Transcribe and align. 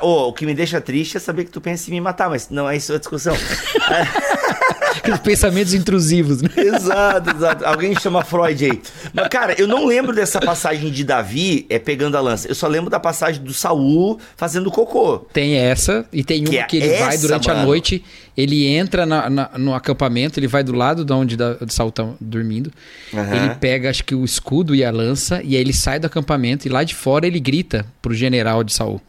Ô, 0.00 0.28
o 0.28 0.32
que 0.32 0.46
me 0.46 0.54
deixa 0.54 0.80
triste 0.80 1.16
é 1.16 1.20
saber 1.20 1.44
que 1.44 1.50
tu 1.50 1.60
pensa 1.60 1.90
em 1.90 1.94
me 1.94 2.00
matar, 2.00 2.30
mas 2.30 2.48
não 2.50 2.70
é 2.70 2.76
isso 2.76 2.92
a 2.94 2.98
discussão. 2.98 3.34
Aqueles 4.96 5.18
pensamentos 5.18 5.74
intrusivos, 5.74 6.40
né? 6.40 6.48
exato, 6.56 7.30
exato. 7.30 7.64
Alguém 7.66 7.98
chama 7.98 8.22
Freud 8.22 8.64
aí. 8.64 8.80
Mas, 9.12 9.26
cara, 9.26 9.60
eu 9.60 9.66
não 9.66 9.86
lembro 9.86 10.14
dessa 10.14 10.38
passagem 10.40 10.92
de 10.92 11.02
Davi 11.02 11.66
é, 11.68 11.80
pegando 11.80 12.16
a 12.16 12.20
lança. 12.20 12.46
Eu 12.46 12.54
só 12.54 12.68
lembro 12.68 12.88
da 12.88 13.00
passagem 13.00 13.42
do 13.42 13.52
Saul 13.52 14.20
fazendo 14.36 14.70
cocô. 14.70 15.18
Tem 15.32 15.56
essa, 15.56 16.06
e 16.12 16.22
tem 16.22 16.44
Que 16.44 16.50
uma 16.50 16.60
é 16.60 16.62
que 16.62 16.76
ele 16.76 16.88
vai 16.98 17.14
essa, 17.14 17.26
durante 17.26 17.50
a 17.50 17.54
mano. 17.54 17.66
noite, 17.66 18.04
ele 18.36 18.66
entra 18.68 19.04
na- 19.04 19.28
na- 19.28 19.50
no 19.58 19.74
acampamento, 19.74 20.38
ele 20.38 20.46
vai 20.46 20.62
do 20.62 20.72
lado 20.76 21.04
de 21.04 21.12
onde 21.12 21.36
da, 21.36 21.54
de 21.54 21.74
Saul 21.74 21.90
tá 21.90 22.08
dormindo, 22.20 22.70
Aham. 23.12 23.34
ele 23.34 23.54
pega, 23.56 23.90
acho 23.90 24.04
que 24.04 24.14
o 24.14 24.24
escudo 24.24 24.76
e 24.76 24.84
a 24.84 24.92
lança, 24.92 25.40
e 25.42 25.56
aí 25.56 25.60
ele 25.60 25.72
sai 25.72 25.98
do 25.98 26.06
acampamento, 26.06 26.68
e 26.68 26.70
lá 26.70 26.84
de 26.84 26.94
fora 26.94 27.26
ele 27.26 27.40
grita 27.40 27.84
pro 28.00 28.14
general 28.14 28.62
de 28.62 28.72
Saul. 28.72 29.00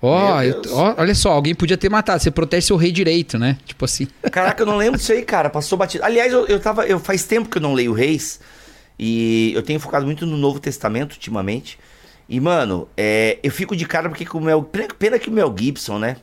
Ó, 0.00 0.40
Deus. 0.40 0.66
ó, 0.70 0.94
olha 0.98 1.14
só, 1.14 1.32
alguém 1.32 1.54
podia 1.54 1.76
ter 1.76 1.88
matado, 1.88 2.22
você 2.22 2.30
protege 2.30 2.66
seu 2.68 2.76
rei 2.76 2.92
direito, 2.92 3.36
né? 3.38 3.58
Tipo 3.66 3.84
assim. 3.84 4.06
Caraca, 4.30 4.62
eu 4.62 4.66
não 4.66 4.76
lembro 4.76 4.98
disso 4.98 5.12
aí, 5.12 5.22
cara. 5.24 5.50
Passou 5.50 5.76
batido. 5.76 6.04
Aliás, 6.04 6.32
eu, 6.32 6.46
eu 6.46 6.60
tava. 6.60 6.86
Eu, 6.86 7.00
faz 7.00 7.24
tempo 7.24 7.48
que 7.48 7.58
eu 7.58 7.62
não 7.62 7.74
leio 7.74 7.92
Reis. 7.92 8.38
E 8.98 9.52
eu 9.54 9.62
tenho 9.62 9.78
focado 9.80 10.04
muito 10.06 10.24
no 10.26 10.36
Novo 10.36 10.58
Testamento 10.60 11.12
ultimamente. 11.12 11.78
E, 12.28 12.38
mano, 12.40 12.88
é, 12.96 13.38
eu 13.42 13.50
fico 13.50 13.74
de 13.74 13.86
cara 13.86 14.08
porque 14.08 14.26
o 14.36 14.40
Mel. 14.40 14.62
Pena, 14.98 15.18
que 15.18 15.28
o 15.28 15.32
Mel 15.32 15.54
Gibson, 15.58 15.98
né? 15.98 16.16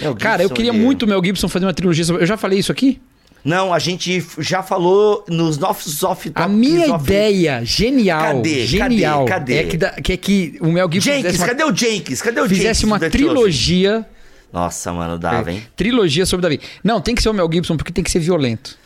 Mel 0.00 0.14
Cara, 0.16 0.42
eu 0.42 0.48
Gibson, 0.48 0.54
queria 0.54 0.70
ele- 0.72 0.78
muito 0.84 1.04
o 1.04 1.08
Mel 1.08 1.22
Gibson 1.24 1.48
fazer 1.48 1.64
uma 1.66 1.74
trilogia. 1.74 2.04
Eu 2.14 2.26
já 2.26 2.36
falei 2.36 2.58
isso 2.58 2.72
aqui? 2.72 3.00
Não, 3.44 3.72
a 3.72 3.78
gente 3.78 4.24
já 4.38 4.62
falou 4.62 5.24
nos 5.28 5.56
nossos 5.58 6.02
off 6.02 6.30
A 6.34 6.48
minha 6.48 6.92
off- 6.94 7.04
ideia 7.04 7.64
genial, 7.64 8.36
Cadê? 8.36 8.66
genial, 8.66 9.24
Cadê? 9.24 9.54
Cadê? 9.54 9.58
É, 9.58 9.70
que 9.70 9.76
da- 9.76 9.90
que 9.92 10.12
é 10.12 10.16
que 10.16 10.58
o 10.60 10.66
Mel 10.72 10.88
Gibson 10.90 11.10
Jenkins, 11.10 11.36
uma, 11.38 11.46
cadê 11.46 11.64
o 11.64 11.74
Jenkins? 11.74 12.20
Cadê 12.22 12.40
o 12.40 12.48
fizesse 12.48 12.80
Jenkins 12.80 12.84
uma 12.84 12.98
trilogia 13.10 14.06
Nossa, 14.52 14.92
mano, 14.92 15.18
dava, 15.18 15.52
hein? 15.52 15.62
Trilogia 15.76 16.24
sobre 16.26 16.42
Davi. 16.42 16.60
Não, 16.82 17.00
tem 17.00 17.14
que 17.14 17.22
ser 17.22 17.28
o 17.28 17.34
Mel 17.34 17.48
Gibson 17.52 17.76
porque 17.76 17.92
tem 17.92 18.02
que 18.02 18.10
ser 18.10 18.18
violento. 18.18 18.76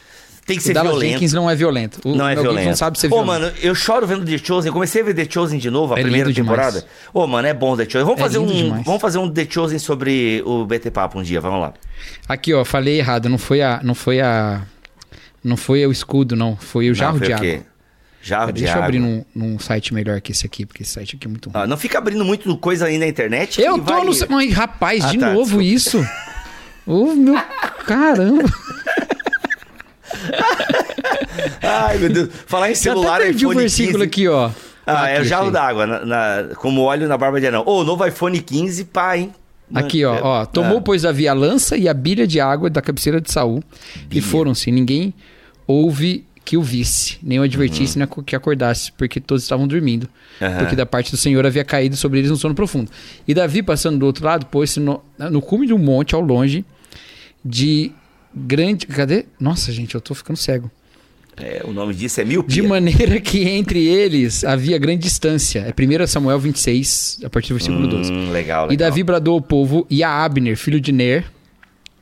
Tem 0.44 0.56
que 0.56 0.62
o 0.62 0.66
ser 0.66 0.72
Dallas 0.74 0.92
violento. 0.92 1.12
Jenkins 1.12 1.32
não 1.32 1.48
é 1.48 1.54
violento. 1.54 2.00
O 2.04 2.16
Não 2.16 2.28
é 2.28 2.34
Mel 2.34 2.42
violento. 2.42 2.64
Gibson 2.64 2.76
sabe 2.76 2.98
ser 2.98 3.06
Ô, 3.06 3.10
violento. 3.22 3.26
mano, 3.26 3.52
eu 3.62 3.74
choro 3.76 4.06
vendo 4.06 4.24
The 4.24 4.38
Chosen. 4.38 4.68
Eu 4.68 4.72
comecei 4.72 5.00
a 5.00 5.04
ver 5.04 5.14
The 5.14 5.26
Chosen 5.30 5.58
de 5.58 5.70
novo, 5.70 5.94
a 5.94 5.98
É 5.98 6.02
primeira 6.02 6.28
lindo 6.28 6.34
demais. 6.34 6.58
temporada. 6.74 6.86
Ô, 7.14 7.26
mano, 7.28 7.46
é 7.46 7.54
bom 7.54 7.76
The 7.76 7.84
Chosen. 7.84 8.04
Vamos 8.04 8.20
É 8.20 8.22
fazer 8.24 8.38
um, 8.38 8.46
demais. 8.46 8.84
vamos 8.84 9.00
fazer 9.00 9.18
um 9.18 9.30
The 9.30 9.46
Chosen 9.48 9.78
sobre 9.78 10.42
o 10.44 10.64
BT 10.66 10.90
Papo 10.90 11.18
um 11.18 11.22
dia, 11.22 11.40
vamos 11.40 11.60
lá. 11.60 11.74
Aqui, 12.28 12.52
ó, 12.52 12.64
falei 12.64 12.98
errado. 12.98 13.28
Não 13.28 13.38
foi 13.38 13.62
a. 13.62 13.80
Não 13.84 13.94
foi 13.94 14.20
a. 14.20 14.62
Não 15.44 15.56
foi 15.56 15.86
o 15.86 15.92
escudo, 15.92 16.34
não. 16.34 16.56
Foi 16.56 16.90
o 16.90 16.94
jarro 16.94 17.12
Não, 17.12 17.18
foi 17.20 17.28
de 17.28 17.32
o 17.32 17.36
água. 17.36 17.66
Jarro 18.24 18.52
de 18.52 18.60
Deixa 18.60 18.68
eu 18.68 18.74
água. 18.76 18.84
abrir 18.84 18.98
num, 19.00 19.24
num 19.34 19.58
site 19.58 19.92
melhor 19.94 20.20
que 20.20 20.30
esse 20.32 20.46
aqui, 20.46 20.64
porque 20.66 20.82
esse 20.84 20.92
site 20.92 21.16
aqui 21.16 21.26
é 21.26 21.30
muito 21.30 21.50
ruim. 21.50 21.60
Ah, 21.60 21.66
não 21.66 21.76
fica 21.76 21.98
abrindo 21.98 22.24
muito 22.24 22.56
coisa 22.56 22.86
aí 22.86 22.96
na 22.98 23.06
internet. 23.06 23.60
eu 23.60 23.78
tô 23.78 23.94
vai... 23.94 24.04
no. 24.04 24.12
Mas, 24.28 24.52
rapaz, 24.52 25.04
Ah, 25.04 25.08
de 25.10 25.18
tá, 25.18 25.32
novo 25.32 25.60
isso. 25.62 26.04
Ô, 26.86 27.14
meu. 27.14 27.34
Caramba. 27.86 28.44
Ai, 31.62 31.98
meu 31.98 32.08
Deus. 32.10 32.28
Falar 32.46 32.70
em 32.70 32.74
Já 32.74 32.80
celular, 32.80 33.16
até 33.16 33.24
perdi 33.26 33.46
o 33.46 33.50
iPhone 33.50 33.60
versículo 33.60 33.98
15. 33.98 34.04
aqui, 34.06 34.28
ó. 34.28 34.50
Ah, 34.86 35.08
é 35.08 35.20
o 35.20 35.24
jarro 35.24 35.50
d'água, 35.50 35.86
como 36.56 36.82
óleo 36.82 37.06
na 37.08 37.16
barba 37.16 37.40
de 37.40 37.46
anão. 37.46 37.62
Ô, 37.66 37.84
novo 37.84 38.04
iPhone 38.06 38.38
15, 38.40 38.84
pá, 38.86 39.16
hein? 39.16 39.32
Aqui, 39.72 40.04
ó, 40.04 40.14
É- 40.16 40.20
ó. 40.22 40.44
Tomou, 40.44 40.78
Ah. 40.78 40.82
pois, 40.82 41.02
Davi 41.02 41.26
a 41.28 41.32
lança 41.32 41.76
e 41.76 41.88
a 41.88 41.94
bilha 41.94 42.26
de 42.26 42.40
água 42.40 42.68
da 42.68 42.82
cabeceira 42.82 43.20
de 43.20 43.30
Saul. 43.30 43.62
E 44.10 44.20
foram-se. 44.20 44.70
Ninguém 44.70 45.14
houve 45.66 46.26
que 46.44 46.56
o 46.56 46.62
visse, 46.62 47.18
nem 47.22 47.38
o 47.38 47.42
advertisse, 47.44 47.96
nem 47.96 48.06
que 48.26 48.34
acordasse, 48.34 48.90
porque 48.92 49.20
todos 49.20 49.44
estavam 49.44 49.66
dormindo. 49.68 50.08
Uhum. 50.40 50.58
Porque 50.58 50.74
da 50.74 50.84
parte 50.84 51.12
do 51.12 51.16
Senhor 51.16 51.46
havia 51.46 51.64
caído 51.64 51.96
sobre 51.96 52.18
eles 52.18 52.30
um 52.32 52.36
sono 52.36 52.54
profundo. 52.54 52.90
E 53.26 53.32
Davi, 53.32 53.62
passando 53.62 53.98
do 53.98 54.04
outro 54.06 54.24
lado, 54.26 54.44
pôs-se 54.46 54.80
no, 54.80 55.00
no 55.16 55.40
cume 55.40 55.66
de 55.68 55.72
um 55.72 55.78
monte 55.78 56.14
ao 56.16 56.20
longe 56.20 56.64
de 57.44 57.92
grande. 58.34 58.86
Cadê? 58.86 59.26
Nossa, 59.38 59.70
gente, 59.72 59.94
eu 59.94 60.00
tô 60.00 60.14
ficando 60.14 60.36
cego. 60.36 60.70
É, 61.36 61.62
o 61.64 61.72
nome 61.72 61.94
disso 61.94 62.20
é 62.20 62.24
mil 62.26 62.42
De 62.42 62.60
maneira 62.60 63.18
que 63.18 63.48
entre 63.48 63.86
eles 63.86 64.44
havia 64.44 64.76
grande 64.78 65.02
distância. 65.04 65.60
É 65.60 65.72
1 65.72 66.06
Samuel 66.06 66.38
26, 66.38 67.20
a 67.24 67.30
partir 67.30 67.48
do 67.48 67.54
versículo 67.54 67.86
12. 67.88 68.12
Hum, 68.12 68.30
legal, 68.30 68.66
legal. 68.66 68.72
E 68.72 68.76
Davi 68.76 69.02
bradou 69.02 69.34
ao 69.34 69.40
povo 69.40 69.86
e 69.88 70.04
a 70.04 70.10
Abner, 70.24 70.56
filho 70.58 70.78
de 70.78 70.92
Ner. 70.92 71.24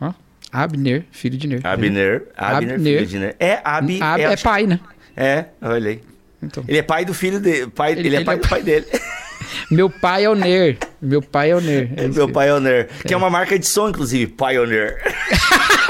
Ó, 0.01 0.13
Abner, 0.53 1.05
filho 1.13 1.39
de 1.39 1.47
Ner. 1.47 1.61
Abner, 1.65 2.25
Abner, 2.37 2.75
Abner. 2.75 2.95
filho 2.99 3.07
de 3.07 3.19
Ner. 3.21 3.37
É, 3.39 3.61
Abi, 3.63 4.03
Ab- 4.03 4.21
é, 4.21 4.33
é 4.33 4.37
pai, 4.37 4.67
né? 4.67 4.81
É, 5.17 5.45
olha 5.63 5.91
aí. 5.91 6.01
Então, 6.43 6.65
Ele 6.67 6.79
é 6.79 6.83
pai 6.83 7.05
do 7.05 7.15
filho 7.15 7.39
dele. 7.39 7.69
Pai, 7.69 7.93
ele, 7.93 8.01
Ele- 8.01 8.17
é 8.17 8.19
ele 8.19 8.25
pai 8.25 8.35
é 8.35 8.39
do 8.39 8.49
pai 8.49 8.63
dele. 8.65 8.87
meu 9.71 9.89
pai 9.89 10.25
é 10.25 10.31
o 10.31 10.35
Ner. 10.35 10.77
Meu 11.01 11.23
pai 11.23 11.53
é 11.53 11.55
o 11.57 11.61
Ner. 11.61 11.89
É 11.97 12.09
Meu 12.09 12.27
que- 12.27 12.33
Pioneer. 12.33 12.89
Que 13.07 13.15
é 13.15 13.17
uma 13.17 13.31
marca 13.31 13.57
de 13.57 13.67
som, 13.69 13.89
inclusive. 13.91 14.27
Pioneer. 14.33 14.99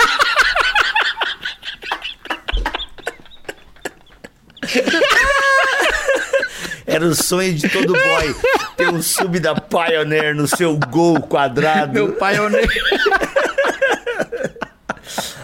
Era 6.86 7.06
o 7.06 7.14
sonho 7.14 7.54
de 7.54 7.68
todo 7.68 7.92
boy 7.92 8.34
ter 8.76 8.88
um 8.88 9.00
sub 9.00 9.38
da 9.38 9.54
Pioneer 9.54 10.34
no 10.34 10.48
seu 10.48 10.76
gol 10.90 11.20
quadrado. 11.20 11.92
Meu 11.92 12.16
Ner. 12.50 12.68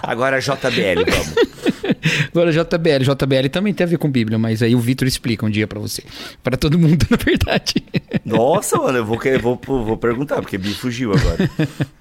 Agora 0.02 0.40
JBL, 0.40 1.04
vamos. 1.08 1.34
Agora 2.32 2.52
JBL. 2.52 3.02
JBL 3.04 3.48
também 3.50 3.72
tem 3.74 3.84
a 3.84 3.88
ver 3.88 3.98
com 3.98 4.10
Bíblia, 4.10 4.38
mas 4.38 4.62
aí 4.62 4.74
o 4.74 4.80
Vitor 4.80 5.06
explica 5.06 5.44
um 5.46 5.50
dia 5.50 5.66
pra 5.66 5.78
você. 5.80 6.02
Pra 6.42 6.56
todo 6.56 6.78
mundo, 6.78 7.06
na 7.10 7.16
verdade. 7.16 7.74
Nossa, 8.24 8.76
mano, 8.78 8.98
eu 8.98 9.04
vou, 9.04 9.18
querer- 9.18 9.40
vou, 9.40 9.60
vou 9.64 9.96
perguntar, 9.96 10.36
porque 10.40 10.58
me 10.58 10.72
fugiu 10.74 11.12
agora. 11.12 11.48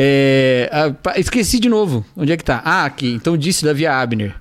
É, 0.00 0.70
pa- 1.02 1.18
esqueci 1.18 1.58
de 1.58 1.68
novo. 1.68 2.06
Onde 2.16 2.30
é 2.30 2.36
que 2.36 2.44
tá? 2.44 2.62
Ah, 2.64 2.84
aqui. 2.84 3.12
Então 3.14 3.36
disse 3.36 3.64
Davi 3.64 3.84
a 3.84 4.00
Abner. 4.00 4.32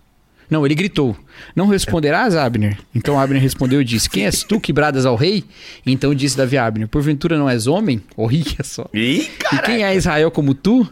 Não, 0.49 0.65
ele 0.65 0.75
gritou: 0.75 1.15
Não 1.55 1.67
responderás, 1.67 2.35
Abner? 2.35 2.77
Então 2.95 3.19
Abner 3.19 3.41
respondeu 3.41 3.81
e 3.81 3.83
disse: 3.85 4.09
Quem 4.09 4.25
és 4.25 4.43
tu 4.43 4.59
que 4.59 4.71
bradas 4.71 5.05
ao 5.05 5.15
rei? 5.15 5.43
Então 5.85 6.13
disse 6.15 6.37
Davi 6.37 6.57
a 6.57 6.65
Abner: 6.65 6.87
Porventura 6.87 7.37
não 7.37 7.49
és 7.49 7.67
homem? 7.67 8.01
Olha 8.15 8.43
só. 8.63 8.87
Ih, 8.93 9.29
E 9.53 9.57
quem 9.65 9.83
é 9.83 9.95
Israel 9.95 10.31
como 10.31 10.53
tu? 10.53 10.87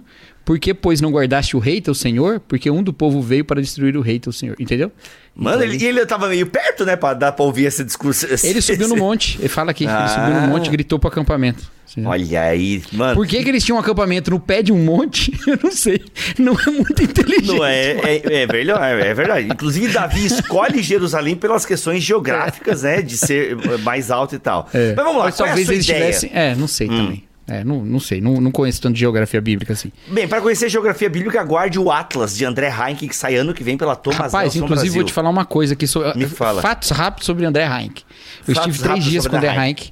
Por 0.45 0.59
que, 0.59 0.73
pois, 0.75 1.01
não 1.01 1.09
guardaste 1.11 1.57
o 1.57 1.59
rei, 1.59 1.81
teu 1.81 1.95
senhor? 1.95 2.39
Porque 2.39 2.69
um 2.69 2.83
do 2.83 2.93
povo 2.93 3.19
veio 3.19 3.43
para 3.43 3.59
destruir 3.59 3.97
o 3.97 4.01
rei, 4.01 4.19
teu 4.19 4.31
senhor. 4.31 4.55
Entendeu? 4.59 4.91
Mano, 5.35 5.63
ele, 5.63 5.75
e 5.83 5.85
ele 5.85 6.05
tava 6.05 6.29
meio 6.29 6.45
perto, 6.45 6.85
né? 6.85 6.95
Pra 6.95 7.13
dar 7.13 7.31
pra 7.31 7.43
ouvir 7.43 7.65
esse 7.65 7.83
discurso. 7.83 8.25
esse- 8.31 8.47
Ele 8.47 8.61
subiu 8.61 8.87
no 8.87 8.93
esse- 8.93 9.03
monte. 9.03 9.37
Ele 9.39 9.49
fala 9.49 9.71
aqui. 9.71 9.85
Ah. 9.87 9.99
Ele 10.01 10.09
subiu 10.09 10.41
no 10.41 10.47
monte 10.47 10.67
e 10.67 10.69
gritou 10.69 10.99
pro 10.99 11.09
acampamento. 11.09 11.69
Entendeu? 11.91 12.11
Olha 12.11 12.41
aí, 12.43 12.83
mano. 12.91 13.15
Por 13.15 13.25
que, 13.27 13.41
que 13.43 13.49
eles 13.49 13.63
tinham 13.63 13.77
um 13.77 13.79
acampamento 13.79 14.29
no 14.31 14.39
pé 14.39 14.61
de 14.61 14.71
um 14.71 14.77
monte? 14.77 15.31
Eu 15.47 15.57
não 15.63 15.71
sei. 15.71 15.99
Não 16.37 16.53
é 16.53 16.71
muito 16.71 17.01
inteligente. 17.03 17.47
Não 17.47 17.65
é, 17.65 17.91
é, 18.03 18.21
é 18.43 18.47
verdade, 18.47 19.01
é 19.07 19.13
verdade. 19.13 19.47
Inclusive, 19.47 19.91
Davi 19.93 20.25
escolhe 20.25 20.81
Jerusalém 20.83 21.35
pelas 21.35 21.65
questões 21.65 22.03
geográficas, 22.03 22.83
né? 22.83 23.01
De 23.01 23.17
ser 23.17 23.57
mais 23.81 24.11
alto 24.11 24.35
e 24.35 24.39
tal. 24.39 24.69
É. 24.73 24.93
Mas 24.95 25.05
vamos 25.05 25.17
lá, 25.19 25.25
Mas 25.25 25.35
é 25.35 25.43
talvez 25.43 25.65
sua 25.65 25.73
eles 25.73 25.85
ideia? 25.89 25.99
Hum. 25.99 26.05
tivessem. 26.07 26.31
É, 26.33 26.55
não 26.55 26.67
sei 26.67 26.87
também. 26.87 27.23
É, 27.47 27.63
não, 27.63 27.85
não 27.85 27.99
sei. 27.99 28.19
Não, 28.19 28.41
não 28.41 28.51
conheço 28.51 28.81
tanto 28.81 28.95
de 28.95 28.99
geografia 29.01 29.39
bíblica 29.39 29.73
assim. 29.73 29.91
Bem, 30.07 30.27
para 30.27 30.41
conhecer 30.41 30.67
geografia 30.67 31.07
bíblica, 31.09 31.39
aguarde 31.39 31.77
o 31.77 31.91
Atlas 31.91 32.35
de 32.35 32.43
André 32.43 32.69
Heinck, 32.69 33.07
que 33.07 33.15
sai 33.15 33.35
ano 33.35 33.53
que 33.53 33.63
vem 33.63 33.77
pela 33.77 33.95
Thomas 33.95 34.17
Rapaz, 34.17 34.55
Nelson 34.55 34.59
inclusive 34.65 34.75
Brasil. 34.75 34.93
vou 34.93 35.03
te 35.03 35.13
falar 35.13 35.29
uma 35.29 35.45
coisa 35.45 35.73
aqui 35.73 35.85
sobre. 35.85 36.17
Me 36.17 36.25
fala. 36.25 36.61
Fatos 36.61 36.89
rápidos 36.89 37.27
sobre 37.27 37.45
André 37.45 37.63
Heinck. 37.65 38.03
Eu 38.47 38.55
Fatos 38.55 38.75
estive 38.75 38.89
três 38.89 39.05
dias 39.05 39.27
com 39.27 39.35
André 39.35 39.55
Heinck. 39.55 39.91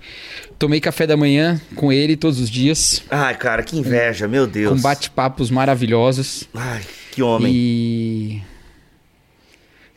Tomei 0.57 0.79
café 0.79 1.05
da 1.05 1.15
manhã 1.17 1.61
com 1.75 1.91
ele 1.91 2.15
todos 2.15 2.39
os 2.39 2.49
dias. 2.49 3.03
Ai, 3.11 3.35
cara, 3.37 3.61
que 3.61 3.77
inveja, 3.77 4.27
meu 4.27 4.47
Deus. 4.47 4.73
Com 4.73 4.81
bate-papos 4.81 5.51
maravilhosos. 5.51 6.47
Ai, 6.55 6.81
que 7.11 7.21
homem. 7.21 7.53
E. 7.53 8.41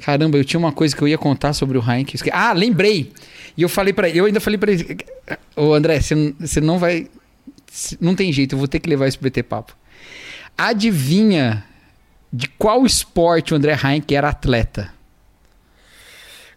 Caramba, 0.01 0.37
eu 0.37 0.45
tinha 0.45 0.59
uma 0.59 0.73
coisa 0.73 0.95
que 0.95 1.03
eu 1.03 1.09
ia 1.09 1.19
contar 1.19 1.53
sobre 1.53 1.79
o 1.79 1.83
Heinck. 1.91 2.17
Ah, 2.31 2.53
lembrei! 2.53 3.13
E 3.57 3.63
eu 3.63 3.69
falei 3.69 3.93
para 3.93 4.09
ele, 4.09 4.19
eu 4.21 4.27
ainda 4.27 4.41
falei 4.41 4.59
pra 4.59 4.71
ele: 4.71 4.99
Ô 5.57 5.73
André, 5.73 6.01
você 6.01 6.61
não 6.61 6.79
vai. 6.79 7.09
Não 8.01 8.15
tem 8.15 8.33
jeito, 8.33 8.55
eu 8.55 8.59
vou 8.59 8.69
ter 8.69 8.81
que 8.81 8.89
levar 8.89 9.09
isso 9.09 9.19
pro 9.19 9.29
BT 9.29 9.43
Papo. 9.43 9.77
Adivinha 10.57 11.65
de 12.33 12.49
qual 12.49 12.85
esporte 12.85 13.53
o 13.53 13.57
André 13.57 13.79
Heinck 13.83 14.15
era 14.15 14.29
atleta? 14.29 14.91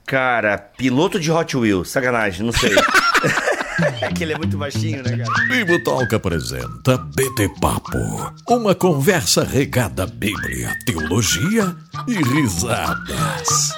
Cara, 0.05 0.57
piloto 0.57 1.19
de 1.19 1.31
Hot 1.31 1.55
Wheels, 1.55 1.89
sacanagem, 1.89 2.45
não 2.45 2.51
sei. 2.51 2.71
é 4.01 4.11
que 4.11 4.23
ele 4.23 4.33
é 4.33 4.37
muito 4.37 4.57
baixinho, 4.57 5.03
né, 5.03 5.17
cara? 5.17 5.47
Bibotalk 5.47 6.15
apresenta 6.15 6.97
BT 6.97 7.49
Papo. 7.61 8.33
Uma 8.47 8.73
conversa 8.73 9.43
regada 9.43 10.03
à 10.03 10.07
Bíblia, 10.07 10.75
teologia 10.85 11.75
e 12.07 12.15
risadas. 12.15 13.73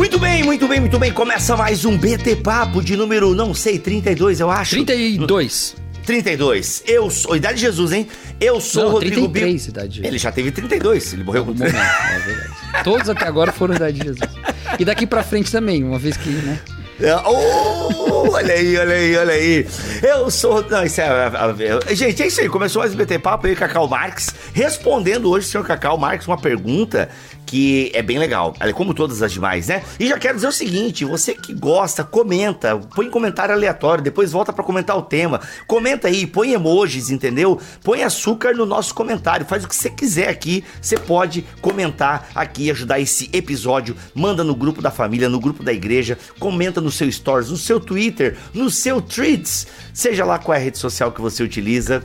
Muito 0.00 0.18
bem, 0.18 0.42
muito 0.42 0.66
bem, 0.66 0.80
muito 0.80 0.98
bem. 0.98 1.12
Começa 1.12 1.54
mais 1.54 1.84
um 1.84 1.94
BT 1.94 2.36
Papo 2.36 2.82
de 2.82 2.96
número, 2.96 3.34
não 3.34 3.52
sei, 3.52 3.78
32, 3.78 4.40
eu 4.40 4.50
acho. 4.50 4.70
32. 4.70 5.76
32. 6.06 6.82
Eu 6.86 7.10
sou. 7.10 7.36
Idade 7.36 7.56
de 7.56 7.60
Jesus, 7.60 7.92
hein? 7.92 8.08
Eu 8.40 8.62
sou 8.62 8.84
Não, 8.84 8.92
Rodrigo 8.92 9.28
33 9.28 9.62
Bill. 9.62 9.70
idade 9.70 10.00
de 10.00 10.06
Ele 10.06 10.16
já 10.16 10.32
teve 10.32 10.50
32, 10.52 11.12
ele 11.12 11.22
morreu 11.22 11.44
com 11.44 11.52
Momento, 11.52 11.76
é 11.76 12.18
verdade. 12.18 12.82
Todos 12.82 13.10
até 13.10 13.26
agora 13.26 13.52
foram 13.52 13.74
idade 13.74 13.98
de 13.98 14.06
Jesus. 14.06 14.30
E 14.78 14.86
daqui 14.86 15.06
pra 15.06 15.22
frente 15.22 15.52
também, 15.52 15.84
uma 15.84 15.98
vez 15.98 16.16
que, 16.16 16.30
né? 16.30 16.58
É, 16.98 17.14
oh, 17.16 18.30
olha 18.32 18.54
aí, 18.54 18.76
olha 18.78 18.94
aí, 18.94 19.16
olha 19.16 19.34
aí. 19.34 19.66
Eu 20.02 20.30
sou. 20.30 20.62
Não, 20.68 20.82
isso 20.82 21.00
é, 21.00 21.04
é, 21.04 21.90
é, 21.90 21.94
Gente, 21.94 22.22
é 22.22 22.26
isso 22.26 22.40
aí. 22.40 22.48
Começou 22.48 22.80
mais 22.80 22.94
o 22.94 22.96
BT 22.96 23.18
Papo 23.18 23.46
aí, 23.46 23.54
Cacau 23.54 23.86
Marques, 23.86 24.34
respondendo 24.54 25.30
hoje, 25.30 25.46
senhor 25.46 25.64
Cacau 25.64 25.98
Marques, 25.98 26.26
uma 26.26 26.38
pergunta 26.38 27.10
que 27.50 27.90
é 27.92 28.00
bem 28.00 28.16
legal, 28.16 28.54
como 28.76 28.94
todas 28.94 29.22
as 29.22 29.32
demais, 29.32 29.66
né? 29.66 29.82
E 29.98 30.06
já 30.06 30.16
quero 30.16 30.36
dizer 30.36 30.46
o 30.46 30.52
seguinte: 30.52 31.04
você 31.04 31.34
que 31.34 31.52
gosta, 31.52 32.04
comenta, 32.04 32.78
põe 32.94 33.10
comentário 33.10 33.52
aleatório, 33.52 34.04
depois 34.04 34.30
volta 34.30 34.52
para 34.52 34.62
comentar 34.62 34.96
o 34.96 35.02
tema. 35.02 35.40
Comenta 35.66 36.06
aí, 36.06 36.28
põe 36.28 36.52
emojis, 36.52 37.10
entendeu? 37.10 37.60
Põe 37.82 38.04
açúcar 38.04 38.54
no 38.54 38.64
nosso 38.64 38.94
comentário, 38.94 39.44
faz 39.44 39.64
o 39.64 39.68
que 39.68 39.74
você 39.74 39.90
quiser 39.90 40.28
aqui. 40.28 40.62
Você 40.80 40.96
pode 40.96 41.44
comentar 41.60 42.30
aqui, 42.36 42.70
ajudar 42.70 43.00
esse 43.00 43.28
episódio. 43.32 43.96
Manda 44.14 44.44
no 44.44 44.54
grupo 44.54 44.80
da 44.80 44.92
família, 44.92 45.28
no 45.28 45.40
grupo 45.40 45.64
da 45.64 45.72
igreja, 45.72 46.16
comenta 46.38 46.80
no 46.80 46.92
seu 46.92 47.10
stories, 47.10 47.50
no 47.50 47.56
seu 47.56 47.80
Twitter, 47.80 48.38
no 48.54 48.70
seu 48.70 49.02
Tweets, 49.02 49.66
seja 49.92 50.24
lá 50.24 50.38
qual 50.38 50.54
é 50.54 50.60
a 50.60 50.62
rede 50.62 50.78
social 50.78 51.10
que 51.10 51.20
você 51.20 51.42
utiliza 51.42 52.04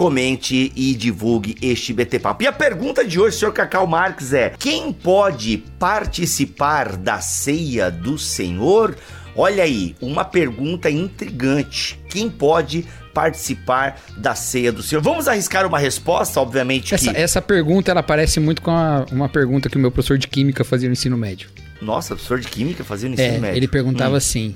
comente 0.00 0.72
e 0.74 0.94
divulgue 0.94 1.58
este 1.60 1.92
BT 1.92 2.20
Papo. 2.20 2.42
E 2.42 2.46
a 2.46 2.52
pergunta 2.52 3.04
de 3.04 3.20
hoje, 3.20 3.36
senhor 3.36 3.52
Cacau 3.52 3.86
Marques, 3.86 4.32
é: 4.32 4.54
quem 4.58 4.94
pode 4.94 5.62
participar 5.78 6.96
da 6.96 7.20
ceia 7.20 7.90
do 7.90 8.16
Senhor? 8.16 8.96
Olha 9.36 9.62
aí, 9.62 9.94
uma 10.00 10.24
pergunta 10.24 10.88
intrigante. 10.88 12.00
Quem 12.08 12.30
pode 12.30 12.86
participar 13.12 14.00
da 14.16 14.34
ceia 14.34 14.72
do 14.72 14.82
Senhor? 14.82 15.02
Vamos 15.02 15.28
arriscar 15.28 15.66
uma 15.66 15.78
resposta, 15.78 16.40
obviamente. 16.40 16.94
Essa, 16.94 17.12
que... 17.12 17.20
essa 17.20 17.42
pergunta 17.42 17.90
ela 17.90 18.02
parece 18.02 18.40
muito 18.40 18.62
com 18.62 18.70
a, 18.70 19.04
uma 19.12 19.28
pergunta 19.28 19.68
que 19.68 19.76
o 19.76 19.80
meu 19.80 19.90
professor 19.90 20.16
de 20.16 20.28
química 20.28 20.64
fazia 20.64 20.88
no 20.88 20.94
ensino 20.94 21.18
médio. 21.18 21.50
Nossa, 21.82 22.14
professor 22.14 22.40
de 22.40 22.48
química 22.48 22.82
fazia 22.82 23.06
no 23.06 23.16
ensino 23.16 23.34
é, 23.34 23.38
médio. 23.38 23.58
Ele 23.58 23.68
perguntava 23.68 24.14
hum. 24.14 24.16
assim: 24.16 24.54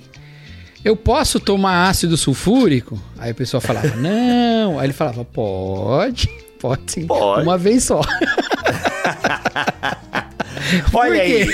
eu 0.85 0.95
posso 0.95 1.41
tomar 1.41 1.89
ácido 1.89 2.17
sulfúrico? 2.17 3.01
Aí 3.19 3.33
o 3.33 3.35
pessoal 3.35 3.61
falava, 3.61 3.89
não. 3.97 4.79
Aí 4.79 4.87
ele 4.87 4.93
falava, 4.93 5.25
pode, 5.25 6.29
pode 6.61 6.93
sim. 6.93 7.07
Pode. 7.07 7.43
Uma 7.43 7.57
vez 7.57 7.85
só. 7.85 8.03
Olha 10.93 11.23
aí. 11.23 11.47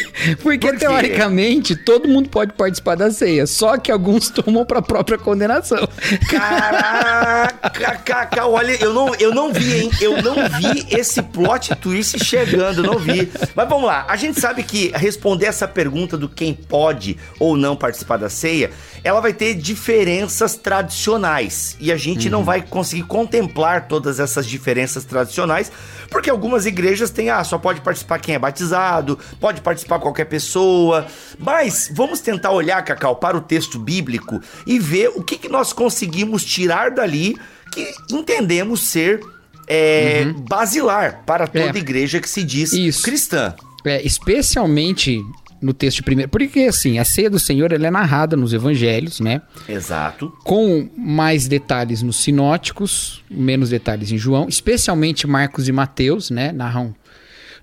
Porque 0.42 0.68
Por 0.70 0.78
teoricamente 0.78 1.76
todo 1.76 2.08
mundo 2.08 2.28
pode 2.28 2.52
participar 2.52 2.94
da 2.94 3.10
ceia, 3.10 3.46
só 3.46 3.76
que 3.78 3.90
alguns 3.90 4.28
tomam 4.30 4.64
para 4.64 4.82
própria 4.82 5.18
condenação. 5.18 5.88
Caraca, 6.28 7.96
Cacá, 8.04 8.46
olha, 8.46 8.76
eu 8.82 8.92
não, 8.92 9.14
eu 9.16 9.34
não 9.34 9.52
vi, 9.52 9.82
hein? 9.82 9.90
Eu 10.00 10.22
não 10.22 10.34
vi 10.34 10.86
esse 10.90 11.22
plot 11.22 11.74
twist 11.76 12.22
chegando, 12.24 12.82
não 12.82 12.98
vi. 12.98 13.30
Mas 13.54 13.68
vamos 13.68 13.86
lá, 13.86 14.06
a 14.08 14.16
gente 14.16 14.40
sabe 14.40 14.62
que 14.62 14.92
responder 14.94 15.46
essa 15.46 15.66
pergunta 15.66 16.16
do 16.16 16.28
quem 16.28 16.54
pode 16.54 17.16
ou 17.38 17.56
não 17.56 17.76
participar 17.76 18.16
da 18.16 18.28
ceia, 18.28 18.70
ela 19.02 19.20
vai 19.20 19.32
ter 19.32 19.54
diferenças 19.54 20.56
tradicionais 20.56 21.76
e 21.80 21.90
a 21.90 21.96
gente 21.96 22.26
uhum. 22.26 22.32
não 22.32 22.44
vai 22.44 22.62
conseguir 22.62 23.04
contemplar 23.04 23.88
todas 23.88 24.20
essas 24.20 24.46
diferenças 24.46 25.04
tradicionais, 25.04 25.72
porque 26.10 26.28
algumas 26.28 26.66
igrejas 26.66 27.10
têm, 27.10 27.30
ah, 27.30 27.42
só 27.44 27.58
pode 27.58 27.80
participar 27.80 28.18
quem 28.18 28.34
é 28.34 28.38
batizado, 28.38 28.99
pode 29.38 29.60
participar 29.60 29.98
qualquer 29.98 30.26
pessoa. 30.26 31.06
Mas 31.38 31.90
vamos 31.92 32.20
tentar 32.20 32.50
olhar, 32.50 32.82
Cacau, 32.84 33.16
para 33.16 33.36
o 33.36 33.40
texto 33.40 33.78
bíblico 33.78 34.40
e 34.66 34.78
ver 34.78 35.08
o 35.08 35.22
que, 35.22 35.36
que 35.36 35.48
nós 35.48 35.72
conseguimos 35.72 36.44
tirar 36.44 36.90
dali 36.90 37.36
que 37.72 37.86
entendemos 38.10 38.82
ser 38.82 39.20
é, 39.66 40.24
uhum. 40.26 40.44
basilar 40.48 41.22
para 41.24 41.46
toda 41.46 41.78
é. 41.78 41.80
igreja 41.80 42.20
que 42.20 42.28
se 42.28 42.42
diz 42.42 42.72
Isso. 42.72 43.02
cristã. 43.02 43.54
É, 43.84 44.04
especialmente 44.04 45.22
no 45.60 45.74
texto 45.74 46.02
primeiro. 46.02 46.30
Porque, 46.30 46.60
assim, 46.60 46.98
a 46.98 47.04
ceia 47.04 47.28
do 47.28 47.38
Senhor 47.38 47.72
ela 47.72 47.86
é 47.86 47.90
narrada 47.90 48.36
nos 48.36 48.52
evangelhos, 48.52 49.20
né? 49.20 49.42
Exato. 49.68 50.32
Com 50.42 50.88
mais 50.96 51.46
detalhes 51.46 52.02
nos 52.02 52.22
sinóticos, 52.22 53.22
menos 53.30 53.68
detalhes 53.70 54.10
em 54.10 54.18
João, 54.18 54.48
especialmente 54.48 55.26
Marcos 55.26 55.68
e 55.68 55.72
Mateus, 55.72 56.30
né? 56.30 56.50
Narram 56.52 56.94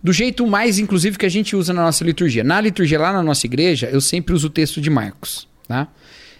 do 0.03 0.13
jeito 0.13 0.45
mais, 0.45 0.79
inclusive, 0.79 1.17
que 1.17 1.25
a 1.25 1.29
gente 1.29 1.55
usa 1.55 1.73
na 1.73 1.83
nossa 1.83 2.03
liturgia. 2.03 2.43
Na 2.43 2.61
liturgia 2.61 2.99
lá 2.99 3.11
na 3.11 3.23
nossa 3.23 3.45
igreja, 3.45 3.89
eu 3.91 4.01
sempre 4.01 4.33
uso 4.33 4.47
o 4.47 4.49
texto 4.49 4.79
de 4.79 4.89
Marcos, 4.89 5.47
tá? 5.67 5.87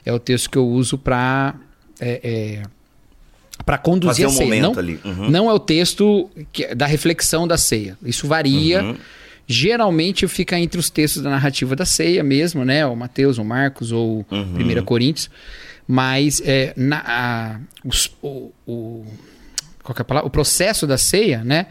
É 0.06 0.14
o 0.14 0.20
texto 0.20 0.50
que 0.50 0.58
eu 0.58 0.68
uso 0.68 0.98
para 0.98 1.56
é, 2.00 2.20
é, 2.24 2.64
para 3.66 3.78
conduzir 3.78 4.26
Fazer 4.26 4.44
a 4.44 4.48
ceia. 4.48 4.68
Um 4.68 4.72
não, 4.72 4.72
uhum. 4.72 5.30
não 5.30 5.50
é 5.50 5.54
o 5.54 5.60
texto 5.60 6.30
que, 6.52 6.74
da 6.74 6.86
reflexão 6.86 7.48
da 7.48 7.58
ceia. 7.58 7.98
Isso 8.04 8.28
varia. 8.28 8.84
Uhum. 8.84 8.96
Geralmente 9.46 10.28
fica 10.28 10.60
entre 10.60 10.80
os 10.80 10.90
textos 10.90 11.22
da 11.22 11.30
narrativa 11.30 11.76
da 11.76 11.86
ceia 11.86 12.24
mesmo, 12.24 12.66
né? 12.66 12.86
O 12.86 12.96
Mateus, 12.96 13.38
o 13.38 13.46
Marcos 13.46 13.92
ou 13.92 14.26
uhum. 14.30 14.80
1 14.80 14.86
Coríntios. 14.86 15.30
Mas 15.88 16.42
é, 16.46 16.74
na, 16.76 17.04
a, 17.06 17.60
os, 17.84 18.12
o, 18.22 18.52
o, 18.66 19.06
qual 19.82 19.96
é 19.98 20.02
a 20.02 20.06
palavra? 20.06 20.28
o 20.28 20.30
processo 20.30 20.86
da 20.86 20.98
ceia, 20.98 21.44
né? 21.44 21.68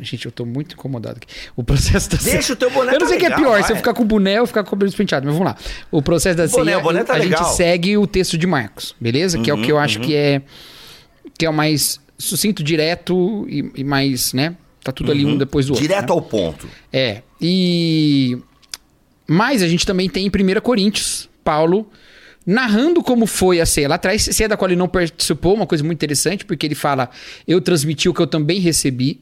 Gente, 0.00 0.26
eu 0.26 0.32
tô 0.32 0.46
muito 0.46 0.74
incomodado 0.74 1.16
aqui. 1.16 1.26
O 1.56 1.62
processo 1.62 2.10
da 2.10 2.16
Deixa 2.16 2.52
o 2.52 2.56
teu 2.56 2.70
boné 2.70 2.94
Eu 2.94 3.00
não 3.00 3.06
sei 3.06 3.16
o 3.16 3.20
tá 3.20 3.26
que 3.26 3.32
é 3.32 3.36
pior, 3.36 3.50
vai. 3.50 3.62
se 3.62 3.72
eu 3.72 3.76
ficar 3.76 3.92
com 3.92 4.02
o 4.02 4.06
boné 4.06 4.40
ou 4.40 4.46
ficar 4.46 4.62
com 4.62 4.68
o 4.68 4.70
cabelo 4.70 4.92
penteado, 4.92 5.26
mas 5.26 5.34
vamos 5.34 5.52
lá. 5.52 5.58
O 5.90 6.00
processo 6.00 6.36
da 6.36 6.46
boné, 6.46 6.72
ceia, 6.72 6.82
boné 6.82 7.04
tá 7.04 7.14
a 7.14 7.16
legal. 7.16 7.44
gente 7.44 7.56
segue 7.56 7.96
o 7.96 8.06
texto 8.06 8.38
de 8.38 8.46
Marcos, 8.46 8.94
beleza? 9.00 9.36
Uhum, 9.36 9.42
que 9.44 9.50
é 9.50 9.54
o 9.54 9.62
que 9.62 9.70
eu 9.70 9.78
acho 9.78 9.98
uhum. 9.98 10.04
que 10.04 10.14
é 10.14 10.42
que 11.36 11.46
é 11.46 11.50
o 11.50 11.54
mais 11.54 12.00
sucinto, 12.18 12.62
direto 12.62 13.46
e, 13.48 13.72
e 13.76 13.84
mais, 13.84 14.32
né? 14.32 14.56
Tá 14.82 14.92
tudo 14.92 15.10
ali 15.10 15.24
um 15.24 15.30
uhum. 15.30 15.38
depois 15.38 15.66
do 15.66 15.72
outro. 15.72 15.82
Direto 15.82 16.08
né? 16.08 16.12
ao 16.12 16.22
ponto. 16.22 16.68
É. 16.92 17.22
E. 17.40 18.38
Mas 19.26 19.62
a 19.62 19.68
gente 19.68 19.86
também 19.86 20.08
tem 20.08 20.26
em 20.26 20.28
1 20.28 20.60
Coríntios, 20.60 21.28
Paulo 21.44 21.90
narrando 22.46 23.02
como 23.02 23.26
foi 23.26 23.60
a 23.60 23.66
ceia 23.66 23.88
lá 23.88 23.94
atrás, 23.94 24.22
ceia 24.22 24.48
da 24.48 24.56
qual 24.56 24.68
ele 24.68 24.76
não 24.76 24.88
participou, 24.88 25.54
uma 25.54 25.66
coisa 25.66 25.84
muito 25.84 25.98
interessante, 25.98 26.44
porque 26.44 26.66
ele 26.66 26.74
fala: 26.74 27.10
Eu 27.46 27.60
transmiti 27.60 28.08
o 28.08 28.14
que 28.14 28.20
eu 28.20 28.26
também 28.26 28.60
recebi. 28.60 29.20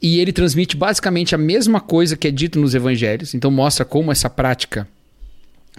E 0.00 0.20
ele 0.20 0.32
transmite 0.32 0.76
basicamente 0.76 1.34
a 1.34 1.38
mesma 1.38 1.80
coisa 1.80 2.16
que 2.16 2.28
é 2.28 2.30
dito 2.30 2.58
nos 2.58 2.74
evangelhos, 2.74 3.34
então 3.34 3.50
mostra 3.50 3.84
como 3.84 4.12
essa 4.12 4.28
prática 4.28 4.86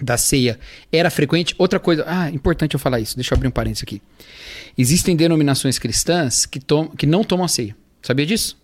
da 0.02 0.16
ceia 0.16 0.58
era 0.92 1.10
frequente. 1.10 1.54
Outra 1.58 1.78
coisa, 1.78 2.04
ah, 2.06 2.30
importante 2.30 2.74
eu 2.74 2.80
falar 2.80 3.00
isso, 3.00 3.16
deixa 3.16 3.34
eu 3.34 3.36
abrir 3.36 3.48
um 3.48 3.52
parênteses 3.52 3.82
aqui. 3.82 4.02
Existem 4.76 5.16
denominações 5.16 5.78
cristãs 5.78 6.46
que, 6.46 6.60
tom, 6.60 6.88
que 6.88 7.06
não 7.06 7.24
tomam 7.24 7.48
ceia. 7.48 7.76
Sabia 8.02 8.26
disso? 8.26 8.56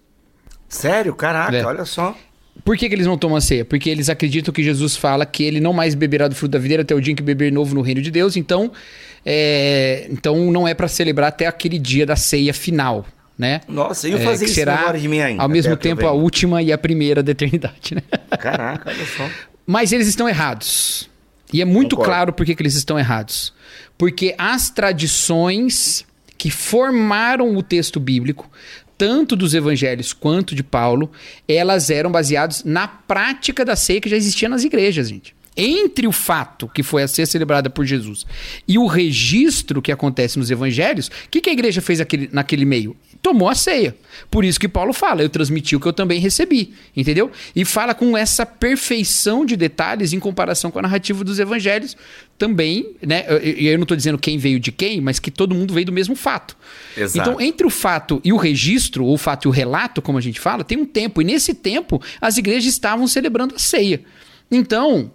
Sério? 0.68 1.14
Caraca, 1.14 1.56
é. 1.56 1.64
olha 1.64 1.84
só. 1.84 2.16
Por 2.64 2.76
que, 2.76 2.88
que, 2.88 2.94
eles 2.94 3.06
não 3.06 3.18
tomam 3.18 3.36
a 3.36 3.40
ceia? 3.40 3.64
Porque 3.64 3.90
eles 3.90 4.08
acreditam 4.08 4.54
que 4.54 4.62
Jesus 4.62 4.96
fala 4.96 5.26
que 5.26 5.42
ele 5.42 5.60
não 5.60 5.72
mais 5.72 5.94
beberá 5.94 6.28
do 6.28 6.34
fruto 6.34 6.52
da 6.52 6.58
videira 6.58 6.82
até 6.82 6.94
o 6.94 7.00
dia 7.00 7.12
em 7.12 7.16
que 7.16 7.22
beber 7.22 7.50
novo 7.50 7.74
no 7.74 7.80
reino 7.80 8.00
de 8.00 8.10
Deus. 8.10 8.36
Então, 8.36 8.70
é, 9.26 10.06
então 10.08 10.50
não 10.52 10.66
é 10.66 10.72
para 10.72 10.86
celebrar 10.86 11.28
até 11.28 11.46
aquele 11.46 11.78
dia 11.78 12.06
da 12.06 12.14
ceia 12.14 12.54
final, 12.54 13.04
né? 13.38 13.60
Nossa, 13.68 14.08
eu 14.08 14.18
é, 14.18 14.20
fazer 14.20 14.46
isso 14.46 14.54
será 14.54 14.92
de 14.92 15.08
mim 15.08 15.20
ainda. 15.20 15.42
Ao 15.42 15.48
mesmo 15.48 15.76
tempo 15.76 16.06
a 16.06 16.12
última 16.12 16.62
e 16.62 16.72
a 16.72 16.78
primeira 16.78 17.22
da 17.22 17.32
eternidade, 17.32 17.94
né? 17.94 18.02
Caraca, 18.38 18.90
olha 18.90 19.06
só. 19.06 19.28
Mas 19.66 19.92
eles 19.92 20.06
estão 20.06 20.28
errados. 20.28 21.08
E 21.52 21.60
é 21.60 21.64
muito 21.64 21.96
Concordo. 21.96 22.10
claro 22.10 22.32
por 22.32 22.44
que, 22.44 22.54
que 22.54 22.62
eles 22.62 22.74
estão 22.74 22.98
errados. 22.98 23.52
Porque 23.96 24.34
as 24.36 24.70
tradições 24.70 26.04
que 26.36 26.50
formaram 26.50 27.56
o 27.56 27.62
texto 27.62 28.00
bíblico 28.00 28.50
tanto 28.96 29.34
dos 29.34 29.54
evangelhos 29.54 30.12
quanto 30.12 30.54
de 30.54 30.62
Paulo, 30.62 31.10
elas 31.48 31.90
eram 31.90 32.10
baseadas 32.10 32.62
na 32.64 32.86
prática 32.86 33.64
da 33.64 33.76
ceia 33.76 34.00
que 34.00 34.08
já 34.08 34.16
existia 34.16 34.48
nas 34.48 34.64
igrejas, 34.64 35.08
gente. 35.08 35.34
Entre 35.56 36.06
o 36.06 36.12
fato 36.12 36.68
que 36.68 36.82
foi 36.82 37.02
a 37.02 37.08
ser 37.08 37.26
celebrada 37.26 37.70
por 37.70 37.84
Jesus 37.84 38.26
e 38.66 38.76
o 38.76 38.86
registro 38.86 39.80
que 39.80 39.92
acontece 39.92 40.38
nos 40.38 40.50
evangelhos, 40.50 41.08
o 41.08 41.12
que, 41.30 41.40
que 41.40 41.50
a 41.50 41.52
igreja 41.52 41.80
fez 41.80 42.00
aquele, 42.00 42.28
naquele 42.32 42.64
meio? 42.64 42.96
Tomou 43.24 43.48
a 43.48 43.54
ceia. 43.54 43.96
Por 44.30 44.44
isso 44.44 44.60
que 44.60 44.68
Paulo 44.68 44.92
fala, 44.92 45.22
eu 45.22 45.30
transmiti 45.30 45.74
o 45.74 45.80
que 45.80 45.86
eu 45.86 45.94
também 45.94 46.20
recebi, 46.20 46.74
entendeu? 46.94 47.32
E 47.56 47.64
fala 47.64 47.94
com 47.94 48.14
essa 48.14 48.44
perfeição 48.44 49.46
de 49.46 49.56
detalhes 49.56 50.12
em 50.12 50.20
comparação 50.20 50.70
com 50.70 50.78
a 50.78 50.82
narrativa 50.82 51.24
dos 51.24 51.38
evangelhos 51.38 51.96
também, 52.36 52.86
né? 53.00 53.24
E 53.42 53.66
eu, 53.66 53.72
eu 53.72 53.78
não 53.78 53.84
estou 53.84 53.96
dizendo 53.96 54.18
quem 54.18 54.36
veio 54.36 54.60
de 54.60 54.70
quem, 54.70 55.00
mas 55.00 55.18
que 55.18 55.30
todo 55.30 55.54
mundo 55.54 55.72
veio 55.72 55.86
do 55.86 55.92
mesmo 55.92 56.14
fato. 56.14 56.54
Exato. 56.94 57.30
Então, 57.30 57.40
entre 57.40 57.66
o 57.66 57.70
fato 57.70 58.20
e 58.22 58.30
o 58.30 58.36
registro, 58.36 59.06
ou 59.06 59.14
o 59.14 59.18
fato 59.18 59.46
e 59.46 59.48
o 59.48 59.50
relato, 59.50 60.02
como 60.02 60.18
a 60.18 60.20
gente 60.20 60.38
fala, 60.38 60.62
tem 60.62 60.76
um 60.76 60.84
tempo. 60.84 61.22
E 61.22 61.24
nesse 61.24 61.54
tempo, 61.54 62.02
as 62.20 62.36
igrejas 62.36 62.70
estavam 62.70 63.06
celebrando 63.06 63.54
a 63.54 63.58
ceia. 63.58 64.02
Então, 64.50 65.10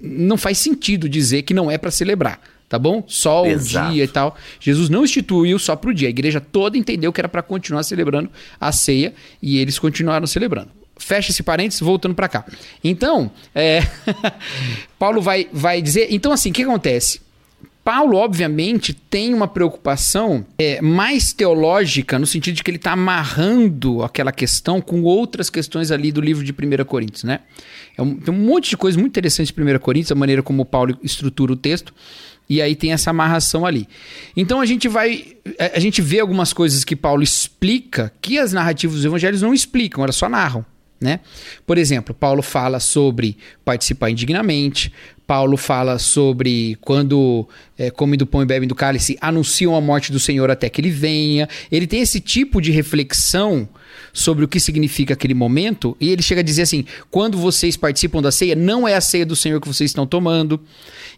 não 0.00 0.38
faz 0.38 0.56
sentido 0.56 1.10
dizer 1.10 1.42
que 1.42 1.52
não 1.52 1.70
é 1.70 1.76
para 1.76 1.90
celebrar 1.90 2.40
tá 2.74 2.78
bom? 2.78 3.04
Só 3.06 3.46
Exato. 3.46 3.88
o 3.88 3.92
dia 3.92 4.04
e 4.04 4.08
tal. 4.08 4.36
Jesus 4.58 4.88
não 4.88 5.04
instituiu 5.04 5.58
só 5.60 5.76
pro 5.76 5.94
dia. 5.94 6.08
A 6.08 6.10
igreja 6.10 6.40
toda 6.40 6.76
entendeu 6.76 7.12
que 7.12 7.20
era 7.20 7.28
para 7.28 7.40
continuar 7.40 7.84
celebrando 7.84 8.28
a 8.60 8.72
ceia 8.72 9.14
e 9.40 9.58
eles 9.58 9.78
continuaram 9.78 10.26
celebrando. 10.26 10.70
Fecha 10.96 11.30
esse 11.30 11.42
parênteses, 11.42 11.80
voltando 11.80 12.16
para 12.16 12.28
cá. 12.28 12.44
Então, 12.82 13.30
é... 13.54 13.82
Paulo 14.98 15.20
vai, 15.20 15.46
vai 15.52 15.80
dizer. 15.80 16.08
Então, 16.10 16.32
assim, 16.32 16.50
o 16.50 16.52
que 16.52 16.62
acontece? 16.64 17.20
Paulo, 17.84 18.16
obviamente, 18.16 18.94
tem 18.94 19.34
uma 19.34 19.46
preocupação 19.46 20.44
é, 20.58 20.80
mais 20.80 21.34
teológica, 21.34 22.18
no 22.18 22.26
sentido 22.26 22.54
de 22.54 22.64
que 22.64 22.70
ele 22.70 22.78
está 22.78 22.92
amarrando 22.92 24.02
aquela 24.02 24.32
questão 24.32 24.80
com 24.80 25.02
outras 25.02 25.50
questões 25.50 25.90
ali 25.90 26.10
do 26.10 26.20
livro 26.22 26.42
de 26.42 26.50
1 26.50 26.84
Coríntios, 26.86 27.24
né? 27.24 27.40
É 27.96 28.00
um, 28.00 28.16
tem 28.16 28.32
um 28.32 28.38
monte 28.38 28.70
de 28.70 28.76
coisa 28.78 28.98
muito 28.98 29.12
interessante 29.12 29.52
de 29.54 29.62
1 29.62 29.78
Coríntios, 29.80 30.12
a 30.12 30.14
maneira 30.14 30.42
como 30.42 30.64
Paulo 30.64 30.98
estrutura 31.02 31.52
o 31.52 31.56
texto. 31.56 31.92
E 32.48 32.60
aí 32.60 32.74
tem 32.76 32.92
essa 32.92 33.10
amarração 33.10 33.64
ali. 33.64 33.88
Então 34.36 34.60
a 34.60 34.66
gente 34.66 34.88
vai. 34.88 35.36
A 35.74 35.78
gente 35.78 36.02
vê 36.02 36.20
algumas 36.20 36.52
coisas 36.52 36.84
que 36.84 36.94
Paulo 36.94 37.22
explica 37.22 38.12
que 38.20 38.38
as 38.38 38.52
narrativas 38.52 38.96
dos 38.96 39.04
evangelhos 39.04 39.42
não 39.42 39.54
explicam, 39.54 40.02
elas 40.02 40.16
só 40.16 40.28
narram. 40.28 40.64
Né? 41.00 41.20
Por 41.66 41.76
exemplo, 41.76 42.14
Paulo 42.14 42.40
fala 42.40 42.80
sobre 42.80 43.36
participar 43.64 44.10
indignamente, 44.10 44.92
Paulo 45.26 45.56
fala 45.56 45.98
sobre 45.98 46.78
quando 46.80 47.46
é, 47.76 47.90
comem 47.90 48.16
do 48.16 48.26
pão 48.26 48.42
e 48.42 48.46
bebem 48.46 48.68
do 48.68 48.74
cálice, 48.74 49.18
anunciam 49.20 49.74
a 49.74 49.80
morte 49.80 50.12
do 50.12 50.20
Senhor 50.20 50.50
até 50.50 50.68
que 50.70 50.80
ele 50.80 50.90
venha. 50.90 51.48
Ele 51.70 51.86
tem 51.86 52.00
esse 52.00 52.20
tipo 52.20 52.60
de 52.60 52.70
reflexão 52.70 53.68
sobre 54.12 54.44
o 54.44 54.48
que 54.48 54.60
significa 54.60 55.14
aquele 55.14 55.34
momento, 55.34 55.96
e 56.00 56.10
ele 56.10 56.22
chega 56.22 56.40
a 56.40 56.44
dizer 56.44 56.62
assim: 56.62 56.84
quando 57.10 57.38
vocês 57.38 57.76
participam 57.76 58.22
da 58.22 58.30
ceia, 58.30 58.54
não 58.54 58.86
é 58.86 58.94
a 58.94 59.00
ceia 59.00 59.26
do 59.26 59.36
Senhor 59.36 59.60
que 59.60 59.68
vocês 59.68 59.90
estão 59.90 60.06
tomando. 60.06 60.60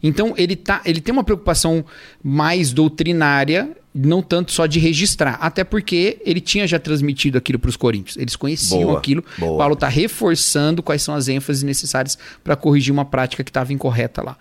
Então 0.02 0.35
ele, 0.37 0.56
tá, 0.56 0.83
ele 0.85 1.00
tem 1.00 1.12
uma 1.12 1.25
preocupação 1.25 1.85
mais 2.23 2.73
doutrinária 2.73 3.76
não 3.97 4.21
tanto 4.21 4.52
só 4.52 4.66
de 4.66 4.78
registrar, 4.78 5.38
até 5.40 5.64
porque 5.64 6.18
ele 6.25 6.40
tinha 6.40 6.66
já 6.66 6.78
transmitido 6.78 7.38
aquilo 7.38 7.59
para 7.59 7.71
os 7.71 7.76
coríntios. 7.76 8.16
Eles 8.18 8.37
conheciam 8.37 8.83
Boa, 8.83 8.99
aquilo. 8.99 9.25
boa. 9.38 9.56
Paulo 9.56 9.73
está 9.73 9.88
reforçando 9.88 10.83
quais 10.83 11.00
são 11.00 11.14
as 11.14 11.28
ênfases 11.28 11.62
necessárias 11.62 12.18
para 12.45 12.54
corrigir 12.54 12.92
uma 12.92 13.06
prática 13.06 13.42
que 13.42 13.49
estava 13.49 13.73
incorreta 13.73 14.23
lá. 14.23 14.37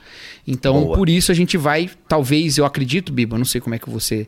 Então, 0.46 0.84
Boa. 0.84 0.98
por 0.98 1.08
isso 1.08 1.32
a 1.32 1.36
gente 1.36 1.56
vai, 1.56 1.90
talvez, 2.08 2.58
eu 2.58 2.66
acredito, 2.66 3.14
Biba, 3.14 3.38
não 3.38 3.46
sei 3.46 3.62
como 3.62 3.74
é 3.76 3.80
que 3.80 3.90
você 3.90 4.28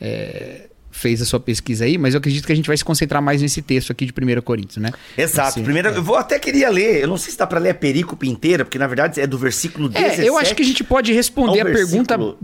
é, 0.00 0.70
fez 0.94 1.20
a 1.22 1.24
sua 1.24 1.40
pesquisa 1.40 1.84
aí, 1.86 1.96
mas 1.98 2.14
eu 2.14 2.18
acredito 2.18 2.46
que 2.46 2.52
a 2.52 2.54
gente 2.54 2.66
vai 2.66 2.76
se 2.76 2.84
concentrar 2.84 3.20
mais 3.22 3.40
nesse 3.42 3.62
texto 3.62 3.90
aqui 3.90 4.04
de 4.06 4.12
1 4.12 4.40
Coríntios, 4.42 4.76
né? 4.76 4.92
Exato. 5.18 5.48
Esse- 5.58 5.62
Primeiro, 5.62 5.88
é. 5.88 5.96
eu 5.96 6.02
vou 6.02 6.16
até 6.16 6.38
queria 6.38 6.68
ler. 6.70 7.00
Eu 7.02 7.08
não 7.08 7.16
sei 7.16 7.32
se 7.32 7.38
dá 7.38 7.46
pra 7.46 7.58
ler 7.58 7.70
a 7.70 7.74
perícope 7.74 8.28
inteira, 8.28 8.64
porque 8.64 8.78
na 8.78 8.86
verdade 8.86 9.20
é 9.20 9.26
do 9.26 9.38
versículo 9.38 9.88
17. 9.88 10.20
É, 10.20 10.28
eu 10.28 10.36
acho 10.38 10.54
que 10.54 10.62
a 10.62 10.64
gente 10.64 10.84
pode 10.84 11.12
responder 11.12 11.62
a 11.62 11.64
pergunta 11.64 12.16
com 12.18 12.36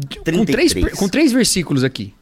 três, 0.44 0.72
33. 0.72 0.98
com 0.98 1.08
três 1.08 1.30
versículos 1.30 1.84
aqui. 1.84 2.12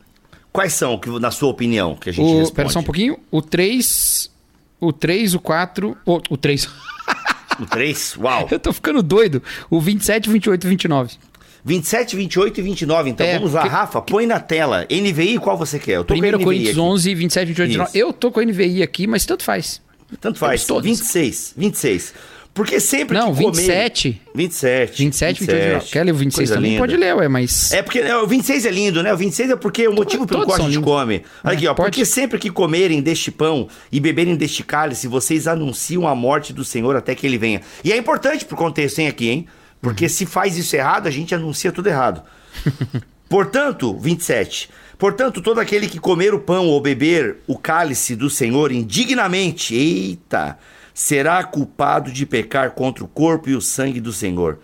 Quais 0.53 0.73
são, 0.73 0.99
que, 0.99 1.09
na 1.21 1.31
sua 1.31 1.49
opinião, 1.51 1.95
que 1.95 2.11
a 2.11 2.13
gente 2.13 2.25
O, 2.25 2.39
responde? 2.39 2.53
pera 2.57 2.69
só 2.71 2.81
um 2.81 2.83
pouquinho. 2.83 3.19
O 3.31 3.41
3, 3.41 4.31
o 4.81 4.93
3, 4.93 5.35
o 5.35 5.41
4, 5.41 5.97
o, 6.05 6.21
o 6.31 6.37
3. 6.37 6.69
O 7.59 7.65
3? 7.65 8.17
Uau. 8.19 8.49
Eu 8.53 8.59
tô 8.59 8.71
ficando 8.71 9.03
doido. 9.03 9.43
O 9.71 9.81
27, 9.81 10.29
28 10.29 10.67
e 10.67 10.69
29. 10.71 11.15
27, 11.67 12.15
28 12.17 12.61
e 12.61 12.63
29. 12.63 13.11
Então 13.11 13.27
É, 13.27 13.35
vamos 13.35 13.53
lá, 13.53 13.63
porque- 13.63 13.75
Rafa, 13.77 14.01
põe 14.01 14.25
na 14.25 14.39
tela. 14.41 14.87
NVI, 14.89 15.39
qual 15.39 15.59
você 15.59 15.79
quer? 15.81 15.97
Eu 15.97 16.05
tô 16.05 16.15
com 16.15 16.21
1 16.21 16.25
NVI 16.25 16.45
Coríntios 16.45 16.71
aqui. 16.71 16.81
11, 16.81 17.15
27, 17.15 17.47
28 17.49 17.67
e 17.67 17.69
29. 17.73 17.89
Isso. 17.91 17.99
Eu 17.99 18.13
tô 18.13 18.31
com 18.31 18.39
a 18.41 18.45
NVI 18.45 18.83
aqui, 18.85 19.07
mas 19.09 19.27
tanto 19.27 19.43
faz. 19.43 19.83
Tanto 20.21 20.39
faz. 20.39 20.65
Todos. 20.65 20.85
26. 20.85 21.53
26. 21.57 22.15
Porque 22.55 22.81
sempre 22.81 23.19
Não, 23.19 23.35
que 23.35 23.43
comer... 23.43 23.57
27. 23.57 24.23
27. 24.35 24.99
27, 25.03 25.41
28 25.41 25.53
e 25.59 25.63
29. 25.67 25.91
Quer 25.93 26.05
ler 26.05 26.13
o 26.13 26.15
26 26.15 26.35
Coisa 26.37 26.55
também? 26.55 26.71
linda. 26.71 26.83
Pode 26.83 26.97
ler, 26.97 27.15
ué, 27.17 27.29
mas... 27.29 27.73
É 27.73 27.83
porque 27.83 28.01
né, 28.01 28.17
o 28.17 28.27
26 28.27 28.65
é 28.65 28.71
lindo, 28.71 29.03
né? 29.03 29.13
O 29.13 29.17
26 29.17 29.51
é 29.51 29.57
porque 29.57 29.87
o 29.87 29.93
motivo 29.93 30.27
pelo 30.27 30.47
qual 30.47 30.57
a 30.57 30.71
gente 30.71 30.81
come. 30.81 31.23
Olha 31.45 31.53
É, 31.53 31.57
aqui, 31.57 31.67
ó. 31.67 31.75
pode. 31.75 31.91
Porque 31.91 32.05
sempre 32.07 32.39
que 32.39 32.49
comerem 32.49 33.03
deste 33.03 33.31
pão 33.31 33.69
e 33.93 34.01
beberem 34.01 34.35
deste 34.37 34.63
cálice, 34.63 35.07
vocês 35.07 35.47
anunciam 35.47 36.09
a 36.09 36.15
morte 36.15 36.55
do 36.55 36.65
Senhor 36.65 36.97
até 36.97 37.15
que 37.15 37.27
ele 37.27 37.37
venha. 37.37 37.61
E 37.85 37.93
é 37.93 37.97
importante 37.99 38.45
pro 38.47 38.57
contexto, 38.57 39.01
hein, 39.01 39.09
aqui, 39.09 39.29
hein? 39.29 39.47
Porque 39.87 40.07
Uhum. 40.07 40.11
se 40.11 40.27
faz 40.27 40.57
isso 40.57 40.75
errado, 40.75 41.07
a 41.07 41.13
gente 41.13 41.33
anuncia 41.33 41.71
tudo 41.71 41.87
errado. 41.87 42.21
Portanto, 43.31 43.97
27. 43.97 44.69
Portanto, 44.99 45.41
todo 45.41 45.61
aquele 45.61 45.87
que 45.87 46.01
comer 46.01 46.35
o 46.35 46.41
pão 46.41 46.67
ou 46.67 46.81
beber 46.81 47.37
o 47.47 47.57
cálice 47.57 48.17
do 48.17 48.29
Senhor 48.29 48.73
indignamente, 48.73 49.77
eita, 49.77 50.59
será 50.93 51.45
culpado 51.45 52.11
de 52.11 52.27
pecar 52.27 52.73
contra 52.73 53.05
o 53.05 53.09
corpo 53.09 53.49
e 53.49 53.55
o 53.55 53.61
sangue 53.61 54.01
do 54.01 54.13
Senhor. 54.13 54.59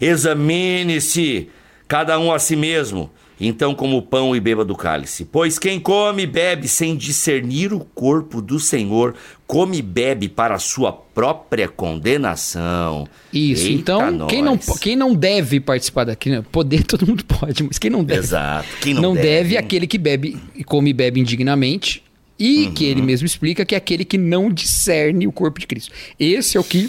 Examine-se 0.00 1.50
cada 1.88 2.16
um 2.20 2.32
a 2.32 2.38
si 2.38 2.54
mesmo, 2.54 3.10
então 3.40 3.74
como 3.74 3.96
o 3.96 4.02
pão 4.02 4.34
e 4.34 4.40
beba 4.40 4.64
do 4.64 4.74
cálice. 4.74 5.24
Pois 5.24 5.58
quem 5.58 5.78
come 5.80 6.22
e 6.22 6.26
bebe 6.26 6.66
sem 6.68 6.96
discernir 6.96 7.72
o 7.72 7.80
corpo 7.80 8.40
do 8.42 8.58
Senhor, 8.60 9.14
come 9.46 9.78
e 9.78 9.82
bebe 9.82 10.28
para 10.28 10.54
a 10.54 10.58
sua 10.58 10.92
própria 10.92 11.68
condenação. 11.68 13.06
Isso, 13.32 13.66
Eita, 13.66 13.78
então, 13.80 14.26
quem 14.26 14.42
não, 14.42 14.56
quem 14.58 14.96
não 14.96 15.14
deve 15.14 15.60
participar 15.60 16.04
daqui, 16.04 16.30
né? 16.30 16.44
poder 16.50 16.82
todo 16.86 17.06
mundo 17.06 17.24
pode, 17.24 17.62
mas 17.62 17.78
quem 17.78 17.90
não 17.90 18.04
deve, 18.04 18.20
Exato. 18.20 18.68
Quem 18.80 18.94
não, 18.94 19.02
não, 19.02 19.14
deve, 19.14 19.26
deve 19.28 19.56
é 19.56 19.58
aquele 19.58 19.86
que 19.86 19.98
bebe 19.98 20.36
e 20.54 20.64
come 20.64 20.90
e 20.90 20.92
bebe 20.92 21.20
indignamente 21.20 22.02
e 22.38 22.66
que 22.74 22.84
Uhum. 22.84 22.90
ele 22.90 23.02
mesmo 23.02 23.26
explica 23.26 23.64
que 23.64 23.74
é 23.74 23.78
aquele 23.78 24.04
que 24.04 24.16
não 24.18 24.50
discerne 24.52 25.26
o 25.26 25.32
corpo 25.32 25.58
de 25.58 25.66
Cristo. 25.66 25.92
Esse 26.20 26.56
é 26.56 26.60
o 26.60 26.64
que 26.64 26.88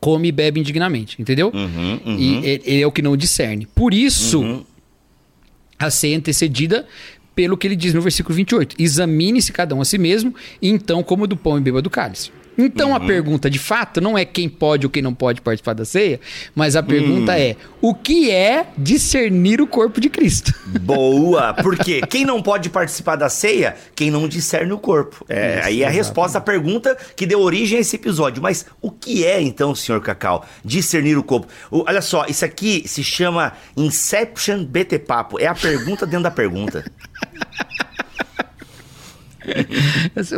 come 0.00 0.28
e 0.28 0.32
bebe 0.32 0.60
indignamente, 0.60 1.20
entendeu? 1.20 1.50
Uhum, 1.54 2.00
uhum. 2.04 2.18
E 2.18 2.36
ele- 2.46 2.62
ele 2.64 2.82
é 2.82 2.86
o 2.86 2.92
que 2.92 3.02
não 3.02 3.16
discerne. 3.16 3.66
Por 3.74 3.92
isso, 3.94 4.64
a 5.84 6.08
é 6.08 6.14
antecedida 6.14 6.86
pelo 7.34 7.56
que 7.56 7.66
ele 7.66 7.76
diz 7.76 7.92
no 7.92 8.00
versículo 8.00 8.34
28. 8.34 8.76
Examine-se 8.78 9.52
cada 9.52 9.74
um 9.74 9.80
a 9.80 9.84
si 9.84 9.98
mesmo, 9.98 10.34
e 10.62 10.68
então 10.68 11.02
como 11.02 11.26
do 11.26 11.36
pão 11.36 11.58
e 11.58 11.60
beba 11.60 11.82
do 11.82 11.90
cálice. 11.90 12.30
Então 12.56 12.90
Uhum. 12.90 12.94
a 12.96 13.00
pergunta 13.00 13.50
de 13.50 13.58
fato 13.58 14.00
não 14.00 14.16
é 14.16 14.24
quem 14.24 14.48
pode 14.48 14.86
ou 14.86 14.90
quem 14.90 15.02
não 15.02 15.12
pode 15.14 15.40
participar 15.40 15.72
da 15.74 15.84
ceia, 15.84 16.20
mas 16.54 16.76
a 16.76 16.82
pergunta 16.82 17.38
é 17.38 17.56
o 17.80 17.94
que 17.94 18.30
é 18.30 18.66
discernir 18.78 19.60
o 19.60 19.66
corpo 19.66 20.00
de 20.00 20.08
Cristo? 20.08 20.52
Boa! 20.80 21.52
Porque 21.54 22.00
quem 22.08 22.24
não 22.24 22.40
pode 22.42 22.70
participar 22.70 23.16
da 23.16 23.28
ceia? 23.28 23.76
Quem 23.94 24.10
não 24.10 24.28
discerne 24.28 24.72
o 24.72 24.78
corpo. 24.78 25.24
É, 25.28 25.58
Isso, 25.58 25.66
aí 25.68 25.82
é 25.82 25.86
a 25.86 25.90
resposta 25.90 26.38
à 26.38 26.40
pergunta 26.40 26.96
que 27.16 27.26
deu 27.26 27.40
origem 27.40 27.78
a 27.78 27.80
esse 27.80 27.96
episódio. 27.96 28.42
Mas 28.42 28.66
o 28.80 28.90
que 28.90 29.24
é, 29.24 29.40
então, 29.40 29.74
senhor 29.74 30.00
Cacau, 30.00 30.44
discernir 30.64 31.16
o 31.18 31.22
corpo? 31.22 31.46
O- 31.70 31.84
olha 31.86 32.02
só, 32.02 32.24
isso 32.26 32.44
aqui 32.44 32.84
se 32.86 33.02
chama 33.02 33.52
Inception 33.76 34.64
BT 34.64 34.98
Papo. 35.00 35.38
É 35.40 35.46
a 35.46 35.54
pergunta 35.54 36.06
dentro 36.06 36.24
da 36.24 36.30
pergunta. 36.30 36.84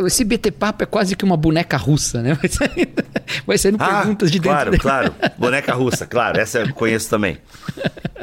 Esse 0.05 0.23
BT 0.23 0.51
Papo 0.51 0.83
é 0.83 0.85
quase 0.85 1.15
que 1.15 1.23
uma 1.25 1.37
boneca 1.37 1.77
russa, 1.77 2.21
né? 2.21 2.33
Vai 2.33 2.49
saindo, 2.49 3.03
vai 3.45 3.57
saindo 3.57 3.77
perguntas 3.77 4.31
de 4.31 4.39
dentro 4.39 4.75
Ah, 4.75 4.77
claro, 4.77 5.11
claro. 5.11 5.13
Boneca 5.37 5.73
russa, 5.73 6.05
claro. 6.05 6.39
Essa 6.39 6.59
eu 6.59 6.73
conheço 6.73 7.09
também. 7.09 7.37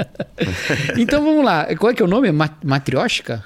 Então 0.98 1.24
vamos 1.24 1.44
lá. 1.44 1.66
Qual 1.76 1.90
é 1.92 1.94
que 1.94 2.02
é 2.02 2.04
o 2.04 2.08
nome? 2.08 2.30
Ma 2.32 2.50
Matrioshka? 2.62 3.44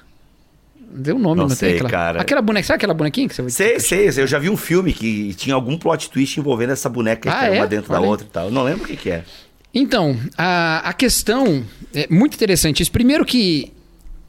Tem 1.05 1.13
um 1.15 1.19
nome, 1.19 1.37
Não 1.43 1.49
não, 1.49 1.55
sei, 1.55 1.69
tem? 1.71 1.77
Aquela, 1.77 1.91
cara. 1.91 2.21
aquela 2.23 2.43
boneca, 2.43 2.67
sabe 2.67 2.77
aquela 2.79 2.95
bonequinha 2.95 3.29
que 3.29 3.35
você 3.35 3.49
Sei, 3.51 3.79
sei, 3.79 4.11
sei. 4.11 4.25
Eu 4.25 4.27
já 4.27 4.39
vi 4.39 4.49
um 4.49 4.57
filme 4.57 4.93
que 4.93 5.35
tinha 5.35 5.55
algum 5.55 5.77
plot 5.77 6.11
twist 6.11 6.41
envolvendo 6.41 6.73
essa 6.73 6.89
boneca 6.89 7.31
Ah, 7.31 7.39
que 7.41 7.45
era 7.45 7.55
é? 7.55 7.59
uma 7.61 7.67
dentro 7.67 7.93
da 7.93 7.99
aí. 7.99 8.05
outra 8.05 8.27
e 8.27 8.31
tal. 8.31 8.47
Eu 8.47 8.51
não 8.51 8.63
lembro 8.65 8.85
o 8.85 8.87
que, 8.87 8.97
que 8.97 9.11
é. 9.11 9.23
Então, 9.75 10.19
a, 10.37 10.79
a 10.89 10.93
questão 10.95 11.63
é 11.95 12.07
muito 12.11 12.35
interessante. 12.35 12.83
Isso 12.83 12.91
primeiro 12.91 13.25
que, 13.25 13.71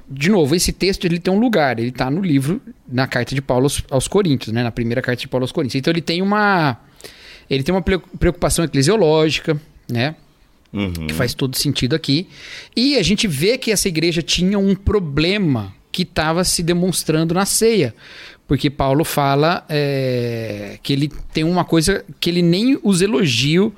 de 0.09 0.29
novo, 0.29 0.55
esse 0.55 0.71
texto 0.73 1.05
ele 1.05 1.19
tem 1.19 1.33
um 1.33 1.39
lugar. 1.39 1.79
Ele 1.79 1.89
está 1.89 2.09
no 2.09 2.21
livro, 2.21 2.61
na 2.87 3.05
carta 3.07 3.35
de 3.35 3.41
Paulo 3.41 3.65
aos, 3.65 3.83
aos 3.89 4.07
Coríntios, 4.07 4.53
né? 4.53 4.63
Na 4.63 4.71
primeira 4.71 5.01
carta 5.01 5.21
de 5.21 5.27
Paulo 5.27 5.43
aos 5.43 5.51
Coríntios. 5.51 5.79
Então 5.79 5.91
ele 5.91 6.01
tem 6.01 6.21
uma, 6.21 6.77
ele 7.49 7.63
tem 7.63 7.73
uma 7.73 7.81
pre- 7.81 7.99
preocupação 8.17 8.65
eclesiológica, 8.65 9.59
né? 9.89 10.15
Uhum. 10.71 11.07
que 11.07 11.13
faz 11.15 11.33
todo 11.33 11.57
sentido 11.57 11.95
aqui. 11.95 12.27
E 12.75 12.95
a 12.97 13.01
gente 13.01 13.27
vê 13.27 13.57
que 13.57 13.71
essa 13.71 13.87
igreja 13.87 14.21
tinha 14.21 14.59
um 14.59 14.75
problema 14.75 15.73
que 15.91 16.03
estava 16.03 16.43
se 16.43 16.61
demonstrando 16.61 17.33
na 17.33 17.45
ceia. 17.45 17.93
Porque 18.47 18.69
Paulo 18.69 19.03
fala 19.03 19.65
é, 19.67 20.77
que 20.83 20.93
ele 20.93 21.11
tem 21.33 21.43
uma 21.43 21.65
coisa 21.65 22.05
que 22.19 22.29
ele 22.29 22.41
nem 22.43 22.79
os 22.83 23.01
elogio. 23.01 23.73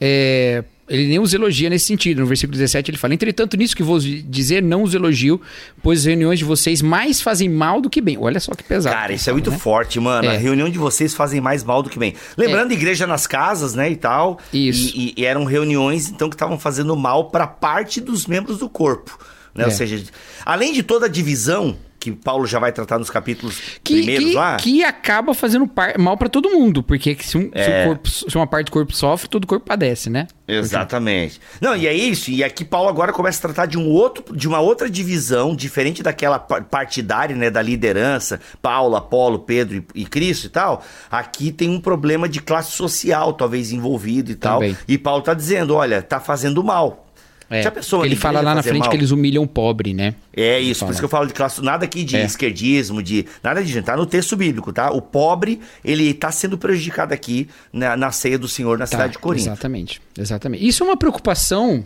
é, 0.00 0.62
ele 0.88 1.06
nem 1.08 1.18
os 1.18 1.34
elogia 1.34 1.68
nesse 1.70 1.86
sentido. 1.86 2.20
No 2.20 2.26
versículo 2.26 2.56
17 2.56 2.90
ele 2.90 2.98
fala: 2.98 3.14
Entretanto, 3.14 3.56
nisso 3.56 3.76
que 3.76 3.82
vou 3.82 3.98
dizer, 3.98 4.62
não 4.62 4.82
os 4.82 4.94
elogio, 4.94 5.40
pois 5.82 6.00
as 6.00 6.04
reuniões 6.06 6.38
de 6.38 6.44
vocês 6.44 6.80
mais 6.82 7.20
fazem 7.20 7.48
mal 7.48 7.80
do 7.80 7.90
que 7.90 8.00
bem. 8.00 8.16
Olha 8.18 8.40
só 8.40 8.52
que 8.54 8.62
pesado. 8.64 8.94
Cara, 8.94 9.12
isso 9.12 9.28
é 9.28 9.32
muito 9.32 9.50
né? 9.50 9.58
forte, 9.58 10.00
mano. 10.00 10.28
É. 10.28 10.36
A 10.36 10.38
reunião 10.38 10.68
de 10.68 10.78
vocês 10.78 11.14
fazem 11.14 11.40
mais 11.40 11.62
mal 11.64 11.82
do 11.82 11.90
que 11.90 11.98
bem. 11.98 12.14
Lembrando, 12.36 12.72
igreja 12.72 13.06
nas 13.06 13.26
casas, 13.26 13.74
né, 13.74 13.90
e 13.90 13.96
tal. 13.96 14.38
Isso. 14.52 14.92
E, 14.96 15.14
e- 15.16 15.24
eram 15.24 15.44
reuniões, 15.44 16.08
então, 16.08 16.28
que 16.28 16.34
estavam 16.34 16.58
fazendo 16.58 16.96
mal 16.96 17.30
pra 17.30 17.46
parte 17.46 18.00
dos 18.00 18.26
membros 18.26 18.58
do 18.58 18.68
corpo. 18.68 19.18
Né? 19.54 19.64
Ou 19.64 19.70
É. 19.70 19.74
seja, 19.74 20.02
além 20.44 20.72
de 20.72 20.82
toda 20.82 21.06
a 21.06 21.08
divisão 21.08 21.76
que 22.00 22.12
Paulo 22.12 22.46
já 22.46 22.58
vai 22.58 22.70
tratar 22.72 22.98
nos 22.98 23.10
capítulos 23.10 23.60
que, 23.82 23.94
primeiros 23.96 24.28
que, 24.30 24.34
lá. 24.34 24.56
que 24.56 24.84
acaba 24.84 25.34
fazendo 25.34 25.66
par- 25.66 25.98
mal 25.98 26.16
pra 26.16 26.28
todo 26.28 26.48
mundo, 26.50 26.82
porque 26.82 27.16
se, 27.20 27.36
um- 27.36 27.50
se 27.50 27.50
É. 27.54 27.84
o 27.84 27.88
corpo- 27.88 28.08
se 28.08 28.36
uma 28.36 28.46
parte 28.46 28.66
do 28.66 28.72
corpo 28.72 28.94
sofre, 28.94 29.28
todo 29.28 29.44
o 29.44 29.46
corpo 29.46 29.66
padece, 29.66 30.08
né? 30.08 30.26
Exatamente. 30.46 31.40
Não, 31.60 31.74
e 31.76 31.86
é 31.86 31.92
isso. 31.92 32.30
E 32.30 32.44
aqui 32.44 32.64
Paulo 32.64 32.88
agora 32.88 33.12
começa 33.12 33.38
a 33.38 33.42
tratar 33.52 33.66
de 33.66 33.76
um 33.78 33.88
outro, 33.88 34.36
de 34.36 34.46
uma 34.46 34.60
outra 34.60 34.88
divisão, 34.88 35.54
diferente 35.56 36.02
daquela 36.02 36.38
pa- 36.38 36.60
partidária, 36.62 37.34
né, 37.34 37.50
da 37.50 37.60
liderança, 37.62 38.40
Paulo, 38.62 38.96
Apolo, 38.96 39.40
Pedro 39.40 39.84
e, 39.94 40.02
e 40.02 40.06
Cristo 40.06 40.44
e 40.46 40.48
tal. 40.50 40.84
Aqui 41.10 41.50
tem 41.50 41.68
um 41.68 41.80
problema 41.80 42.28
de 42.28 42.40
classe 42.40 42.72
social, 42.72 43.32
talvez 43.32 43.72
envolvido 43.72 44.30
e 44.30 44.34
tal. 44.34 44.60
Também. 44.60 44.76
E 44.86 44.96
Paulo 44.96 45.22
tá 45.22 45.34
dizendo, 45.34 45.74
olha, 45.74 46.00
tá 46.02 46.20
fazendo 46.20 46.62
mal. 46.62 47.06
É, 47.50 47.62
Já 47.62 47.70
pensou 47.70 48.04
ele 48.04 48.14
a 48.14 48.18
fala 48.18 48.40
lá 48.42 48.54
na 48.54 48.62
frente 48.62 48.80
mal? 48.80 48.90
que 48.90 48.96
eles 48.96 49.10
humilham 49.10 49.42
o 49.42 49.46
pobre, 49.46 49.94
né? 49.94 50.14
É 50.36 50.60
isso, 50.60 50.84
por 50.84 50.90
isso 50.90 51.00
que 51.00 51.04
eu 51.06 51.08
falo 51.08 51.26
de 51.26 51.32
classe, 51.32 51.62
nada 51.62 51.86
aqui 51.86 52.04
de 52.04 52.14
É. 52.16 52.24
esquerdismo, 52.24 53.02
de 53.02 53.24
nada 53.42 53.64
de 53.64 53.80
tá 53.82 53.96
no 53.96 54.04
texto 54.04 54.36
bíblico, 54.36 54.70
tá? 54.72 54.90
O 54.90 55.00
pobre, 55.00 55.58
ele 55.82 56.12
tá 56.12 56.30
sendo 56.30 56.58
prejudicado 56.58 57.14
aqui 57.14 57.48
na, 57.72 57.96
na 57.96 58.12
ceia 58.12 58.38
do 58.38 58.46
Senhor 58.46 58.78
na 58.78 58.86
cidade 58.86 59.12
de 59.14 59.18
Corinto. 59.18 59.46
Tá, 59.46 59.52
Exatamente, 59.52 60.00
exatamente. 60.18 60.66
Isso 60.66 60.82
é 60.82 60.86
uma 60.86 60.96
preocupação 60.96 61.84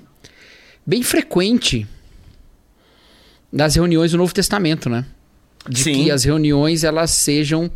bem 0.84 1.02
frequente 1.04 1.86
das 3.52 3.76
reuniões 3.76 4.10
do 4.10 4.18
Novo 4.18 4.34
Testamento, 4.34 4.90
né? 4.90 5.04
De 5.68 5.82
Sim. 5.84 5.92
que 6.04 6.10
as 6.10 6.24
reuniões 6.24 6.82
elas 6.82 7.12
sejam 7.12 7.70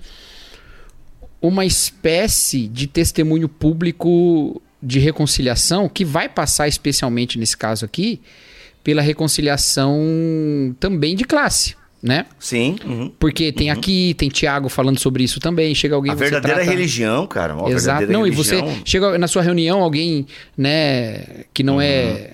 uma 1.40 1.64
espécie 1.64 2.66
de 2.66 2.88
testemunho 2.88 3.48
público 3.48 4.60
de 4.86 4.98
reconciliação 5.00 5.88
que 5.88 6.04
vai 6.04 6.28
passar 6.28 6.68
especialmente 6.68 7.38
nesse 7.38 7.56
caso 7.56 7.84
aqui 7.84 8.20
pela 8.84 9.02
reconciliação 9.02 10.74
também 10.78 11.16
de 11.16 11.24
classe, 11.24 11.74
né? 12.02 12.26
Sim. 12.38 12.76
uhum. 12.84 13.12
Porque 13.18 13.50
tem 13.52 13.68
aqui, 13.70 14.14
tem 14.14 14.28
Tiago 14.28 14.68
falando 14.68 14.98
sobre 15.00 15.24
isso 15.24 15.40
também, 15.40 15.74
chega 15.74 15.94
alguém 15.96 16.12
A 16.12 16.14
verdadeira 16.14 16.58
trata- 16.58 16.70
religião, 16.70 17.26
cara. 17.26 17.54
Exato. 17.70 18.06
Não, 18.06 18.26
e 18.26 18.30
você 18.30 18.56
religião. 18.56 18.82
chega 18.84 19.18
na 19.18 19.26
sua 19.26 19.42
reunião 19.42 19.82
alguém, 19.82 20.26
né, 20.56 21.44
que 21.52 21.62
não 21.64 21.74
Uhum. 21.76 21.80
é 21.80 22.30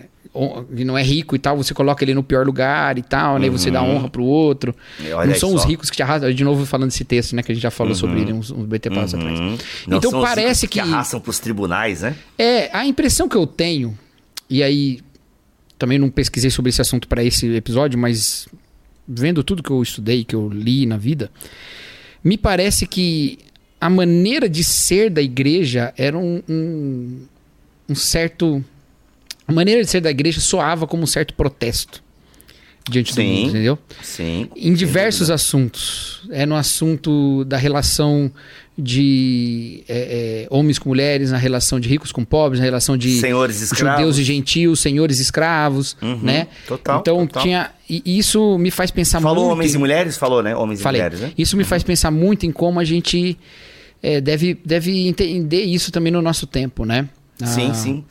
que 0.75 0.85
não 0.85 0.97
é 0.97 1.03
rico 1.03 1.37
e 1.37 1.39
tal, 1.39 1.57
você 1.57 1.75
coloca 1.75 2.03
ele 2.05 2.15
no 2.15 2.23
pior 2.23 2.47
lugar 2.47 2.97
e 2.97 3.03
tal, 3.03 3.39
né? 3.39 3.47
e 3.47 3.51
Você 3.51 3.71
dá 3.71 3.83
honra 3.83 4.09
pro 4.09 4.25
outro. 4.25 4.75
Uhum. 4.99 5.27
não 5.27 5.35
são 5.35 5.55
os 5.55 5.65
ricos 5.65 5.91
que 5.91 5.97
te 5.97 6.03
arrastam. 6.03 6.33
De 6.33 6.43
novo 6.43 6.65
falando 6.65 6.89
desse 6.89 7.05
texto, 7.05 7.37
né? 7.37 7.43
Que 7.43 7.53
a 7.53 7.55
gente 7.55 7.63
já 7.63 7.71
falou 7.71 7.95
sobre 7.95 8.21
ele 8.21 8.33
uns, 8.33 8.51
uns 8.51 8.65
BT 8.65 8.91
passos 8.91 9.15
atrás. 9.15 9.39
Uhum. 9.39 9.59
Não 9.87 9.99
Então 9.99 10.23
parece 10.23 10.67
que. 10.67 10.81
que 10.81 10.81
arrastam 10.81 11.21
pros 11.21 11.39
tribunais, 11.39 12.01
né? 12.01 12.17
É, 12.39 12.75
a 12.77 12.87
impressão 12.87 13.29
que 13.29 13.37
eu 13.37 13.47
tenho, 13.47 13.97
e 14.49 14.63
aí 14.63 15.01
também 15.79 15.99
não 15.99 16.09
pesquisei 16.09 16.51
sobre 16.51 16.71
esse 16.71 16.81
assunto 16.81 17.09
para 17.09 17.23
esse 17.25 17.47
episódio, 17.55 17.99
mas 17.99 18.49
vendo 19.07 19.43
tudo 19.43 19.63
que 19.63 19.71
eu 19.71 19.83
estudei, 19.83 20.25
que 20.25 20.35
eu 20.35 20.49
li 20.49 20.87
na 20.87 20.97
vida, 20.97 21.31
me 22.23 22.39
parece 22.39 22.87
que 22.87 23.39
a 23.81 23.91
maneira 23.91 24.49
de 24.49 24.63
ser 24.63 25.11
da 25.11 25.21
igreja 25.21 25.93
era 25.97 26.17
um, 26.17 26.41
um, 26.49 27.21
um 27.89 27.95
certo. 27.97 28.65
A 29.53 29.55
maneira 29.55 29.83
de 29.85 29.91
ser 29.91 30.01
da 30.01 30.11
igreja 30.11 30.41
soava 30.41 30.87
como 30.87 31.03
um 31.03 31.07
certo 31.07 31.35
protesto 31.35 32.03
diante 32.91 33.13
do 33.13 33.17
Sim. 33.17 33.29
mundo, 33.29 33.49
entendeu? 33.51 33.79
Sim. 34.03 34.49
Em 34.57 34.73
diversos 34.75 35.31
assuntos. 35.31 36.23
É 36.31 36.45
no 36.47 36.57
assunto 36.57 37.45
da 37.45 37.57
relação 37.57 38.33
de 38.77 39.85
é, 39.89 40.45
é, 40.45 40.47
homens 40.51 40.79
com 40.79 40.89
mulheres, 40.89 41.31
na 41.31 41.37
relação 41.37 41.79
de 41.79 41.89
ricos 41.89 42.11
com 42.11 42.25
pobres, 42.25 42.59
na 42.61 42.65
relação 42.65 42.97
de 42.97 43.21
Senhores 43.21 43.61
escravos. 43.61 44.01
judeus 44.01 44.19
e 44.19 44.25
gentios, 44.25 44.81
senhores 44.81 45.19
escravos, 45.21 45.97
Uhum, 46.01 46.19
né? 46.23 46.49
total, 46.67 47.01
Então 47.01 47.27
total. 47.27 47.43
tinha 47.43 47.71
e 47.89 48.03
isso 48.19 48.57
me 48.59 48.71
faz 48.71 48.91
pensar 48.91 49.21
Falou 49.21 49.45
muito. 49.45 49.53
homens 49.53 49.73
em- 49.75 49.77
e 49.77 49.79
mulheres? 49.79 50.17
Falou, 50.17 50.43
né? 50.43 50.57
Homens 50.57 50.81
Falei. 50.81 51.01
e 51.01 51.05
mulheres, 51.05 51.21
né? 51.21 51.33
Isso 51.37 51.57
me 51.59 51.65
faz 51.65 51.83
pensar 51.83 52.11
muito 52.11 52.47
em 52.47 52.51
como 52.51 52.81
a 52.81 52.85
gente 52.85 53.39
é, 54.03 54.19
deve 54.21 54.59
deve 54.65 55.07
entender 55.07 55.63
isso 55.63 55.93
também 55.93 56.11
no 56.11 56.23
nosso 56.23 56.47
tempo, 56.47 56.85
né? 56.87 57.07
Sim, 57.45 57.71
Ah, 57.71 57.75
sim. 57.75 58.05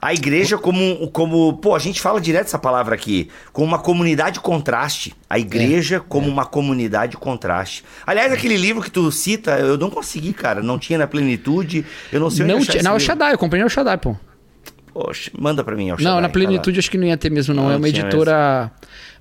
A 0.00 0.12
igreja 0.12 0.58
como, 0.58 1.08
como... 1.10 1.56
Pô, 1.58 1.74
a 1.74 1.78
gente 1.78 2.00
fala 2.00 2.20
direto 2.20 2.46
essa 2.46 2.58
palavra 2.58 2.94
aqui. 2.94 3.28
Como 3.52 3.66
uma 3.66 3.78
comunidade 3.78 4.40
contraste. 4.40 5.14
A 5.28 5.38
igreja 5.38 6.00
como 6.00 6.28
uma 6.28 6.44
comunidade 6.44 7.16
contraste. 7.16 7.84
Aliás, 8.06 8.32
aquele 8.32 8.56
livro 8.56 8.82
que 8.82 8.90
tu 8.90 9.10
cita, 9.10 9.58
eu 9.58 9.76
não 9.78 9.90
consegui, 9.90 10.32
cara. 10.32 10.62
Não 10.62 10.78
tinha 10.78 10.98
na 10.98 11.06
plenitude. 11.06 11.84
Eu 12.12 12.20
não 12.20 12.30
sei 12.30 12.44
onde 12.44 12.52
Não, 12.52 12.58
achar 12.60 12.72
tinha, 12.72 12.80
esse 12.80 12.88
não, 12.88 12.96
o. 12.96 13.00
Shaddai, 13.00 13.32
eu 13.34 13.38
comprei 13.38 13.62
no 13.62 13.70
Shaddai, 13.70 13.98
pô. 13.98 14.16
Poxa, 14.92 15.30
manda 15.38 15.62
pra 15.62 15.76
mim, 15.76 15.88
Não, 15.90 15.98
Shaddai, 15.98 16.20
na 16.22 16.28
tá 16.28 16.32
plenitude 16.32 16.78
acho 16.78 16.90
que 16.90 16.96
não 16.98 17.06
ia 17.06 17.16
ter 17.16 17.30
mesmo, 17.30 17.54
não. 17.54 17.64
Não 17.64 17.72
é 17.72 17.76
uma 17.76 17.88
editora. 17.88 18.70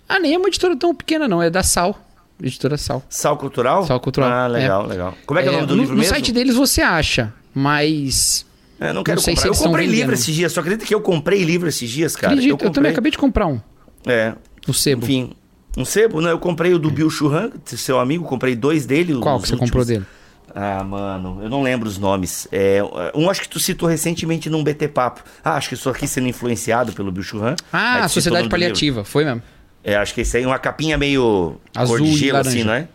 Ah, 0.08 0.20
nem 0.20 0.34
é 0.34 0.38
uma 0.38 0.48
editora 0.48 0.75
tão 0.75 0.94
pequena, 0.94 1.27
não. 1.27 1.41
É 1.41 1.50
da 1.50 1.63
Sal. 1.63 2.00
Editora 2.41 2.77
Sal. 2.77 3.01
Sal 3.10 3.38
Cultural? 3.38 3.86
Sal 3.86 4.00
Cultural, 4.00 4.29
Ah, 4.29 4.48
legal, 4.48 4.86
legal. 4.86 5.13
Como 5.25 5.39
é 5.39 5.44
que 5.44 5.50
é, 5.50 5.51
o 5.51 5.55
nome 5.55 5.67
do 5.67 5.75
no, 5.75 5.82
livro 5.82 5.96
no 5.96 6.01
mesmo? 6.01 6.13
site 6.13 6.32
deles 6.32 6.55
você 6.55 6.82
acha, 6.82 7.34
mas. 7.53 8.46
É, 8.79 8.91
não 8.91 9.03
quero 9.03 9.22
não 9.22 9.25
comprar. 9.36 9.48
Eu 9.48 9.55
comprei 9.55 9.88
livro 9.88 10.13
esses 10.13 10.34
dias. 10.36 10.51
Só 10.51 10.60
acredita 10.60 10.86
que 10.86 10.94
eu 10.94 11.01
comprei 11.01 11.44
livro 11.44 11.67
esses 11.67 11.89
dias, 11.89 12.15
cara? 12.15 12.34
acredito, 12.34 12.51
eu, 12.51 12.58
comprei. 12.58 12.74
também 12.74 12.91
acabei 12.91 13.12
de 13.12 13.17
comprar 13.17 13.48
um. 13.48 13.60
É, 14.05 14.34
No 14.67 14.74
sebo. 14.74 15.03
enfim. 15.03 15.32
Um 15.77 15.86
sebo? 15.86 16.22
Não, 16.22 16.29
eu 16.29 16.39
comprei 16.39 16.74
o 16.74 16.79
do 16.79 16.89
Bill 16.89 17.10
Churran, 17.10 17.52
seu 17.65 17.99
amigo. 17.99 18.23
Comprei 18.26 18.56
dois 18.56 18.86
dele. 18.86 19.15
Qual 19.19 19.39
que 19.39 19.47
você 19.47 19.54
últimos. 19.54 19.69
comprou 19.71 19.86
dele? 19.86 20.06
Ah, 20.54 20.84
mano, 20.86 21.39
eu 21.43 21.49
não 21.49 21.62
lembro 21.62 21.88
os 21.88 21.97
nomes. 21.97 22.47
É, 22.49 22.80
um 23.13 23.30
acho 23.30 23.41
que 23.41 23.49
tu 23.49 23.60
citou 23.60 23.89
recentemente 23.89 24.49
num 24.49 24.63
BT 24.63 24.88
Papo. 24.88 25.21
Ah, 25.43 25.56
acho 25.56 25.67
que 25.67 25.73
estou 25.76 25.91
aqui 25.91 26.08
sendo 26.08 26.28
influenciado 26.30 26.93
pelo 26.93 27.12
Bill 27.12 27.23
Churran. 27.23 27.56
Ah, 27.73 28.08
Sociedade. 28.08 28.47
Paliativa. 28.47 29.04
Foi 29.04 29.26
mesmo. 29.26 29.41
É, 29.84 29.95
acho 29.97 30.13
que 30.13 30.21
esse 30.21 30.38
aí, 30.38 30.45
uma 30.45 30.58
capinha 30.58 30.97
meio 30.97 31.58
Azul 31.76 31.97
cor 31.97 32.08
de 32.08 32.15
gelo, 32.15 32.38
assim, 32.38 32.63
não 32.63 32.73
é? 32.73 32.88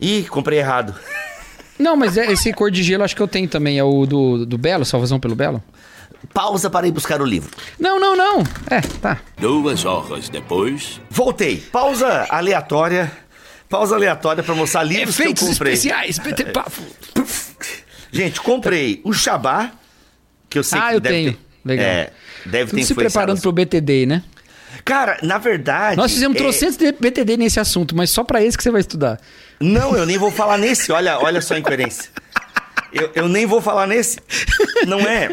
Ih, 0.00 0.24
comprei 0.24 0.58
errado. 0.58 0.94
Não, 1.78 1.96
mas 1.96 2.16
é- 2.16 2.30
esse 2.32 2.52
cor 2.52 2.70
de 2.70 2.82
gelo 2.82 3.02
acho 3.04 3.14
que 3.16 3.22
eu 3.22 3.28
tenho 3.28 3.48
também. 3.48 3.78
É 3.78 3.84
o 3.84 4.06
do, 4.06 4.44
do 4.46 4.58
Belo, 4.58 4.84
Salvação 4.84 5.18
pelo 5.18 5.34
Belo? 5.34 5.62
Pausa 6.32 6.70
para 6.70 6.86
ir 6.86 6.92
buscar 6.92 7.20
o 7.20 7.24
livro. 7.24 7.50
Não, 7.80 7.98
não, 7.98 8.16
não. 8.16 8.44
É, 8.70 8.80
tá. 8.80 9.18
Duas 9.38 9.84
horas 9.84 10.28
depois. 10.28 11.00
Voltei. 11.10 11.56
Pausa 11.72 12.26
aleatória. 12.30 13.10
Pausa 13.68 13.96
aleatória 13.96 14.42
para 14.42 14.54
mostrar 14.54 14.82
livros 14.84 15.16
que 15.16 15.22
eu 15.22 15.26
Efeitos 15.32 15.48
comprei. 15.48 15.72
especiais, 15.72 16.18
Papo. 16.52 16.82
Gente, 18.12 18.40
comprei 18.40 19.00
o 19.04 19.12
Shabá, 19.12 19.72
que 20.50 20.58
eu 20.58 20.62
sei 20.62 20.78
Ah, 20.78 20.88
que 20.90 20.96
eu 20.96 21.00
deve 21.00 21.14
tenho. 21.14 21.32
ter... 21.32 21.38
Legal. 21.64 21.86
É, 21.86 22.12
deve 22.44 22.50
ter 22.50 22.70
Tudo 22.70 22.84
se 22.84 22.92
influenciado 22.92 22.96
preparando 22.96 23.36
as- 23.36 23.40
pro 23.42 23.52
BTD, 23.52 24.06
né? 24.06 24.22
Cara, 24.84 25.18
na 25.22 25.38
verdade... 25.38 25.96
Nós 25.96 26.12
fizemos 26.12 26.36
é- 26.36 26.40
trocentos 26.40 26.76
de 26.76 26.92
BTD 26.92 27.36
nesse 27.36 27.60
assunto, 27.60 27.94
mas 27.96 28.10
só 28.10 28.24
pra 28.24 28.42
esse 28.42 28.56
que 28.56 28.62
você 28.62 28.70
vai 28.70 28.80
estudar. 28.80 29.20
Não, 29.60 29.96
eu 29.96 30.04
nem 30.04 30.18
vou 30.18 30.30
falar 30.30 30.58
nesse. 30.58 30.90
Olha, 30.90 31.18
olha 31.18 31.40
só 31.40 31.54
a 31.54 31.58
incoerência. 31.58 32.10
Eu, 32.92 33.10
eu 33.14 33.28
nem 33.28 33.46
vou 33.46 33.60
falar 33.62 33.86
nesse. 33.86 34.18
Não 34.86 35.00
é. 35.00 35.30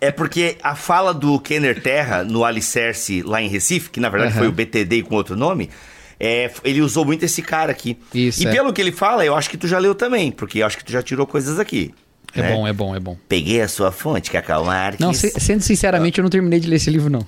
É 0.00 0.10
porque 0.10 0.56
a 0.62 0.74
fala 0.74 1.14
do 1.14 1.38
Kenner 1.38 1.80
Terra 1.80 2.24
no 2.24 2.44
Alicerce 2.44 3.22
lá 3.22 3.40
em 3.40 3.48
Recife, 3.48 3.90
que 3.90 4.00
na 4.00 4.08
verdade 4.08 4.32
Aham. 4.32 4.40
foi 4.40 4.48
o 4.48 4.52
BTD 4.52 5.02
com 5.02 5.14
outro 5.14 5.36
nome, 5.36 5.70
é, 6.18 6.50
ele 6.62 6.82
usou 6.82 7.04
muito 7.04 7.24
esse 7.24 7.40
cara 7.42 7.70
aqui. 7.70 7.96
Isso, 8.14 8.42
e 8.42 8.46
é. 8.46 8.50
pelo 8.50 8.72
que 8.72 8.80
ele 8.80 8.92
fala, 8.92 9.24
eu 9.24 9.34
acho 9.34 9.48
que 9.48 9.56
tu 9.56 9.66
já 9.68 9.78
leu 9.78 9.94
também, 9.94 10.30
porque 10.30 10.58
eu 10.58 10.66
acho 10.66 10.76
que 10.76 10.84
tu 10.84 10.92
já 10.92 11.02
tirou 11.02 11.26
coisas 11.26 11.58
aqui. 11.58 11.94
É 12.34 12.42
né? 12.42 12.52
bom, 12.52 12.66
é 12.66 12.72
bom, 12.72 12.96
é 12.96 13.00
bom. 13.00 13.16
Peguei 13.28 13.60
a 13.62 13.68
sua 13.68 13.92
fonte, 13.92 14.30
Cacau 14.30 14.64
Marques. 14.64 15.00
Não, 15.00 15.12
se- 15.14 15.32
sendo 15.38 15.62
sinceramente, 15.62 16.18
eu 16.18 16.22
não 16.22 16.30
terminei 16.30 16.58
de 16.60 16.68
ler 16.68 16.76
esse 16.76 16.90
livro, 16.90 17.08
não. 17.08 17.24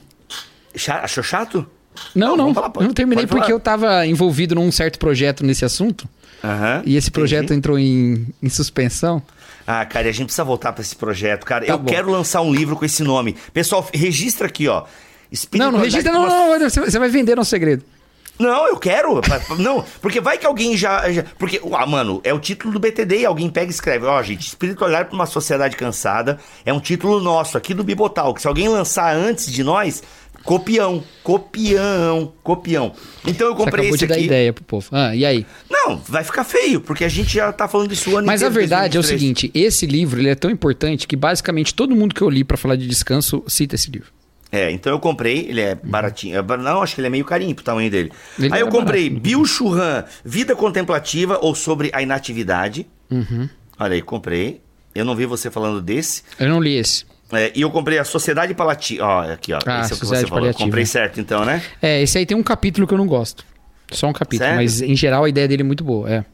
Achou 1.03 1.23
chato? 1.25 1.67
Não, 2.15 2.37
Não, 2.37 2.47
não. 2.49 2.55
falar, 2.55 2.71
pode- 2.71 2.87
não 2.87 2.93
terminei 2.95 3.27
porque 3.27 3.51
eu 3.53 3.59
tava 3.59 4.07
envolvido 4.07 4.55
num 4.55 4.71
certo 4.71 4.99
projeto 4.99 5.45
nesse 5.45 5.65
assunto. 5.65 6.07
Aham. 6.45 6.83
E 6.85 6.97
esse 6.97 7.11
projeto 7.11 7.45
entendi. 7.45 7.59
entrou 7.59 7.79
em, 7.79 8.27
em 8.43 8.49
suspensão. 8.49 9.23
Ah, 9.67 9.85
cara, 9.87 10.09
a 10.09 10.13
gente 10.13 10.27
precisa 10.27 10.45
voltar 10.45 10.73
pra 10.73 10.83
esse 10.83 10.95
projeto, 10.95 11.45
cara. 11.45 11.65
Tá 11.65 11.73
eu 11.73 11.79
bom. 11.79 11.87
quero 11.91 12.11
lançar 12.11 12.43
um 12.43 12.53
livro 12.55 12.77
com 12.77 12.85
esse 12.85 13.03
nome. 13.03 13.35
Pessoal, 13.53 13.89
registra 13.93 14.47
aqui, 14.47 14.69
ó. 14.69 14.85
Não, 15.53 15.73
não 15.73 15.81
registra, 15.81 16.13
não, 16.13 16.27
não, 16.29 16.59
não, 16.59 16.71
você 16.71 16.99
vai 16.99 17.09
vender 17.09 17.35
nosso 17.35 17.51
segredo. 17.51 17.83
Não, 18.39 18.69
eu 18.69 18.77
quero. 18.77 19.19
Não, 19.59 19.83
porque 20.03 20.21
vai 20.21 20.37
que 20.37 20.45
alguém 20.45 20.77
já, 20.77 21.11
já- 21.11 21.25
Porque, 21.39 21.59
ah, 21.73 21.87
mano, 21.87 22.21
é 22.23 22.35
o 22.35 22.39
título 22.39 22.71
do 22.75 22.79
BTD 22.79 23.21
e 23.21 23.25
alguém 23.25 23.49
pega 23.49 23.69
e 23.69 23.71
escreve. 23.75 24.05
Ó, 24.05 24.23
gente, 24.23 24.47
espiritualidade 24.49 25.09
para 25.09 25.15
uma 25.15 25.25
sociedade 25.25 25.75
cansada 25.75 26.39
é 26.63 26.71
um 26.71 26.79
título 26.79 27.19
nosso 27.19 27.57
aqui 27.57 27.73
do 27.73 27.83
Bibotal. 27.83 28.35
Que 28.35 28.43
se 28.43 28.47
alguém 28.47 28.69
lançar 28.69 29.17
antes 29.17 29.51
de 29.51 29.65
nós, 29.65 30.03
copião, 30.47 31.03
copião, 31.25 32.33
copião. 32.43 32.93
Então 33.27 33.49
eu 33.49 33.55
Você 33.55 33.65
comprei 33.65 33.85
acabou 33.87 33.97
esse 33.97 34.07
de 34.07 34.07
dar 34.07 34.19
ideia 34.19 34.53
pro 34.53 34.65
povo. 34.65 34.89
Ah, 34.93 35.15
e 35.15 35.27
aí? 35.27 35.45
Não, 35.69 35.97
vai 35.99 36.23
ficar 36.23 36.45
feio, 36.45 36.81
porque 36.81 37.05
a 37.05 37.09
gente 37.09 37.35
já 37.35 37.53
tá 37.53 37.67
falando 37.67 37.89
disso 37.89 38.11
o 38.11 38.17
ano 38.17 38.27
Mas 38.27 38.43
a 38.43 38.49
verdade 38.49 38.97
é 38.97 39.01
o 39.01 39.03
2023. 39.03 39.21
seguinte, 39.21 39.51
esse 39.53 39.85
livro 39.85 40.21
ele 40.21 40.29
é 40.29 40.35
tão 40.37 40.51
importante 40.51 41.07
que 41.07 41.17
basicamente 41.17 41.75
todo 41.75 41.95
mundo 41.97 42.15
que 42.15 42.23
eu 42.23 42.31
li 42.31 42.45
pra 42.45 42.57
falar 42.57 42.77
de 42.77 42.87
descanso 42.87 43.43
cita 43.49 43.75
esse 43.75 43.91
livro. 43.91 44.09
É, 44.53 44.71
então 44.71 44.93
eu 44.93 45.01
comprei, 45.01 45.47
ele 45.49 45.61
é 45.61 45.75
baratinho. 45.75 46.39
é 46.39 46.57
Não, 46.57 46.81
acho 46.81 46.95
que 46.95 47.01
ele 47.01 47.09
é 47.09 47.11
meio 47.11 47.25
carinho 47.25 47.55
pro 47.55 47.65
tamanho 47.65 47.91
dele. 47.91 48.13
Ele 48.39 48.55
Aí 48.55 48.61
eu 48.61 48.69
comprei 48.69 49.11
barato. 49.11 49.23
Bill 49.23 49.45
Churran, 49.45 50.05
Vida 50.25 50.55
Contemplativa 50.55 51.39
ou 51.43 51.55
sobre 51.55 51.91
a 51.93 52.01
Inatividade. 52.01 52.87
Uhum. 53.11 53.49
Olha 53.79 53.95
aí, 53.95 54.03
comprei. 54.03 54.61
Eu 54.95 55.05
não 55.05 55.17
vi 55.17 55.27
você 55.27 55.51
falando 55.51 55.83
desse. 55.83 56.23
Eu 56.39 56.49
não 56.49 56.61
li 56.61 56.77
esse. 56.77 57.05
É, 57.33 57.53
e 57.55 57.63
eu 57.63 57.71
comprei 57.71 57.99
a 57.99 58.05
Sociedade 58.05 58.55
Palativa. 58.55 59.05
Ó, 59.05 59.33
aqui, 59.33 59.53
ó. 59.53 59.59
Ah, 59.67 59.81
esse 59.81 59.93
é 59.93 59.97
o 59.97 59.99
que 59.99 60.07
você 60.07 60.23
falou. 60.23 60.41
Paliativa. 60.41 60.65
Comprei 60.65 60.87
certo, 60.87 61.21
então, 61.21 61.45
né? 61.45 61.63
É, 61.83 62.03
esse 62.03 62.19
aí 62.19 62.27
tem 62.27 62.37
um 62.37 62.43
capítulo 62.43 62.87
que 62.87 62.95
eu 62.95 62.99
não 62.99 63.07
gosto. 63.07 63.45
Só 63.91 64.09
um 64.09 64.13
capítulo, 64.13 64.49
Sério? 64.49 64.57
mas 64.57 64.81
em 64.81 64.97
geral 64.97 65.25
a 65.25 65.29
ideia 65.29 65.47
dele 65.47 65.63
é 65.63 65.65
muito 65.65 65.85
boa, 65.85 66.11
é. 66.11 66.25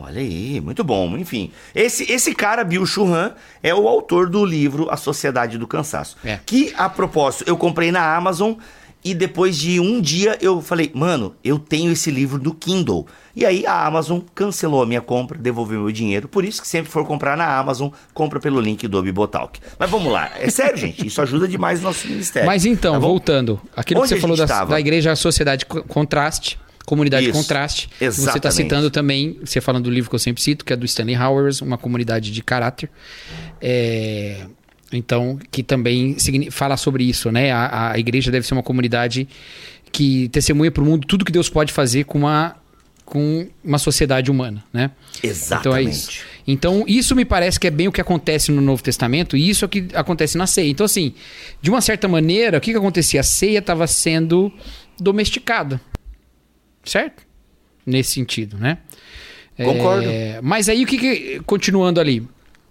Olha 0.00 0.20
aí, 0.20 0.60
muito 0.60 0.84
bom. 0.84 1.16
Enfim, 1.16 1.50
esse, 1.74 2.10
esse 2.10 2.32
cara, 2.32 2.62
Bill 2.62 2.86
Churran, 2.86 3.32
é 3.62 3.74
o 3.74 3.88
autor 3.88 4.30
do 4.30 4.44
livro 4.44 4.88
A 4.90 4.96
Sociedade 4.96 5.58
do 5.58 5.66
Cansaço. 5.66 6.16
É. 6.24 6.38
Que, 6.46 6.72
a 6.76 6.88
propósito, 6.88 7.44
eu 7.48 7.56
comprei 7.56 7.90
na 7.90 8.14
Amazon 8.16 8.54
E 9.10 9.14
depois 9.14 9.56
de 9.56 9.80
um 9.80 10.00
dia 10.00 10.36
eu 10.40 10.60
falei, 10.60 10.90
mano, 10.94 11.34
eu 11.42 11.58
tenho 11.58 11.90
esse 11.92 12.10
livro 12.10 12.42
no 12.42 12.54
Kindle. 12.54 13.06
E 13.34 13.46
aí 13.46 13.64
a 13.66 13.86
Amazon 13.86 14.20
cancelou 14.34 14.82
a 14.82 14.86
minha 14.86 15.00
compra, 15.00 15.38
devolveu 15.38 15.80
meu 15.82 15.92
dinheiro. 15.92 16.28
Por 16.28 16.44
isso 16.44 16.60
que 16.60 16.68
sempre 16.68 16.90
for 16.90 17.06
comprar 17.06 17.36
na 17.36 17.56
Amazon, 17.58 17.88
compra 18.12 18.38
pelo 18.38 18.60
link 18.60 18.86
do 18.86 19.02
Bibotalk. 19.02 19.58
Mas 19.78 19.88
vamos 19.90 20.12
lá, 20.12 20.30
é 20.38 20.50
sério, 20.50 20.76
gente, 20.76 21.06
isso 21.06 21.22
ajuda 21.22 21.48
demais 21.48 21.80
o 21.80 21.84
nosso 21.84 22.06
ministério. 22.06 22.46
Mas 22.46 22.66
então, 22.66 22.92
tá 22.92 22.98
voltando, 22.98 23.60
aquilo 23.74 24.00
Onde 24.00 24.08
que 24.08 24.14
a 24.14 24.16
você 24.16 24.20
falou 24.20 24.36
da, 24.36 24.46
tava? 24.46 24.70
da 24.72 24.80
igreja 24.80 25.14
Sociedade 25.16 25.64
Co- 25.64 25.82
Contraste, 25.84 26.58
Comunidade 26.84 27.28
Isso, 27.28 27.32
Contraste. 27.38 27.88
Você 27.98 28.04
está 28.06 28.22
exatamente. 28.22 28.54
citando 28.56 28.90
também, 28.90 29.38
você 29.44 29.60
falando 29.60 29.84
do 29.84 29.90
livro 29.90 30.08
que 30.10 30.14
eu 30.16 30.18
sempre 30.20 30.42
cito, 30.42 30.64
que 30.64 30.72
é 30.72 30.76
do 30.76 30.84
Stanley 30.86 31.16
Howers, 31.16 31.60
uma 31.60 31.76
comunidade 31.78 32.30
de 32.32 32.42
caráter. 32.42 32.90
É, 33.60 34.46
então, 34.92 35.38
que 35.50 35.62
também 35.62 36.16
fala 36.50 36.76
sobre 36.76 37.04
isso, 37.04 37.30
né? 37.30 37.50
A, 37.52 37.92
a 37.92 37.98
igreja 37.98 38.30
deve 38.30 38.46
ser 38.46 38.54
uma 38.54 38.62
comunidade 38.62 39.28
que 39.92 40.28
testemunha 40.28 40.70
para 40.70 40.82
o 40.82 40.86
mundo 40.86 41.06
tudo 41.06 41.24
que 41.24 41.32
Deus 41.32 41.48
pode 41.48 41.72
fazer 41.72 42.04
com 42.04 42.18
uma, 42.18 42.56
com 43.04 43.48
uma 43.64 43.78
sociedade 43.78 44.30
humana, 44.30 44.64
né? 44.72 44.90
Exatamente. 45.22 45.60
Então 45.60 45.76
é 45.76 45.82
isso. 45.82 46.20
Então, 46.50 46.84
isso 46.88 47.14
me 47.14 47.26
parece 47.26 47.60
que 47.60 47.66
é 47.66 47.70
bem 47.70 47.88
o 47.88 47.92
que 47.92 48.00
acontece 48.00 48.50
no 48.50 48.62
Novo 48.62 48.82
Testamento, 48.82 49.36
e 49.36 49.50
isso 49.50 49.64
é 49.64 49.66
o 49.66 49.68
que 49.68 49.88
acontece 49.92 50.38
na 50.38 50.46
ceia. 50.46 50.70
Então, 50.70 50.86
assim, 50.86 51.12
de 51.60 51.68
uma 51.68 51.82
certa 51.82 52.08
maneira, 52.08 52.56
o 52.56 52.60
que, 52.60 52.70
que 52.70 52.78
acontecia? 52.78 53.20
A 53.20 53.22
ceia 53.22 53.58
estava 53.58 53.86
sendo 53.86 54.50
domesticada. 54.98 55.78
Certo? 56.82 57.22
Nesse 57.84 58.12
sentido, 58.12 58.56
né? 58.56 58.78
Concordo. 59.62 60.08
É, 60.08 60.40
mas 60.42 60.70
aí, 60.70 60.84
o 60.84 60.86
que, 60.86 60.96
que. 60.96 61.40
Continuando 61.44 62.00
ali. 62.00 62.26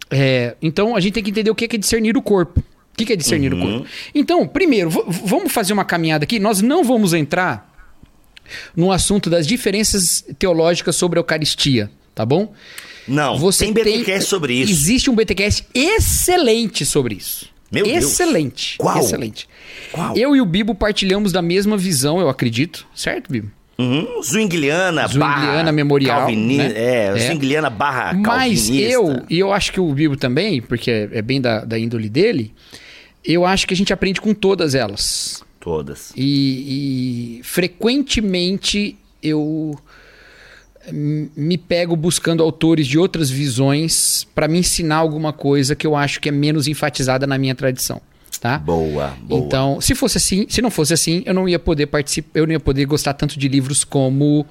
É, 0.10 0.56
então, 0.62 0.96
a 0.96 1.00
gente 1.00 1.14
tem 1.14 1.24
que 1.24 1.30
entender 1.30 1.50
o 1.52 1.56
que 1.56 1.66
é 1.66 1.78
discernir 1.78 2.16
o 2.18 2.22
corpo. 2.22 2.60
O 2.60 3.06
que 3.06 3.14
é 3.14 3.16
discernir 3.16 3.54
o 3.54 3.60
corpo? 3.60 3.86
Então, 4.16 4.48
primeiro, 4.48 4.90
vamos 4.90 5.52
fazer 5.52 5.74
uma 5.74 5.86
caminhada 5.86 6.24
aqui. 6.24 6.40
Nós 6.40 6.62
não 6.62 6.84
vamos 6.84 7.14
entrar 7.14 7.72
no 8.76 8.92
assunto 8.92 9.30
das 9.30 9.46
diferenças 9.46 10.26
teológicas 10.40 10.96
sobre 10.96 11.20
a 11.20 11.22
Eucaristia, 11.22 11.92
tá 12.16 12.26
bom? 12.26 12.54
Não, 13.08 13.38
Você 13.38 13.66
tem 13.66 13.74
BTcast 13.74 14.28
sobre 14.28 14.54
isso. 14.54 14.72
Existe 14.72 15.10
um 15.10 15.16
BTcast 15.16 15.66
excelente 15.74 16.86
sobre 16.86 17.16
isso. 17.16 17.50
Meu 17.72 17.86
Deus. 17.86 17.98
excelente. 17.98 18.78
Qual? 18.78 18.98
Excelente. 18.98 19.48
Qual? 19.92 20.16
Eu 20.16 20.36
e 20.36 20.42
o 20.42 20.46
Bibo 20.46 20.74
partilhamos 20.74 21.32
da 21.32 21.42
mesma 21.42 21.78
visão, 21.78 22.20
eu 22.20 22.30
acredito. 22.30 22.88
Certo, 22.96 23.32
Bibo? 23.32 23.52
Uhum. 23.80 24.22
Zwingliana, 24.24 25.08
Zwingliana 25.08 25.64
barra 25.64 25.72
Memorial, 25.72 26.20
Calvini... 26.22 26.58
né? 26.58 26.74
É, 26.76 27.06
É. 27.16 27.20
Zwingliana 27.28 27.70
barra 27.70 28.14
Mas 28.14 28.24
calvinista. 28.24 28.92
eu, 28.92 29.24
e 29.30 29.38
eu 29.38 29.54
acho 29.54 29.72
que 29.72 29.80
o 29.80 29.94
Bibo 29.94 30.18
também, 30.18 30.62
porque 30.62 30.90
é 30.90 31.10
é 31.12 31.22
bem 31.22 31.40
da, 31.40 31.64
da 31.64 31.78
índole 31.78 32.10
dele, 32.10 32.54
eu 33.24 33.46
acho 33.46 33.68
que 33.68 33.74
a 33.74 33.78
gente 33.78 33.94
aprende 33.94 34.20
com 34.20 34.34
todas 34.34 34.74
elas. 34.74 35.44
Todas. 35.60 36.12
E, 36.16 37.38
e 37.40 37.44
frequentemente 37.44 38.98
eu 39.22 39.78
me 40.92 41.58
pego 41.58 41.96
buscando 41.96 42.42
autores 42.42 42.88
de 42.88 42.98
outras 42.98 43.30
visões 43.30 44.26
para 44.34 44.48
me 44.48 44.60
ensinar 44.60 44.98
alguma 44.98 45.34
coisa 45.34 45.76
que 45.76 45.86
eu 45.86 45.96
acho 45.96 46.22
que 46.22 46.30
é 46.30 46.32
menos 46.32 46.68
enfatizada 46.68 47.28
na 47.28 47.38
minha 47.38 47.54
tradição, 47.54 48.02
tá? 48.38 48.58
Boa, 48.58 49.14
boa. 49.22 49.42
Então, 49.46 49.82
se 49.82 49.96
fosse 49.96 50.18
assim, 50.18 50.46
se 50.50 50.62
não 50.62 50.70
fosse 50.70 50.94
assim, 50.94 51.24
eu 51.26 51.34
não 51.34 51.48
ia 51.48 51.60
poder 51.60 51.88
participar, 51.88 52.30
eu 52.40 52.46
não 52.46 52.54
ia 52.54 52.60
poder 52.60 52.86
gostar 52.86 53.14
tanto 53.14 53.38
de 53.38 53.48
livros 53.48 53.84
como 53.84 54.46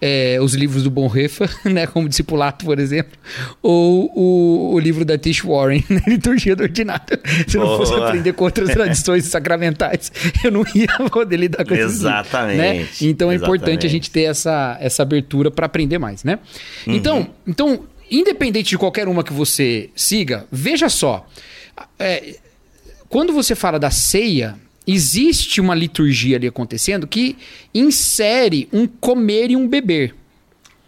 é, 0.00 0.38
os 0.40 0.54
livros 0.54 0.84
do 0.84 0.90
Bonhoeffer, 0.90 1.50
né, 1.64 1.86
como 1.86 2.08
Discipulato, 2.08 2.64
por 2.64 2.78
exemplo, 2.78 3.18
ou 3.62 4.10
o, 4.14 4.74
o 4.74 4.78
livro 4.78 5.04
da 5.04 5.18
Tish 5.18 5.42
Warren, 5.42 5.84
né, 5.90 6.02
Liturgia 6.06 6.54
do 6.54 6.62
Ordinário. 6.62 7.18
Se 7.46 7.56
não 7.56 7.76
fosse 7.76 7.92
Boa. 7.92 8.08
aprender 8.08 8.32
com 8.32 8.44
outras 8.44 8.70
tradições 8.70 9.24
sacramentais, 9.26 10.12
eu 10.42 10.50
não 10.50 10.64
ia 10.74 10.88
poder 11.10 11.36
lidar 11.36 11.64
com 11.64 11.74
esses 11.74 11.86
livros, 11.86 12.00
Exatamente, 12.00 12.56
né? 12.56 12.88
Então 13.02 13.30
é 13.30 13.34
importante 13.34 13.68
a 13.68 13.72
exatamente. 13.72 13.88
gente 13.88 14.10
ter 14.10 14.22
essa, 14.22 14.76
essa 14.80 15.02
abertura 15.02 15.50
para 15.50 15.66
aprender 15.66 15.98
mais, 15.98 16.24
né? 16.24 16.38
Uhum. 16.86 16.94
Então, 16.94 17.30
então, 17.46 17.84
independente 18.10 18.70
de 18.70 18.78
qualquer 18.78 19.08
uma 19.08 19.24
que 19.24 19.32
você 19.32 19.90
siga, 19.94 20.46
veja 20.50 20.88
só. 20.88 21.26
é, 21.98 22.36
quando 23.08 23.32
você 23.32 23.54
fala 23.54 23.78
da 23.78 23.90
ceia, 23.90 24.56
existe 24.86 25.60
uma 25.60 25.74
liturgia 25.74 26.36
ali 26.36 26.46
acontecendo 26.46 27.06
que 27.06 27.36
insere 27.74 28.68
um 28.72 28.86
comer 28.86 29.50
e 29.50 29.56
um 29.56 29.66
beber. 29.68 30.14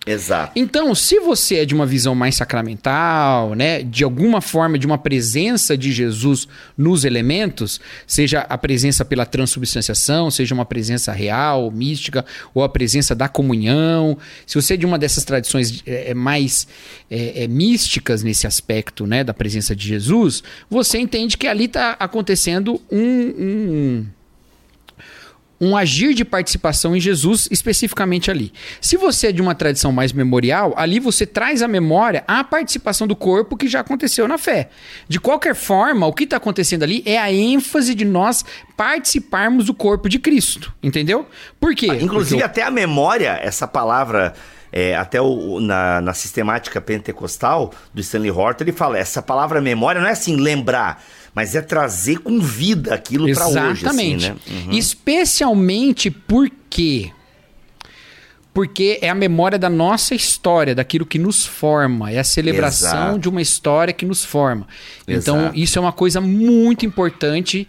Exato. 0.07 0.53
Então, 0.57 0.95
se 0.95 1.21
você 1.21 1.57
é 1.57 1.65
de 1.67 1.75
uma 1.75 1.85
visão 1.85 2.15
mais 2.15 2.35
sacramental, 2.35 3.55
né, 3.55 3.83
de 3.83 4.03
alguma 4.03 4.41
forma 4.41 4.79
de 4.79 4.87
uma 4.87 4.97
presença 4.97 5.77
de 5.77 5.93
Jesus 5.93 6.49
nos 6.77 7.05
elementos, 7.05 7.79
seja 8.07 8.41
a 8.49 8.57
presença 8.57 9.05
pela 9.05 9.27
transubstanciação, 9.27 10.31
seja 10.31 10.55
uma 10.55 10.65
presença 10.65 11.13
real, 11.13 11.71
mística, 11.71 12.25
ou 12.55 12.65
a 12.65 12.69
presença 12.69 13.15
da 13.15 13.29
comunhão, 13.29 14.17
se 14.47 14.55
você 14.55 14.75
é 14.75 14.77
de 14.79 14.87
uma 14.87 14.99
dessas 14.99 15.23
tradições 15.23 15.83
é, 15.87 16.11
é, 16.13 16.15
mais 16.15 16.67
é, 17.11 17.45
é, 17.45 17.49
místicas 17.49 18.23
nesse 18.23 18.47
aspecto, 18.47 19.07
né, 19.07 19.23
da 19.23 19.35
presença 19.35 19.77
de 19.77 19.87
Jesus, 19.87 20.43
você 20.71 20.99
entende 20.99 21.37
que 21.37 21.47
ali 21.47 21.67
está 21.67 21.97
acontecendo 22.01 22.81
um- 22.91 22.99
um 23.01 23.51
um 23.71 24.07
agir 25.77 26.15
de 26.15 26.25
participação 26.25 26.97
em 26.97 27.01
Jesus 27.01 27.47
especificamente 27.51 28.31
ali. 28.31 28.53
Se 28.81 28.97
você 28.97 29.29
é 29.29 29.33
de 29.33 29.43
uma 29.43 29.55
tradição 29.55 29.93
mais 29.93 30.13
memorial, 30.13 30.73
ali 30.77 30.99
você 30.99 31.27
traz 31.27 31.63
à 31.63 31.69
memória 31.69 32.25
a 32.27 32.43
participação 32.43 33.07
do 33.07 33.15
corpo 33.15 33.57
que 33.57 33.69
já 33.69 33.81
aconteceu 33.81 34.27
na 34.27 34.39
fé. 34.39 34.71
De 35.07 35.21
qualquer 35.21 35.55
forma, 35.55 36.07
o 36.07 36.13
que 36.13 36.25
está 36.25 36.39
acontecendo 36.39 36.83
ali 36.83 37.03
é 37.05 37.19
a 37.19 37.31
ênfase 37.31 37.95
de 37.95 38.05
nós 38.05 38.45
participarmos 38.77 39.67
do 39.67 39.75
corpo 39.75 40.09
de 40.09 40.19
Cristo, 40.19 40.73
entendeu? 40.83 41.27
Por 41.61 41.75
quê? 41.75 41.87
Inclusive, 41.87 42.37
Porque 42.37 42.43
até 42.43 42.63
a 42.63 42.71
memória, 42.71 43.39
essa 43.43 43.69
palavra, 43.69 44.33
é, 44.73 44.97
até 44.97 45.21
o, 45.21 45.61
na, 45.61 46.01
na 46.01 46.15
sistemática 46.15 46.81
pentecostal 46.81 47.73
do 47.93 48.01
Stanley 48.01 48.31
Horton, 48.31 48.65
ele 48.65 48.73
fala: 48.73 48.99
essa 48.99 49.21
palavra 49.21 49.61
memória 49.61 50.01
não 50.01 50.09
é 50.09 50.13
assim 50.13 50.37
lembrar, 50.37 51.03
mas 51.35 51.55
é 51.55 51.61
trazer 51.61 52.19
com 52.19 52.41
vida 52.41 52.95
aquilo 52.95 53.33
pra 53.33 53.47
hoje. 53.47 53.83
Exatamente. 53.85 54.27
Assim, 54.27 54.53
né? 54.53 54.65
Uhum. 54.67 54.73
Especialmente 54.73 56.11
porque 56.11 57.13
porque 58.53 58.99
é 59.01 59.09
a 59.09 59.15
memória 59.15 59.59
da 59.59 59.71
nossa 59.71 60.15
história, 60.15 60.75
daquilo 60.75 61.07
que 61.07 61.19
nos 61.19 61.47
forma, 61.47 62.11
é 62.11 62.19
a 62.19 62.25
celebração 62.25 62.91
Exato. 62.91 63.19
de 63.21 63.29
uma 63.29 63.41
história 63.41 63.95
que 63.95 64.05
nos 64.05 64.25
forma. 64.25 64.67
Então, 65.07 65.39
Exato. 65.39 65.59
isso 65.59 65.79
é 65.79 65.81
uma 65.81 65.93
coisa 65.93 66.21
muito 66.21 66.85
importante. 66.85 67.69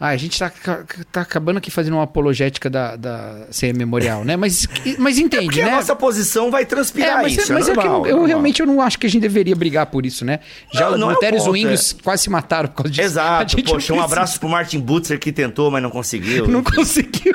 Ah, 0.00 0.08
a 0.08 0.16
gente 0.16 0.38
tá, 0.38 0.48
ca- 0.48 0.84
tá 1.10 1.22
acabando 1.22 1.56
aqui 1.58 1.72
fazendo 1.72 1.94
uma 1.94 2.04
apologética 2.04 2.70
da, 2.70 2.94
da 2.94 3.46
ceia 3.50 3.72
memorial, 3.74 4.24
né? 4.24 4.36
Mas, 4.36 4.64
mas 4.96 5.18
entende, 5.18 5.46
Porque 5.46 5.60
né? 5.62 5.70
a 5.72 5.74
nossa 5.76 5.96
posição 5.96 6.52
vai 6.52 6.62
É, 6.62 6.66
transpirar 6.66 7.16
mas, 7.22 7.36
isso. 7.36 7.52
mas 7.52 7.68
é, 7.68 7.72
que 7.72 7.76
normal, 7.78 7.96
eu, 8.02 8.04
eu 8.04 8.10
normal. 8.12 8.26
realmente 8.28 8.60
eu 8.60 8.66
não 8.66 8.80
acho 8.80 8.96
que 8.96 9.06
a 9.08 9.10
gente 9.10 9.22
deveria 9.22 9.56
brigar 9.56 9.86
por 9.86 10.06
isso, 10.06 10.24
né? 10.24 10.38
Já 10.72 10.90
Não, 10.96 11.10
é 11.10 11.14
os 11.14 11.18
ponto, 11.18 11.42
Zwingli's 11.42 11.96
quase 12.00 12.22
se 12.22 12.30
mataram 12.30 12.68
por 12.68 12.76
causa 12.76 12.90
disso. 12.90 13.02
Exato. 13.06 13.56
Poxa, 13.56 13.72
um 13.72 13.74
precisa- 13.76 14.04
abraço 14.04 14.38
pro 14.38 14.48
Martin 14.48 14.78
Butzer 14.78 15.18
que 15.18 15.32
tentou, 15.32 15.68
mas 15.68 15.82
não 15.82 15.90
conseguiu. 15.90 16.46
Não 16.46 16.62
conseguiu. 16.62 17.32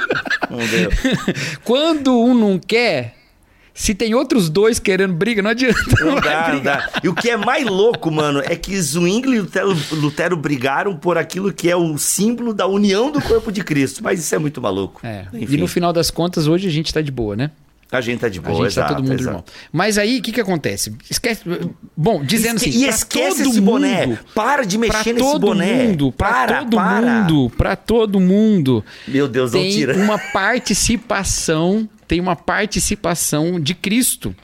não 0.50 0.60
deu. 0.60 0.90
Quando 1.66 2.18
um 2.18 2.34
não 2.34 2.58
quer, 2.58 3.16
se 3.74 3.96
tem 3.96 4.14
outros 4.14 4.50
dois 4.50 4.78
querendo 4.80 5.14
briga, 5.14 5.42
não 5.42 5.50
adianta. 5.50 5.80
Não 6.00 6.16
vai 6.22 6.22
dá, 6.22 6.54
não 6.54 6.62
dá. 6.62 6.90
E 7.04 7.10
o 7.10 7.16
que 7.16 7.30
é 7.30 7.38
mais 7.38 7.66
louco, 7.66 8.12
mano, 8.12 8.42
é 8.46 8.56
que 8.56 8.80
Zwingli 8.80 9.38
e 9.38 9.40
Lutero, 9.40 9.76
Lutero 9.94 10.38
brigaram 10.38 10.96
por 10.96 11.18
aquilo 11.18 11.52
que 11.52 11.70
é 11.70 11.76
o 11.76 11.98
símbolo 11.98 12.54
da 12.54 12.68
união 12.68 13.12
do 13.12 13.22
corpo 13.22 13.52
de 13.52 13.64
Cristo. 13.64 14.04
Mas 14.04 14.20
isso 14.20 14.34
é 14.36 14.38
muito 14.38 14.62
maluco. 14.62 15.02
É, 15.06 15.26
E 15.34 15.58
no 15.58 15.68
final 15.68 15.92
das 15.92 16.12
contas, 16.12 16.48
hoje 16.48 16.68
a 16.68 16.72
gente 16.72 16.94
tá 16.94 17.02
de 17.02 17.12
boa, 17.12 17.36
né? 17.36 17.50
A 17.98 18.02
gente 18.02 18.20
tá 18.20 18.30
de 18.30 18.40
A 18.40 18.42
boa, 18.42 18.56
gente 18.56 18.66
exato, 18.68 18.90
tá 18.90 18.96
todo 18.96 19.04
mundo 19.04 19.14
exato. 19.20 19.30
irmão. 19.30 19.44
Mas 19.72 19.98
aí, 19.98 20.20
o 20.20 20.22
que 20.22 20.32
que 20.32 20.42
acontece? 20.42 20.96
Esquece. 21.10 21.42
Bom, 21.96 22.24
dizendo 22.24 22.58
Esque- 22.58 22.70
assim. 22.70 22.80
e 22.80 22.88
esquece 22.88 23.38
todo 23.44 23.52
esse 23.52 23.62
boné. 23.62 24.06
mundo, 24.08 24.20
Para 24.34 24.66
de 24.66 24.78
mexer 24.78 25.14
nesse 25.14 25.26
todo 25.32 25.40
boné. 25.48 25.84
mundo, 25.88 26.12
pra 26.12 26.30
para, 26.30 26.60
todo 26.60 26.76
para. 26.78 27.02
mundo, 27.22 27.52
pra 27.58 27.76
todo 27.76 28.20
mundo. 28.20 28.84
Meu 29.08 29.28
Deus, 29.28 29.52
não 29.54 29.60
tem 29.62 29.72
tira. 29.72 29.96
uma 29.96 30.18
participação, 30.18 31.88
tem 32.08 32.20
uma 32.20 32.36
participação 32.36 33.60
de 33.60 33.74
Cristo. 33.74 34.36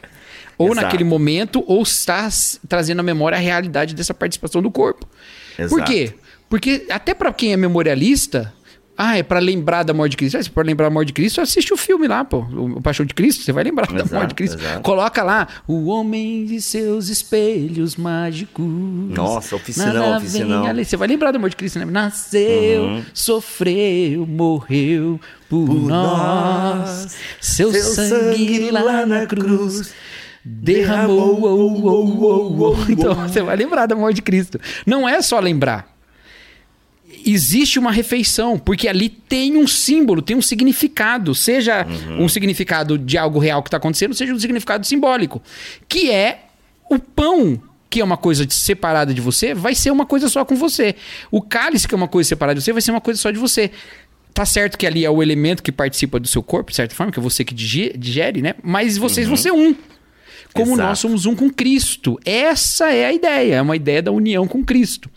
Ou 0.57 0.67
Exato. 0.71 0.81
naquele 0.85 1.03
momento, 1.05 1.63
ou 1.67 1.81
está 1.83 2.27
trazendo 2.67 2.99
à 2.99 3.03
memória 3.03 3.37
a 3.37 3.41
realidade 3.41 3.95
dessa 3.95 4.13
participação 4.13 4.61
do 4.61 4.69
corpo. 4.69 5.07
Por 5.55 5.63
Exato. 5.63 5.83
quê? 5.91 6.13
Porque 6.49 6.85
até 6.89 7.13
para 7.13 7.31
quem 7.31 7.53
é 7.53 7.57
memorialista, 7.57 8.53
ah, 9.01 9.17
é 9.17 9.23
para 9.23 9.39
lembrar 9.39 9.83
da 9.83 9.93
morte 9.93 10.11
de 10.11 10.17
Cristo. 10.17 10.37
Ah, 10.37 10.43
se 10.43 10.49
para 10.49 10.63
lembrar 10.63 10.89
da 10.89 10.93
morte 10.93 11.07
de 11.07 11.13
Cristo, 11.13 11.39
assiste 11.39 11.73
o 11.73 11.77
filme 11.77 12.05
lá, 12.05 12.25
pô, 12.25 12.39
o 12.39 12.81
Paixão 12.81 13.05
de 13.05 13.13
Cristo, 13.13 13.43
você 13.43 13.53
vai 13.53 13.63
lembrar 13.63 13.87
da 13.87 13.95
Exato, 14.01 14.13
morte 14.13 14.29
de 14.29 14.35
Cristo. 14.35 14.57
exato. 14.59 14.81
Coloca 14.81 15.23
lá, 15.23 15.47
o 15.65 15.85
homem 15.85 16.43
de 16.45 16.61
seus 16.61 17.07
espelhos 17.07 17.95
mágicos. 17.95 18.65
Nossa, 18.67 19.55
oficinão, 19.55 20.17
oficinão. 20.17 20.65
Você 20.83 20.97
vai 20.97 21.07
lembrar 21.07 21.31
da 21.31 21.39
morte 21.39 21.51
de 21.53 21.57
Cristo, 21.57 21.79
né? 21.79 21.85
Nasceu, 21.85 22.81
Uhum. 22.83 23.03
sofreu, 23.13 24.27
morreu 24.27 25.19
por, 25.49 25.65
Por 25.65 25.75
nós. 25.87 26.89
nós. 26.89 27.17
Seu, 27.39 27.71
Seu 27.71 27.83
sangue 27.83 28.69
lá 28.69 29.05
na 29.05 29.25
cruz 29.25 29.93
derramou. 30.43 31.35
derramou. 31.35 31.85
oh, 31.85 32.65
oh, 32.69 32.75
oh. 32.77 32.91
Então 32.91 33.13
você 33.27 33.41
vai 33.41 33.55
lembrar 33.55 33.85
da 33.85 33.95
morte 33.95 34.15
de 34.17 34.21
Cristo. 34.21 34.59
Não 34.85 35.07
é 35.07 35.21
só 35.21 35.39
lembrar. 35.39 35.98
Existe 37.33 37.77
uma 37.79 37.91
refeição, 37.91 38.57
porque 38.57 38.87
ali 38.87 39.09
tem 39.09 39.57
um 39.57 39.67
símbolo, 39.67 40.21
tem 40.21 40.35
um 40.35 40.41
significado, 40.41 41.33
seja 41.35 41.85
Uhum. 41.87 42.23
um 42.25 42.29
significado 42.29 42.97
de 42.97 43.17
algo 43.17 43.39
real 43.39 43.61
que 43.63 43.67
está 43.67 43.77
acontecendo, 43.77 44.13
seja 44.13 44.33
um 44.33 44.39
significado 44.39 44.85
simbólico, 44.85 45.41
que 45.87 46.09
é 46.11 46.45
o 46.89 46.97
pão. 46.99 47.61
Que 47.91 48.01
é 48.01 48.03
uma 48.03 48.17
coisa 48.17 48.45
separada 48.49 49.11
de 49.15 49.19
você, 49.19 49.55
vai 49.55 49.73
ser 49.73 49.89
uma 49.89 50.05
coisa 50.05 50.29
só 50.29 50.45
com 50.45 50.55
você. 50.55 50.95
O 51.31 51.41
cálice, 51.41 51.87
que 51.87 51.95
é 51.95 51.97
uma 51.97 52.07
coisa 52.07 52.29
separada 52.29 52.59
de 52.59 52.63
você, 52.63 52.71
vai 52.71 52.83
ser 52.83 52.91
uma 52.91 53.01
coisa 53.01 53.19
só 53.19 53.31
de 53.31 53.39
você. 53.39 53.71
Tá 54.31 54.45
certo 54.45 54.77
que 54.77 54.85
ali 54.85 55.03
é 55.03 55.09
o 55.09 55.23
elemento 55.23 55.63
que 55.63 55.71
participa 55.71 56.19
do 56.19 56.27
seu 56.27 56.43
corpo, 56.43 56.69
de 56.69 56.75
certa 56.75 56.93
forma, 56.93 57.11
que 57.11 57.19
é 57.19 57.21
você 57.21 57.43
que 57.43 57.51
dige- 57.55 57.91
digere, 57.97 58.43
né? 58.43 58.53
Mas 58.61 58.95
vocês 58.95 59.27
vão 59.27 59.35
ser 59.35 59.51
um. 59.51 59.73
Como 60.53 60.73
Exato. 60.73 60.89
nós 60.89 60.99
somos 60.99 61.25
um 61.25 61.35
com 61.35 61.49
Cristo. 61.49 62.19
Essa 62.25 62.91
é 62.91 63.05
a 63.05 63.13
ideia, 63.13 63.55
é 63.55 63.61
uma 63.61 63.75
ideia 63.75 64.01
da 64.01 64.11
união 64.11 64.47
com 64.47 64.63
Cristo. 64.63 65.09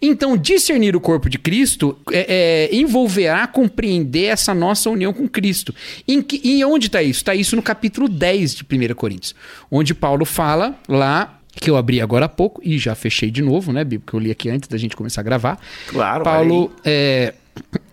Então, 0.00 0.36
discernir 0.36 0.96
o 0.96 1.00
corpo 1.00 1.28
de 1.28 1.38
Cristo 1.38 1.96
é, 2.10 2.68
é, 2.72 2.76
envolverá 2.76 3.46
compreender 3.46 4.24
essa 4.24 4.52
nossa 4.52 4.90
união 4.90 5.12
com 5.12 5.28
Cristo. 5.28 5.74
Em, 6.06 6.20
que, 6.20 6.40
em 6.44 6.64
onde 6.64 6.86
está 6.86 7.02
isso? 7.02 7.20
Está 7.20 7.34
isso 7.34 7.54
no 7.54 7.62
capítulo 7.62 8.08
10 8.08 8.56
de 8.56 8.64
1 8.64 8.94
Coríntios, 8.94 9.34
onde 9.70 9.94
Paulo 9.94 10.24
fala 10.24 10.76
lá. 10.88 11.38
Que 11.54 11.68
eu 11.68 11.76
abri 11.76 12.00
agora 12.00 12.24
há 12.24 12.28
pouco 12.30 12.62
e 12.64 12.78
já 12.78 12.94
fechei 12.94 13.30
de 13.30 13.42
novo, 13.42 13.74
né, 13.74 13.84
Bíblia? 13.84 14.04
Que 14.06 14.14
eu 14.14 14.20
li 14.20 14.30
aqui 14.30 14.48
antes 14.48 14.68
da 14.70 14.78
gente 14.78 14.96
começar 14.96 15.20
a 15.20 15.24
gravar. 15.24 15.60
Claro, 15.86 16.24
Paulo 16.24 16.72
é, 16.82 17.34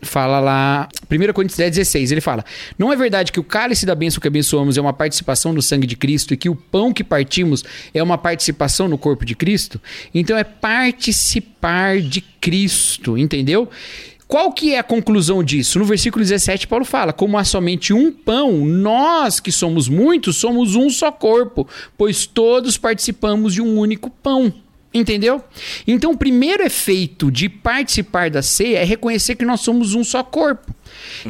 fala 0.02 0.40
lá, 0.40 0.90
1 1.10 1.34
Coríntios 1.34 1.58
10, 1.58 1.72
16, 1.76 2.12
ele 2.12 2.22
fala: 2.22 2.44
Não 2.78 2.92
é 2.92 2.96
verdade 2.96 3.32
que 3.32 3.40
o 3.40 3.44
cálice 3.44 3.86
da 3.86 3.96
bênção 3.96 4.20
que 4.20 4.28
abençoamos 4.28 4.78
é 4.78 4.82
uma 4.82 4.94
participação 4.94 5.54
no 5.54 5.62
sangue 5.62 5.88
de 5.88 5.96
Cristo 5.96 6.34
e 6.34 6.38
que 6.38 6.50
o 6.50 6.56
pão 6.56 6.94
que 6.94 7.04
partimos 7.04 7.64
é 7.94 8.02
uma 8.02 8.18
participação 8.18 8.88
no 8.88 8.98
corpo 8.98 9.26
de 9.26 9.36
Cristo? 9.36 9.80
Então 10.14 10.38
é 10.38 10.44
participar 10.44 12.00
de 12.02 12.22
Cristo, 12.22 13.18
entendeu? 13.18 13.70
Qual 14.28 14.52
que 14.52 14.76
é 14.76 14.80
a 14.80 14.84
conclusão 14.84 15.44
disso? 15.44 15.80
No 15.80 15.86
versículo 15.86 16.24
17, 16.24 16.68
Paulo 16.68 16.86
fala: 16.86 17.12
Como 17.12 17.38
há 17.38 17.44
somente 17.44 17.94
um 17.94 18.12
pão, 18.12 18.66
nós 18.66 19.40
que 19.40 19.52
somos 19.52 19.90
muitos 19.90 20.38
somos 20.38 20.76
um 20.76 20.90
só 20.90 21.12
corpo, 21.12 21.68
pois 21.98 22.26
todos 22.26 22.78
participamos 22.78 23.56
de 23.56 23.62
um 23.62 23.80
único 23.80 24.10
pão. 24.10 24.54
Entendeu? 24.94 25.44
Então, 25.86 26.12
o 26.12 26.18
primeiro 26.18 26.64
efeito 26.64 27.32
de 27.32 27.48
participar 27.48 28.30
da 28.30 28.42
ceia 28.42 28.80
é 28.80 28.84
reconhecer 28.84 29.36
que 29.36 29.46
nós 29.46 29.62
somos 29.62 29.94
um 29.94 30.04
só 30.04 30.24
corpo. 30.24 30.74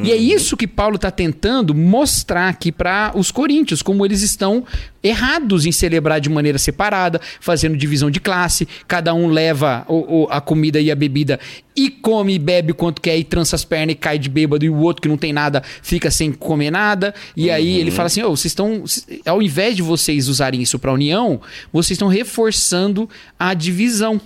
E 0.02 0.10
é 0.12 0.16
isso 0.16 0.56
que 0.56 0.66
Paulo 0.66 0.96
está 0.96 1.10
tentando 1.10 1.74
mostrar 1.74 2.48
aqui 2.48 2.70
para 2.70 3.12
os 3.14 3.30
coríntios, 3.30 3.82
como 3.82 4.04
eles 4.04 4.22
estão 4.22 4.64
errados 5.02 5.64
em 5.66 5.72
celebrar 5.72 6.20
de 6.20 6.28
maneira 6.28 6.58
separada, 6.58 7.20
fazendo 7.40 7.76
divisão 7.76 8.10
de 8.10 8.20
classe, 8.20 8.68
cada 8.86 9.14
um 9.14 9.28
leva 9.28 9.84
o- 9.88 10.22
o- 10.24 10.28
a 10.30 10.40
comida 10.40 10.78
e 10.80 10.90
a 10.90 10.94
bebida 10.94 11.40
e 11.74 11.88
come 11.88 12.34
e 12.34 12.38
bebe 12.38 12.72
o 12.72 12.74
quanto 12.74 13.00
quer 13.00 13.16
e 13.16 13.24
trança 13.24 13.56
as 13.56 13.64
pernas 13.64 13.94
e 13.94 13.98
cai 13.98 14.18
de 14.18 14.28
bêbado, 14.28 14.64
e 14.64 14.68
o 14.68 14.76
outro 14.76 15.00
que 15.02 15.08
não 15.08 15.16
tem 15.16 15.32
nada 15.32 15.62
fica 15.82 16.10
sem 16.10 16.30
comer 16.32 16.70
nada. 16.70 17.14
E 17.36 17.50
aí 17.50 17.78
ele 17.78 17.90
fala 17.90 18.06
assim: 18.08 18.22
"Ô, 18.22 18.30
vocês 18.36 18.46
estão. 18.52 18.84
Ao 19.24 19.40
invés 19.40 19.74
de 19.74 19.82
vocês 19.82 20.28
usarem 20.28 20.60
isso 20.60 20.78
para 20.78 20.92
união, 20.92 21.40
vocês 21.72 21.92
estão 21.92 22.08
reforçando 22.08 23.08
a 23.38 23.54
divisão. 23.54 24.20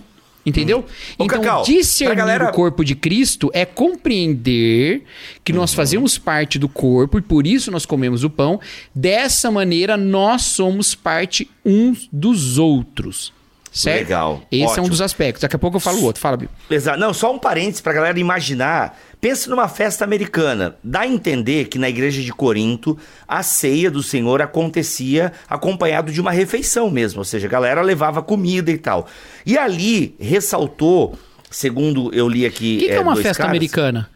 Entendeu? 0.46 0.84
Ô, 1.18 1.24
então, 1.24 1.40
Cacau, 1.40 1.62
discernir 1.64 2.16
galera- 2.16 2.48
o 2.50 2.52
corpo 2.52 2.84
de 2.84 2.94
Cristo 2.94 3.50
é 3.52 3.64
compreender 3.64 5.02
que 5.42 5.52
nós 5.52 5.74
fazemos 5.74 6.16
parte 6.18 6.58
do 6.58 6.68
corpo 6.68 7.18
e 7.18 7.22
por 7.22 7.46
isso 7.46 7.70
nós 7.70 7.84
comemos 7.84 8.24
o 8.24 8.30
pão. 8.30 8.60
Dessa 8.94 9.50
maneira, 9.50 9.96
nós 9.96 10.42
somos 10.42 10.94
parte 10.94 11.50
uns 11.64 12.08
dos 12.12 12.58
outros. 12.58 13.33
Certo? 13.76 13.98
Legal, 14.04 14.42
Esse 14.52 14.62
é 14.62 14.66
um 14.66 14.70
ótimo. 14.70 14.88
dos 14.90 15.00
aspectos. 15.00 15.40
Daqui 15.42 15.56
a 15.56 15.58
pouco 15.58 15.78
eu 15.78 15.80
falo 15.80 15.98
o 15.98 16.04
outro. 16.04 16.20
Fala, 16.22 16.36
Bill. 16.36 16.48
Exato. 16.70 16.96
Não, 16.96 17.12
só 17.12 17.34
um 17.34 17.40
parênteses 17.40 17.80
pra 17.80 17.92
galera 17.92 18.16
imaginar. 18.20 18.96
Pensa 19.20 19.50
numa 19.50 19.66
festa 19.66 20.04
americana. 20.04 20.76
Dá 20.84 21.00
a 21.00 21.06
entender 21.08 21.64
que 21.66 21.76
na 21.76 21.88
igreja 21.88 22.22
de 22.22 22.32
Corinto 22.32 22.96
a 23.26 23.42
ceia 23.42 23.90
do 23.90 24.00
Senhor 24.00 24.40
acontecia 24.40 25.32
acompanhado 25.50 26.12
de 26.12 26.20
uma 26.20 26.30
refeição 26.30 26.88
mesmo. 26.88 27.18
Ou 27.18 27.24
seja, 27.24 27.48
a 27.48 27.50
galera 27.50 27.82
levava 27.82 28.22
comida 28.22 28.70
e 28.70 28.78
tal. 28.78 29.08
E 29.44 29.58
ali 29.58 30.14
ressaltou, 30.20 31.18
segundo 31.50 32.14
eu 32.14 32.28
li 32.28 32.46
aqui. 32.46 32.76
O 32.76 32.78
que, 32.80 32.86
que 32.86 32.92
é, 32.92 33.00
uma 33.00 33.14
dois 33.14 33.26
festa 33.26 33.42
caras, 33.42 33.50
americana? 33.50 34.08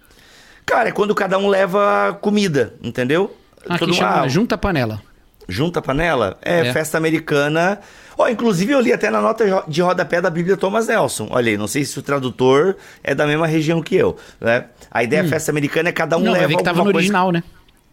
Cara, 0.65 0.91
é 0.91 0.93
quando 0.93 1.15
cada 1.17 1.37
um 1.37 1.49
leva 1.49 2.17
comida, 2.21 2.75
entendeu? 2.81 3.37
Aqui 3.69 3.81
Todo- 3.81 3.95
chama 3.95 4.21
ah, 4.21 4.29
junta 4.29 4.57
panela. 4.57 5.03
Junta 5.49 5.81
panela? 5.83 6.37
É, 6.43 6.61
É. 6.69 6.73
festa 6.73 6.97
americana. 6.99 7.81
Ó, 8.21 8.29
inclusive 8.29 8.73
eu 8.73 8.81
li 8.81 8.93
até 8.93 9.09
na 9.11 9.21
nota 9.21 9.65
de 9.69 9.81
rodapé 9.81 10.21
da 10.21 10.29
Bíblia 10.29 10.57
Thomas 10.57 10.89
Nelson. 10.89 11.29
Olha 11.31 11.51
aí, 11.53 11.57
não 11.57 11.69
sei 11.69 11.85
se 11.85 11.97
o 11.99 12.03
tradutor 12.03 12.77
é 13.03 13.15
da 13.15 13.25
mesma 13.27 13.47
região 13.47 13.81
que 13.81 13.95
eu, 13.95 14.17
né? 14.41 14.65
A 14.91 15.05
ideia 15.05 15.23
da 15.23 15.29
festa 15.29 15.53
americana 15.53 15.89
é 15.89 15.93
cada 15.93 16.17
um 16.17 16.21
Hum. 16.21 16.25
Não, 16.25 16.33
leva 16.33 16.49
ver 16.49 16.57
que 16.57 16.65
tava 16.65 16.79
no 16.79 16.85
coisa- 16.85 16.97
original, 16.99 17.31
né? 17.31 17.43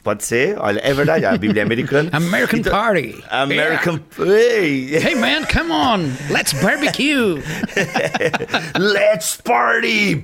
Pode 0.03 0.23
ser, 0.23 0.55
olha, 0.59 0.79
é 0.83 0.93
verdade, 0.93 1.25
a 1.25 1.35
Bíblia 1.35 1.61
é 1.61 1.65
americana. 1.65 2.09
American 2.13 2.59
Então- 2.59 2.71
Party. 2.71 3.23
American... 3.29 3.99
Ei, 4.19 4.95
Hey 4.97 5.15
man, 5.15 5.43
come 5.51 5.71
on, 5.71 6.11
let's 6.31 6.53
barbecue. 6.53 7.41
Let's 8.79 9.35
party! 9.43 10.21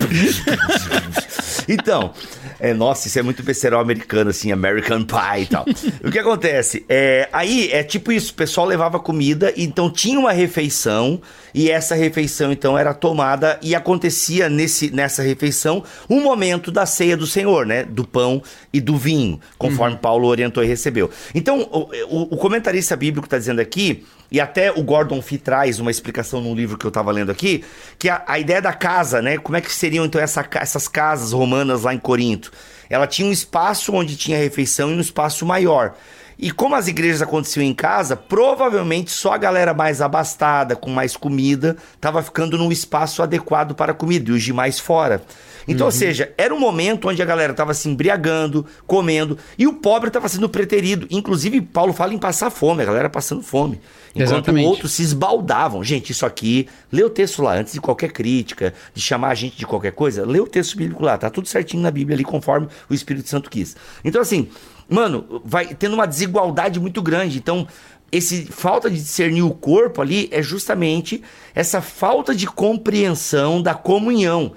então, 1.68 2.14
é, 2.62 2.74
nossa, 2.74 3.08
isso 3.08 3.18
é 3.18 3.22
muito 3.22 3.42
besterol 3.44 3.82
americano, 3.82 4.30
assim, 4.30 4.52
American 4.52 5.04
Pie 5.04 5.42
e 5.42 5.46
tal. 5.48 5.66
o 6.04 6.12
que 6.12 6.20
acontece? 6.20 6.86
É, 6.88 7.28
aí 7.34 7.70
é 7.72 7.84
tipo 7.84 8.12
isso: 8.12 8.32
o 8.32 8.36
pessoal 8.36 8.68
levava 8.68 9.00
comida, 9.00 9.54
então 9.58 9.90
tinha 9.90 10.20
uma 10.20 10.32
refeição, 10.32 11.20
e 11.54 11.70
essa 11.72 11.96
refeição 11.96 12.52
então 12.52 12.78
era 12.78 12.94
tomada, 12.94 13.60
e 13.62 13.74
acontecia 13.74 14.48
nesse, 14.50 14.92
nessa 14.92 15.22
refeição 15.24 15.84
um 16.10 16.22
momento 16.22 16.72
da 16.72 16.86
ceia 16.86 17.18
do 17.18 17.26
Senhor, 17.28 17.66
né? 17.66 17.84
Do 17.84 18.06
pão 18.06 18.42
e 18.72 18.80
do 18.80 18.96
vinho, 18.96 19.40
conforme 19.58 19.98
Paulo 19.98 20.28
orientou 20.28 20.64
e 20.64 20.68
recebeu. 20.68 21.10
Então, 21.34 21.62
o, 21.62 21.90
o- 22.10 22.28
o 22.36 22.38
comentarista 22.38 22.96
bíblico 22.96 23.26
está 23.26 23.38
dizendo 23.38 23.60
aqui 23.60 24.06
e 24.32 24.40
até 24.40 24.72
o 24.72 24.82
Gordon 24.82 25.22
Fee 25.22 25.38
traz 25.38 25.78
uma 25.80 25.92
explicação 25.92 26.40
num 26.40 26.56
livro 26.56 26.78
que 26.78 26.86
eu 26.86 26.92
tava 26.92 27.12
lendo 27.12 27.32
aqui, 27.32 27.66
que 28.00 28.08
a, 28.08 28.24
a 28.26 28.40
ideia 28.40 28.62
da 28.62 28.72
casa, 28.72 29.22
né? 29.22 29.38
Como 29.38 29.58
é 29.58 29.62
que 29.62 29.72
seriam 29.72 30.06
então 30.06 30.22
essa 30.22 30.48
essas 30.54 30.88
casas 30.88 31.34
romanas 31.34 31.84
lá 31.84 31.94
em 31.94 32.00
Corinto? 32.00 32.50
Ela 32.90 33.06
tinha 33.06 33.28
um 33.28 33.32
espaço 33.32 33.94
onde 33.94 34.16
tinha 34.16 34.38
refeição 34.38 34.90
e 34.90 34.96
um 34.96 35.02
espaço 35.02 35.46
maior. 35.46 35.96
E 36.40 36.50
como 36.50 36.76
as 36.76 36.88
igrejas 36.88 37.22
aconteciam 37.22 37.64
em 37.64 37.74
casa, 37.74 38.16
provavelmente 38.16 39.12
só 39.12 39.34
a 39.34 39.38
galera 39.38 39.74
mais 39.74 40.02
abastada, 40.02 40.76
com 40.76 40.90
mais 40.90 41.16
comida, 41.16 41.78
estava 41.94 42.24
ficando 42.24 42.58
num 42.58 42.72
espaço 42.72 43.22
adequado 43.22 43.76
para 43.76 43.94
comida 43.94 44.32
e 44.32 44.34
os 44.34 44.42
demais 44.42 44.80
fora. 44.80 45.22
Então, 45.68 45.86
ou 45.86 45.92
seja, 45.92 46.34
era 46.38 46.54
um 46.54 46.60
momento 46.60 47.08
onde 47.10 47.22
a 47.22 47.26
galera 47.26 47.52
estava 47.52 47.74
se 47.74 47.90
embriagando, 47.90 48.66
comendo, 48.86 49.38
e 49.58 49.68
o 49.68 49.74
pobre 49.74 50.08
estava 50.08 50.28
sendo 50.28 50.50
preterido. 50.50 51.08
Inclusive, 51.10 51.62
Paulo 51.62 51.94
fala 51.94 52.14
em 52.14 52.18
passar 52.18 52.50
fome, 52.50 52.84
a 52.84 52.86
galera 52.86 53.10
passando 53.10 53.42
fome. 53.42 53.80
Enquanto 54.14 54.32
Exatamente. 54.32 54.68
outros 54.68 54.92
se 54.92 55.04
esbaldavam. 55.04 55.84
Gente, 55.84 56.12
isso 56.12 56.26
aqui, 56.26 56.68
lê 56.92 57.04
o 57.04 57.10
texto 57.10 57.42
lá, 57.42 57.56
antes 57.56 57.74
de 57.74 57.82
qualquer 57.82 58.12
crítica, 58.12 58.74
de 58.94 59.02
chamar 59.02 59.30
a 59.30 59.36
gente 59.36 59.58
de 59.58 59.66
qualquer 59.66 59.94
coisa, 59.94 60.26
lê 60.26 60.40
o 60.40 60.48
texto 60.48 60.78
bíblico 60.78 61.04
lá, 61.04 61.18
tá 61.18 61.30
tudo 61.30 61.48
certinho 61.48 61.82
na 61.82 61.92
Bíblia 61.92 62.16
ali, 62.16 62.24
conforme 62.24 62.68
o 62.90 62.94
Espírito 62.94 63.30
Santo 63.30 63.50
quis. 63.50 63.76
Então, 64.04 64.22
assim, 64.22 64.50
mano, 64.90 65.42
vai 65.46 65.74
tendo 65.74 65.94
uma 65.94 66.06
desigualdade 66.06 66.80
muito 66.80 67.02
grande. 67.02 67.38
Então, 67.38 67.68
esse 68.12 68.46
falta 68.46 68.90
de 68.90 68.98
discernir 68.98 69.44
o 69.44 69.52
corpo 69.52 70.02
ali 70.02 70.28
é 70.32 70.42
justamente 70.44 71.24
essa 71.56 71.82
falta 71.82 72.36
de 72.36 72.46
compreensão 72.46 73.62
da 73.62 73.74
comunhão 73.74 74.54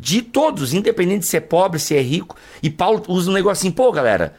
de 0.00 0.22
todos, 0.22 0.72
independente 0.74 1.26
se 1.26 1.36
é 1.36 1.40
pobre, 1.40 1.78
se 1.78 1.96
é 1.96 2.00
rico. 2.00 2.36
E 2.62 2.70
Paulo 2.70 3.02
usa 3.08 3.30
um 3.30 3.34
negócio 3.34 3.62
assim, 3.62 3.70
pô, 3.70 3.90
galera, 3.90 4.34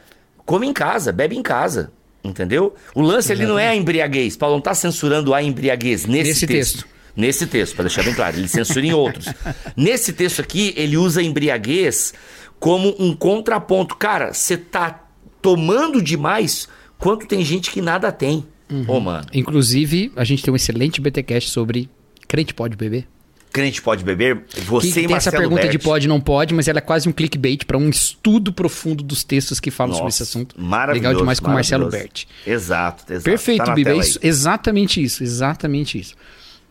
come 0.46 0.66
em 0.66 0.72
casa, 0.72 1.12
bebe 1.12 1.36
em 1.36 1.42
casa. 1.42 1.92
Entendeu? 2.22 2.74
O 2.94 3.00
lance 3.00 3.32
ali 3.32 3.46
não 3.46 3.58
é 3.58 3.68
a 3.68 3.74
embriaguez. 3.74 4.36
Paulo 4.36 4.56
não 4.56 4.60
tá 4.62 4.74
censurando 4.74 5.32
a 5.32 5.42
embriaguez 5.42 6.04
nesse, 6.04 6.28
Nesse 6.28 6.46
texto. 6.46 6.72
texto. 6.74 6.88
Nesse 7.16 7.46
texto, 7.46 7.74
para 7.74 7.84
deixar 7.84 8.04
bem 8.04 8.14
claro. 8.14 8.36
Ele 8.36 8.46
censura 8.46 8.84
em 8.84 8.92
outros. 8.92 9.26
Nesse 9.76 10.12
texto 10.12 10.40
aqui, 10.40 10.72
ele 10.76 10.96
usa 10.96 11.20
a 11.20 11.24
embriaguez 11.24 12.12
como 12.58 12.94
um 12.98 13.14
contraponto. 13.16 13.96
Cara, 13.96 14.32
você 14.34 14.56
tá 14.56 15.02
tomando 15.40 16.00
demais 16.02 16.68
quanto 16.98 17.26
tem 17.26 17.42
gente 17.44 17.70
que 17.70 17.80
nada 17.80 18.12
tem. 18.12 18.46
Ô, 18.86 19.00
mano. 19.00 19.26
Inclusive, 19.32 20.12
a 20.14 20.22
gente 20.24 20.42
tem 20.42 20.52
um 20.52 20.56
excelente 20.56 21.00
BTcast 21.00 21.50
sobre 21.50 21.88
crente 22.28 22.54
pode 22.54 22.76
beber. 22.76 23.06
Crente 23.52 23.82
pode 23.82 24.04
beber? 24.04 24.44
Você 24.66 24.86
Que 24.86 24.90
e 24.90 24.94
tem 24.94 25.04
essa 25.04 25.12
Marcelo 25.30 25.36
pergunta 25.38 25.68
de 25.68 25.78
pode 25.78 26.06
não 26.06 26.20
pode, 26.20 26.54
mas 26.54 26.68
ela 26.68 26.78
é 26.78 26.82
quase 26.82 27.08
um 27.08 27.12
clickbait 27.12 27.64
para 27.64 27.76
um 27.76 27.88
estudo 27.88 28.52
profundo 28.52 29.02
dos 29.02 29.24
textos 29.24 29.58
que 29.58 29.70
falam 29.70 29.94
sobre 29.94 30.08
esse 30.10 30.20
Nossa, 30.20 30.30
assunto. 30.38 30.54
Maravilhoso. 30.58 31.08
Legal 31.08 31.20
demais 31.20 31.40
com 31.40 31.50
o 31.50 31.54
Marcelo. 31.54 31.88
Berti. 31.88 32.28
Exato, 32.46 33.04
exato. 33.12 33.24
Perfeito, 33.24 33.64
Tá 33.64 33.74
Biba. 33.74 33.90
É 33.90 33.96
isso, 33.96 34.18
exatamente 34.22 35.02
isso, 35.02 35.22
exatamente 35.22 35.98
isso. 35.98 36.14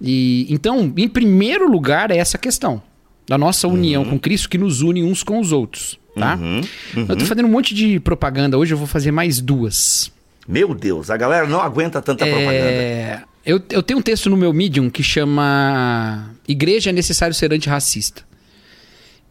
E 0.02 0.48
então, 0.50 0.94
em 0.96 1.08
primeiro 1.10 1.70
lugar, 1.70 2.12
é 2.12 2.18
essa 2.18 2.38
questão 2.38 2.82
da 3.28 3.38
nossa 3.38 3.68
união 3.68 4.06
com 4.06 4.18
Cristo 4.18 4.50
que 4.50 4.58
nos 4.58 4.82
une 4.82 5.04
uns 5.04 5.22
com 5.22 5.40
os 5.40 5.52
outros, 5.52 6.00
tá? 6.16 6.36
Uhum, 6.36 6.62
Eu 7.08 7.16
tô 7.18 7.26
fazendo 7.26 7.46
um 7.46 7.52
monte 7.52 7.76
de 7.76 8.00
propaganda 8.00 8.58
hoje, 8.58 8.74
eu 8.74 8.78
vou 8.78 8.88
fazer 8.88 9.12
mais 9.12 9.40
duas. 9.42 10.12
Meu 10.48 10.74
Deus, 10.74 11.12
a 11.12 11.18
galera 11.18 11.46
não 11.46 11.62
aguenta 11.62 12.02
tanta 12.02 12.26
propaganda. 12.26 13.24
Eu, 13.46 13.62
eu 13.70 13.82
tenho 13.82 14.00
um 14.00 14.02
texto 14.02 14.30
no 14.30 14.38
meu 14.38 14.54
Medium 14.54 14.90
que 14.90 15.02
chama 15.02 16.30
Igreja 16.48 16.90
é 16.90 16.94
necessário 16.94 17.34
ser 17.34 17.52
antirracista. 17.54 18.24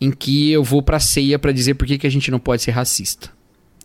em 0.00 0.10
que 0.10 0.50
eu 0.52 0.62
vou 0.64 0.82
pra 0.82 0.98
ceia 1.00 1.38
pra 1.38 1.52
dizer 1.52 1.74
por 1.74 1.86
que, 1.86 1.98
que 1.98 2.06
a 2.06 2.10
gente 2.10 2.30
não 2.30 2.38
pode 2.38 2.62
ser 2.62 2.70
racista. 2.70 3.30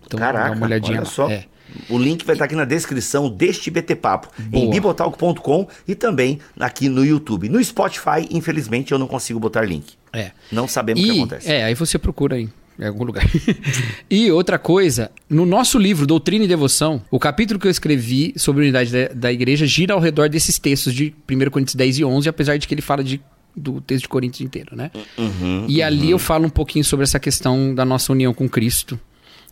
Então, 0.06 0.20
Caraca, 0.20 0.50
dá 0.52 0.56
uma 0.56 0.66
olhadinha 0.66 1.00
olha 1.00 1.06
lá. 1.08 1.10
só. 1.10 1.30
É. 1.30 1.46
O 1.90 1.98
link 1.98 2.24
vai 2.24 2.36
estar 2.36 2.46
aqui 2.46 2.56
na 2.56 2.66
descrição 2.66 3.28
deste 3.30 3.72
BT 3.72 3.96
Papo, 3.96 4.30
em 4.40 4.44
Boa. 4.50 4.70
bibotalk.com 4.72 5.68
e 5.88 5.96
também 5.96 6.40
aqui 6.60 6.88
no 6.88 7.04
YouTube. 7.04 7.50
No 7.50 7.64
Spotify, 7.64 8.28
infelizmente, 8.30 8.92
eu 8.92 9.00
não 9.00 9.08
consigo 9.08 9.40
botar 9.40 9.64
link. 9.64 9.94
É. 10.12 10.32
Não 10.52 10.68
sabemos 10.68 11.02
o 11.02 11.06
que 11.06 11.12
E, 11.12 11.18
acontece. 11.18 11.52
é, 11.52 11.64
aí 11.64 11.74
você 11.74 11.98
procura 11.98 12.36
aí. 12.36 12.48
Em 12.80 12.86
algum 12.86 13.04
lugar. 13.04 13.24
e 14.10 14.32
outra 14.32 14.58
coisa, 14.58 15.12
no 15.30 15.46
nosso 15.46 15.78
livro 15.78 16.08
Doutrina 16.08 16.46
e 16.46 16.48
Devoção, 16.48 17.02
o 17.12 17.20
capítulo 17.20 17.60
que 17.60 17.68
eu 17.68 17.72
escrevi 17.72 18.34
sobre 18.36 18.62
a 18.62 18.64
unidade 18.64 18.92
da, 18.92 19.08
da 19.14 19.32
igreja 19.32 19.66
gira 19.66 19.94
ao 19.94 20.00
redor 20.00 20.30
desses 20.30 20.58
textos 20.58 20.94
de 20.94 21.14
1 21.30 21.50
Coríntios 21.52 21.76
10 21.76 22.00
e 22.00 22.06
11, 22.06 22.30
apesar 22.30 22.58
de 22.58 22.68
que 22.68 22.74
ele 22.74 22.82
fala 22.82 23.04
de, 23.04 23.22
do 23.56 23.80
texto 23.82 24.04
de 24.04 24.10
Coríntios 24.10 24.42
inteiro, 24.42 24.76
né? 24.76 24.90
Uhum, 25.18 25.66
e 25.68 25.84
ali 25.84 26.12
eu 26.12 26.20
falo 26.20 26.46
um 26.46 26.50
pouquinho 26.50 26.84
sobre 26.84 27.04
essa 27.04 27.20
questão 27.20 27.76
da 27.76 27.86
nossa 27.86 28.12
união 28.12 28.34
com 28.34 28.50
Cristo 28.50 29.00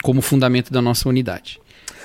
como 0.01 0.21
fundamento 0.21 0.73
da 0.73 0.81
nossa 0.81 1.07
unidade. 1.07 1.60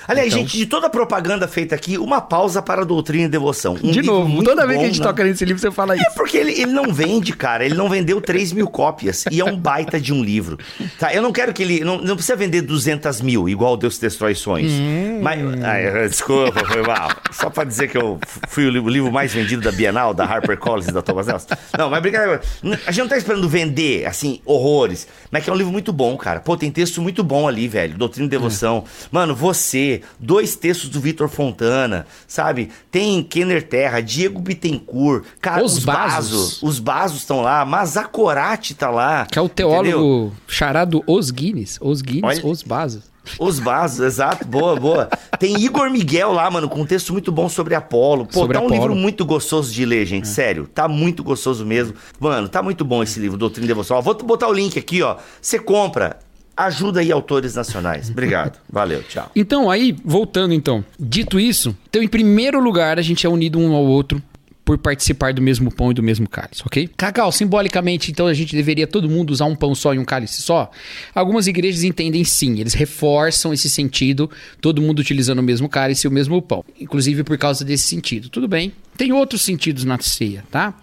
Aliás, 0.08 0.28
Então- 0.28 0.40
gente, 0.40 0.56
de 0.56 0.66
toda 0.66 0.86
a 0.86 0.90
propaganda 0.90 1.48
feita 1.48 1.74
aqui, 1.74 1.98
uma 1.98 2.20
pausa 2.20 2.62
para 2.62 2.82
a 2.82 2.84
doutrina 2.84 3.24
e 3.24 3.28
devoção. 3.28 3.76
Um 3.82 3.90
de 3.90 4.02
novo, 4.02 4.42
toda 4.42 4.66
vez 4.66 4.78
que 4.78 4.84
a 4.84 4.88
gente 4.88 5.00
né? 5.00 5.06
toca 5.06 5.24
nesse 5.24 5.44
livro, 5.44 5.60
você 5.60 5.70
fala 5.70 5.96
isso. 5.96 6.04
É 6.06 6.10
porque 6.14 6.36
ele, 6.36 6.52
ele 6.52 6.72
não 6.72 6.92
vende, 6.92 7.32
cara. 7.32 7.64
Ele 7.64 7.74
não 7.74 7.88
vendeu 7.88 8.20
3 8.20 8.52
mil 8.52 8.68
cópias. 8.68 9.24
E 9.30 9.40
é 9.40 9.44
um 9.44 9.56
baita 9.56 10.00
de 10.00 10.12
um 10.12 10.22
livro. 10.22 10.58
Tá? 10.98 11.12
Eu 11.12 11.22
não 11.22 11.32
quero 11.32 11.52
que 11.52 11.62
ele. 11.62 11.80
Não, 11.84 11.98
não 11.98 12.14
precisa 12.14 12.36
vender 12.36 12.62
200 12.62 13.20
mil, 13.20 13.48
igual 13.48 13.76
Deus 13.76 13.98
Destrói 13.98 14.34
Sonhos. 14.34 14.72
Hum. 14.72 15.20
Mas. 15.22 15.40
Ai, 15.62 16.08
desculpa, 16.08 16.64
foi 16.66 16.82
mal. 16.82 17.10
Só 17.32 17.50
pra 17.50 17.64
dizer 17.64 17.88
que 17.88 17.98
eu 17.98 18.18
fui 18.48 18.66
o 18.66 18.88
livro, 18.88 19.10
mais 19.10 19.32
vendido 19.32 19.62
da 19.62 19.72
Bienal, 19.72 20.14
da 20.14 20.24
HarperCollins 20.24 20.88
e 20.88 20.92
da 20.92 21.02
Thomas 21.02 21.26
Nelson. 21.26 21.48
Não, 21.76 21.90
mas 21.90 22.00
brincadeira. 22.02 22.40
A 22.86 22.90
gente 22.92 23.00
não 23.00 23.08
tá 23.08 23.16
esperando 23.16 23.48
vender, 23.48 24.06
assim, 24.06 24.40
horrores. 24.44 25.06
Mas 25.30 25.42
que 25.44 25.50
é 25.50 25.52
um 25.52 25.56
livro 25.56 25.72
muito 25.72 25.92
bom, 25.92 26.16
cara. 26.16 26.40
Pô, 26.40 26.56
tem 26.56 26.70
texto 26.70 27.00
muito 27.02 27.22
bom 27.24 27.48
ali, 27.48 27.66
velho. 27.68 27.96
Doutrina 27.96 28.26
e 28.26 28.30
Devoção. 28.30 28.84
Mano, 29.10 29.34
você, 29.34 29.95
dois 30.18 30.54
textos 30.56 30.88
do 30.88 31.00
Vitor 31.00 31.28
Fontana, 31.28 32.06
sabe? 32.26 32.70
Tem 32.90 33.22
Kenner 33.22 33.62
Terra, 33.66 34.00
Diego 34.00 34.40
Bittencourt, 34.40 35.24
cara, 35.40 35.64
Os 35.64 35.78
os, 35.78 35.84
Basos. 35.84 36.30
Basos. 36.30 36.62
Os 36.62 36.78
Basos 36.78 37.18
estão 37.18 37.40
lá, 37.42 37.64
Mazacorati 37.64 38.74
tá 38.74 38.90
lá. 38.90 39.26
Que 39.26 39.38
é 39.38 39.42
o 39.42 39.46
entendeu? 39.46 39.70
teólogo 39.70 40.32
charado 40.46 41.02
Os 41.06 41.30
Guinness. 41.30 41.78
Os 41.80 42.02
Guinness, 42.02 42.38
Olha- 42.38 42.46
Os 42.52 42.62
Bases. 42.62 43.16
Os 43.40 43.58
Basos, 43.58 43.98
exato, 44.06 44.46
boa, 44.46 44.78
boa. 44.78 45.08
Tem 45.40 45.56
Igor 45.60 45.90
Miguel 45.90 46.30
lá, 46.32 46.48
mano, 46.48 46.68
com 46.68 46.82
um 46.82 46.86
texto 46.86 47.12
muito 47.12 47.32
bom 47.32 47.48
sobre 47.48 47.74
Apolo. 47.74 48.24
Pô, 48.24 48.34
Sobre 48.38 48.56
tá 48.56 48.62
um 48.62 48.66
Apolo. 48.66 48.80
livro 48.80 48.94
muito 48.94 49.24
gostoso 49.24 49.72
de 49.72 49.84
ler, 49.84 50.06
gente, 50.06 50.28
sério. 50.28 50.68
Tá 50.72 50.86
muito 50.86 51.24
gostoso 51.24 51.66
mesmo. 51.66 51.94
Mano, 52.20 52.48
tá 52.48 52.62
muito 52.62 52.84
bom 52.84 53.02
esse 53.02 53.18
livro, 53.18 53.36
Doutrina 53.36 53.64
e 53.64 53.68
Devoção. 53.68 53.96
Ó, 53.96 54.00
vou 54.00 54.14
botar 54.14 54.46
o 54.46 54.52
link 54.52 54.78
aqui, 54.78 55.02
ó. 55.02 55.16
Você 55.42 55.58
compra, 55.58 56.20
ajuda 56.56 57.00
aí 57.00 57.12
autores 57.12 57.54
nacionais. 57.54 58.10
Obrigado. 58.10 58.58
Valeu, 58.70 59.02
tchau. 59.02 59.30
Então, 59.36 59.70
aí, 59.70 59.94
voltando 60.04 60.54
então. 60.54 60.84
Dito 60.98 61.38
isso, 61.38 61.76
então, 61.88 62.02
em 62.02 62.08
primeiro 62.08 62.60
lugar, 62.60 62.98
a 62.98 63.02
gente 63.02 63.26
é 63.26 63.28
unido 63.28 63.58
um 63.58 63.74
ao 63.74 63.84
outro 63.84 64.22
por 64.64 64.76
participar 64.78 65.32
do 65.32 65.40
mesmo 65.40 65.72
pão 65.72 65.92
e 65.92 65.94
do 65.94 66.02
mesmo 66.02 66.28
cálice, 66.28 66.62
ok? 66.66 66.90
Cacau, 66.96 67.30
simbolicamente, 67.30 68.10
então, 68.10 68.26
a 68.26 68.34
gente 68.34 68.56
deveria 68.56 68.84
todo 68.84 69.08
mundo 69.08 69.30
usar 69.30 69.44
um 69.44 69.54
pão 69.54 69.76
só 69.76 69.94
e 69.94 69.98
um 69.98 70.04
cálice 70.04 70.42
só? 70.42 70.68
Algumas 71.14 71.46
igrejas 71.46 71.84
entendem 71.84 72.24
sim, 72.24 72.58
eles 72.58 72.74
reforçam 72.74 73.52
esse 73.52 73.70
sentido, 73.70 74.28
todo 74.60 74.82
mundo 74.82 74.98
utilizando 74.98 75.38
o 75.38 75.42
mesmo 75.42 75.68
cálice 75.68 76.06
e 76.06 76.08
o 76.08 76.10
mesmo 76.10 76.42
pão. 76.42 76.64
Inclusive 76.80 77.22
por 77.22 77.38
causa 77.38 77.64
desse 77.64 77.86
sentido. 77.86 78.28
Tudo 78.28 78.48
bem. 78.48 78.72
Tem 78.96 79.12
outros 79.12 79.42
sentidos 79.42 79.84
na 79.84 80.00
ceia, 80.00 80.42
tá? 80.50 80.74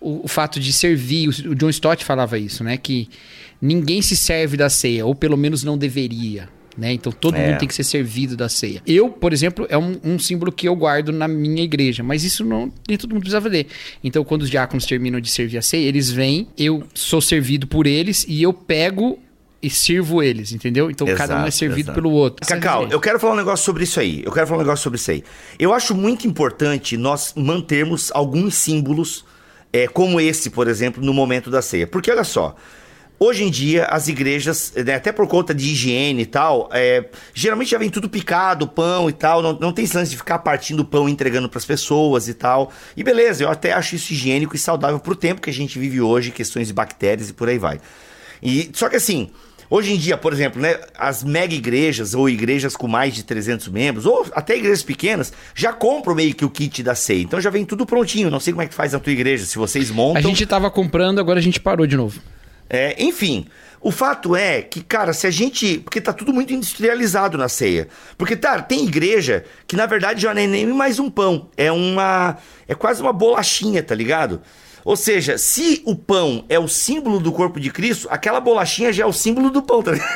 o, 0.00 0.24
o 0.24 0.28
fato 0.28 0.60
de 0.60 0.72
servir, 0.72 1.28
o, 1.28 1.50
o 1.50 1.54
John 1.54 1.68
Stott 1.70 2.04
falava 2.04 2.38
isso, 2.38 2.62
né? 2.62 2.76
Que 2.76 3.08
ninguém 3.60 4.00
se 4.02 4.16
serve 4.16 4.56
da 4.56 4.68
ceia, 4.68 5.04
ou 5.06 5.14
pelo 5.14 5.36
menos 5.36 5.62
não 5.64 5.76
deveria. 5.78 6.48
Né? 6.76 6.92
Então 6.92 7.10
todo 7.10 7.34
É. 7.36 7.48
mundo 7.48 7.58
tem 7.58 7.66
que 7.66 7.74
ser 7.74 7.82
servido 7.82 8.36
da 8.36 8.48
ceia. 8.48 8.80
Eu, 8.86 9.08
por 9.08 9.32
exemplo, 9.32 9.66
é 9.68 9.76
um, 9.76 9.96
um 10.04 10.16
símbolo 10.16 10.52
que 10.52 10.68
eu 10.68 10.76
guardo 10.76 11.10
na 11.10 11.26
minha 11.26 11.62
igreja, 11.64 12.04
mas 12.04 12.22
isso 12.22 12.44
não 12.44 12.72
nem 12.88 12.96
todo 12.96 13.10
mundo 13.10 13.22
precisa 13.22 13.40
fazer. 13.40 13.66
Então, 14.04 14.22
quando 14.22 14.42
os 14.42 14.50
diáconos 14.50 14.86
terminam 14.86 15.20
de 15.20 15.28
servir 15.28 15.58
a 15.58 15.62
ceia, 15.62 15.88
eles 15.88 16.08
vêm, 16.08 16.46
eu 16.56 16.84
sou 16.94 17.20
servido 17.20 17.66
por 17.66 17.84
eles 17.88 18.24
e 18.28 18.40
eu 18.40 18.52
pego 18.52 19.18
e 19.60 19.68
sirvo 19.68 20.22
eles, 20.22 20.52
entendeu? 20.52 20.88
Então 20.88 21.04
cada 21.16 21.34
um 21.34 21.38
é 21.38 21.40
Exato, 21.48 21.56
servido 21.56 21.80
exato. 21.90 21.94
pelo 22.00 22.12
outro. 22.12 22.46
Cacau, 22.46 22.86
é 22.86 22.94
eu 22.94 23.00
quero 23.00 23.18
falar 23.18 23.32
um 23.32 23.36
negócio 23.38 23.64
sobre 23.64 23.82
isso 23.82 23.98
aí. 23.98 24.22
Eu 24.24 24.30
quero 24.30 24.46
falar 24.46 24.60
um 24.60 24.62
negócio 24.64 24.84
sobre 24.84 24.98
isso 25.00 25.10
aí. 25.10 25.24
Eu 25.58 25.74
acho 25.74 25.96
muito 25.96 26.28
importante 26.28 26.96
nós 26.96 27.34
mantermos 27.36 28.12
alguns 28.14 28.54
símbolos, 28.54 29.24
é, 29.72 29.88
como 29.88 30.20
esse, 30.20 30.48
por 30.48 30.68
exemplo, 30.68 31.04
no 31.04 31.12
momento 31.12 31.50
da 31.50 31.60
ceia. 31.60 31.88
Porque 31.88 32.08
olha 32.08 32.22
só. 32.22 32.54
Hoje 33.20 33.42
em 33.42 33.50
dia, 33.50 33.84
as 33.86 34.06
igrejas, 34.06 34.72
né, 34.76 34.94
até 34.94 35.10
por 35.10 35.26
conta 35.26 35.52
de 35.52 35.70
higiene 35.70 36.22
e 36.22 36.26
tal, 36.26 36.68
é, 36.72 37.04
geralmente 37.34 37.72
já 37.72 37.78
vem 37.78 37.90
tudo 37.90 38.08
picado, 38.08 38.68
pão 38.68 39.10
e 39.10 39.12
tal. 39.12 39.42
Não, 39.42 39.58
não 39.58 39.72
tem 39.72 39.84
lance 39.92 40.12
de 40.12 40.16
ficar 40.16 40.38
partindo 40.38 40.80
o 40.80 40.84
pão 40.84 41.08
e 41.08 41.12
entregando 41.12 41.48
pras 41.48 41.64
pessoas 41.64 42.28
e 42.28 42.34
tal. 42.34 42.70
E 42.96 43.02
beleza, 43.02 43.42
eu 43.42 43.50
até 43.50 43.72
acho 43.72 43.96
isso 43.96 44.12
higiênico 44.12 44.54
e 44.54 44.58
saudável 44.58 45.00
pro 45.00 45.16
tempo 45.16 45.40
que 45.40 45.50
a 45.50 45.52
gente 45.52 45.80
vive 45.80 46.00
hoje, 46.00 46.30
questões 46.30 46.68
de 46.68 46.72
bactérias 46.72 47.28
e 47.28 47.32
por 47.32 47.48
aí 47.48 47.58
vai. 47.58 47.80
E, 48.40 48.70
só 48.72 48.88
que 48.88 48.96
assim, 48.96 49.30
Hoje 49.70 49.92
em 49.92 49.98
dia, 49.98 50.16
por 50.16 50.32
exemplo, 50.32 50.62
né, 50.62 50.80
as 50.96 51.22
mega 51.22 51.54
igrejas 51.54 52.14
ou 52.14 52.26
igrejas 52.26 52.74
com 52.74 52.88
mais 52.88 53.14
de 53.14 53.22
300 53.22 53.68
membros, 53.68 54.06
ou 54.06 54.26
até 54.32 54.56
igrejas 54.56 54.82
pequenas, 54.82 55.30
já 55.54 55.74
compram 55.74 56.14
meio 56.14 56.34
que 56.34 56.42
o 56.42 56.48
kit 56.48 56.82
da 56.82 56.94
ceia. 56.94 57.22
Então 57.22 57.38
já 57.38 57.50
vem 57.50 57.66
tudo 57.66 57.84
prontinho. 57.84 58.30
Não 58.30 58.40
sei 58.40 58.54
como 58.54 58.62
é 58.62 58.66
que 58.66 58.74
faz 58.74 58.94
na 58.94 58.98
tua 58.98 59.12
igreja, 59.12 59.44
se 59.44 59.58
vocês 59.58 59.90
montam. 59.90 60.18
A 60.18 60.22
gente 60.22 60.46
tava 60.46 60.70
comprando, 60.70 61.18
agora 61.18 61.38
a 61.38 61.42
gente 61.42 61.60
parou 61.60 61.86
de 61.86 61.96
novo. 61.96 62.18
É, 62.70 63.02
enfim, 63.02 63.46
o 63.80 63.90
fato 63.90 64.34
é 64.36 64.60
que, 64.62 64.82
cara, 64.82 65.12
se 65.12 65.26
a 65.26 65.30
gente. 65.30 65.78
Porque 65.78 66.00
tá 66.00 66.12
tudo 66.12 66.32
muito 66.32 66.52
industrializado 66.52 67.38
na 67.38 67.48
ceia. 67.48 67.88
Porque, 68.16 68.36
tá, 68.36 68.60
tem 68.60 68.84
igreja 68.84 69.44
que 69.66 69.76
na 69.76 69.86
verdade 69.86 70.22
já 70.22 70.34
não 70.34 70.42
é 70.42 70.46
nem 70.46 70.66
mais 70.66 70.98
um 70.98 71.10
pão. 71.10 71.48
É 71.56 71.70
uma. 71.72 72.36
É 72.66 72.74
quase 72.74 73.00
uma 73.00 73.12
bolachinha, 73.12 73.82
tá 73.82 73.94
ligado? 73.94 74.40
Ou 74.84 74.96
seja, 74.96 75.36
se 75.36 75.82
o 75.84 75.94
pão 75.94 76.44
é 76.48 76.58
o 76.58 76.68
símbolo 76.68 77.20
do 77.20 77.30
corpo 77.32 77.60
de 77.60 77.70
Cristo, 77.70 78.08
aquela 78.10 78.40
bolachinha 78.40 78.92
já 78.92 79.02
é 79.04 79.06
o 79.06 79.12
símbolo 79.12 79.50
do 79.50 79.60
pão, 79.62 79.82
tá 79.82 79.92
ligado? 79.92 80.08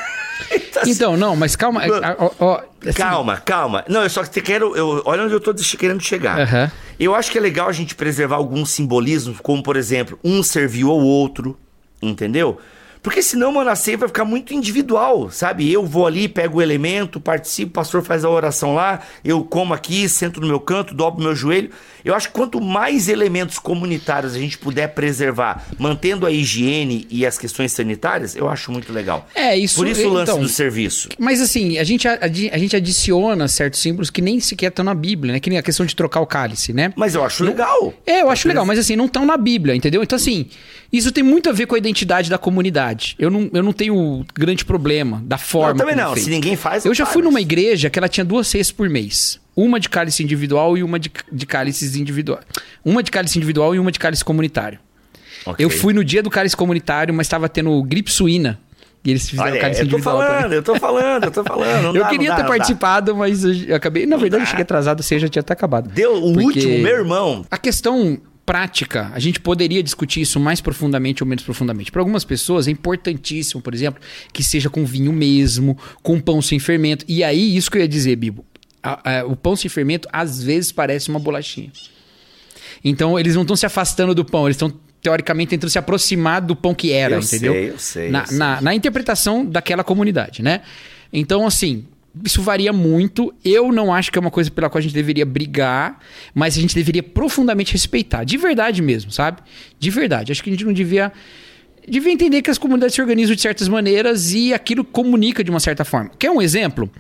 Então, 0.51 0.83
assim, 0.83 0.91
Então, 0.93 1.17
não, 1.17 1.37
mas 1.37 1.55
calma. 1.57 1.83
ó, 2.19 2.31
ó, 2.38 2.62
assim, 2.81 2.93
Calma, 2.95 3.37
calma. 3.38 3.85
Não, 3.88 4.03
eu 4.03 4.11
só 4.11 4.25
te 4.25 4.41
quero. 4.41 4.75
Eu, 4.75 5.03
olha 5.05 5.25
onde 5.25 5.35
eu 5.35 5.41
tô 5.41 5.53
querendo 5.55 6.01
chegar. 6.03 6.41
Aham. 6.41 6.73
Eu 6.99 7.15
acho 7.15 7.31
que 7.31 7.38
é 7.38 7.41
legal 7.41 7.69
a 7.69 7.73
gente 7.73 7.95
preservar 7.95 8.37
alguns 8.37 8.71
simbolismos, 8.71 9.38
como 9.43 9.62
por 9.62 9.77
exemplo, 9.77 10.19
um 10.25 10.43
serviu 10.43 10.91
ao 10.91 10.99
outro, 11.01 11.59
entendeu? 12.03 12.59
Porque 13.03 13.21
senão, 13.21 13.51
mano, 13.51 13.69
a 13.69 13.75
ceia 13.75 13.99
vai 13.99 14.07
ficar 14.07 14.25
muito 14.25 14.55
individual, 14.55 15.29
sabe? 15.29 15.69
Eu 15.73 15.85
vou 15.85 16.07
ali, 16.07 16.29
pego 16.29 16.59
o 16.59 16.62
elemento, 16.62 17.19
participo, 17.19 17.71
o 17.71 17.75
pastor 17.75 18.01
faz 18.01 18.25
a 18.25 18.31
oração 18.31 18.77
lá, 18.77 19.01
eu 19.25 19.43
como 19.43 19.75
aqui, 19.75 20.09
sento 20.09 20.41
no 20.41 20.47
meu 20.47 20.61
canto, 20.61 20.95
dobro 20.95 21.21
meu 21.21 21.35
joelho. 21.35 21.71
Eu 22.05 22.15
acho 22.15 22.29
que 22.29 22.35
quanto 22.35 22.61
mais 22.61 23.09
elementos 23.09 23.59
comunitários 23.59 24.37
a 24.37 24.38
gente 24.38 24.57
puder 24.57 24.87
preservar, 24.95 25.67
mantendo 25.81 26.25
a 26.27 26.31
higiene 26.31 27.05
e 27.11 27.27
as 27.27 27.37
questões 27.37 27.73
sanitárias, 27.73 28.37
eu 28.37 28.49
acho 28.49 28.71
muito 28.71 28.93
legal. 28.93 29.27
É, 29.35 29.57
isso- 29.57 29.75
Por 29.75 29.88
isso 29.88 30.07
o 30.07 30.12
lance 30.12 30.31
então- 30.31 30.41
do 30.43 30.49
serviço. 30.49 31.09
Mas 31.19 31.41
assim, 31.41 31.79
a 31.79 31.85
gente, 31.85 32.07
adi- 32.07 32.51
a 32.53 32.59
gente 32.59 32.77
adiciona 32.77 33.49
certos 33.49 33.81
símbolos 33.81 34.11
que 34.11 34.23
nem 34.23 34.38
sequer 34.38 34.69
estão 34.69 34.85
na 34.85 34.95
Bíblia, 34.95 35.33
né? 35.33 35.41
Que 35.41 35.51
nem 35.51 35.59
a 35.59 35.62
questão 35.62 35.85
de 35.85 35.97
trocar 35.97 36.21
o 36.21 36.27
cálice, 36.27 36.73
né? 36.73 36.93
Mas 36.95 37.17
eu 37.17 37.25
acho 37.25 37.43
legal. 37.43 37.93
É, 38.07 38.23
eu 38.23 38.31
acho 38.31 38.47
legal, 38.47 38.65
mas 38.65 38.79
assim, 38.79 38.95
não 38.95 39.07
estão 39.07 39.27
na 39.27 39.37
Bíblia, 39.37 39.75
entendeu? 39.75 40.05
Então, 40.05 40.15
assim, 40.15 40.47
isso 40.92 41.11
tem 41.11 41.24
muito 41.24 41.48
a 41.48 41.52
ver 41.52 41.66
com 41.66 41.74
a 41.74 41.78
identidade 41.78 42.28
da 42.28 42.37
comunidade. 42.38 43.14
Eu 43.18 43.31
não, 43.31 43.48
eu 43.52 43.62
não 43.62 43.72
tenho 43.72 44.24
grande 44.35 44.64
problema 44.64 45.22
da 45.24 45.38
forma. 45.38 45.70
Não, 45.72 45.78
também 45.78 45.94
como 45.94 46.00
é 46.00 46.05
não. 46.09 46.12
feito. 46.14 46.24
Se 46.26 46.31
ninguém 46.31 46.55
faz, 46.57 46.85
Eu 46.85 46.92
já 46.94 47.05
faz. 47.05 47.14
fui 47.14 47.22
numa 47.22 47.40
igreja 47.40 47.88
que 47.88 47.98
ela 47.98 48.09
tinha 48.09 48.24
duas 48.24 48.46
ceias 48.46 48.70
por 48.70 48.88
mês. 48.90 49.40
Uma 49.57 49.81
de 49.81 49.88
cálice 49.88 50.22
individual 50.22 50.76
e 50.76 50.83
uma 50.83 50.98
de, 50.98 51.11
de 51.31 51.46
cálices 51.46 51.96
individuais. 51.96 52.44
Uma 52.85 53.02
de 53.02 53.11
cálice 53.11 53.38
individual 53.38 53.74
e 53.74 53.78
uma 53.78 53.90
de 53.92 53.98
cálice 53.98 54.24
comunitário. 54.24 54.78
Ok. 55.46 55.64
Eu 55.64 55.70
fui 55.70 55.92
no 55.92 56.05
dia 56.05 56.22
do 56.22 56.31
cálice 56.31 56.57
comunitário, 56.57 57.12
mas 57.12 57.26
estava 57.26 57.48
tendo 57.48 57.83
gripe 57.83 58.11
suína. 58.12 58.59
E 59.05 59.11
eles 59.11 59.28
fizeram 59.28 59.50
Olha, 59.50 59.61
cálice 59.61 59.81
eu 59.81 59.88
tô 59.88 59.96
individual. 59.96 60.18
também. 60.20 60.33
falando, 60.37 60.52
eu 60.52 60.62
tô 60.62 60.74
falando, 60.76 61.24
eu 61.24 61.31
tô 61.33 61.42
falando. 61.44 61.83
não 61.83 61.96
Eu 61.96 62.02
dá, 62.05 62.09
queria 62.09 62.28
não 62.28 62.37
dá, 62.37 62.42
ter 62.42 62.42
não 62.42 62.50
dá. 62.50 62.57
participado, 62.57 63.16
mas 63.16 63.42
eu 63.44 63.74
acabei. 63.74 64.07
Na 64.07 64.16
verdade, 64.16 64.44
eu 64.44 64.46
cheguei 64.46 64.62
atrasado, 64.62 64.98
ou 65.00 65.02
seja, 65.02 65.26
já 65.26 65.28
tinha 65.31 65.40
até 65.40 65.52
acabado. 65.52 65.90
Deu 65.90 66.14
o 66.14 66.38
último, 66.40 66.78
meu 66.78 66.96
irmão. 66.98 67.44
A 67.50 67.59
questão 67.59 68.18
prática, 68.44 69.11
a 69.14 69.18
gente 69.18 69.38
poderia 69.40 69.83
discutir 69.83 70.20
isso 70.20 70.38
mais 70.40 70.61
profundamente 70.61 71.22
ou 71.22 71.26
menos 71.28 71.44
profundamente. 71.44 71.92
Para 71.92 72.00
algumas 72.00 72.24
pessoas 72.24 72.66
é 72.66 72.70
importantíssimo, 72.70 73.62
por 73.62 73.72
exemplo, 73.74 74.00
que 74.33 74.42
seja 74.42 74.68
com 74.68 74.85
vinho 74.85 75.12
mesmo, 75.12 75.78
com 76.02 76.20
pão 76.20 76.42
sem 76.42 76.59
fermento. 76.59 77.05
E 77.09 77.22
aí, 77.22 77.57
isso 77.57 77.70
que 77.70 77.78
eu 77.78 77.83
ia 77.83 77.88
dizer, 77.88 78.16
Bibo. 78.16 78.44
a- 78.85 79.18
a- 79.20 79.24
o 79.26 79.37
pão 79.37 79.55
sem 79.55 79.68
fermento 79.68 80.09
às 80.12 80.42
vezes 80.42 80.72
parece 80.72 81.09
uma 81.09 81.20
bolachinha. 81.20 81.70
Então, 82.85 83.16
eles 83.18 83.35
não 83.37 83.42
estão 83.42 83.55
se 83.57 83.64
afastando 83.64 84.12
do 84.14 84.24
pão, 84.24 84.46
eles 84.46 84.57
estão 84.57 84.73
teoricamente 85.00 85.50
tentando 85.50 85.71
se 85.71 85.79
aproximar 85.79 86.40
do 86.40 86.54
pão 86.56 86.75
que 86.75 86.90
era, 86.92 87.14
Eu 87.17 87.21
entendeu? 87.21 87.52
sei, 87.52 87.71
eu 87.71 87.79
sei, 87.79 88.10
Na, 88.10 88.21
eu 88.23 88.27
sei. 88.27 88.38
na- 88.38 88.60
na 88.60 88.75
interpretação 88.75 89.44
daquela 89.44 89.85
comunidade, 89.85 90.42
né? 90.42 90.62
Então, 91.12 91.46
assim, 91.46 91.85
isso 92.25 92.42
varia 92.42 92.73
muito. 92.73 93.33
Eu 93.44 93.73
não 93.73 93.92
acho 93.92 94.10
que 94.13 94.19
é 94.19 94.21
uma 94.21 94.31
coisa 94.31 94.50
pela 94.50 94.69
qual 94.69 94.79
a 94.79 94.83
gente 94.83 94.94
deveria 94.94 95.25
brigar, 95.25 95.98
mas 96.35 96.56
a 96.56 96.60
gente 96.60 96.75
deveria 96.75 97.02
profundamente 97.02 97.73
respeitar. 97.73 98.25
De 98.25 98.37
verdade 98.37 98.83
mesmo, 98.83 99.10
sabe? 99.10 99.40
De 99.79 99.90
verdade. 99.90 100.33
Acho 100.33 100.42
que 100.42 100.50
a 100.50 100.52
gente 100.52 100.65
não 100.65 100.73
devia 100.73 101.13
devia 101.87 102.13
entender 102.13 102.42
que 102.42 102.50
as 102.50 102.58
comunidades 102.58 102.94
se 102.94 103.00
organizam 103.00 103.35
de 103.35 103.40
certas 103.40 103.69
maneiras 103.69 104.33
e 104.33 104.54
aquilo 104.54 104.85
comunica 104.85 105.42
de 105.42 105.50
uma 105.50 105.58
certa 105.58 105.85
forma. 105.85 106.10
Quer 106.19 106.31
um 106.31 106.40
exemplo? 106.40 106.90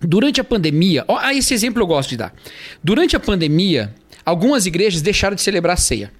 Durante 0.00 0.40
a 0.40 0.44
pandemia, 0.44 1.04
ó, 1.08 1.16
ah, 1.18 1.34
esse 1.34 1.54
exemplo 1.54 1.82
eu 1.82 1.86
gosto 1.86 2.10
de 2.10 2.16
dar. 2.16 2.34
Durante 2.82 3.16
a 3.16 3.20
pandemia, 3.20 3.94
algumas 4.24 4.66
igrejas 4.66 5.02
deixaram 5.02 5.34
de 5.34 5.42
celebrar 5.42 5.74
a 5.74 5.76
ceia. 5.76 6.12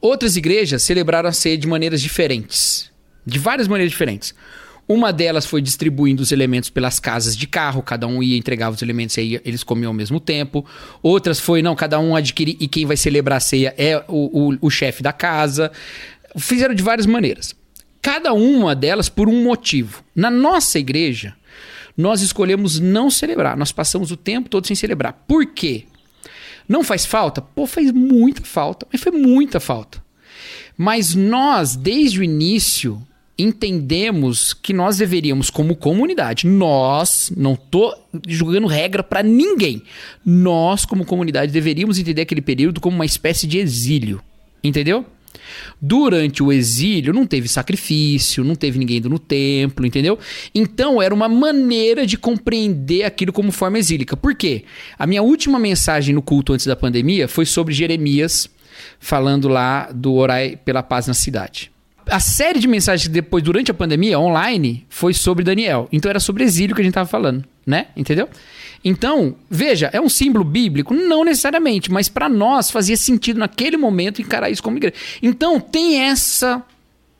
Outras 0.00 0.36
igrejas 0.36 0.82
celebraram 0.82 1.28
a 1.28 1.32
ceia 1.32 1.56
de 1.56 1.66
maneiras 1.66 2.00
diferentes. 2.00 2.90
De 3.24 3.38
várias 3.38 3.68
maneiras 3.68 3.90
diferentes. 3.90 4.34
Uma 4.86 5.12
delas 5.12 5.46
foi 5.46 5.62
distribuindo 5.62 6.22
os 6.22 6.30
elementos 6.30 6.68
pelas 6.68 7.00
casas 7.00 7.36
de 7.36 7.46
carro, 7.46 7.82
cada 7.82 8.06
um 8.06 8.22
ia 8.22 8.36
entregar 8.36 8.70
os 8.70 8.82
elementos 8.82 9.16
e 9.16 9.20
aí 9.20 9.40
eles 9.44 9.62
comiam 9.62 9.90
ao 9.90 9.94
mesmo 9.94 10.20
tempo. 10.20 10.64
Outras 11.02 11.40
foi, 11.40 11.62
não, 11.62 11.74
cada 11.74 11.98
um 11.98 12.14
adquirir 12.14 12.56
e 12.60 12.68
quem 12.68 12.84
vai 12.84 12.96
celebrar 12.96 13.38
a 13.38 13.40
ceia 13.40 13.74
é 13.78 14.04
o, 14.06 14.50
o, 14.50 14.58
o 14.60 14.70
chefe 14.70 15.02
da 15.02 15.12
casa. 15.12 15.72
Fizeram 16.36 16.74
de 16.74 16.82
várias 16.82 17.06
maneiras. 17.06 17.54
Cada 18.02 18.34
uma 18.34 18.74
delas 18.74 19.08
por 19.08 19.28
um 19.28 19.42
motivo. 19.42 20.04
Na 20.14 20.30
nossa 20.30 20.78
igreja, 20.78 21.34
nós 21.96 22.20
escolhemos 22.20 22.78
não 22.78 23.10
celebrar. 23.10 23.56
Nós 23.56 23.72
passamos 23.72 24.10
o 24.10 24.16
tempo 24.16 24.50
todo 24.50 24.66
sem 24.66 24.76
celebrar. 24.76 25.24
Por 25.26 25.46
quê? 25.46 25.84
Não 26.68 26.84
faz 26.84 27.06
falta? 27.06 27.40
Pô, 27.40 27.66
faz 27.66 27.90
muita 27.92 28.42
falta. 28.42 28.86
Mas 28.92 29.00
foi 29.00 29.12
muita 29.12 29.58
falta. 29.60 30.04
Mas 30.76 31.14
nós, 31.14 31.76
desde 31.76 32.20
o 32.20 32.24
início, 32.24 33.00
entendemos 33.38 34.54
que 34.54 34.72
nós 34.72 34.98
deveríamos, 34.98 35.50
como 35.50 35.74
comunidade, 35.74 36.46
nós, 36.46 37.32
não 37.36 37.56
tô 37.56 37.94
jogando 38.26 38.66
regra 38.66 39.02
para 39.02 39.22
ninguém, 39.22 39.82
nós, 40.24 40.84
como 40.84 41.04
comunidade, 41.04 41.52
deveríamos 41.52 41.98
entender 41.98 42.22
aquele 42.22 42.42
período 42.42 42.80
como 42.80 42.94
uma 42.94 43.04
espécie 43.04 43.46
de 43.46 43.58
exílio. 43.58 44.22
Entendeu? 44.62 45.04
Durante 45.82 46.42
o 46.42 46.52
exílio 46.52 47.12
não 47.12 47.26
teve 47.26 47.48
sacrifício, 47.48 48.44
não 48.44 48.54
teve 48.54 48.78
ninguém 48.78 48.98
indo 48.98 49.10
no 49.10 49.18
templo, 49.18 49.84
entendeu? 49.84 50.18
Então 50.54 51.02
era 51.02 51.12
uma 51.12 51.28
maneira 51.28 52.06
de 52.06 52.16
compreender 52.16 53.02
aquilo 53.02 53.32
como 53.32 53.52
forma 53.52 53.78
exílica. 53.78 54.16
Por 54.16 54.34
quê? 54.34 54.64
A 54.98 55.06
minha 55.06 55.22
última 55.22 55.58
mensagem 55.58 56.14
no 56.14 56.22
culto 56.22 56.52
antes 56.52 56.66
da 56.66 56.76
pandemia 56.76 57.28
foi 57.28 57.44
sobre 57.44 57.74
Jeremias, 57.74 58.48
falando 58.98 59.48
lá 59.48 59.90
do 59.92 60.14
orai 60.14 60.56
pela 60.56 60.82
paz 60.82 61.08
na 61.08 61.14
cidade 61.14 61.73
a 62.06 62.20
série 62.20 62.58
de 62.58 62.68
mensagens 62.68 63.08
depois, 63.08 63.42
durante 63.42 63.70
a 63.70 63.74
pandemia, 63.74 64.18
online, 64.18 64.86
foi 64.88 65.14
sobre 65.14 65.44
Daniel. 65.44 65.88
Então 65.92 66.08
era 66.08 66.20
sobre 66.20 66.44
exílio 66.44 66.74
que 66.74 66.80
a 66.80 66.84
gente 66.84 66.92
estava 66.92 67.08
falando, 67.08 67.44
né? 67.66 67.86
Entendeu? 67.96 68.28
Então, 68.84 69.34
veja, 69.48 69.88
é 69.92 70.00
um 70.00 70.08
símbolo 70.08 70.44
bíblico? 70.44 70.92
Não 70.92 71.24
necessariamente, 71.24 71.90
mas 71.90 72.08
para 72.08 72.28
nós 72.28 72.70
fazia 72.70 72.96
sentido 72.96 73.38
naquele 73.38 73.78
momento 73.78 74.20
encarar 74.20 74.50
isso 74.50 74.62
como 74.62 74.76
igreja. 74.76 74.94
Então, 75.22 75.58
tem 75.58 76.02
essa 76.02 76.62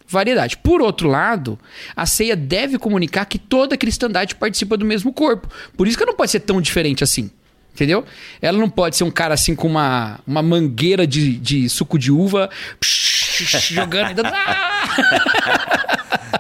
variedade. 0.06 0.58
Por 0.58 0.82
outro 0.82 1.08
lado, 1.08 1.58
a 1.96 2.04
ceia 2.04 2.36
deve 2.36 2.78
comunicar 2.78 3.24
que 3.24 3.38
toda 3.38 3.74
a 3.74 3.78
cristandade 3.78 4.34
participa 4.34 4.76
do 4.76 4.84
mesmo 4.84 5.12
corpo. 5.12 5.48
Por 5.76 5.88
isso 5.88 5.96
que 5.96 6.04
não 6.04 6.14
pode 6.14 6.30
ser 6.30 6.40
tão 6.40 6.60
diferente 6.60 7.02
assim. 7.02 7.30
Entendeu? 7.74 8.04
Ela 8.40 8.56
não 8.56 8.70
pode 8.70 8.96
ser 8.96 9.02
um 9.02 9.10
cara 9.10 9.34
assim 9.34 9.52
com 9.56 9.66
uma, 9.66 10.20
uma 10.24 10.40
mangueira 10.40 11.04
de, 11.08 11.36
de 11.36 11.68
suco 11.68 11.98
de 11.98 12.12
uva 12.12 12.48
psh, 12.78 13.13
jogando 13.42 14.10
e 14.10 14.14
dando. 14.14 14.30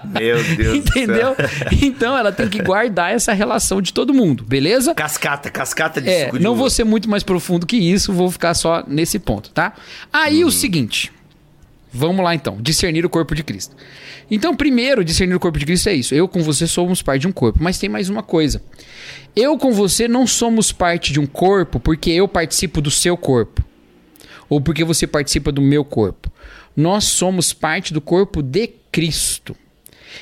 Meu 0.04 0.42
Deus 0.56 0.76
Entendeu? 0.76 1.34
Então 1.82 2.16
ela 2.16 2.30
tem 2.30 2.48
que 2.48 2.62
guardar 2.62 3.12
essa 3.12 3.32
relação 3.32 3.82
de 3.82 3.92
todo 3.92 4.14
mundo, 4.14 4.44
beleza? 4.44 4.94
Cascata, 4.94 5.50
cascata 5.50 6.00
de 6.00 6.08
É, 6.08 6.30
não 6.32 6.54
vou 6.54 6.70
ser 6.70 6.84
muito 6.84 7.08
mais 7.10 7.22
profundo 7.22 7.66
que 7.66 7.76
isso, 7.76 8.12
vou 8.12 8.30
ficar 8.30 8.54
só 8.54 8.84
nesse 8.86 9.18
ponto, 9.18 9.50
tá? 9.50 9.74
Aí 10.12 10.44
o 10.44 10.50
seguinte. 10.50 11.12
Vamos 11.92 12.24
lá 12.24 12.34
então, 12.34 12.58
discernir 12.60 13.04
o 13.06 13.10
corpo 13.10 13.34
de 13.36 13.44
Cristo. 13.44 13.76
Então, 14.28 14.56
primeiro, 14.56 15.04
discernir 15.04 15.34
o 15.34 15.40
corpo 15.40 15.58
de 15.58 15.64
Cristo 15.64 15.88
é 15.88 15.94
isso. 15.94 16.14
Eu 16.14 16.26
com 16.26 16.42
você 16.42 16.66
somos 16.66 17.02
parte 17.02 17.20
de 17.20 17.28
um 17.28 17.32
corpo, 17.32 17.60
mas 17.62 17.78
tem 17.78 17.88
mais 17.88 18.08
uma 18.08 18.22
coisa. 18.22 18.60
Eu 19.36 19.56
com 19.56 19.72
você 19.72 20.08
não 20.08 20.26
somos 20.26 20.72
parte 20.72 21.12
de 21.12 21.20
um 21.20 21.26
corpo 21.26 21.78
porque 21.78 22.10
eu 22.10 22.26
participo 22.26 22.80
do 22.80 22.90
seu 22.90 23.16
corpo 23.16 23.62
ou 24.48 24.60
porque 24.60 24.84
você 24.84 25.06
participa 25.06 25.50
do 25.50 25.60
meu 25.60 25.84
corpo. 25.84 26.30
Nós 26.76 27.04
somos 27.04 27.52
parte 27.52 27.92
do 27.92 28.00
corpo 28.00 28.42
de 28.42 28.68
Cristo. 28.90 29.56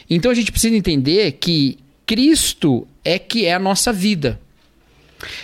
Então 0.08 0.30
a 0.30 0.34
gente 0.34 0.50
precisa 0.50 0.74
entender 0.74 1.32
que 1.32 1.78
Cristo 2.06 2.86
é 3.04 3.18
que 3.18 3.46
é 3.46 3.54
a 3.54 3.58
nossa 3.58 3.92
vida. 3.92 4.40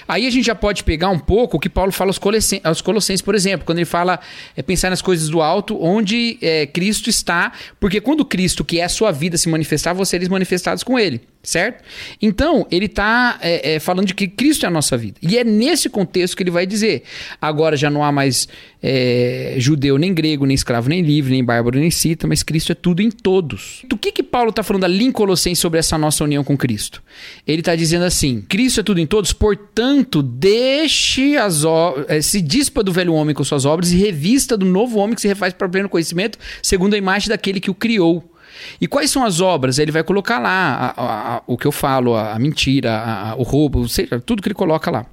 Aí 0.07 0.27
a 0.27 0.31
gente 0.31 0.45
já 0.45 0.55
pode 0.55 0.83
pegar 0.83 1.09
um 1.09 1.19
pouco 1.19 1.57
o 1.57 1.61
que 1.61 1.69
Paulo 1.69 1.93
fala 1.93 2.11
aos 2.11 2.19
Colossenses, 2.19 2.65
aos 2.65 2.81
Colossenses, 2.81 3.23
por 3.23 3.35
exemplo, 3.35 3.65
quando 3.65 3.79
ele 3.79 3.85
fala 3.85 4.19
é, 4.57 4.63
pensar 4.63 4.91
nas 4.91 5.01
coisas 5.01 5.29
do 5.29 5.41
alto, 5.41 5.81
onde 5.81 6.39
é, 6.43 6.67
Cristo 6.67 7.09
está, 7.09 7.53
porque 7.79 8.01
quando 8.01 8.25
Cristo, 8.25 8.65
que 8.65 8.81
é 8.81 8.85
a 8.85 8.89
sua 8.89 9.13
vida, 9.13 9.37
se 9.37 9.49
manifestar, 9.49 9.93
vocês 9.93 10.09
serem 10.09 10.29
manifestados 10.29 10.83
com 10.83 10.99
ele, 10.99 11.21
certo? 11.49 11.83
Então, 12.21 12.67
ele 12.71 12.87
está 12.87 13.39
é, 13.41 13.75
é, 13.75 13.81
falando 13.81 14.07
de 14.07 14.15
que 14.15 14.29
Cristo 14.29 14.65
é 14.65 14.69
a 14.69 14.71
nossa 14.71 14.97
vida. 14.97 15.17
E 15.23 15.39
é 15.39 15.45
nesse 15.45 15.89
contexto 15.89 16.37
que 16.37 16.43
ele 16.43 16.51
vai 16.51 16.67
dizer: 16.67 17.03
agora 17.41 17.77
já 17.77 17.91
não 17.91 18.05
há 18.05 18.13
mais 18.13 18.47
é, 18.83 19.55
judeu, 19.59 19.97
nem 19.97 20.13
grego, 20.13 20.45
nem 20.45 20.55
escravo, 20.55 20.89
nem 20.89 21.01
livre, 21.01 21.33
nem 21.33 21.43
bárbaro, 21.43 21.79
nem 21.79 21.91
cita, 21.91 22.27
mas 22.27 22.43
Cristo 22.43 22.73
é 22.73 22.75
tudo 22.75 23.01
em 23.01 23.11
todos. 23.11 23.83
Do 23.89 23.97
que, 23.97 24.13
que 24.13 24.23
Paulo 24.23 24.51
está 24.51 24.63
falando 24.63 24.85
ali 24.85 25.05
em 25.05 25.13
Colossenses 25.13 25.59
sobre 25.59 25.79
essa 25.79 25.97
nossa 25.97 26.23
união 26.23 26.45
com 26.45 26.57
Cristo? 26.57 27.03
Ele 27.47 27.61
está 27.61 27.75
dizendo 27.75 28.05
assim: 28.05 28.43
Cristo 28.43 28.81
é 28.81 28.83
tudo 28.83 29.01
em 29.01 29.07
todos, 29.07 29.33
portanto, 29.33 30.23
deixe 30.23 31.37
as 31.37 31.63
eh, 32.09 32.21
se 32.21 32.43
dispa 32.43 32.83
do 32.83 32.93
velho 32.93 33.15
homem 33.15 33.35
com 33.35 33.43
suas 33.43 33.65
obras 33.65 33.91
e 33.91 33.97
revista 33.97 34.57
do 34.57 34.67
novo 34.67 34.99
homem 34.99 35.15
que 35.15 35.23
se 35.23 35.29
refaz 35.29 35.55
para 35.55 35.67
o 35.67 35.71
pleno 35.71 35.89
conhecimento, 35.89 36.39
segundo 36.63 36.95
a 36.95 36.99
imagem 36.99 37.31
daquele 37.31 37.61
que 37.61 37.71
o 37.71 37.75
criou. 37.75 38.35
E 38.81 38.87
quais 38.87 39.11
são 39.11 39.25
as 39.25 39.41
obras? 39.41 39.79
Ele 39.79 39.93
vai 39.93 40.03
colocar 40.03 40.39
lá 40.39 40.95
a- 40.97 41.03
a- 41.03 41.37
a- 41.37 41.43
o 41.47 41.57
que 41.57 41.67
eu 41.67 41.73
falo, 41.73 42.15
a, 42.15 42.39
mentira, 42.39 43.35
o 43.37 43.43
roubo, 43.43 43.81
ou 43.81 43.89
seja, 43.89 44.21
tudo 44.21 44.43
que 44.43 44.49
ele 44.49 44.55
coloca 44.55 44.91
lá. 44.91 45.07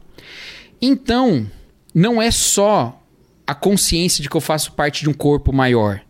Então, 0.81 1.45
não 1.93 2.21
é 2.21 2.31
só 2.31 3.01
a 3.47 3.53
consciência 3.53 4.23
de 4.23 4.29
que 4.29 4.35
eu 4.35 4.41
faço 4.41 4.71
parte 4.71 5.03
de 5.03 5.09
um 5.09 5.13
corpo 5.13 5.53
maior, 5.53 6.01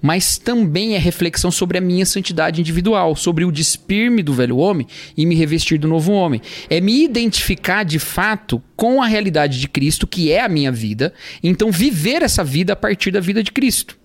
mas 0.00 0.38
também 0.38 0.94
é 0.94 0.98
reflexão 0.98 1.50
sobre 1.50 1.76
a 1.76 1.80
minha 1.80 2.06
santidade 2.06 2.60
individual, 2.60 3.16
sobre 3.16 3.44
o 3.44 3.50
despir-me 3.50 4.22
do 4.22 4.32
velho 4.32 4.56
homem 4.58 4.86
e 5.16 5.26
me 5.26 5.34
revestir 5.34 5.76
do 5.76 5.88
novo 5.88 6.12
homem. 6.12 6.40
É 6.70 6.80
me 6.80 7.02
identificar 7.04 7.82
de 7.82 7.98
fato 7.98 8.62
com 8.76 9.02
a 9.02 9.06
realidade 9.06 9.58
de 9.58 9.66
Cristo, 9.68 10.06
que 10.06 10.30
é 10.30 10.40
a 10.42 10.48
minha 10.48 10.70
vida, 10.70 11.12
então 11.42 11.72
viver 11.72 12.22
essa 12.22 12.44
vida 12.44 12.74
a 12.74 12.76
partir 12.76 13.10
da 13.10 13.18
vida 13.18 13.42
de 13.42 13.50
Cristo. 13.50 13.98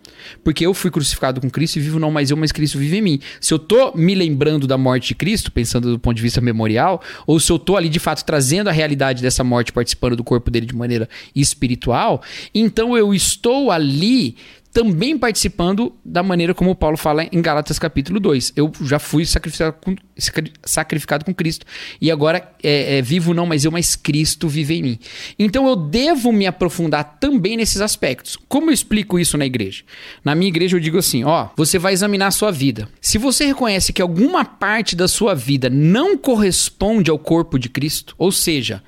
Porque 0.44 0.66
eu 0.66 0.74
fui 0.74 0.92
crucificado 0.92 1.42
com 1.42 1.50
Cristo 1.50 1.78
e 1.78 1.82
vivo 1.82 2.00
não 2.00 2.12
mais 2.12 2.32
eu, 2.32 2.38
mas 2.38 2.52
Cristo 2.52 2.78
vive 2.78 2.98
em 2.98 3.02
mim. 3.02 3.20
Se 3.40 3.54
eu 3.54 3.60
tô 3.60 3.94
me 3.96 4.16
lembrando 4.16 4.68
da 4.68 4.78
morte 4.78 5.10
de 5.10 5.16
Cristo, 5.16 5.52
pensando 5.52 5.92
do 5.92 6.00
ponto 6.00 6.16
de 6.16 6.22
vista 6.22 6.42
memorial, 6.42 7.02
ou 7.26 7.40
se 7.40 7.52
eu 7.52 7.60
tô 7.60 7.76
ali 7.76 7.90
de 7.90 8.00
fato 8.00 8.24
trazendo 8.24 8.68
a 8.70 8.72
realidade 8.72 9.22
dessa 9.22 9.44
morte, 9.44 9.72
participando 9.72 10.16
do 10.16 10.24
corpo 10.24 10.50
dele 10.50 10.66
de 10.66 10.76
maneira 10.76 11.08
espiritual, 11.36 12.22
então 12.54 12.98
eu 12.98 13.14
estou 13.14 13.72
ali 13.72 14.36
também 14.72 15.18
participando 15.18 15.96
da 16.06 16.22
maneira 16.22 16.54
como 16.54 16.76
Paulo 16.76 16.96
fala 16.96 17.24
em 17.32 17.42
Gálatas 17.42 17.80
capítulo 17.80 18.20
2. 18.20 18.54
Eu 18.56 18.72
já 18.84 19.00
fui 19.00 19.26
sacrificado 19.26 19.76
com, 19.82 19.96
sacri- 20.18 20.54
sacrificado 20.64 21.26
com 21.26 21.34
Cristo. 21.34 21.66
E 22.00 22.12
agora 22.12 22.52
é, 22.62 22.98
é, 22.98 23.02
vivo 23.02 23.34
não, 23.34 23.46
mas 23.48 23.66
eu, 23.66 23.72
mas 23.72 23.96
Cristo 23.96 24.48
vive 24.48 24.76
em 24.76 24.84
mim. 24.84 25.00
Então 25.40 25.68
eu 25.68 25.76
devo 25.76 26.32
me 26.32 26.46
aprofundar 26.46 27.18
também 27.20 27.58
nesses 27.58 27.82
aspectos. 27.82 28.38
Como 28.48 28.70
eu 28.70 28.74
explico 28.74 29.18
isso 29.18 29.38
na 29.38 29.46
igreja? 29.46 29.84
Na 30.24 30.36
minha 30.36 30.50
igreja 30.50 30.78
eu 30.78 30.82
digo 30.82 31.00
assim, 31.00 31.24
ó, 31.24 31.50
você 31.58 31.80
vai 31.80 31.94
examinar 31.94 32.28
a 32.28 32.32
sua 32.32 32.52
vida. 32.52 32.88
Se 33.02 33.18
você 33.18 33.46
reconhece 33.46 33.92
que 33.92 34.02
alguma 34.02 34.46
parte 34.46 34.96
da 34.96 35.08
sua 35.08 35.34
vida 35.34 35.70
não 35.70 36.16
corresponde 36.18 37.10
ao 37.10 37.18
corpo 37.18 37.58
de 37.58 37.70
Cristo, 37.70 38.14
ou 38.18 38.32
seja, 38.32 38.84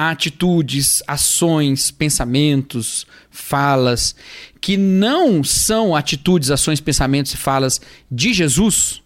atitudes, 0.00 1.02
ações, 1.08 1.90
pensamentos, 1.90 3.04
falas 3.32 4.14
que 4.60 4.76
não 4.76 5.42
são 5.42 5.96
atitudes, 5.96 6.52
ações, 6.52 6.80
pensamentos 6.80 7.34
e 7.34 7.36
falas 7.36 7.80
de 8.08 8.32
Jesus, 8.32 9.02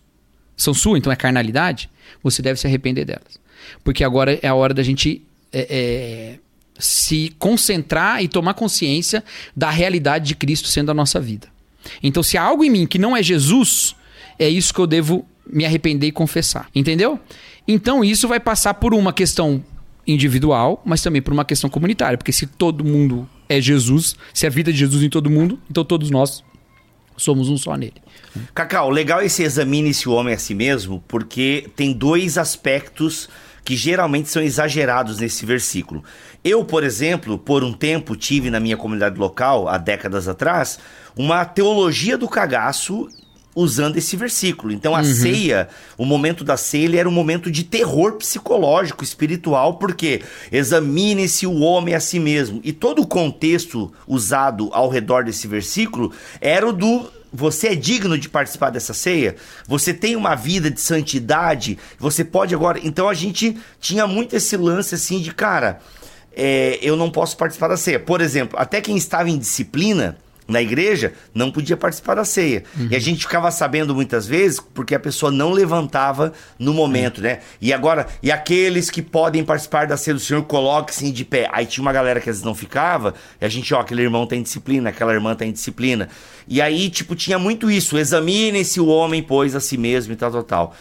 são 0.55 0.75
sua, 0.75 0.99
então 0.99 1.11
é 1.11 1.17
carnalidade, 1.17 1.89
você 2.23 2.43
deve 2.43 2.61
se 2.61 2.67
arrepender 2.67 3.07
delas. 3.07 3.41
Porque 3.83 4.05
agora 4.05 4.39
é 4.43 4.47
a 4.47 4.55
hora 4.55 4.75
da 4.75 4.83
gente 4.83 5.23
é, 5.51 5.67
é, 5.71 6.39
se 6.79 7.35
concentrar 7.39 8.23
e 8.23 8.29
tomar 8.29 8.53
consciência 8.53 9.25
da 9.57 9.71
realidade 9.71 10.27
de 10.27 10.35
Cristo 10.35 10.69
sendo 10.69 10.91
a 10.91 10.95
nossa 10.95 11.19
vida. 11.19 11.49
Então, 12.03 12.23
se 12.23 12.37
há 12.37 12.43
algo 12.43 12.63
em 12.63 12.71
mim 12.71 12.87
que 12.87 12.99
não 12.99 13.17
é 13.17 13.23
Jesus, 13.23 13.97
é 14.39 14.47
isso 14.47 14.75
que 14.75 14.81
eu 14.81 14.87
devo 14.87 15.27
me 15.47 15.65
arrepender 15.65 16.09
e 16.09 16.13
confessar. 16.13 16.69
Entendeu? 16.75 17.19
Então, 17.67 18.05
isso 18.05 18.29
vai 18.29 18.39
passar 18.39 18.75
por 18.75 18.93
uma 18.93 19.13
questão 19.13 19.65
individual, 20.07 20.83
mas 20.85 21.03
também 21.03 21.23
por 21.23 21.33
uma 21.33 21.45
questão 21.45 21.71
comunitária. 21.71 22.19
Porque 22.19 22.33
se 22.33 22.47
todo 22.47 22.85
mundo 22.85 23.29
é 23.49 23.61
Jesus, 23.61 24.17
se 24.33 24.47
a 24.47 24.51
vida 24.51 24.71
é 24.71 24.73
de 24.73 24.79
Jesus 24.79 25.03
em 25.03 25.09
todo 25.09 25.31
mundo, 25.31 25.59
então 25.71 25.85
todos 25.85 26.11
nós 26.11 26.45
somos 27.17 27.49
um 27.49 27.57
só 27.57 27.77
nele. 27.77 27.95
Cacau, 28.55 28.91
legal 28.91 29.23
esse 29.23 29.43
examine 29.43 29.91
esse 29.91 30.09
homem 30.09 30.35
a 30.35 30.39
si 30.39 30.55
mesmo, 30.55 31.03
porque 31.07 31.69
tem 31.77 31.93
dois 31.93 32.39
aspectos 32.39 33.29
que 33.65 33.77
geralmente 33.77 34.29
são 34.29 34.43
exagerados 34.43 35.19
nesse 35.19 35.47
versículo. 35.47 36.03
Eu, 36.43 36.65
por 36.65 36.83
exemplo, 36.83 37.39
por 37.39 37.63
um 37.63 37.73
tempo 37.73 38.17
tive 38.17 38.51
na 38.51 38.59
minha 38.59 38.77
comunidade 38.77 39.19
local, 39.19 39.69
há 39.69 39.79
décadas 39.79 40.27
atrás, 40.27 40.79
uma 41.17 41.45
teologia 41.45 42.19
do 42.19 42.29
cagaço 42.29 43.09
usando 43.55 43.97
esse 43.97 44.17
versículo. 44.17 44.73
Então 44.73 44.95
a 44.95 45.01
Uhum. 45.01 45.05
ceia, 45.05 45.69
o 45.99 46.05
momento 46.05 46.43
da 46.43 46.57
ceia, 46.57 46.85
ele 46.85 46.97
era 46.97 47.09
um 47.09 47.13
momento 47.13 47.51
de 47.51 47.65
terror 47.65 48.13
psicológico, 48.13 49.05
espiritual, 49.05 49.75
porque 49.75 50.23
examine-se 50.51 51.47
o 51.47 51.61
homem 51.61 51.95
a 51.95 52.01
si 52.01 52.19
mesmo. 52.19 52.61
E 52.65 52.73
todo 52.73 53.03
o 53.03 53.07
contexto 53.07 53.93
usado 54.07 54.71
ao 54.73 54.89
redor 54.89 55.25
desse 55.25 55.47
versículo 55.47 56.13
era 56.41 56.67
o 56.67 56.73
do 56.73 57.11
você 57.35 57.69
é 57.69 57.75
digno 57.75 58.19
de 58.19 58.29
participar 58.29 58.69
dessa 58.69 58.93
ceia? 58.93 59.37
Você 59.67 59.95
tem 59.95 60.17
uma 60.17 60.35
vida 60.35 60.71
de 60.71 60.79
santidade? 60.79 61.79
Você 61.99 62.23
pode 62.23 62.55
agora. 62.55 62.79
Então 62.83 63.09
a 63.09 63.15
gente 63.15 63.57
tinha 63.81 64.07
muito 64.07 64.37
esse 64.37 64.55
lance 64.55 64.95
assim 64.95 65.19
de, 65.19 65.33
cara, 65.33 65.81
é, 66.37 66.79
eu 66.83 66.95
não 66.95 67.11
posso 67.11 67.37
participar 67.37 67.69
da 67.69 67.77
ceia. 67.79 67.99
Por 67.99 68.21
exemplo, 68.21 68.59
até 68.59 68.83
quem 68.83 68.99
estava 68.99 69.31
em 69.31 69.39
disciplina 69.39 70.19
na 70.47 70.61
igreja 70.61 71.13
não 71.35 71.51
podia 71.51 71.77
participar 71.77 72.17
da 72.17 72.25
ceia. 72.25 72.65
E 72.91 72.97
a 72.97 72.99
gente 72.99 73.23
ficava 73.27 73.51
sabendo 73.51 73.95
muitas 73.95 74.27
vezes 74.27 74.61
porque 74.61 74.95
a 74.95 75.01
pessoa 75.01 75.31
não 75.31 75.51
levantava 75.51 76.33
no 76.59 76.75
momento, 76.75 77.21
né? 77.21 77.41
E 77.61 77.73
agora, 77.73 78.07
e 78.23 78.31
aqueles 78.31 78.91
que 78.91 79.03
podem 79.03 79.45
participar 79.45 79.87
da 79.87 79.97
ceia 79.97 80.15
do 80.15 80.21
Senhor, 80.21 80.43
coloque-se 80.45 81.11
de 81.11 81.25
pé. 81.25 81.49
Aí 81.53 81.67
tinha 81.67 81.83
uma 81.83 81.93
galera 81.93 82.21
que 82.21 82.29
às 82.29 82.37
vezes 82.37 82.45
não 82.45 82.55
ficava, 82.55 83.15
e 83.41 83.45
a 83.45 83.49
gente, 83.49 83.73
ó, 83.75 83.81
aquele 83.81 84.03
irmão 84.03 84.27
tem 84.27 84.43
disciplina, 84.43 84.91
aquela 84.91 85.13
irmã 85.13 85.35
tem 85.35 85.53
disciplina. 85.53 86.09
E 86.47 86.61
aí, 86.61 86.91
tipo, 86.91 87.15
tinha 87.15 87.39
muito 87.39 87.71
isso. 87.71 87.97
Examinem-se 87.97 88.81
o 88.81 88.87
homem, 88.87 89.23
pois, 89.23 89.55
a 89.55 89.61
si 89.61 89.77
mesmo 89.77 90.13
e 90.13 90.17
tal, 90.17 90.31
tal, 90.31 90.43
tal. 90.43 90.77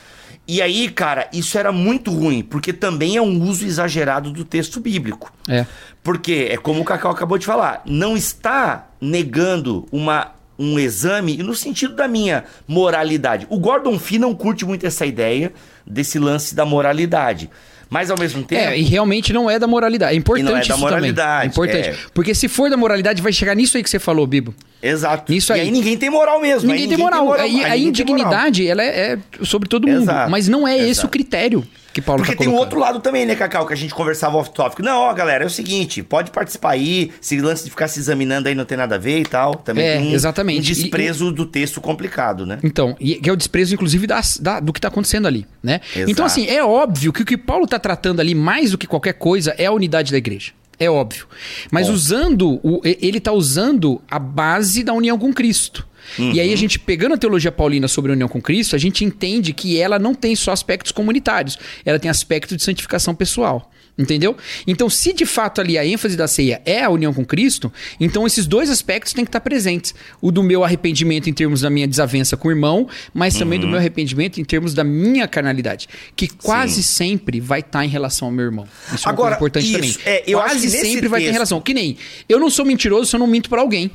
E 0.47 0.61
aí, 0.61 0.89
cara, 0.89 1.29
isso 1.31 1.57
era 1.57 1.71
muito 1.71 2.11
ruim, 2.11 2.43
porque 2.43 2.73
também 2.73 3.15
é 3.15 3.21
um 3.21 3.41
uso 3.43 3.65
exagerado 3.65 4.31
do 4.31 4.43
texto 4.43 4.79
bíblico. 4.79 5.31
É. 5.47 5.65
Porque 6.03 6.47
é 6.49 6.57
como 6.57 6.81
o 6.81 6.85
Cacau 6.85 7.11
acabou 7.11 7.37
de 7.37 7.45
falar, 7.45 7.81
não 7.85 8.17
está 8.17 8.89
negando 8.99 9.87
uma, 9.91 10.31
um 10.57 10.77
exame 10.79 11.37
no 11.37 11.55
sentido 11.55 11.95
da 11.95 12.07
minha 12.07 12.43
moralidade. 12.67 13.47
O 13.49 13.59
Gordon 13.59 13.97
Fee 13.97 14.19
não 14.19 14.33
curte 14.33 14.65
muito 14.65 14.85
essa 14.85 15.05
ideia 15.05 15.53
desse 15.85 16.19
lance 16.19 16.55
da 16.55 16.65
moralidade. 16.65 17.49
Mas 17.91 18.09
ao 18.09 18.17
mesmo 18.17 18.41
tempo. 18.41 18.61
É, 18.61 18.79
e 18.79 18.83
realmente 18.83 19.33
não 19.33 19.49
é 19.49 19.59
da 19.59 19.67
moralidade. 19.67 20.13
É 20.13 20.17
importante 20.17 20.47
E 20.47 20.49
não 20.49 20.57
é 20.57 20.63
da 20.65 20.77
moralidade, 20.77 21.53
também. 21.53 21.71
É 21.71 21.77
importante. 21.81 21.89
é. 22.07 22.09
Porque 22.13 22.33
se 22.33 22.47
for 22.47 22.69
da 22.69 22.77
moralidade, 22.77 23.21
vai 23.21 23.33
chegar 23.33 23.53
nisso 23.53 23.75
aí 23.75 23.83
que 23.83 23.89
você 23.89 23.99
falou, 23.99 24.25
Bibo. 24.25 24.55
Exato. 24.81 25.33
Isso 25.33 25.51
E 25.51 25.55
aí. 25.55 25.61
aí 25.61 25.71
ninguém 25.71 25.97
tem 25.97 26.09
moral 26.09 26.39
mesmo. 26.39 26.69
Ninguém, 26.69 26.83
aí 26.85 26.89
tem 26.89 26.97
moral. 26.97 27.33
Aí, 27.33 27.39
aí 27.41 27.45
a 27.45 27.49
ninguém 27.49 27.65
tem 27.65 27.69
moral. 27.75 27.91
indignidade, 27.91 28.65
ela 28.65 28.81
é, 28.81 28.87
é 29.13 29.45
sobre 29.45 29.67
todo 29.67 29.87
mundo. 29.89 30.03
Exato, 30.03 30.31
Mas 30.31 30.47
não 30.47 30.65
é 30.65 30.77
esse 30.77 30.89
exato. 30.91 31.07
o 31.07 31.09
critério 31.09 31.67
que 31.93 32.01
Paulo 32.01 32.21
Porque 32.21 32.33
tá 32.35 32.39
tem 32.39 32.47
colocando. 32.47 32.63
outro 32.65 32.79
lado 32.79 32.99
também, 32.99 33.25
né, 33.25 33.35
Cacau, 33.35 33.65
que 33.67 33.73
a 33.73 33.75
gente 33.77 33.93
conversava 33.93 34.37
off-topic. 34.37 34.79
Não, 34.79 34.97
ó, 35.01 35.13
galera, 35.13 35.43
é 35.43 35.47
o 35.47 35.49
seguinte, 35.49 36.01
pode 36.01 36.31
participar 36.31 36.71
aí, 36.71 37.11
esse 37.21 37.39
lance 37.41 37.63
de 37.65 37.69
ficar 37.69 37.87
se 37.87 37.99
examinando 37.99 38.47
aí 38.47 38.55
não 38.55 38.63
tem 38.65 38.77
nada 38.77 38.95
a 38.95 38.97
ver 38.97 39.19
e 39.19 39.23
tal. 39.25 39.55
Também 39.55 39.85
É, 39.85 39.97
tem 39.97 40.07
um, 40.09 40.13
exatamente. 40.13 40.59
um 40.59 40.73
desprezo 40.73 41.31
do 41.31 41.45
texto 41.45 41.81
complicado, 41.81 42.45
né? 42.45 42.59
Então, 42.63 42.95
e 42.99 43.15
que 43.15 43.29
é 43.29 43.33
o 43.33 43.35
desprezo, 43.35 43.73
inclusive, 43.73 44.07
da- 44.07 44.59
do 44.61 44.71
que 44.71 44.79
está 44.79 44.87
acontecendo 44.87 45.27
ali, 45.27 45.45
né? 45.61 45.81
Exato. 45.95 46.11
Então, 46.11 46.25
assim, 46.25 46.47
é 46.47 46.63
óbvio 46.63 47.11
que 47.11 47.23
o 47.23 47.25
que 47.25 47.37
Paulo 47.37 47.65
está 47.65 47.77
tratando 47.79 48.19
ali, 48.19 48.33
mais 48.33 48.71
do 48.71 48.77
que 48.77 48.87
qualquer 48.87 49.13
coisa, 49.13 49.53
é 49.57 49.65
a 49.65 49.71
unidade 49.71 50.11
da 50.11 50.17
igreja. 50.17 50.51
É 50.79 50.89
óbvio. 50.89 51.27
Mas 51.71 51.87
Bom. 51.87 51.93
usando, 51.93 52.59
o- 52.63 52.81
e- 52.85 52.97
ele 53.01 53.19
está 53.19 53.31
usando 53.31 54.01
a 54.09 54.17
base 54.17 54.83
da 54.83 54.93
união 54.93 55.17
com 55.19 55.31
Cristo. 55.31 55.85
E 56.17 56.21
Uhum. 56.21 56.29
aí 56.31 56.53
a 56.53 56.57
gente, 56.57 56.77
pegando 56.79 57.13
a 57.15 57.17
teologia 57.17 57.51
paulina 57.51 57.87
sobre 57.87 58.11
a 58.11 58.13
união 58.13 58.27
com 58.27 58.41
Cristo, 58.41 58.75
a 58.75 58.79
gente 58.79 59.03
entende 59.05 59.53
que 59.53 59.77
ela 59.79 59.97
não 59.99 60.13
tem 60.13 60.35
só 60.35 60.51
aspectos 60.51 60.91
comunitários, 60.91 61.57
ela 61.85 61.99
tem 61.99 62.09
aspecto 62.09 62.55
de 62.55 62.63
santificação 62.63 63.13
pessoal. 63.15 63.69
Entendeu? 63.97 64.37
Então, 64.65 64.89
se 64.89 65.11
de 65.11 65.25
fato 65.25 65.59
ali 65.59 65.77
a 65.77 65.85
ênfase 65.85 66.15
da 66.15 66.25
ceia 66.25 66.61
é 66.65 66.81
a 66.81 66.89
união 66.89 67.13
com 67.13 67.25
Cristo, 67.25 67.71
então 67.99 68.25
esses 68.25 68.47
dois 68.47 68.69
aspectos 68.69 69.11
têm 69.11 69.25
que 69.25 69.29
estar 69.29 69.41
presentes. 69.41 69.93
O 70.21 70.31
do 70.31 70.41
meu 70.41 70.63
arrependimento 70.63 71.29
em 71.29 71.33
termos 71.33 71.59
da 71.61 71.69
minha 71.69 71.85
desavença 71.85 72.37
com 72.37 72.47
o 72.47 72.51
irmão, 72.51 72.87
mas 73.13 73.35
também 73.37 73.59
Uhum. 73.59 73.65
do 73.65 73.69
meu 73.69 73.77
arrependimento 73.77 74.39
em 74.39 74.45
termos 74.45 74.73
da 74.73 74.83
minha 74.83 75.27
carnalidade, 75.27 75.89
que 76.15 76.29
quase 76.29 76.81
sempre 76.81 77.41
vai 77.41 77.59
estar 77.59 77.83
em 77.85 77.89
relação 77.89 78.29
ao 78.29 78.31
meu 78.33 78.45
irmão. 78.45 78.65
Isso 78.95 79.07
é 79.07 79.11
Agora, 79.11 79.35
coisa 79.35 79.59
importante 79.59 79.85
isso, 79.87 79.99
também. 79.99 80.13
é, 80.15 80.23
eu 80.25 80.39
quase 80.39 80.69
sempre 80.69 81.09
vai 81.09 81.21
ter 81.21 81.31
relação. 81.31 81.59
Que 81.59 81.73
nem, 81.73 81.97
eu 82.29 82.39
não 82.39 82.49
sou 82.49 82.65
mentiroso 82.65 83.09
se 83.09 83.15
eu 83.15 83.19
não 83.19 83.27
minto 83.27 83.49
para 83.49 83.59
alguém. 83.61 83.91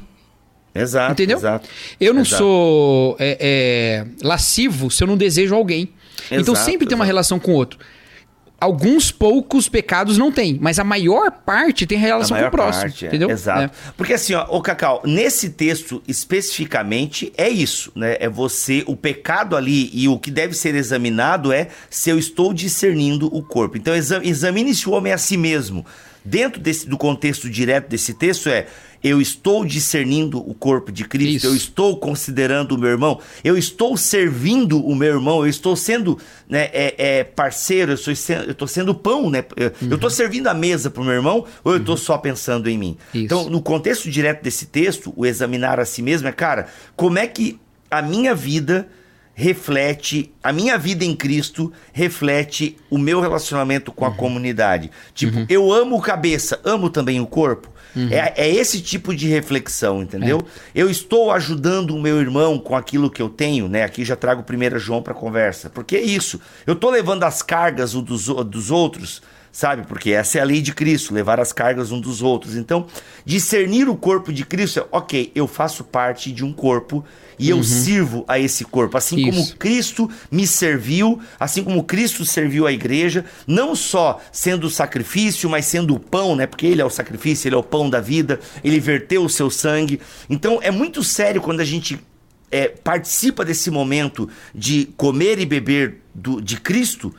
Exato. 0.81 1.13
Entendeu? 1.13 1.39
Exato. 1.39 1.69
Eu 2.01 2.13
não 2.15 2.23
Exato. 2.23 2.39
sou 2.43 3.17
é, 3.19 3.37
é, 3.41 4.07
lascivo 4.27 4.91
se 4.91 5.03
eu 5.03 5.07
não 5.09 5.17
desejo 5.17 5.55
alguém. 5.55 5.89
então 6.31 6.55
Exato, 6.55 6.59
sempre 6.71 6.87
tem 6.87 6.95
uma 6.95 7.05
exato. 7.05 7.13
relação 7.15 7.39
com 7.39 7.53
o 7.53 7.55
outro. 7.55 7.79
Alguns 8.59 9.11
poucos 9.13 9.69
pecados 9.69 10.17
não 10.17 10.33
tem, 10.33 10.57
mas 10.59 10.79
a 10.79 10.85
maior 10.85 11.31
parte 11.31 11.87
tem 11.87 11.99
A 11.99 12.01
relação 12.01 12.39
com 12.39 12.47
o 12.47 12.51
próximo. 12.51 12.85
parte, 12.85 13.05
é. 13.05 13.09
Entendeu? 13.09 13.29
Exato. 13.31 13.65
É. 13.65 13.93
Porque 13.99 14.15
assim, 14.15 14.33
ó, 14.33 14.47
ô 14.49 14.63
Cacau, 14.63 15.03
nesse 15.05 15.51
texto 15.51 16.03
especificamente 16.09 17.31
é 17.37 17.51
isso, 17.51 17.93
né? 17.95 18.17
É 18.19 18.29
você, 18.31 18.83
o 18.87 18.97
pecado 18.97 19.57
ali 19.57 19.91
e 19.93 20.09
o 20.09 20.19
que 20.19 20.31
deve 20.31 20.55
ser 20.55 20.75
examinado 20.75 21.53
é 21.53 21.69
se 21.91 22.09
eu 22.09 22.19
estou 22.19 22.55
discernindo 22.55 23.27
o 23.27 23.43
corpo. 23.43 23.77
Então 23.77 23.95
exa- 23.95 24.23
examine-se 24.25 24.89
o 24.89 24.93
homem 24.93 25.13
a 25.13 25.19
si 25.19 25.37
mesmo. 25.37 25.85
Dentro 26.25 26.59
desse, 26.61 26.89
do 26.89 26.97
contexto 26.97 27.49
direto 27.51 27.89
desse 27.89 28.15
texto 28.15 28.49
é 28.49 28.67
eu 29.07 29.21
estou 29.21 29.65
discernindo 29.65 30.39
o 30.39 30.55
corpo 30.55 30.91
de 30.91 31.05
Cristo, 31.05 31.37
Isso. 31.37 31.47
eu 31.47 31.55
estou 31.55 31.97
considerando 31.97 32.73
o 32.73 32.79
meu 32.79 32.91
irmão, 32.91 33.21
eu 33.45 33.57
estou 33.57 33.97
servindo 33.97 34.85
o 34.85 34.95
meu 34.95 35.15
irmão, 35.15 35.45
eu 35.45 35.49
estou 35.49 35.77
sendo 35.77 36.19
né, 36.49 36.69
é, 36.73 36.95
é, 36.99 37.25
parceiro, 37.25 37.93
eu 37.93 37.95
estou 37.95 38.15
sendo, 38.15 38.45
eu 38.45 38.53
estou 38.53 38.69
sendo 38.69 38.95
pão, 38.95 39.31
né? 39.31 39.45
Eu 39.57 39.73
eu 39.89 39.95
estou 39.95 40.11
servindo 40.11 40.49
a 40.49 40.55
mesa 40.55 40.91
para 40.91 41.03
o 41.03 41.05
meu 41.05 41.15
irmão 41.15 41.45
ou 41.63 41.73
eu 41.73 41.79
estou 41.79 41.97
só 41.97 42.19
pensando 42.19 42.69
em 42.69 42.77
mim? 42.77 42.97
Isso. 43.15 43.25
Então, 43.25 43.49
no 43.49 43.63
contexto 43.63 44.11
direto 44.11 44.43
desse 44.43 44.67
texto, 44.67 45.13
o 45.17 45.25
examinar 45.25 45.79
a 45.79 45.85
si 45.85 46.03
mesmo 46.03 46.29
é, 46.29 46.33
cara, 46.33 46.67
como 46.95 47.19
é 47.19 47.27
que 47.27 47.59
a 47.91 48.03
minha 48.03 48.35
vida 48.35 48.89
reflete, 49.35 50.33
a 50.43 50.51
minha 50.51 50.79
vida 50.79 51.05
em 51.05 51.15
Cristo 51.15 51.71
reflete 51.93 52.77
o 52.89 52.97
meu 52.97 53.21
relacionamento 53.21 53.93
com 53.93 54.07
a 54.07 54.11
comunidade. 54.11 54.91
Tipo, 55.15 55.45
eu 55.49 55.71
amo 55.71 55.97
o 55.97 56.01
cabeça, 56.01 56.59
amo 56.65 56.89
também 56.89 57.21
o 57.21 57.27
corpo. 57.27 57.71
É, 58.11 58.45
é 58.45 58.49
esse 58.55 58.81
tipo 58.81 59.15
de 59.15 59.27
reflexão, 59.29 60.03
entendeu? 60.03 60.45
Eu 60.75 60.91
estou 60.91 61.31
ajudando 61.31 61.91
o 61.97 62.01
meu 62.01 62.21
irmão 62.21 62.59
com 62.59 62.77
aquilo 62.77 63.11
que 63.11 63.23
eu 63.23 63.29
tenho, 63.29 63.69
né? 63.69 63.85
Aqui 63.85 64.05
já 64.05 64.15
trago 64.17 64.43
1 64.43 64.79
João 64.79 65.03
para 65.03 65.15
conversa. 65.15 65.71
Porque 65.71 65.97
é 65.97 66.03
isso. 66.03 66.41
Eu 66.67 66.75
estou 66.75 66.91
levando 66.91 67.23
as 67.25 67.41
cargas 67.43 67.95
um 67.95 68.03
dos, 68.03 68.29
o- 68.29 68.45
dos 68.45 68.71
outros, 68.71 69.23
sabe? 69.57 69.87
Porque 69.87 70.11
essa 70.11 70.37
é 70.37 70.43
a 70.43 70.45
lei 70.45 70.61
de 70.61 70.75
Cristo, 70.75 71.15
levar 71.15 71.41
as 71.41 71.51
cargas 71.51 71.91
um 71.91 71.99
dos 71.99 72.21
outros. 72.21 72.57
Então, 72.57 72.87
discernir 73.25 73.89
o 73.89 73.97
corpo 73.97 74.31
de 74.31 74.45
Cristo 74.45 74.81
é, 74.81 74.87
ok, 74.93 75.33
eu 75.35 75.47
faço 75.47 75.83
parte 75.83 76.31
de 76.31 76.45
um 76.45 76.53
corpo 76.53 77.03
e 77.39 77.49
eu 77.49 77.65
sirvo 77.65 78.23
a 78.29 78.39
esse 78.39 78.67
corpo. 78.67 78.99
Assim 78.99 79.17
como 79.25 79.41
Isso. 79.41 79.57
Cristo 79.57 80.11
me 80.31 80.47
serviu, 80.47 81.19
assim 81.41 81.65
como 81.65 81.83
Cristo 81.85 82.23
serviu 82.27 82.67
a 82.67 82.73
igreja, 82.73 83.25
não 83.47 83.75
só 83.75 84.21
sendo 84.31 84.67
o 84.67 84.71
sacrifício, 84.71 85.49
mas 85.49 85.65
sendo 85.65 85.95
o 85.95 85.99
pão, 86.01 86.37
né? 86.37 86.47
Porque 86.47 86.67
ele 86.67 86.83
é 86.83 86.85
o 86.85 86.91
sacrifício, 86.91 87.49
ele 87.49 87.55
é 87.55 87.59
o 87.59 87.63
pão 87.63 87.89
da 87.89 87.99
vida, 87.99 88.39
ele 88.63 88.79
verteu 88.79 89.25
o 89.25 89.31
seu 89.31 89.49
sangue. 89.49 89.99
Então 90.29 90.59
é 90.63 90.71
muito 90.71 91.03
sério 91.03 91.41
quando 91.41 91.61
a 91.61 91.65
gente 91.65 91.99
é, 92.51 92.69
participa 92.69 93.43
desse 93.43 93.71
momento 93.71 94.29
de 94.55 94.85
comer 94.99 95.39
e 95.39 95.47
beber 95.47 96.03
do- 96.15 96.43
de 96.43 96.61
Cristo, 96.61 97.13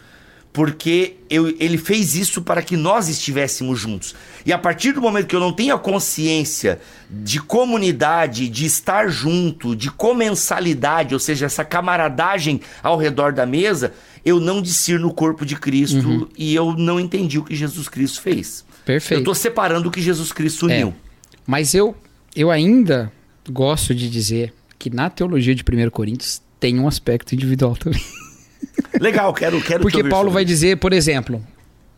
porque 0.57 1.17
eu- 1.29 1.55
ele 1.59 1.77
fez 1.77 2.15
isso 2.15 2.41
para 2.41 2.63
que 2.63 2.75
nós 2.75 3.07
estivéssemos 3.07 3.79
juntos. 3.79 4.15
E 4.43 4.51
a 4.51 4.57
partir 4.57 4.91
do 4.91 4.99
momento 4.99 5.27
que 5.27 5.35
eu 5.35 5.39
não 5.39 5.53
tenho 5.53 5.75
a 5.75 5.77
consciência 5.77 6.79
de 7.07 7.39
comunidade, 7.39 8.49
de 8.49 8.65
estar 8.65 9.07
junto, 9.07 9.75
de 9.75 9.91
comensalidade, 9.91 11.13
ou 11.13 11.19
seja, 11.19 11.45
essa 11.45 11.63
camaradagem 11.63 12.59
ao 12.81 12.97
redor 12.97 13.33
da 13.33 13.45
mesa, 13.45 13.93
eu 14.25 14.39
não 14.39 14.59
discerno 14.59 15.09
o 15.09 15.13
corpo 15.13 15.45
de 15.45 15.55
Cristo 15.55 16.27
e 16.35 16.55
eu 16.55 16.73
não 16.73 16.99
entendi 16.99 17.37
o 17.37 17.43
que 17.43 17.55
Jesus 17.55 17.87
Cristo 17.87 18.19
fez. 18.19 18.65
Perfeito. 18.83 19.19
Eu 19.19 19.19
estou 19.19 19.35
separando 19.35 19.89
o 19.89 19.91
que 19.91 20.01
Jesus 20.01 20.31
Cristo 20.31 20.65
uniu. 20.65 20.87
É. 20.87 20.93
Mas 21.45 21.75
eu, 21.75 21.95
eu 22.35 22.49
ainda 22.49 23.11
gosto 23.47 23.93
de 23.93 24.09
dizer 24.09 24.55
que 24.79 24.89
na 24.89 25.07
teologia 25.07 25.53
de 25.53 25.61
1 25.63 25.91
Coríntios 25.91 26.41
tem 26.59 26.79
um 26.79 26.87
aspecto 26.87 27.35
individual 27.35 27.75
também. 27.75 28.01
Legal, 28.99 29.33
quero, 29.33 29.61
quero 29.61 29.81
Porque 29.81 30.03
Paulo 30.03 30.31
vai 30.31 30.43
dizer, 30.45 30.77
por 30.77 30.93
exemplo, 30.93 31.43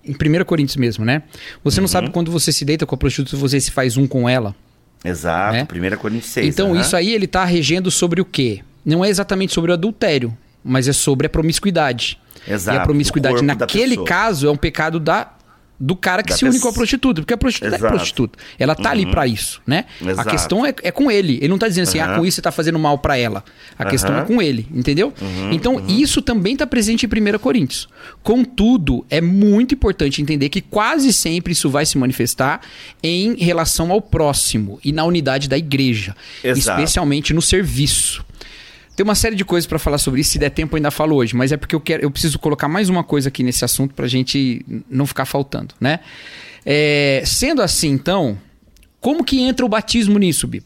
em 0.04 0.14
1 0.14 0.44
Coríntios 0.46 0.76
mesmo, 0.78 1.06
né? 1.06 1.24
Você 1.64 1.80
não 1.80 1.86
Uhum. 1.86 1.88
sabe 1.88 2.10
quando 2.10 2.32
você 2.32 2.52
se 2.52 2.64
deita 2.66 2.86
com 2.86 2.96
a 2.96 2.98
prostituta, 2.98 3.38
você 3.38 3.60
se 3.60 3.72
faz 3.72 3.98
um 3.98 4.08
com 4.08 4.28
ela. 4.28 4.56
Exato, 5.04 5.54
né? 5.54 5.68
1 5.94 5.98
Coríntios 5.98 6.32
6. 6.32 6.48
então 6.48 6.72
aham. 6.74 6.82
isso 6.82 6.96
aí 6.96 7.14
ele 7.14 7.28
tá 7.28 7.46
regendo 7.46 7.90
sobre 7.90 8.20
o 8.22 8.26
quê? 8.26 8.62
Não 8.84 9.04
é 9.04 9.10
exatamente 9.10 9.54
sobre 9.54 9.72
o 9.72 9.74
adultério, 9.74 10.36
mas 10.64 10.88
é 10.88 10.94
sobre 10.94 11.28
a 11.28 11.30
promiscuidade. 11.30 12.20
Exato, 12.48 12.78
e 12.78 12.82
a 12.82 12.84
promiscuidade 12.84 13.42
naquele 13.44 13.98
caso 14.04 14.48
é 14.48 14.52
um 14.52 14.56
pecado 14.58 15.00
da 15.00 15.32
do 15.80 15.96
cara 15.96 16.22
que 16.22 16.30
Da 16.32 16.36
se 16.38 16.44
une 16.44 16.52
pessoa- 16.54 16.64
com 16.72 16.76
a 16.76 16.78
prostituta, 16.78 17.22
porque 17.22 17.34
a 17.34 17.38
prostituta 17.38 17.76
Exato. 17.76 17.86
é 17.86 17.90
prostituta. 17.90 18.40
Ela 18.60 18.76
tá 18.76 18.92
ali 18.92 19.06
pra 19.06 19.26
isso, 19.26 19.62
né? 19.66 19.86
A 20.06 20.10
Exato. 20.12 20.30
questão 20.30 20.66
é, 20.66 20.74
é 20.84 20.92
com 20.92 21.10
ele. 21.10 21.36
Ele 21.38 21.48
não 21.48 21.58
tá 21.58 21.68
dizendo 21.68 21.88
assim, 21.88 22.00
ah, 22.00 22.06
Aham. 22.06 22.20
com 22.20 22.26
isso 22.26 22.36
você 22.36 22.42
tá 22.42 22.52
fazendo 22.52 22.78
mal 22.78 22.98
pra 22.98 23.18
ela. 23.18 23.44
A 23.78 23.86
questão 23.86 24.18
é 24.18 24.26
com 24.26 24.42
ele, 24.42 24.68
entendeu? 24.74 25.14
Uhum, 25.22 25.52
então, 25.54 25.82
isso 25.88 26.22
também 26.22 26.58
tá 26.58 26.68
presente 26.68 27.06
em 27.06 27.10
1 27.10 27.40
Coríntios. 27.40 27.88
Contudo, 28.22 29.06
é 29.10 29.22
muito 29.22 29.74
importante 29.74 30.22
entender 30.22 30.50
que 30.50 30.60
quase 30.62 31.14
sempre 31.14 31.54
isso 31.54 31.70
vai 31.70 31.86
se 31.86 31.98
manifestar 31.98 32.62
em 33.02 33.36
relação 33.36 33.92
ao 33.92 34.02
próximo 34.02 34.80
e 34.84 34.92
na 34.92 35.06
unidade 35.06 35.48
da 35.48 35.58
igreja, 35.58 36.16
Exato. 36.44 36.80
especialmente 36.82 37.34
no 37.34 37.42
serviço. 37.42 38.24
Tem 39.00 39.04
uma 39.06 39.16
série 39.16 39.34
de 39.34 39.45
coisas 39.45 39.66
pra 39.66 39.80
falar 39.80 39.97
sobre 39.97 40.20
isso, 40.20 40.32
se 40.32 40.38
der 40.38 40.50
tempo 40.50 40.76
eu 40.76 40.76
ainda 40.76 40.91
falo 40.91 41.16
hoje, 41.16 41.34
mas 41.34 41.54
é 41.54 41.56
porque 41.56 41.74
eu 41.74 41.80
quero, 41.80 42.04
eu 42.04 42.12
preciso 42.12 42.38
colocar 42.38 42.68
mais 42.68 42.89
uma 42.89 43.02
coisa 43.02 43.30
aqui 43.30 43.43
nesse 43.43 43.64
assunto 43.64 43.93
pra 43.93 44.10
gente 44.10 44.62
não 44.89 45.08
ficar 45.08 45.24
faltando, 45.24 45.74
né? 45.80 46.02
É, 46.66 47.24
sendo 47.26 47.62
assim, 47.62 47.91
então, 47.91 48.38
como 49.00 49.24
que 49.24 49.39
entra 49.39 49.66
o 49.66 49.70
batismo 49.70 50.20
nisso, 50.20 50.45
Bibo? 50.50 50.66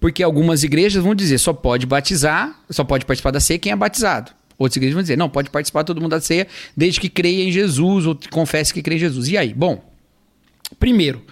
Porque 0.00 0.20
algumas 0.20 0.64
igrejas 0.64 1.00
vão 1.00 1.14
dizer 1.14 1.38
só 1.38 1.52
pode 1.52 1.86
batizar, 1.86 2.60
só 2.68 2.82
pode 2.82 3.06
participar 3.06 3.30
da 3.30 3.38
ceia 3.38 3.56
quem 3.56 3.70
é 3.70 3.76
batizado. 3.76 4.32
Outras 4.58 4.76
igrejas 4.76 4.94
vão 4.94 5.02
dizer 5.02 5.16
não, 5.16 5.28
pode 5.28 5.48
participar 5.48 5.84
todo 5.84 6.00
mundo 6.00 6.10
da 6.10 6.20
ceia 6.20 6.48
desde 6.76 6.98
que 6.98 7.08
creia 7.08 7.44
em 7.44 7.52
Jesus 7.52 8.04
ou 8.04 8.18
confesse 8.32 8.74
que 8.74 8.82
crê 8.82 8.96
em 8.96 8.98
Jesus. 8.98 9.28
E 9.28 9.38
aí? 9.38 9.54
Bom, 9.54 9.80
primeiro, 10.80 11.24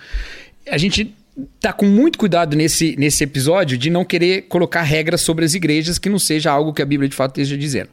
a 0.71 0.79
gente 0.79 1.13
tá 1.61 1.73
com 1.73 1.87
muito 1.87 2.19
cuidado 2.19 2.57
nesse, 2.57 2.97
nesse 2.97 3.23
episódio 3.25 3.79
de 3.79 3.91
não 3.91 4.05
querer 4.05 4.43
colocar 4.43 4.83
regras 4.83 5.21
sobre 5.21 5.45
as 5.45 5.55
igrejas 5.55 5.99
que 5.99 6.09
não 6.09 6.19
seja 6.19 6.51
algo 6.51 6.73
que 6.73 6.83
a 6.83 6.87
Bíblia 6.87 7.09
de 7.09 7.15
fato 7.15 7.33
esteja 7.33 7.57
dizendo. 7.57 7.91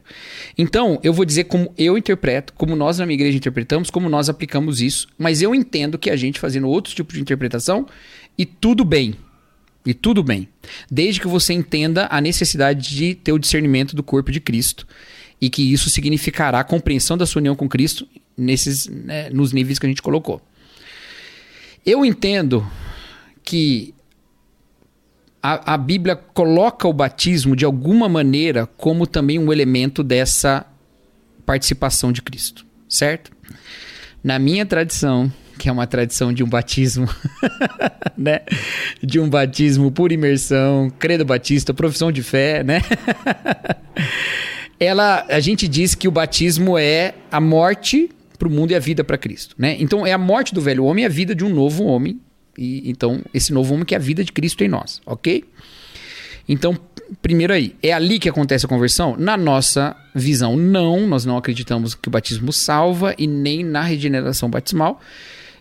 Então, 0.56 0.98
eu 1.02 1.12
vou 1.12 1.24
dizer 1.24 1.44
como 1.44 1.72
eu 1.76 1.96
interpreto, 1.96 2.52
como 2.54 2.74
nós 2.74 2.98
na 2.98 3.06
minha 3.06 3.14
igreja 3.14 3.36
interpretamos, 3.36 3.90
como 3.90 4.08
nós 4.08 4.28
aplicamos 4.28 4.80
isso, 4.80 5.08
mas 5.18 5.42
eu 5.42 5.54
entendo 5.54 5.98
que 5.98 6.10
a 6.10 6.16
gente 6.16 6.40
fazendo 6.40 6.68
outros 6.68 6.94
tipos 6.94 7.14
de 7.14 7.20
interpretação 7.20 7.86
e 8.36 8.44
tudo 8.44 8.84
bem. 8.84 9.14
E 9.84 9.94
tudo 9.94 10.22
bem. 10.22 10.48
Desde 10.90 11.20
que 11.20 11.28
você 11.28 11.52
entenda 11.52 12.08
a 12.10 12.20
necessidade 12.20 12.94
de 12.94 13.14
ter 13.14 13.32
o 13.32 13.38
discernimento 13.38 13.94
do 13.94 14.02
corpo 14.02 14.32
de 14.32 14.40
Cristo 14.40 14.86
e 15.40 15.48
que 15.48 15.72
isso 15.72 15.88
significará 15.90 16.58
a 16.58 16.64
compreensão 16.64 17.16
da 17.16 17.24
sua 17.24 17.38
união 17.38 17.54
com 17.54 17.68
Cristo 17.68 18.08
nesses, 18.36 18.88
né, 18.88 19.30
nos 19.30 19.52
níveis 19.52 19.78
que 19.78 19.86
a 19.86 19.88
gente 19.88 20.02
colocou. 20.02 20.42
Eu 21.84 22.04
entendo 22.04 22.66
que 23.46 23.94
a, 25.40 25.74
a 25.74 25.78
Bíblia 25.78 26.16
coloca 26.16 26.88
o 26.88 26.92
batismo 26.92 27.54
de 27.54 27.64
alguma 27.64 28.08
maneira 28.08 28.66
como 28.76 29.06
também 29.06 29.38
um 29.38 29.52
elemento 29.52 30.02
dessa 30.02 30.66
participação 31.46 32.10
de 32.10 32.20
Cristo, 32.20 32.66
certo? 32.88 33.30
Na 34.24 34.40
minha 34.40 34.66
tradição, 34.66 35.32
que 35.56 35.68
é 35.68 35.72
uma 35.72 35.86
tradição 35.86 36.32
de 36.32 36.42
um 36.42 36.48
batismo, 36.48 37.08
né? 38.18 38.40
De 39.00 39.20
um 39.20 39.30
batismo 39.30 39.92
por 39.92 40.10
imersão, 40.10 40.90
credo 40.98 41.24
batista, 41.24 41.72
profissão 41.72 42.10
de 42.10 42.24
fé, 42.24 42.64
né? 42.64 42.82
Ela, 44.80 45.24
a 45.28 45.38
gente 45.38 45.68
diz 45.68 45.94
que 45.94 46.08
o 46.08 46.10
batismo 46.10 46.76
é 46.76 47.14
a 47.30 47.40
morte 47.40 48.10
para 48.36 48.48
o 48.48 48.50
mundo 48.50 48.72
e 48.72 48.74
a 48.74 48.80
vida 48.80 49.04
para 49.04 49.16
Cristo, 49.16 49.54
né? 49.56 49.76
Então 49.78 50.04
é 50.04 50.12
a 50.12 50.18
morte 50.18 50.52
do 50.52 50.60
velho 50.60 50.84
homem 50.84 51.04
e 51.04 51.06
a 51.06 51.08
vida 51.08 51.36
de 51.36 51.44
um 51.44 51.48
novo 51.48 51.84
homem. 51.84 52.20
E 52.58 52.88
então 52.90 53.22
esse 53.32 53.52
novo 53.52 53.74
homem 53.74 53.84
que 53.84 53.94
é 53.94 53.98
a 53.98 54.00
vida 54.00 54.24
de 54.24 54.32
Cristo 54.32 54.64
em 54.64 54.68
nós, 54.68 55.00
ok? 55.04 55.44
Então, 56.48 56.78
primeiro 57.20 57.52
aí, 57.52 57.74
é 57.82 57.92
ali 57.92 58.18
que 58.18 58.28
acontece 58.28 58.64
a 58.64 58.68
conversão? 58.68 59.16
Na 59.18 59.36
nossa 59.36 59.96
visão, 60.14 60.56
não. 60.56 61.06
Nós 61.06 61.24
não 61.24 61.36
acreditamos 61.36 61.94
que 61.94 62.08
o 62.08 62.10
batismo 62.10 62.52
salva 62.52 63.14
e 63.18 63.26
nem 63.26 63.64
na 63.64 63.82
regeneração 63.82 64.48
batismal. 64.48 65.00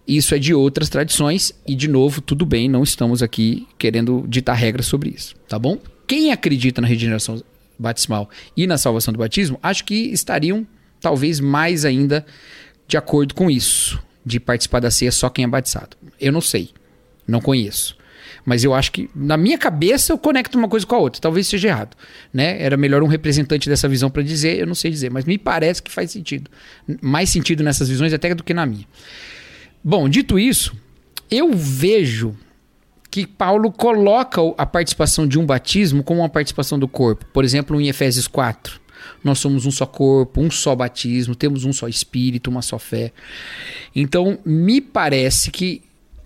Isso 0.07 0.35
é 0.35 0.39
de 0.39 0.53
outras 0.53 0.87
tradições 0.87 1.51
e, 1.67 1.73
de 1.73 1.87
novo, 1.87 2.21
tudo 2.21 2.45
bem, 2.45 2.69
não 2.69 2.83
estamos 2.83 3.23
aqui 3.23 3.67
querendo 3.77 4.23
ditar 4.27 4.53
regras 4.53 4.85
sobre 4.85 5.09
isso, 5.09 5.35
tá 5.47 5.57
bom? 5.57 5.79
Quem 6.05 6.31
acredita 6.31 6.79
na 6.79 6.87
regeneração 6.87 7.43
batismal 7.77 8.29
e 8.55 8.67
na 8.67 8.77
salvação 8.77 9.11
do 9.11 9.17
batismo, 9.17 9.59
acho 9.63 9.83
que 9.83 9.95
estariam 10.11 10.65
talvez 11.01 11.39
mais 11.39 11.85
ainda 11.85 12.23
de 12.87 12.97
acordo 12.97 13.33
com 13.33 13.49
isso, 13.49 13.99
de 14.23 14.39
participar 14.39 14.79
da 14.79 14.91
ceia 14.91 15.11
só 15.11 15.27
quem 15.27 15.43
é 15.43 15.47
batizado. 15.47 15.97
Eu 16.21 16.31
não 16.31 16.41
sei, 16.41 16.69
não 17.27 17.41
conheço. 17.41 17.97
Mas 18.45 18.63
eu 18.63 18.73
acho 18.73 18.91
que, 18.91 19.09
na 19.15 19.37
minha 19.37 19.57
cabeça, 19.57 20.13
eu 20.13 20.17
conecto 20.17 20.57
uma 20.57 20.67
coisa 20.67 20.85
com 20.85 20.95
a 20.95 20.99
outra. 20.99 21.19
Talvez 21.19 21.47
seja 21.47 21.67
errado. 21.69 21.97
Né? 22.31 22.61
Era 22.61 22.77
melhor 22.77 23.01
um 23.01 23.07
representante 23.07 23.67
dessa 23.67 23.87
visão 23.87 24.09
para 24.09 24.21
dizer, 24.21 24.59
eu 24.59 24.67
não 24.67 24.75
sei 24.75 24.91
dizer, 24.91 25.09
mas 25.09 25.25
me 25.25 25.37
parece 25.37 25.81
que 25.81 25.91
faz 25.91 26.11
sentido. 26.11 26.49
Mais 27.01 27.29
sentido 27.29 27.63
nessas 27.63 27.89
visões 27.89 28.13
até 28.13 28.33
do 28.35 28.43
que 28.43 28.53
na 28.53 28.65
minha. 28.65 28.85
Bom, 29.83 30.07
dito 30.07 30.37
isso, 30.37 30.75
eu 31.29 31.53
vejo 31.53 32.35
que 33.09 33.25
Paulo 33.25 33.71
coloca 33.71 34.41
a 34.57 34.65
participação 34.65 35.27
de 35.27 35.39
um 35.39 35.45
batismo 35.45 36.03
como 36.03 36.21
uma 36.21 36.29
participação 36.29 36.77
do 36.77 36.87
corpo. 36.87 37.25
Por 37.33 37.43
exemplo, 37.43 37.79
em 37.79 37.87
Efésios 37.87 38.27
4. 38.27 38.81
Nós 39.23 39.39
somos 39.39 39.65
um 39.65 39.71
só 39.71 39.85
corpo, 39.85 40.41
um 40.41 40.51
só 40.51 40.75
batismo, 40.75 41.35
temos 41.35 41.63
um 41.63 41.73
só 41.73 41.87
espírito, 41.87 42.49
uma 42.49 42.61
só 42.61 42.77
fé. 42.77 43.11
Então, 43.95 44.37
me 44.45 44.81
parece 44.81 45.49
que 45.49 45.81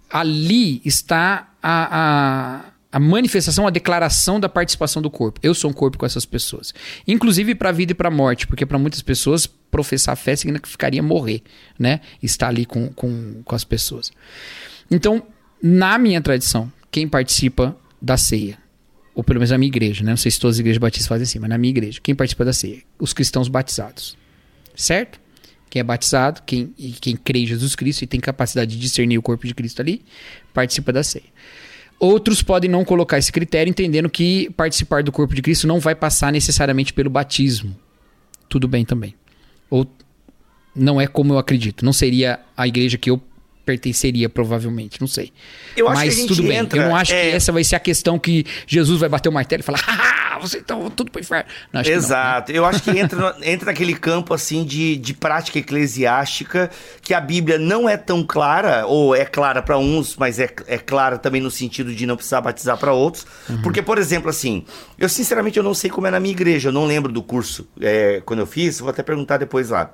ali 0.10 0.82
está 0.84 1.54
a, 1.62 2.64
a, 2.92 2.98
a 2.98 3.00
manifestação, 3.00 3.68
a 3.68 3.70
declaração 3.70 4.40
da 4.40 4.50
participação 4.50 5.02
do 5.02 5.10
corpo. 5.10 5.40
Eu 5.44 5.54
sou 5.54 5.70
um 5.70 5.74
corpo 5.74 5.98
com 5.98 6.06
essas 6.06 6.26
pessoas. 6.26 6.74
Inclusive 7.08 7.54
para 7.56 7.70
a 7.70 7.72
vida 7.72 7.92
e 7.92 7.96
para 7.96 8.08
a 8.08 8.12
morte, 8.12 8.48
porque 8.48 8.66
para 8.66 8.80
muitas 8.80 9.02
pessoas 9.02 9.46
professar 9.46 10.16
fé 10.16 10.36
significaria 10.36 11.04
morrer, 11.04 11.44
né? 11.78 12.02
Estar 12.22 12.48
ali 12.48 12.66
com, 12.66 12.90
com, 12.90 13.42
com 13.44 13.56
as 13.56 13.64
pessoas. 13.64 14.12
Então, 14.90 15.24
na 15.62 15.98
minha 15.98 16.22
tradição, 16.22 16.72
quem 16.90 17.08
participa 17.08 17.78
da 18.02 18.18
ceia, 18.18 18.58
ou 19.14 19.24
pelo 19.24 19.40
menos 19.40 19.52
na 19.52 19.58
minha 19.58 19.68
igreja, 19.68 20.04
né? 20.04 20.12
Não 20.12 20.18
sei 20.18 20.32
se 20.32 20.40
todas 20.40 20.56
as 20.56 20.60
igrejas 20.60 20.80
batistas 20.80 21.08
fazem 21.08 21.24
assim, 21.24 21.40
mas 21.40 21.50
na 21.50 21.58
minha 21.58 21.72
igreja, 21.72 22.00
quem 22.02 22.16
participa 22.16 22.46
da 22.46 22.54
ceia? 22.54 22.82
Os 22.98 23.14
cristãos 23.14 23.48
batizados. 23.48 24.18
Certo? 24.76 25.20
Quem 25.70 25.80
é 25.80 25.84
batizado, 25.84 26.42
quem, 26.46 26.74
quem 27.00 27.16
crê 27.16 27.40
em 27.40 27.46
Jesus 27.46 27.76
Cristo 27.76 28.04
e 28.04 28.08
tem 28.08 28.20
capacidade 28.20 28.72
de 28.72 28.80
discernir 28.80 29.18
o 29.18 29.22
corpo 29.22 29.46
de 29.46 29.54
Cristo 29.54 29.82
ali, 29.82 30.02
participa 30.54 30.92
da 30.92 31.04
ceia. 31.04 31.26
Outros 32.00 32.42
podem 32.42 32.70
não 32.70 32.86
colocar 32.86 33.18
esse 33.18 33.32
critério, 33.32 33.70
entendendo 33.70 34.10
que 34.10 34.50
participar 34.52 35.04
do 35.04 35.12
corpo 35.12 35.36
de 35.36 35.42
Cristo 35.42 35.68
não 35.68 35.80
vai 35.80 35.94
passar 35.94 36.32
necessariamente 36.32 36.94
pelo 36.94 37.10
batismo. 37.10 37.78
Tudo 38.48 38.68
bem 38.68 38.86
também. 38.86 39.14
Ou 39.70 39.86
não 40.74 41.00
é 41.00 41.06
como 41.06 41.34
eu 41.34 41.38
acredito. 41.38 41.84
Não 41.84 41.92
seria 41.92 42.40
a 42.56 42.68
igreja 42.68 42.98
que 42.98 43.10
eu 43.10 43.22
pertenceria, 43.70 44.28
provavelmente. 44.28 45.00
Não 45.00 45.08
sei. 45.08 45.32
Eu 45.78 45.88
acho 45.88 45.96
Mas 46.00 46.10
que 46.10 46.16
a 46.16 46.22
gente 46.22 46.36
tudo 46.36 46.48
bem. 46.48 46.58
entra, 46.58 46.80
eu 46.80 46.88
não 46.88 46.96
acho 46.96 47.14
é- 47.14 47.22
que 47.30 47.36
essa 47.36 47.52
vai 47.52 47.64
ser 47.64 47.76
a 47.76 47.80
questão 47.80 48.18
que 48.18 48.44
Jesus 48.66 49.00
vai 49.00 49.08
bater 49.08 49.30
o 49.30 49.32
martelo 49.32 49.62
e 49.62 49.64
falar: 49.64 49.78
haha, 49.80 50.40
vocês 50.40 50.62
estão 50.62 50.90
tudo 50.90 51.12
pro 51.12 51.22
inferno. 51.22 51.48
Não, 51.72 51.84
que 51.84 51.90
não, 51.90 51.96
né? 51.96 52.04
Exato. 52.04 52.52
Eu 52.52 52.66
acho 52.66 52.82
que 52.82 52.90
entra, 52.98 53.36
entra 53.44 53.68
naquele 53.68 53.94
campo 53.94 54.34
assim 54.34 54.64
de, 54.66 54.96
de 54.96 55.14
prática 55.14 55.60
eclesiástica 55.60 56.72
que 57.02 57.14
a 57.14 57.22
Bíblia 57.22 57.60
não 57.60 57.88
é 57.88 57.96
tão 57.96 58.24
clara, 58.24 58.88
ou 58.88 59.16
é 59.16 59.24
clara 59.24 59.62
para 59.62 59.78
uns, 59.78 60.16
mas 60.16 60.40
é, 60.40 60.50
é 60.66 60.78
clara 60.80 61.18
também 61.20 61.42
no 61.42 61.52
sentido 61.52 61.94
de 61.94 62.06
não 62.08 62.16
precisar 62.16 62.42
batizar 62.42 62.78
para 62.78 62.92
outros. 62.92 63.26
Uhum. 63.48 63.62
Porque, 63.62 63.82
por 63.84 64.00
exemplo, 64.00 64.30
assim, 64.32 64.66
eu 64.98 65.08
sinceramente 65.08 65.58
eu 65.58 65.64
não 65.64 65.76
sei 65.76 65.90
como 65.92 66.08
é 66.08 66.12
na 66.12 66.20
minha 66.20 66.34
igreja, 66.34 66.70
eu 66.70 66.74
não 66.74 66.86
lembro 66.86 67.12
do 67.12 67.22
curso 67.22 67.68
é, 67.80 68.22
quando 68.26 68.40
eu 68.40 68.48
fiz, 68.48 68.80
vou 68.80 68.90
até 68.90 69.04
perguntar 69.04 69.38
depois 69.38 69.70
lá. 69.70 69.92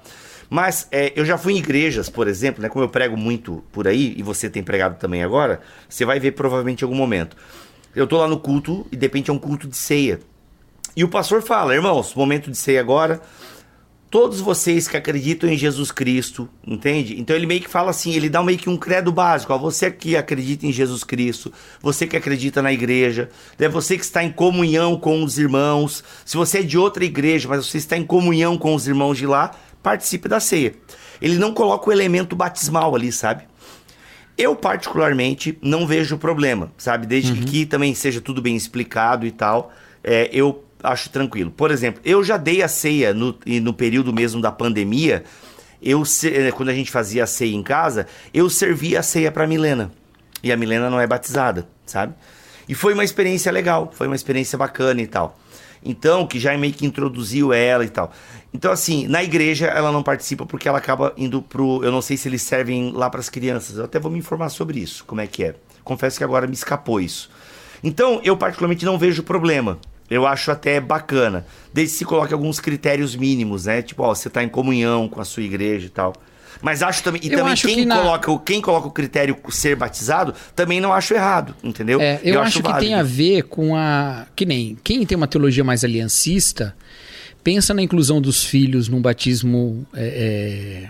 Mas 0.49 0.87
é, 0.91 1.11
eu 1.15 1.25
já 1.25 1.37
fui 1.37 1.53
em 1.53 1.57
igrejas, 1.57 2.09
por 2.09 2.27
exemplo, 2.27 2.61
né? 2.61 2.69
Como 2.69 2.83
eu 2.83 2.89
prego 2.89 3.17
muito 3.17 3.63
por 3.71 3.87
aí, 3.87 4.13
e 4.17 4.23
você 4.23 4.49
tem 4.49 4.63
pregado 4.63 4.97
também 4.97 5.23
agora, 5.23 5.61
você 5.89 6.05
vai 6.05 6.19
ver 6.19 6.31
provavelmente 6.31 6.81
em 6.81 6.85
algum 6.85 6.95
momento. 6.95 7.35
Eu 7.95 8.05
tô 8.05 8.17
lá 8.17 8.27
no 8.27 8.39
culto 8.39 8.85
e 8.91 8.95
de 8.95 9.05
repente 9.05 9.29
é 9.29 9.33
um 9.33 9.39
culto 9.39 9.67
de 9.67 9.77
ceia. 9.77 10.19
E 10.95 11.03
o 11.03 11.09
pastor 11.09 11.41
fala, 11.41 11.73
irmãos, 11.73 12.13
momento 12.13 12.51
de 12.51 12.57
ceia 12.57 12.79
agora. 12.79 13.21
Todos 14.09 14.39
vocês 14.39 14.87
que 14.87 14.95
acreditam 14.95 15.49
em 15.49 15.57
Jesus 15.57 15.91
Cristo, 15.91 16.47
entende? 16.65 17.19
Então 17.19 17.35
ele 17.35 17.45
meio 17.45 17.59
que 17.59 17.69
fala 17.69 17.89
assim, 17.89 18.13
ele 18.13 18.29
dá 18.29 18.41
meio 18.41 18.57
que 18.57 18.69
um 18.69 18.77
credo 18.77 19.11
básico. 19.11 19.51
Ó, 19.51 19.57
você 19.57 19.91
que 19.91 20.15
acredita 20.15 20.65
em 20.65 20.71
Jesus 20.71 21.03
Cristo, 21.03 21.51
você 21.81 22.07
que 22.07 22.15
acredita 22.15 22.61
na 22.61 22.71
igreja, 22.71 23.29
né? 23.59 23.67
você 23.67 23.97
que 23.97 24.05
está 24.05 24.23
em 24.23 24.31
comunhão 24.31 24.97
com 24.97 25.21
os 25.21 25.37
irmãos. 25.37 26.01
Se 26.23 26.37
você 26.37 26.59
é 26.59 26.63
de 26.63 26.77
outra 26.77 27.03
igreja, 27.03 27.49
mas 27.49 27.65
você 27.65 27.77
está 27.77 27.97
em 27.97 28.05
comunhão 28.05 28.57
com 28.57 28.73
os 28.73 28.87
irmãos 28.87 29.17
de 29.17 29.25
lá, 29.25 29.51
participe 29.85 30.27
da 30.27 30.39
ceia. 30.39 30.73
Ele 31.21 31.37
não 31.37 31.53
coloca 31.53 31.87
o 31.87 31.93
elemento 31.93 32.35
batismal 32.35 32.95
ali, 32.95 33.11
sabe? 33.11 33.43
Eu, 34.35 34.55
particularmente, 34.55 35.57
não 35.61 35.85
vejo 35.85 36.17
problema, 36.17 36.71
sabe? 36.75 37.05
Desde 37.05 37.31
Uhum. 37.31 37.45
que 37.45 37.67
também 37.67 37.93
seja 37.93 38.19
tudo 38.19 38.41
bem 38.41 38.55
explicado 38.55 39.27
e 39.27 39.31
tal, 39.31 39.71
é, 40.03 40.27
eu 40.33 40.65
acho 40.81 41.11
tranquilo. 41.11 41.51
Por 41.51 41.69
exemplo, 41.69 42.01
eu 42.03 42.23
já 42.23 42.35
dei 42.35 42.63
a 42.63 42.67
ceia 42.67 43.13
no, 43.13 43.37
no 43.45 43.73
período 43.73 44.11
mesmo 44.11 44.41
da 44.41 44.51
pandemia. 44.51 45.23
Eu, 45.81 46.01
eh, 46.23 46.51
quando 46.51 46.69
a 46.69 46.73
gente 46.73 46.89
fazia 46.89 47.23
a 47.23 47.27
ceia 47.27 47.53
em 47.55 47.61
casa, 47.61 48.07
eu 48.33 48.49
servia 48.49 49.01
a 49.01 49.03
ceia 49.03 49.31
pra 49.31 49.45
Milena. 49.45 49.91
E 50.41 50.51
a 50.51 50.57
Milena 50.57 50.89
não 50.89 50.99
é 50.99 51.05
batizada, 51.05 51.67
sabe? 51.85 52.13
E 52.67 52.73
foi 52.73 52.93
uma 52.93 53.03
experiência 53.03 53.51
legal, 53.51 53.91
foi 53.93 54.07
uma 54.07 54.15
experiência 54.15 54.57
bacana 54.57 54.99
e 54.99 55.07
tal. 55.07 55.37
Então, 55.83 56.25
que 56.25 56.39
já 56.39 56.57
meio 56.57 56.73
que 56.73 56.85
introduziu 56.85 57.53
ela 57.53 57.85
e 57.85 57.89
tal. 57.89 58.11
Então, 58.55 58.71
assim, 58.71 59.05
na 59.07 59.21
igreja 59.21 59.65
ela 59.67 59.91
não 59.91 60.01
participa 60.01 60.45
porque 60.45 60.65
ela 60.69 60.77
acaba 60.77 61.11
indo 61.17 61.41
pro. 61.41 61.83
Eu 61.83 61.91
não 61.91 62.01
sei 62.01 62.15
se 62.15 62.29
eles 62.29 62.41
servem 62.41 62.91
lá 62.93 63.09
para 63.09 63.19
as 63.19 63.27
crianças. 63.29 63.77
Eu 63.77 63.83
até 63.83 63.99
vou 63.99 64.09
me 64.09 64.17
informar 64.17 64.47
sobre 64.47 64.79
isso, 64.79 65.03
como 65.05 65.19
é 65.19 65.27
que 65.27 65.43
é. 65.43 65.55
Confesso 65.83 66.17
que 66.17 66.23
agora 66.23 66.47
me 66.47 66.53
escapou 66.53 67.01
isso. 67.01 67.29
Então, 67.83 68.21
eu 68.23 68.37
particularmente 68.37 68.85
não 68.85 68.97
vejo 68.97 69.21
problema. 69.23 69.77
Eu 70.09 70.25
acho 70.25 70.51
até 70.51 70.79
bacana. 70.79 71.45
Desde 71.73 71.91
que 71.93 71.97
se 71.99 72.05
coloque 72.05 72.33
alguns 72.33 72.59
critérios 72.61 73.13
mínimos, 73.15 73.65
né? 73.65 73.81
Tipo, 73.81 74.03
ó, 74.03 74.15
você 74.15 74.29
tá 74.29 74.41
em 74.41 74.47
comunhão 74.49 75.09
com 75.09 75.19
a 75.19 75.25
sua 75.25 75.43
igreja 75.43 75.87
e 75.87 75.89
tal. 75.89 76.13
Mas 76.61 76.81
acho 76.81 77.03
também. 77.03 77.19
E 77.23 77.27
Eu 77.31 77.39
também 77.39 77.53
acho 77.53 77.67
quem, 77.67 77.75
que 77.75 77.85
na- 77.85 77.97
coloca, 77.99 78.31
o- 78.31 78.39
quem 78.39 78.61
coloca 78.61 78.87
o 78.87 78.91
critério 78.91 79.35
ser 79.49 79.75
batizado, 79.75 80.33
também 80.55 80.79
não 80.79 80.93
acho 80.93 81.13
errado, 81.13 81.53
entendeu? 81.61 81.99
É, 81.99 82.21
eu, 82.23 82.39
acho, 82.41 82.57
que 82.61 82.63
válido. 82.63 82.79
tem 82.85 82.93
a 82.95 83.03
ver 83.03 83.43
com 83.43 83.75
a. 83.75 84.25
Que 84.35 84.45
nem. 84.45 84.77
Quem 84.81 85.05
tem 85.05 85.17
uma 85.17 85.27
teologia 85.27 85.63
mais 85.65 85.83
aliancista, 85.83 86.73
pensa 87.45 87.75
na 87.75 87.83
inclusão 87.83 88.19
dos 88.19 88.43
filhos 88.43 88.89
num 88.89 88.99
batismo. 88.99 89.85
é, 89.93 90.89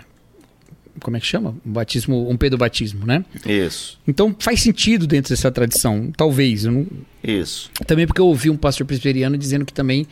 como 0.98 1.14
é 1.14 1.20
que 1.20 1.26
chama? 1.26 1.54
Um 1.64 1.72
batismo. 1.72 2.28
Um 2.30 2.38
pedobatismo, 2.38 3.04
né? 3.04 3.22
Isso, 3.44 3.98
Então 4.08 4.34
faz 4.38 4.62
sentido 4.62 5.06
dentro 5.06 5.34
dessa 5.34 5.52
tradição. 5.52 6.10
Talvez. 6.16 6.64
Não, 6.64 6.86
isso. 7.22 7.70
também 7.86 8.06
porque 8.06 8.20
eu 8.20 8.26
ouvi 8.26 8.48
um 8.48 8.56
pastor 8.56 8.86
presbiteriano 8.86 9.36
dizendo 9.36 9.66
que 9.66 9.74
também 9.74 10.06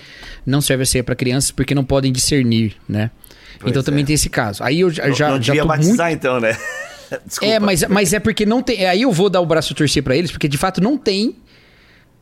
não 0.45 0.61
serve 0.61 0.82
a 0.82 0.86
ceia 0.86 1.03
para 1.03 1.16
crianças 1.16 1.51
porque 1.51 1.74
não 1.74 1.84
podem 1.84 2.12
discernir, 2.12 2.76
né? 2.86 3.11
Pois 3.59 3.70
então 3.70 3.82
também 3.82 4.03
é. 4.03 4.07
tem 4.07 4.14
esse 4.14 4.28
caso. 4.28 4.62
Aí 4.62 4.80
eu 4.80 4.90
já, 4.90 5.07
Não- 5.09 5.14
já, 5.14 5.28
não 5.30 5.42
já 5.42 5.55
devia 5.55 5.64
muito 5.64 5.84
batizar, 5.86 6.12
então, 6.12 6.38
né? 6.38 6.55
Desculpa. 7.26 7.55
é, 7.55 7.59
mas, 7.59 7.84
mas 7.88 8.12
é 8.12 8.20
porque 8.20 8.45
não 8.45 8.62
tem. 8.62 8.84
Aí 8.84 9.03
eu 9.03 9.12
vou 9.12 9.30
dar 9.30 9.40
o 9.40 9.47
braço 9.47 9.72
a 9.72 9.76
torcer 9.76 10.03
pra 10.03 10.14
eles, 10.14 10.30
porque 10.30 10.49
de 10.49 10.59
fato 10.59 10.82
não 10.82 10.99
tem 10.99 11.36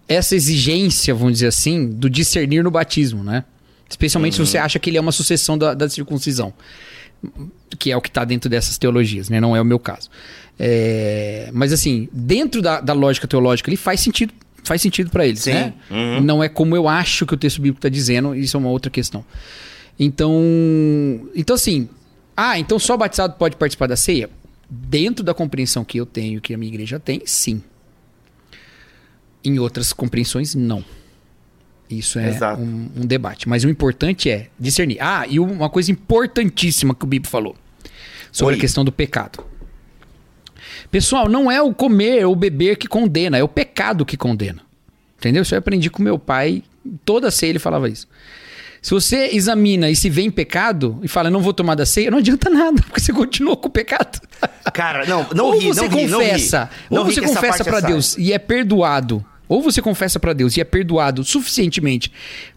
essa 0.07 0.37
exigência, 0.37 1.13
vamos 1.15 1.35
dizer 1.35 1.49
assim, 1.49 1.89
do 1.89 2.09
discernir 2.09 2.63
no 2.63 2.71
batismo, 2.71 3.25
né? 3.25 3.45
Especialmente 3.93 4.39
Uhum. 4.41 4.47
se 4.47 4.53
você 4.53 4.59
acha 4.59 4.79
que 4.79 4.89
ele 4.91 4.97
é 4.97 5.01
uma 5.01 5.13
sucessão 5.13 5.57
da, 5.59 5.75
da 5.75 5.89
circuncisão. 5.89 6.53
Que 7.79 7.93
é 7.93 7.97
o 7.97 8.01
que 8.01 8.11
tá 8.11 8.25
dentro 8.25 8.49
dessas 8.51 8.79
teologias, 8.79 9.29
né? 9.29 9.39
Não 9.41 9.55
é 9.55 9.61
o 9.61 9.65
meu 9.65 9.79
caso. 9.79 10.09
É, 10.59 11.51
mas 11.53 11.73
assim, 11.73 12.09
dentro 12.13 12.61
da, 12.63 12.81
da 12.81 12.93
lógica 12.93 13.27
teológica, 13.29 13.69
ele 13.71 13.77
faz 13.77 14.01
sentido. 14.01 14.33
Faz 14.65 14.81
sentido 14.81 15.11
pra 15.11 15.27
eles, 15.27 15.41
Sim. 15.43 15.53
né? 15.53 15.73
Uhum. 15.91 16.21
Não 16.21 16.43
é 16.43 16.49
como 16.49 16.75
eu 16.77 16.89
acho 16.89 17.27
que 17.27 17.35
o 17.35 17.37
texto 17.37 17.61
bíblico 17.61 17.81
tá 17.81 17.89
dizendo, 17.89 18.35
isso 18.35 18.57
é 18.57 18.61
uma 18.61 18.71
outra 18.71 18.91
questão. 18.91 19.25
Então, 19.99 20.33
então 21.35 21.55
assim, 21.55 21.89
ah, 22.37 22.59
então 22.59 22.79
só 22.79 22.97
batizado 22.97 23.35
pode 23.35 23.57
participar 23.57 23.89
da 23.89 23.97
ceia? 23.97 24.31
Dentro 24.71 25.25
da 25.25 25.35
compreensão 25.35 25.85
que 25.85 25.99
eu 25.99 26.07
tenho, 26.07 26.41
que 26.41 26.55
a 26.55 26.59
minha 26.59 26.73
igreja 26.73 26.99
tem, 26.99 27.23
sim. 27.27 27.63
Em 29.45 29.59
outras 29.59 29.93
compreensões, 29.93 30.55
não. 30.55 30.85
Isso 31.99 32.19
é 32.19 32.33
um, 32.55 32.89
um 32.97 33.07
debate. 33.07 33.49
Mas 33.49 33.65
o 33.65 33.69
importante 33.69 34.31
é 34.31 34.49
discernir. 34.59 34.99
Ah, 35.01 35.27
e 35.29 35.39
uma 35.39 35.69
coisa 35.69 35.91
importantíssima 35.91 36.95
que 36.95 37.05
o 37.05 37.07
Bibo 37.07 37.27
falou 37.29 37.57
sobre 38.31 38.55
Oi. 38.55 38.59
a 38.59 38.61
questão 38.61 38.85
do 38.85 38.93
pecado. 38.93 39.45
Pessoal, 40.91 41.29
não 41.29 41.51
é 41.51 41.61
o 41.61 41.73
comer 41.75 42.27
ou 42.27 42.35
beber 42.35 42.77
que 42.77 42.87
condena, 42.87 43.37
é 43.39 43.43
o 43.43 43.49
pecado 43.49 44.05
que 44.05 44.17
condena. 44.17 44.63
Entendeu? 45.19 45.43
Isso 45.43 45.55
eu 45.55 45.59
aprendi 45.59 45.89
com 45.91 46.03
meu 46.03 46.19
pai. 46.19 46.63
Toda 47.05 47.31
ceia 47.31 47.51
ele 47.51 47.59
falava 47.59 47.89
isso. 47.89 48.09
Se 48.81 48.91
você 48.91 49.29
examina 49.33 49.89
e 49.89 49.95
se 49.95 50.11
vê 50.11 50.23
em 50.23 50.31
pecado 50.31 50.99
e 51.05 51.09
fala, 51.09 51.31
não 51.31 51.41
vou 51.41 51.53
tomar 51.53 51.77
da 51.77 51.87
ceia, 51.87 52.11
não 52.11 52.19
adianta 52.19 52.51
nada, 52.51 52.83
porque 52.83 52.99
você 53.01 53.13
continuou 53.13 53.57
com 53.57 53.69
o 53.69 53.71
pecado. 53.71 54.21
Cara, 54.75 55.07
não, 55.07 55.25
não 55.35 55.45
ou 55.47 55.59
ri, 55.59 55.69
você 55.69 55.83
não 55.83 55.89
ri, 55.89 56.07
não 56.09 56.19
ri. 56.21 56.27
confessa, 56.27 56.71
Não 56.91 56.99
ou 57.03 57.05
você 57.07 57.21
confessa 57.21 57.65
parte 57.65 57.65
pra 57.65 57.79
é 57.79 57.83
Deus 57.83 58.19
e 58.19 58.33
é 58.33 58.39
perdoado, 58.41 59.25
ou 59.53 59.63
você 59.63 59.81
confessa 59.83 60.19
pra 60.21 60.33
Deus 60.33 60.57
e 60.57 60.61
é 60.61 60.65
perdoado 60.65 61.23
suficientemente 61.25 62.13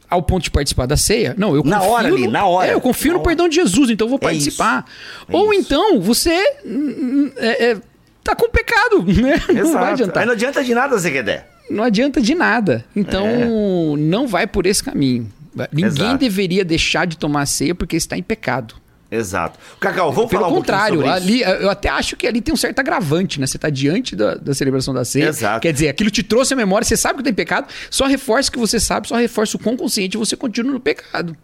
ao 0.09 0.21
ponto 0.21 0.43
de 0.43 0.51
participar 0.51 0.85
da 0.85 0.95
ceia. 0.95 1.33
Não, 1.37 1.55
eu 1.55 1.63
Na 1.63 1.77
confio 1.79 1.91
hora 1.93 2.07
ali, 2.07 2.25
no- 2.25 2.31
na 2.31 2.45
hora. 2.45 2.71
É, 2.71 2.73
eu 2.73 2.81
confio 2.81 3.11
Na 3.13 3.17
no 3.17 3.23
perdão 3.23 3.49
de 3.49 3.55
Jesus, 3.55 3.89
então 3.89 4.05
eu 4.05 4.09
vou 4.09 4.19
É 4.19 4.21
participar. 4.21 4.85
É 5.27 5.35
ou 5.35 5.51
isso. 5.51 5.61
então 5.63 5.99
você 5.99 6.37
hum, 6.65 7.31
é, 7.37 7.71
é, 7.71 7.77
tá 8.23 8.35
com 8.35 8.49
pecado, 8.49 9.03
né? 9.07 9.35
Não 9.47 9.53
vai 9.55 9.61
Exato. 9.61 9.85
adiantar. 9.85 10.21
Aí 10.21 10.25
não 10.27 10.33
adianta 10.33 10.63
de 10.63 10.73
nada, 10.75 10.97
Zeguedé. 10.97 11.45
Não 11.69 11.83
adianta 11.83 12.21
de 12.21 12.35
nada. 12.35 12.85
Então, 12.95 13.95
não 13.97 14.27
vai 14.27 14.45
por 14.45 14.65
esse 14.67 14.83
caminho. 14.83 15.27
Ninguém 15.71 15.85
É. 15.85 15.87
Exato. 15.87 16.17
deveria 16.19 16.63
deixar 16.63 17.07
de 17.07 17.17
tomar 17.17 17.45
ceia 17.47 17.73
porque 17.73 17.95
está 17.95 18.15
em 18.17 18.21
pecado. 18.21 18.75
Exato. 19.11 19.59
Cacau, 19.79 20.11
vamos 20.11 20.29
Pelo 20.29 20.41
falar 20.43 20.53
um 20.53 20.57
contrário, 20.57 21.07
ali, 21.07 21.41
eu 21.41 21.69
até 21.69 21.89
acho 21.89 22.15
que 22.15 22.25
ali 22.25 22.41
tem 22.41 22.53
um 22.53 22.57
certo 22.57 22.79
agravante, 22.79 23.39
né? 23.39 23.45
Você 23.47 23.57
está 23.57 23.69
diante 23.69 24.15
da, 24.15 24.35
da 24.35 24.53
celebração 24.53 24.93
da 24.93 25.05
ceia. 25.05 25.29
Exato. 25.29 25.61
Quer 25.61 25.71
dizer, 25.71 25.89
aquilo 25.89 26.09
te 26.09 26.23
trouxe 26.23 26.53
a 26.53 26.57
memória, 26.57 26.85
você 26.85 26.97
sabe 26.97 27.17
que 27.19 27.23
tem 27.23 27.33
pecado, 27.33 27.67
só 27.89 28.05
reforça 28.07 28.51
que 28.51 28.57
você 28.57 28.79
sabe, 28.79 29.07
só 29.07 29.15
reforça 29.15 29.57
o 29.57 29.59
quão 29.59 29.77
consciente 29.77 30.17
você 30.17 30.35
continua 30.35 30.73
no 30.73 30.79
pecado. 30.79 31.35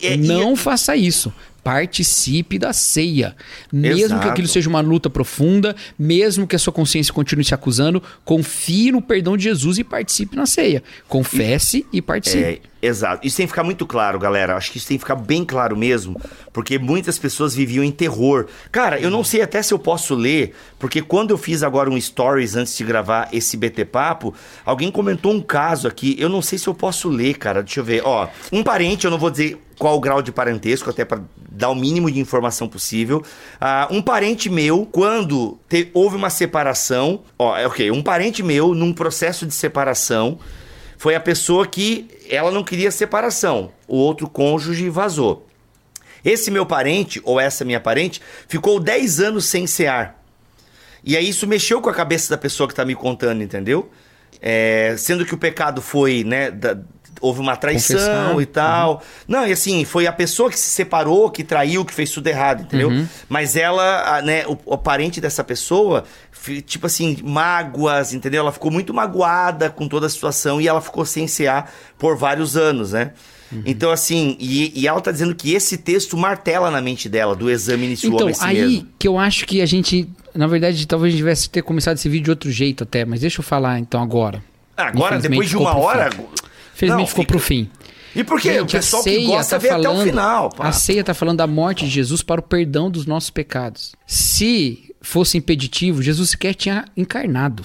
E- 0.00 0.12
e- 0.14 0.16
Não 0.16 0.54
faça 0.56 0.94
isso. 0.96 1.32
Participe 1.62 2.58
da 2.58 2.72
ceia. 2.72 3.36
Mesmo 3.70 4.04
Exato. 4.06 4.22
que 4.22 4.28
aquilo 4.30 4.48
seja 4.48 4.68
uma 4.68 4.80
luta 4.80 5.10
profunda, 5.10 5.76
mesmo 5.98 6.46
que 6.46 6.56
a 6.56 6.58
sua 6.58 6.72
consciência 6.72 7.12
continue 7.12 7.44
se 7.44 7.52
acusando, 7.52 8.02
confie 8.24 8.90
no 8.90 9.02
perdão 9.02 9.36
de 9.36 9.42
Jesus 9.44 9.76
e 9.76 9.84
participe 9.84 10.34
na 10.34 10.46
ceia. 10.46 10.82
Confesse 11.06 11.84
e, 11.92 12.00
participe. 12.00 12.62
Exato. 12.80 13.26
Isso 13.26 13.36
tem 13.36 13.46
que 13.46 13.50
ficar 13.50 13.64
muito 13.64 13.84
claro, 13.84 14.18
galera. 14.20 14.56
Acho 14.56 14.70
que 14.70 14.78
isso 14.78 14.86
tem 14.86 14.96
que 14.96 15.02
ficar 15.02 15.16
bem 15.16 15.44
claro 15.44 15.76
mesmo, 15.76 16.16
porque 16.52 16.78
muitas 16.78 17.18
pessoas 17.18 17.52
viviam 17.52 17.82
em 17.82 17.90
terror. 17.90 18.46
Cara, 18.70 19.00
eu 19.00 19.10
não 19.10 19.24
sei 19.24 19.42
até 19.42 19.60
se 19.62 19.74
eu 19.74 19.78
posso 19.80 20.14
ler, 20.14 20.54
porque 20.78 21.02
quando 21.02 21.30
eu 21.32 21.38
fiz 21.38 21.64
agora 21.64 21.90
um 21.90 22.00
stories 22.00 22.54
antes 22.54 22.76
de 22.76 22.84
gravar 22.84 23.28
esse 23.32 23.56
BT 23.56 23.84
Papo, 23.86 24.32
alguém 24.64 24.92
comentou 24.92 25.32
um 25.32 25.40
caso 25.40 25.88
aqui. 25.88 26.14
Eu 26.20 26.28
não 26.28 26.40
sei 26.40 26.56
se 26.56 26.68
eu 26.68 26.74
posso 26.74 27.08
ler, 27.08 27.34
cara. 27.36 27.64
Deixa 27.64 27.80
eu 27.80 27.84
ver. 27.84 28.02
Ó, 28.04 28.28
um 28.52 28.62
parente, 28.62 29.04
eu 29.06 29.10
não 29.10 29.18
vou 29.18 29.30
dizer 29.30 29.58
qual 29.76 29.96
o 29.96 30.00
grau 30.00 30.22
de 30.22 30.30
parentesco, 30.30 30.88
até 30.90 31.04
para 31.04 31.20
dar 31.50 31.70
o 31.70 31.74
mínimo 31.74 32.08
de 32.10 32.20
informação 32.20 32.68
possível. 32.68 33.24
Ah, 33.60 33.88
um 33.90 34.00
parente 34.00 34.48
meu, 34.48 34.86
quando 34.86 35.58
te- 35.68 35.90
houve 35.92 36.14
uma 36.14 36.30
separação, 36.30 37.22
ó, 37.36 37.56
é 37.56 37.66
ok, 37.66 37.90
um 37.90 38.02
parente 38.02 38.40
meu 38.42 38.72
num 38.74 38.92
processo 38.92 39.46
de 39.46 39.54
separação 39.54 40.38
foi 40.98 41.14
a 41.14 41.20
pessoa 41.20 41.66
que 41.66 42.10
ela 42.28 42.50
não 42.50 42.62
queria 42.62 42.90
separação. 42.90 43.70
O 43.86 43.96
outro 43.96 44.28
cônjuge 44.28 44.90
vazou. 44.90 45.46
Esse 46.24 46.50
meu 46.50 46.66
parente, 46.66 47.20
ou 47.24 47.38
essa 47.40 47.64
minha 47.64 47.80
parente, 47.80 48.20
ficou 48.48 48.78
10 48.80 49.20
anos 49.20 49.46
sem 49.46 49.66
cear. 49.66 50.20
E 51.04 51.16
aí 51.16 51.28
isso 51.28 51.46
mexeu 51.46 51.80
com 51.80 51.88
a 51.88 51.94
cabeça 51.94 52.28
da 52.28 52.36
pessoa 52.36 52.68
que 52.68 52.74
tá 52.74 52.84
me 52.84 52.94
contando, 52.94 53.42
entendeu? 53.42 53.88
É, 54.42 54.94
sendo 54.98 55.24
que 55.24 55.32
o 55.34 55.38
pecado 55.38 55.80
foi, 55.80 56.24
né, 56.24 56.50
da- 56.50 56.76
houve 57.20 57.40
uma 57.40 57.56
traição 57.56 57.96
Confessar. 57.96 58.40
e 58.42 58.46
tal. 58.46 59.02
Não, 59.26 59.46
e 59.46 59.52
assim, 59.52 59.84
foi 59.84 60.06
a 60.06 60.12
pessoa 60.12 60.50
que 60.50 60.58
se 60.58 60.68
separou, 60.70 61.30
que 61.30 61.42
traiu, 61.42 61.84
que 61.84 61.92
fez 61.94 62.10
tudo 62.10 62.26
errado, 62.28 62.62
entendeu? 62.62 62.90
Mas 63.28 63.56
ela, 63.56 64.18
a, 64.18 64.22
né, 64.22 64.44
o, 64.46 64.56
o 64.66 64.78
parente 64.78 65.20
dessa 65.20 65.42
pessoa, 65.42 66.04
tipo 66.66 66.86
assim, 66.86 67.16
mágoas, 67.22 68.12
entendeu? 68.14 68.40
Ela 68.40 68.52
ficou 68.52 68.70
muito 68.70 68.92
magoada 68.94 69.68
com 69.70 69.88
toda 69.88 70.06
a 70.06 70.10
situação 70.10 70.60
e 70.60 70.68
ela 70.68 70.80
ficou 70.80 71.04
sem 71.04 71.26
cear 71.26 71.72
por 71.98 72.16
vários 72.16 72.56
anos, 72.56 72.92
né? 72.92 73.12
Então, 73.64 73.90
assim, 73.90 74.36
e, 74.38 74.78
e 74.78 74.86
ela 74.86 75.00
tá 75.00 75.10
dizendo 75.10 75.34
que 75.34 75.54
esse 75.54 75.78
texto 75.78 76.18
martela 76.18 76.70
na 76.70 76.82
mente 76.82 77.08
dela, 77.08 77.34
do 77.34 77.50
exame 77.50 77.86
iniciou 77.86 78.12
Então, 78.14 78.34
si 78.34 78.44
aí 78.44 78.60
mesmo. 78.60 78.88
que 78.98 79.08
eu 79.08 79.18
acho 79.18 79.46
que 79.46 79.62
a 79.62 79.66
gente, 79.66 80.06
na 80.34 80.46
verdade, 80.46 80.86
talvez 80.86 81.08
a 81.08 81.16
gente 81.16 81.20
tivesse 81.20 81.48
ter 81.48 81.62
começado 81.62 81.96
esse 81.96 82.10
vídeo 82.10 82.24
de 82.24 82.30
outro 82.30 82.50
jeito 82.50 82.84
até, 82.84 83.06
mas 83.06 83.20
deixa 83.22 83.40
eu 83.40 83.42
falar 83.44 83.78
então 83.78 84.02
agora. 84.02 84.44
Agora, 84.76 85.16
Infelizmente, 85.16 85.30
depois 85.30 85.48
de 85.48 85.56
uma 85.56 85.74
hora. 85.78 86.10
fim. 86.10 86.24
Felizmente 86.74 87.00
Não, 87.00 87.06
ficou 87.06 87.22
fica- 87.24 87.32
pro 87.32 87.38
fim. 87.40 87.70
E 88.14 88.22
por 88.22 88.38
quê? 88.40 88.50
o 88.50 88.52
Gente, 88.60 88.76
a 88.76 88.80
pessoal 88.80 89.02
que 89.04 89.26
gosta 89.26 89.56
tá 89.56 89.58
vê 89.58 89.68
até 89.70 89.78
o 89.80 89.82
falando- 89.92 90.04
final. 90.08 90.50
pá. 90.50 90.68
A 90.68 90.72
ceia 90.72 91.02
tá 91.02 91.14
falando 91.14 91.38
da 91.38 91.46
morte 91.46 91.84
de 91.86 91.90
Jesus 91.90 92.22
para 92.22 92.40
o 92.40 92.42
perdão 92.44 92.90
dos 92.90 93.06
nossos 93.06 93.30
pecados. 93.30 93.92
Se 94.06 94.87
fosse 95.08 95.38
impeditivo, 95.38 96.02
Jesus 96.02 96.30
sequer 96.30 96.54
tinha 96.54 96.84
encarnado. 96.96 97.64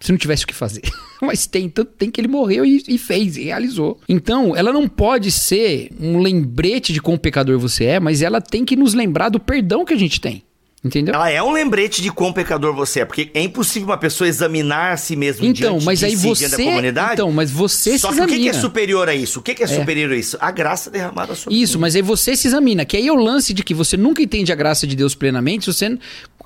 Se 0.00 0.10
não 0.12 0.18
tivesse 0.18 0.44
o 0.44 0.46
que 0.46 0.54
fazer. 0.54 0.82
Mas 1.22 1.46
tem, 1.46 1.68
tanto 1.68 1.92
tem 1.92 2.10
que 2.10 2.20
ele 2.20 2.28
morreu 2.28 2.64
e, 2.66 2.82
e 2.86 2.98
fez, 2.98 3.36
e 3.38 3.44
realizou. 3.44 3.98
Então, 4.08 4.54
ela 4.54 4.72
não 4.72 4.86
pode 4.86 5.30
ser 5.30 5.88
um 5.98 6.18
lembrete 6.18 6.92
de 6.92 7.00
quão 7.00 7.16
pecador 7.16 7.58
você 7.58 7.84
é, 7.84 8.00
mas 8.00 8.20
ela 8.20 8.40
tem 8.40 8.64
que 8.64 8.76
nos 8.76 8.92
lembrar 8.92 9.30
do 9.30 9.40
perdão 9.40 9.84
que 9.84 9.94
a 9.94 9.98
gente 9.98 10.20
tem. 10.20 10.42
Entendeu? 10.84 11.14
Ela 11.14 11.30
é 11.30 11.42
um 11.42 11.50
lembrete 11.50 12.02
de 12.02 12.12
quão 12.12 12.30
pecador 12.30 12.74
você 12.74 13.00
é, 13.00 13.04
porque 13.06 13.30
é 13.32 13.40
impossível 13.42 13.88
uma 13.88 13.96
pessoa 13.96 14.28
examinar 14.28 14.92
a 14.92 14.96
si 14.98 15.16
mesma 15.16 15.46
Então, 15.46 15.80
mas 15.80 16.00
de 16.00 16.04
aí 16.04 16.14
si, 16.14 16.22
diante 16.24 16.42
da 16.42 16.48
você. 16.50 16.62
comunidade. 16.64 17.12
Então, 17.14 17.32
mas 17.32 17.50
você 17.50 17.98
Só 17.98 18.10
se 18.12 18.18
que 18.18 18.22
o 18.22 18.26
que 18.26 18.32
é 18.34 18.36
examina. 18.36 18.60
superior 18.60 19.08
a 19.08 19.14
isso? 19.14 19.38
O 19.38 19.42
que 19.42 19.54
que 19.54 19.62
é, 19.62 19.66
superior 19.66 20.12
a 20.12 20.16
isso? 20.16 20.36
A 20.38 20.50
graça 20.50 20.90
derramada 20.90 21.34
sobre 21.34 21.58
Isso, 21.58 21.78
mim. 21.78 21.80
mas 21.80 21.96
aí 21.96 22.02
você 22.02 22.36
se 22.36 22.48
examina, 22.48 22.84
que 22.84 22.98
aí 22.98 23.06
é 23.08 23.10
o 23.12 23.14
lance 23.16 23.54
de 23.54 23.64
que 23.64 23.72
você 23.72 23.96
nunca 23.96 24.20
entende 24.22 24.52
a 24.52 24.54
graça 24.54 24.86
de 24.86 24.94
Deus 24.94 25.14
plenamente, 25.14 25.72
você 25.72 25.96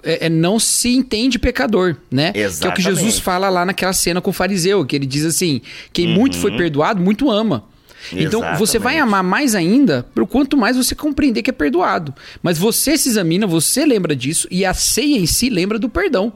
é, 0.02 0.26
é, 0.26 0.28
não 0.28 0.58
se 0.58 0.88
entende 0.94 1.38
pecador, 1.38 1.96
né? 2.10 2.32
Que 2.32 2.38
é 2.38 2.42
o 2.42 2.50
que 2.50 2.54
Exatamente. 2.54 2.82
Jesus 2.82 3.18
fala 3.18 3.48
lá 3.48 3.64
naquela 3.64 3.92
cena 3.92 4.20
com 4.20 4.30
o 4.30 4.32
fariseu, 4.32 4.84
que 4.86 4.94
ele 4.96 5.06
diz 5.06 5.24
assim: 5.24 5.60
quem 5.92 6.06
muito 6.08 6.36
foi 6.36 6.56
perdoado, 6.56 7.00
muito 7.00 7.30
ama. 7.30 7.64
Então 8.12 8.40
você 8.56 8.78
vai 8.78 8.94
Uhum. 8.94 8.98
Exatamente. 8.98 9.02
amar 9.02 9.22
mais 9.24 9.54
ainda 9.54 10.06
por 10.14 10.26
quanto 10.26 10.56
mais 10.56 10.76
você 10.76 10.94
compreender 10.94 11.42
que 11.42 11.50
é 11.50 11.52
perdoado. 11.52 12.14
Mas 12.42 12.56
você 12.56 12.96
se 12.96 13.08
examina, 13.08 13.46
você 13.46 13.84
lembra 13.84 14.14
disso 14.14 14.46
e 14.50 14.64
a 14.64 14.72
ceia 14.72 15.18
em 15.18 15.26
si 15.26 15.50
lembra 15.50 15.78
do 15.78 15.88
perdão, 15.88 16.32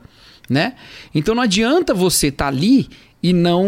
né? 0.51 0.75
Então 1.15 1.35
não 1.35 1.43
adianta 1.43 1.95
você 1.95 2.27
estar 2.27 2.49
ali 2.49 2.89
e 3.23 3.33
não. 3.33 3.65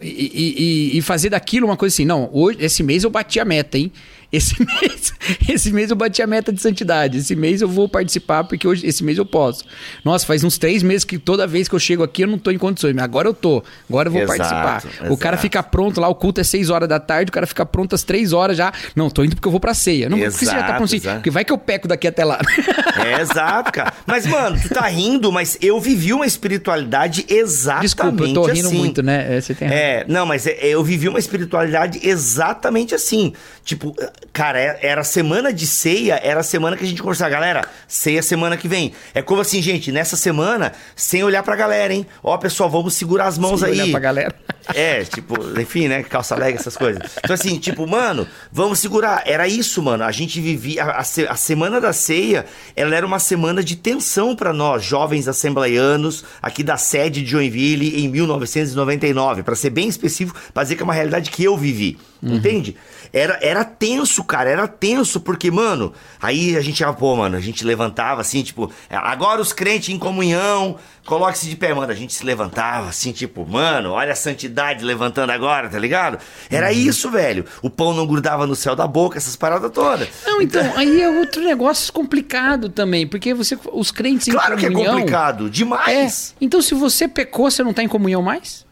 E, 0.00 0.06
e- 0.08 0.54
e- 0.94 0.98
e 0.98 1.02
fazer 1.02 1.30
daquilo 1.30 1.66
uma 1.66 1.76
coisa 1.76 1.92
assim, 1.94 2.04
não, 2.04 2.30
hoje, 2.32 2.58
esse 2.60 2.82
mês 2.82 3.02
eu 3.04 3.10
bati 3.10 3.40
a 3.40 3.44
meta, 3.44 3.76
hein? 3.76 3.92
Esse 4.36 4.56
mês, 4.64 5.12
esse 5.48 5.70
mês 5.72 5.90
eu 5.90 5.96
bati 5.96 6.20
a 6.22 6.26
meta 6.26 6.52
de 6.52 6.60
santidade. 6.60 7.18
Esse 7.18 7.36
mês 7.36 7.60
eu 7.60 7.68
vou 7.68 7.88
participar 7.88 8.44
porque 8.44 8.66
hoje, 8.66 8.86
esse 8.86 9.04
mês 9.04 9.16
eu 9.18 9.24
posso. 9.26 9.64
Nossa, 10.04 10.26
faz 10.26 10.42
uns 10.42 10.58
três 10.58 10.82
meses 10.82 11.04
que 11.04 11.18
toda 11.18 11.46
vez 11.46 11.68
que 11.68 11.74
eu 11.74 11.78
chego 11.78 12.02
aqui 12.02 12.22
eu 12.22 12.28
não 12.28 12.38
tô 12.38 12.50
em 12.50 12.58
condições. 12.58 12.94
Mas 12.94 13.04
agora 13.04 13.28
eu 13.28 13.34
tô. 13.34 13.62
Agora 13.88 14.08
eu 14.08 14.12
vou 14.12 14.22
Exato, 14.22 14.38
participar. 14.38 15.10
O 15.10 15.16
cara 15.16 15.34
exato. 15.36 15.42
fica 15.42 15.62
pronto 15.62 16.00
lá, 16.00 16.08
o 16.08 16.14
culto 16.14 16.40
é 16.40 16.44
seis 16.44 16.70
horas 16.70 16.88
da 16.88 16.98
tarde, 16.98 17.28
o 17.28 17.32
cara 17.32 17.46
fica 17.46 17.64
pronto 17.64 17.94
às 17.94 18.02
três 18.02 18.32
horas 18.32 18.56
já. 18.56 18.72
Não, 18.96 19.08
tô 19.10 19.22
indo 19.24 19.34
porque 19.36 19.46
eu 19.48 19.52
vou 19.52 19.60
pra 19.60 19.74
ceia. 19.74 20.08
Não, 20.08 20.18
por 20.18 20.24
que 20.24 20.30
você 20.32 20.44
já 20.46 20.50
tá 20.52 20.56
Exato, 20.58 20.72
pronto 20.74 20.84
assim? 20.84 20.96
exato. 20.96 21.16
Porque 21.16 21.30
vai 21.30 21.44
que 21.44 21.52
eu 21.52 21.58
peco 21.58 21.86
daqui 21.88 22.06
até 22.08 22.24
lá. 22.24 22.38
É, 23.04 23.20
exato, 23.20 23.72
cara. 23.72 23.92
Mas, 24.06 24.24
mano, 24.24 24.56
tu 24.60 24.68
tá 24.68 24.86
rindo, 24.86 25.30
mas 25.32 25.58
eu 25.60 25.78
vivi 25.80 26.12
uma 26.12 26.24
espiritualidade 26.24 27.26
exatamente 27.28 27.82
Desculpa, 27.82 28.24
eu 28.24 28.32
tô 28.34 28.44
rindo 28.46 28.68
assim. 28.68 28.76
muito, 28.78 29.02
né? 29.02 29.36
É, 29.36 29.40
Você 29.40 29.52
tem 29.54 29.66
razão. 29.68 29.82
É, 29.82 30.04
não, 30.08 30.24
mas 30.24 30.46
é- 30.46 30.58
eu 30.62 30.82
vivi 30.82 31.08
uma 31.08 31.18
espiritualidade 31.18 32.00
exatamente 32.02 32.94
assim. 32.94 33.32
Tipo, 33.64 33.94
cara, 34.32 34.58
é- 34.60 34.78
era 34.82 35.04
semana 35.04 35.52
de 35.52 35.66
ceia, 35.66 36.20
era 36.22 36.40
a 36.40 36.42
semana 36.44 36.76
que 36.76 36.84
a 36.84 36.86
gente 36.86 37.00
conversava, 37.02 37.30
galera, 37.30 37.64
ceia 37.88 38.22
semana 38.22 38.56
que 38.56 38.66
vem. 38.68 38.92
É 39.14 39.22
como 39.22 39.40
assim, 39.40 39.60
gente, 39.62 39.90
nessa 39.92 40.16
semana, 40.16 40.72
sem 40.96 41.22
olhar 41.22 41.42
pra 41.42 41.54
galera, 41.56 41.92
hein? 41.92 42.06
Ó, 42.22 42.36
pessoal, 42.38 42.68
vamos 42.70 42.94
segurar 42.94 43.26
as 43.26 43.38
mãos 43.38 43.60
Sem 43.60 43.70
aí. 43.70 43.80
olhar 43.80 43.90
pra 43.90 44.00
galera. 44.00 44.34
É, 44.74 45.04
tipo, 45.04 45.34
enfim, 45.60 45.88
né? 45.88 46.02
Calça 46.02 46.34
leg, 46.34 46.56
essas 46.56 46.74
coisas. 46.74 47.02
Então, 47.22 47.34
assim, 47.34 47.58
tipo, 47.58 47.86
mano, 47.86 48.26
vamos 48.50 48.78
segurar. 48.78 49.22
Era 49.26 49.46
isso, 49.46 49.82
mano. 49.82 50.04
A 50.04 50.10
gente 50.10 50.40
vivia. 50.40 50.82
A, 50.84 51.00
a 51.00 51.04
se- 51.04 51.26
a 51.28 51.36
semana 51.36 51.78
da 51.82 51.92
ceia, 51.92 52.46
ela 52.74 52.96
era 52.96 53.04
uma 53.06 53.18
semana 53.18 53.62
de 53.62 53.76
tensão 53.76 54.34
pra 54.34 54.54
nós, 54.54 54.82
jovens 54.82 55.28
assembleianos, 55.28 56.24
aqui 56.40 56.62
da 56.62 56.78
sede 56.78 57.20
de 57.22 57.30
Joinville, 57.30 58.06
em 58.06 58.08
1999. 58.08 59.42
Pra 59.42 59.54
ser 59.54 59.68
bem 59.68 59.86
específico, 59.86 60.40
pra 60.54 60.62
dizer 60.62 60.76
que 60.76 60.82
é 60.82 60.84
uma 60.84 60.94
realidade 60.94 61.30
que 61.30 61.44
eu 61.44 61.58
vivi. 61.58 61.98
Entende? 62.32 62.76
Era, 63.12 63.38
era 63.42 63.64
tenso, 63.64 64.24
cara, 64.24 64.48
era 64.50 64.66
tenso, 64.66 65.20
porque, 65.20 65.50
mano, 65.50 65.92
aí 66.20 66.56
a 66.56 66.60
gente, 66.60 66.82
ah, 66.82 66.92
pô, 66.92 67.14
mano, 67.14 67.36
a 67.36 67.40
gente 67.40 67.64
levantava 67.64 68.20
assim, 68.20 68.42
tipo, 68.42 68.72
agora 68.90 69.40
os 69.40 69.52
crentes 69.52 69.90
em 69.94 69.98
comunhão, 69.98 70.76
coloque-se 71.04 71.48
de 71.48 71.54
pé, 71.54 71.72
mano. 71.74 71.92
A 71.92 71.94
gente 71.94 72.12
se 72.12 72.24
levantava 72.24 72.88
assim, 72.88 73.12
tipo, 73.12 73.46
mano, 73.46 73.90
olha 73.90 74.12
a 74.12 74.16
santidade 74.16 74.84
levantando 74.84 75.30
agora, 75.30 75.68
tá 75.68 75.78
ligado? 75.78 76.18
Era 76.50 76.72
isso, 76.72 77.10
velho. 77.10 77.44
O 77.62 77.70
pão 77.70 77.92
não 77.92 78.06
grudava 78.06 78.46
no 78.46 78.56
céu 78.56 78.74
da 78.74 78.86
boca, 78.86 79.16
essas 79.18 79.36
paradas 79.36 79.70
todas. 79.70 80.08
Não, 80.24 80.40
então, 80.42 80.72
aí 80.76 81.00
é 81.00 81.08
outro 81.08 81.42
negócio 81.44 81.92
complicado 81.92 82.68
também, 82.68 83.06
porque 83.06 83.32
você, 83.34 83.56
os 83.72 83.90
crentes 83.90 84.32
Claro 84.32 84.54
em 84.54 84.58
que 84.58 84.66
é 84.66 84.70
comunhão... 84.70 84.94
complicado, 84.94 85.46
É, 85.46 85.50
demais. 85.50 86.34
então 86.40 86.60
se 86.62 86.74
você 86.74 87.06
pecou, 87.06 87.50
você 87.50 87.62
não 87.62 87.72
tá 87.72 87.82
em 87.82 87.88
comunhão 87.88 88.22
mais? 88.22 88.63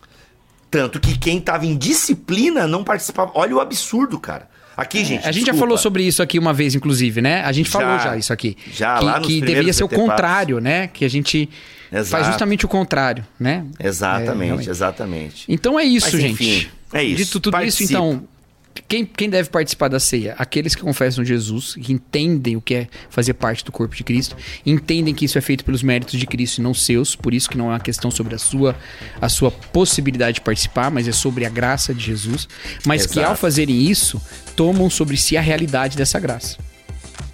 Tanto 0.72 0.98
que 0.98 1.18
quem 1.18 1.38
tava 1.38 1.66
em 1.66 1.76
disciplina 1.76 2.66
não 2.66 2.82
participava. 2.82 3.30
Olha 3.34 3.54
o 3.54 3.60
absurdo, 3.60 4.18
cara. 4.18 4.48
Aqui, 4.74 5.04
gente. 5.04 5.26
É, 5.26 5.28
a 5.28 5.32
gente 5.32 5.44
já 5.44 5.52
falou 5.52 5.76
sobre 5.76 6.02
isso 6.02 6.22
aqui 6.22 6.38
uma 6.38 6.54
vez, 6.54 6.74
inclusive, 6.74 7.20
né? 7.20 7.42
A 7.44 7.52
gente 7.52 7.68
falou 7.68 7.98
já 7.98 8.16
isso 8.16 8.32
aqui. 8.32 8.56
já, 8.72 8.98
que, 8.98 9.04
lá 9.04 9.18
nos 9.18 9.26
que 9.26 9.42
deveria 9.42 9.70
ser 9.74 9.84
o 9.84 9.88
contrário, 9.88 10.60
né? 10.60 10.86
Que 10.86 11.04
a 11.04 11.10
gente 11.10 11.46
faz 11.90 12.06
Exato. 12.06 12.24
justamente 12.24 12.64
o 12.64 12.68
contrário, 12.68 13.22
né? 13.38 13.66
É, 13.78 13.86
Exatamente, 13.86 14.44
realmente. 14.46 14.70
exatamente. 14.70 15.44
Então 15.46 15.78
é 15.78 15.84
isso, 15.84 16.08
Mas, 16.10 16.22
gente. 16.22 16.32
enfim, 16.32 16.68
é 16.94 17.04
isso. 17.04 17.16
Dito 17.16 17.40
tudo 17.40 17.54
isso, 17.58 17.78
Participa. 17.78 17.92
então, 17.92 18.24
quem, 18.88 19.04
quem 19.04 19.28
deve 19.28 19.50
participar 19.50 19.88
da 19.88 20.00
ceia? 20.00 20.34
Aqueles 20.38 20.74
que 20.74 20.82
confessam 20.82 21.24
Jesus, 21.24 21.74
que 21.74 21.92
entendem 21.92 22.56
o 22.56 22.60
que 22.60 22.74
é 22.74 22.88
fazer 23.10 23.34
parte 23.34 23.64
do 23.64 23.72
corpo 23.72 23.94
de 23.94 24.02
Cristo, 24.02 24.36
entendem 24.64 25.14
que 25.14 25.24
isso 25.24 25.36
é 25.36 25.40
feito 25.40 25.64
pelos 25.64 25.82
méritos 25.82 26.18
de 26.18 26.26
Cristo 26.26 26.58
e 26.58 26.62
não 26.62 26.72
seus, 26.72 27.14
por 27.14 27.34
isso 27.34 27.50
que 27.50 27.58
não 27.58 27.66
é 27.66 27.74
uma 27.74 27.80
questão 27.80 28.10
sobre 28.10 28.34
a 28.34 28.38
sua, 28.38 28.76
a 29.20 29.28
sua 29.28 29.50
possibilidade 29.50 30.36
de 30.36 30.40
participar, 30.40 30.90
mas 30.90 31.06
é 31.06 31.12
sobre 31.12 31.44
a 31.44 31.48
graça 31.48 31.92
de 31.92 32.04
Jesus, 32.04 32.48
mas 32.86 33.06
que 33.06 33.18
Exato. 33.18 33.28
ao 33.28 33.36
fazerem 33.36 33.90
isso, 33.90 34.20
tomam 34.56 34.88
sobre 34.88 35.16
si 35.16 35.36
a 35.36 35.40
realidade 35.40 35.96
dessa 35.96 36.18
graça. 36.18 36.56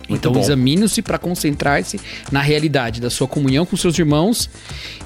Muito 0.09 0.27
Então 0.27 0.41
examine-se 0.41 1.03
para 1.03 1.19
concentrar-se 1.19 2.01
na 2.33 2.41
realidade 2.41 3.01
da 3.01 3.11
sua 3.11 3.29
comunhão 3.29 3.67
com 3.67 3.77
seus 3.77 3.99
irmãos 3.99 4.49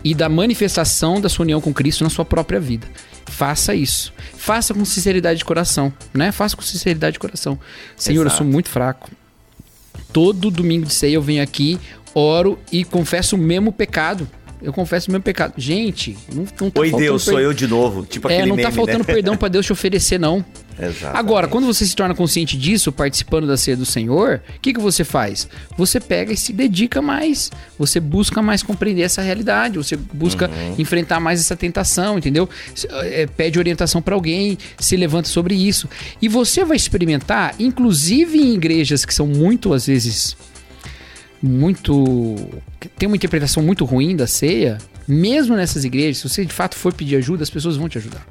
e 0.05 0.15
da 0.15 0.29
manifestação 0.29 1.21
da 1.21 1.29
sua 1.29 1.43
união 1.43 1.61
com 1.61 1.75
Cristo 1.75 2.05
na 2.05 2.11
sua 2.11 2.25
própria 2.25 2.61
vida. 2.61 2.87
Faça 3.27 3.75
isso. 3.75 4.13
Faça 4.37 4.75
com 4.75 4.85
sinceridade 4.85 5.39
de 5.39 5.45
coração, 5.45 5.93
né? 6.13 6.33
Faça 6.33 6.57
com 6.57 6.63
sinceridade 6.63 7.15
de 7.15 7.19
coração. 7.19 7.59
Senhor, 7.97 8.23
eu 8.23 8.27
Exato. 8.27 8.39
sou 8.39 8.47
muito 8.47 8.69
fraco. 8.69 9.11
Todo 10.13 10.51
domingo 10.51 10.87
de 10.87 10.93
ceia 10.93 11.15
eu 11.15 11.23
venho 11.23 11.43
aqui, 11.43 11.79
oro 12.15 12.59
e 12.71 12.85
confesso 12.85 13.37
o 13.37 13.39
mesmo 13.39 13.73
pecado. 13.73 14.29
Eu 14.63 14.73
confesso 14.73 15.09
o 15.09 15.13
mesmo 15.13 15.23
pecado. 15.25 15.55
Gente, 15.57 16.17
não, 16.33 16.45
não 16.61 16.71
tá 16.71 16.81
Oi, 16.81 16.91
Deus, 16.93 17.23
sou 17.25 17.35
per- 17.35 17.43
eu 17.45 17.53
de 17.53 17.67
novo. 17.67 18.07
Tipo 18.07 18.29
É, 18.29 18.35
aquele 18.35 18.49
não 18.49 18.57
meme, 18.57 18.69
tá 18.69 18.75
faltando 18.75 18.99
né? 19.01 19.05
perdão 19.05 19.37
pra 19.37 19.49
Deus 19.49 19.67
te 19.67 19.73
oferecer, 19.73 20.19
não. 20.21 20.45
Exatamente. 20.79 21.19
Agora, 21.19 21.49
quando 21.49 21.67
você 21.67 21.85
se 21.85 21.95
torna 21.95 22.15
consciente 22.15 22.57
disso, 22.57 22.91
participando 22.91 23.47
da 23.47 23.57
ceia 23.57 23.77
do 23.77 23.85
Senhor, 23.85 24.41
o 24.57 24.61
que, 24.61 24.73
que 24.73 24.81
você 24.81 25.05
faz? 25.05 25.47
Você 25.77 26.01
pega 26.01 26.33
e 26.33 26.37
se 26.37 26.53
dedica 26.53 27.03
mais. 27.03 27.51
Você 27.79 28.01
busca 28.01 28.41
mais 28.41 28.63
compreender 28.63 29.03
essa 29.03 29.21
realidade. 29.21 29.77
Você 29.77 29.97
busca 29.97 30.49
Uhum. 30.49 30.75
enfrentar 30.79 31.21
mais 31.21 31.41
essa 31.41 31.55
tentação, 31.57 32.17
entendeu? 32.19 32.49
É, 33.03 33.27
pede 33.27 33.59
orientação 33.59 34.01
pra 34.01 34.15
alguém, 34.15 34.57
se 34.79 34.97
levanta 34.97 35.29
sobre 35.29 35.55
isso. 35.55 35.89
E 36.23 36.29
você 36.29 36.65
vai 36.65 36.77
experimentar, 36.77 37.55
inclusive 37.59 38.39
em 38.39 38.55
igrejas 38.55 39.05
que 39.05 39.13
são 39.13 39.27
muito, 39.27 39.73
às 39.75 39.87
vezes, 39.87 40.37
muito. 41.43 42.37
tem 42.97 43.07
uma 43.07 43.17
interpretação 43.17 43.63
muito 43.63 43.85
ruim 43.85 44.15
da 44.15 44.27
ceia. 44.27 44.79
Mesmo 45.07 45.57
nessas 45.57 45.85
igrejas, 45.85 46.19
se 46.19 46.29
você 46.29 46.45
de 46.45 46.53
fato 46.53 46.77
for 46.77 46.95
pedir 46.95 47.17
ajuda, 47.17 47.43
as 47.43 47.51
pessoas 47.51 47.77
vão 47.77 47.89
te 47.89 47.99
ajudar. 47.99 48.25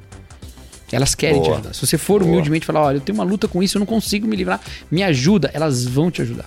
Elas 0.91 1.15
querem 1.15 1.41
te 1.41 1.45
Boa. 1.45 1.55
ajudar. 1.55 1.73
Se 1.73 1.85
você 1.85 1.97
for 1.97 2.21
Boa. 2.21 2.31
humildemente 2.31 2.65
falar, 2.65 2.81
olha, 2.81 2.97
eu 2.97 3.01
tenho 3.01 3.17
uma 3.17 3.23
luta 3.23 3.47
com 3.47 3.61
isso, 3.61 3.77
eu 3.77 3.79
não 3.79 3.85
consigo 3.85 4.27
me 4.27 4.35
livrar, 4.35 4.59
me 4.89 5.03
ajuda, 5.03 5.51
elas 5.53 5.85
vão 5.85 6.09
te 6.09 6.21
ajudar. 6.21 6.45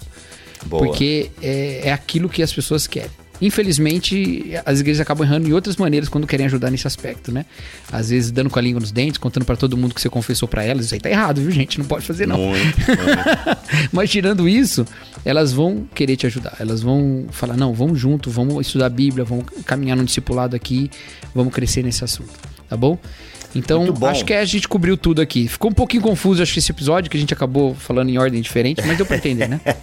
Boa. 0.66 0.84
Porque 0.84 1.30
é, 1.42 1.88
é 1.88 1.92
aquilo 1.92 2.28
que 2.28 2.42
as 2.42 2.52
pessoas 2.52 2.86
querem. 2.86 3.10
Infelizmente, 3.40 4.52
as 4.64 4.80
igrejas 4.80 5.00
acabam 5.00 5.26
errando 5.26 5.48
em 5.48 5.52
outras 5.52 5.76
maneiras 5.76 6.08
quando 6.08 6.26
querem 6.26 6.46
ajudar 6.46 6.70
nesse 6.70 6.86
aspecto, 6.86 7.32
né? 7.32 7.44
Às 7.90 8.10
vezes 8.10 8.30
dando 8.30 8.48
com 8.48 8.58
a 8.58 8.62
língua 8.62 8.80
nos 8.80 8.92
dentes, 8.92 9.18
contando 9.18 9.44
pra 9.44 9.56
todo 9.56 9.76
mundo 9.76 9.94
que 9.94 10.00
você 10.00 10.08
confessou 10.08 10.48
pra 10.48 10.62
elas. 10.62 10.86
Isso 10.86 10.94
aí 10.94 11.00
tá 11.00 11.10
errado, 11.10 11.40
viu, 11.40 11.50
gente? 11.50 11.78
Não 11.78 11.86
pode 11.86 12.06
fazer, 12.06 12.26
não. 12.26 12.38
Muito, 12.38 12.76
muito. 12.78 13.58
Mas 13.92 14.10
tirando 14.10 14.48
isso, 14.48 14.86
elas 15.24 15.52
vão 15.52 15.86
querer 15.94 16.16
te 16.16 16.26
ajudar. 16.26 16.56
Elas 16.60 16.80
vão 16.80 17.26
falar: 17.30 17.56
não, 17.56 17.74
vamos 17.74 17.98
junto, 17.98 18.30
vamos 18.30 18.66
estudar 18.66 18.86
a 18.86 18.90
Bíblia, 18.90 19.24
vamos 19.24 19.46
caminhar 19.66 19.96
no 19.96 20.04
discipulado 20.04 20.54
aqui, 20.54 20.90
vamos 21.34 21.52
crescer 21.52 21.82
nesse 21.82 22.04
assunto. 22.04 22.32
Tá 22.68 22.76
bom? 22.76 22.98
Então, 23.54 23.94
acho 24.08 24.24
que 24.24 24.32
a 24.34 24.44
gente 24.44 24.68
cobriu 24.68 24.96
tudo 24.96 25.20
aqui. 25.22 25.46
Ficou 25.48 25.70
um 25.70 25.74
pouquinho 25.74 26.02
confuso, 26.02 26.42
acho 26.42 26.52
que 26.52 26.58
esse 26.58 26.70
episódio, 26.72 27.10
que 27.10 27.16
a 27.16 27.20
gente 27.20 27.32
acabou 27.32 27.74
falando 27.74 28.08
em 28.10 28.18
ordem 28.18 28.40
diferente, 28.40 28.82
mas 28.86 28.96
deu 28.96 29.06
pra 29.06 29.16
entender, 29.16 29.48
né? 29.48 29.60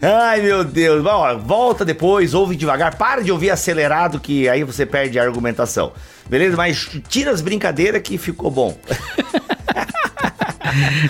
É. 0.00 0.06
Ai, 0.06 0.40
meu 0.40 0.64
Deus. 0.64 1.02
Bom, 1.02 1.38
volta 1.38 1.84
depois, 1.84 2.34
ouve 2.34 2.56
devagar. 2.56 2.96
Para 2.96 3.22
de 3.22 3.30
ouvir 3.30 3.50
acelerado, 3.50 4.18
que 4.20 4.48
aí 4.48 4.64
você 4.64 4.84
perde 4.86 5.18
a 5.18 5.22
argumentação. 5.22 5.92
Beleza? 6.28 6.56
Mas 6.56 6.88
tira 7.08 7.30
as 7.30 7.40
brincadeiras 7.40 8.00
que 8.02 8.16
ficou 8.18 8.50
bom. 8.50 8.76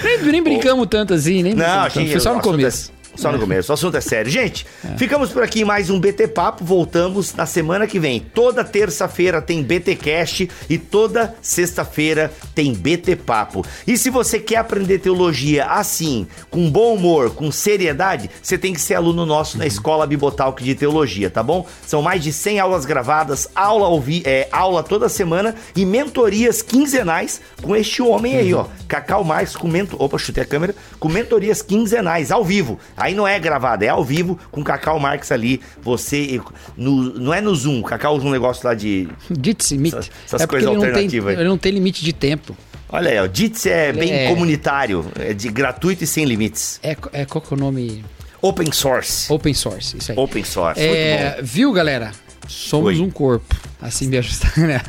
nem, 0.05 0.18
nem 0.32 0.42
brincamos 0.42 0.86
tanto 0.88 1.14
assim, 1.14 1.42
nem 1.42 1.55
Não, 1.55 1.64
brincamos 1.64 1.92
tanto. 1.94 1.98
achei 2.00 2.11
Foi 2.12 2.20
só 2.20 2.30
no 2.32 2.38
assunto 2.40 2.50
começo. 2.53 2.92
é- 2.98 3.01
só 3.14 3.30
no 3.30 3.38
começo, 3.38 3.70
o 3.70 3.74
assunto 3.74 3.96
é 3.96 4.00
sério. 4.00 4.30
Gente, 4.30 4.66
ficamos 4.96 5.30
por 5.30 5.42
aqui 5.42 5.60
em 5.60 5.64
mais 5.64 5.90
um 5.90 6.00
BT 6.00 6.28
Papo. 6.28 6.64
Voltamos 6.64 7.34
na 7.34 7.44
semana 7.46 7.86
que 7.86 7.98
vem. 7.98 8.20
Toda 8.20 8.64
terça-feira 8.64 9.40
tem 9.42 9.62
BT 9.62 9.96
Cast 9.96 10.48
e 10.68 10.78
toda 10.78 11.34
sexta-feira 11.42 12.32
tem 12.54 12.72
BT 12.72 13.16
Papo. 13.16 13.64
E 13.86 13.96
se 13.98 14.10
você 14.10 14.38
quer 14.40 14.56
aprender 14.56 14.98
teologia 14.98 15.66
assim, 15.66 16.26
com 16.50 16.70
bom 16.70 16.94
humor, 16.94 17.30
com 17.34 17.52
seriedade, 17.52 18.30
você 18.42 18.56
tem 18.56 18.72
que 18.72 18.80
ser 18.80 18.94
aluno 18.94 19.26
nosso 19.26 19.58
na 19.58 19.66
Escola 19.66 20.06
Bibotalk 20.06 20.62
de 20.64 20.74
Teologia, 20.74 21.30
tá 21.30 21.42
bom? 21.42 21.66
São 21.86 22.02
mais 22.02 22.22
de 22.22 22.32
100 22.32 22.60
aulas 22.60 22.84
gravadas, 22.84 23.46
aula, 23.54 23.86
ao 23.86 24.00
vi- 24.00 24.22
é, 24.24 24.48
aula 24.50 24.82
toda 24.82 25.08
semana 25.08 25.54
e 25.76 25.84
mentorias 25.84 26.62
quinzenais 26.62 27.40
com 27.62 27.76
este 27.76 28.00
homem 28.02 28.36
aí, 28.36 28.54
ó. 28.54 28.66
Cacau 28.88 29.22
Marques 29.22 29.54
com 29.56 29.68
mentor... 29.68 30.00
Opa, 30.02 30.18
chutei 30.18 30.42
a 30.42 30.46
câmera. 30.46 30.74
Com 30.98 31.08
mentorias 31.08 31.62
quinzenais, 31.62 32.30
ao 32.30 32.44
vivo. 32.44 32.78
Aí 33.03 33.14
não 33.14 33.26
é 33.26 33.38
gravado, 33.38 33.84
é 33.84 33.88
ao 33.88 34.05
vivo 34.05 34.38
com 34.50 34.62
Cacau 34.62 34.98
Marques 34.98 35.32
ali. 35.32 35.61
Você... 35.82 36.40
No, 36.76 37.18
não 37.18 37.34
é 37.34 37.40
no 37.40 37.55
Zoom. 37.55 37.82
Cacau 37.82 38.16
usa 38.16 38.26
um 38.26 38.30
negócio 38.30 38.66
lá 38.66 38.74
de... 38.74 39.09
Limite. 39.30 39.96
Essas- 39.96 40.11
essas 40.26 40.40
é 40.42 40.46
coisas 40.46 40.68
ele 40.68 40.76
não, 40.76 40.80
tem, 40.82 40.90
alternativas 40.90 41.34
ele 41.38 41.48
não 41.48 41.59
tem 41.59 41.72
limite 41.72 42.05
de 42.05 42.12
tempo. 42.12 42.57
Olha 42.88 43.11
aí, 43.11 43.18
ó. 43.18 43.28
Jits 43.32 43.66
é 43.66 43.92
bem 43.92 44.12
é- 44.12 44.28
comunitário. 44.28 45.05
É 45.18 45.32
de 45.32 45.48
gratuito 45.48 46.05
e 46.05 46.07
sem 46.07 46.24
limites. 46.24 46.78
É, 46.82 46.96
é 47.12 47.24
qual 47.24 47.40
que 47.40 47.53
é 47.53 47.57
o 47.57 47.61
nome? 47.61 48.05
Open 48.40 48.70
source. 48.72 49.32
Open 49.32 49.55
source, 49.55 49.96
isso 49.96 50.12
aí. 50.12 50.18
Open 50.18 50.44
source. 50.44 50.80
É, 50.80 51.38
viu, 51.42 51.72
galera? 51.72 52.12
Somos 52.48 52.98
Oi. 52.98 53.00
um 53.00 53.11
corpo. 53.11 53.57
Assim 53.80 54.09
me 54.09 54.18
ajustar, 54.18 54.53
né? 54.59 54.80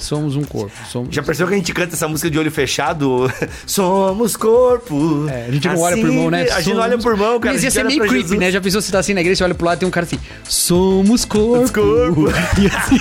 Somos 0.00 0.34
um 0.34 0.42
corpo. 0.42 0.72
Somos... 0.90 1.14
Já 1.14 1.22
percebeu 1.22 1.48
que 1.48 1.54
a 1.54 1.56
gente 1.58 1.72
canta 1.74 1.94
essa 1.94 2.08
música 2.08 2.30
de 2.30 2.38
olho 2.38 2.50
fechado? 2.50 3.30
Somos 3.66 4.34
corpo. 4.34 5.28
É, 5.28 5.46
a 5.46 5.50
gente 5.52 5.68
não 5.68 5.78
olha 5.78 5.96
pro 5.96 6.06
Assim, 6.06 6.16
irmão, 6.16 6.30
né? 6.30 6.42
A 6.50 6.60
gente 6.60 6.74
não 6.74 6.82
olha 6.82 6.98
pro 6.98 7.10
irmão, 7.12 7.38
cara. 7.38 7.54
Mas 7.54 7.62
ia 7.62 7.70
ser 7.70 7.80
olha 7.80 7.88
meio 7.88 8.00
creepy, 8.00 8.20
Jesus. 8.22 8.40
né? 8.40 8.50
Já 8.50 8.60
pensou 8.60 8.80
você 8.80 8.90
tá 8.90 8.98
assim 8.98 9.12
na 9.14 9.20
igreja, 9.20 9.38
você 9.38 9.44
olha 9.44 9.54
pro 9.54 9.66
lado 9.66 9.76
e 9.76 9.80
tem 9.80 9.88
um 9.88 9.90
cara 9.92 10.06
assim, 10.06 10.18
somos 10.44 11.24
corpo. 11.24 11.72
corpo. 11.72 12.30
E 12.60 12.66
assim... 12.66 12.98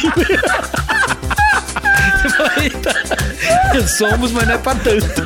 Somos, 3.88 4.32
mas 4.32 4.48
não 4.48 4.56
é 4.56 4.58
pra 4.58 4.76
tanto. 4.76 5.24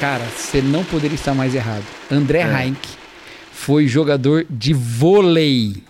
Cara, 0.00 0.24
você 0.34 0.62
não 0.62 0.82
poderia 0.82 1.14
estar 1.14 1.34
mais 1.34 1.54
errado. 1.54 1.84
André 2.10 2.38
É. 2.40 2.62
Heinck 2.64 2.88
foi 3.52 3.86
jogador 3.86 4.46
de 4.48 4.72
vôlei. 4.72 5.82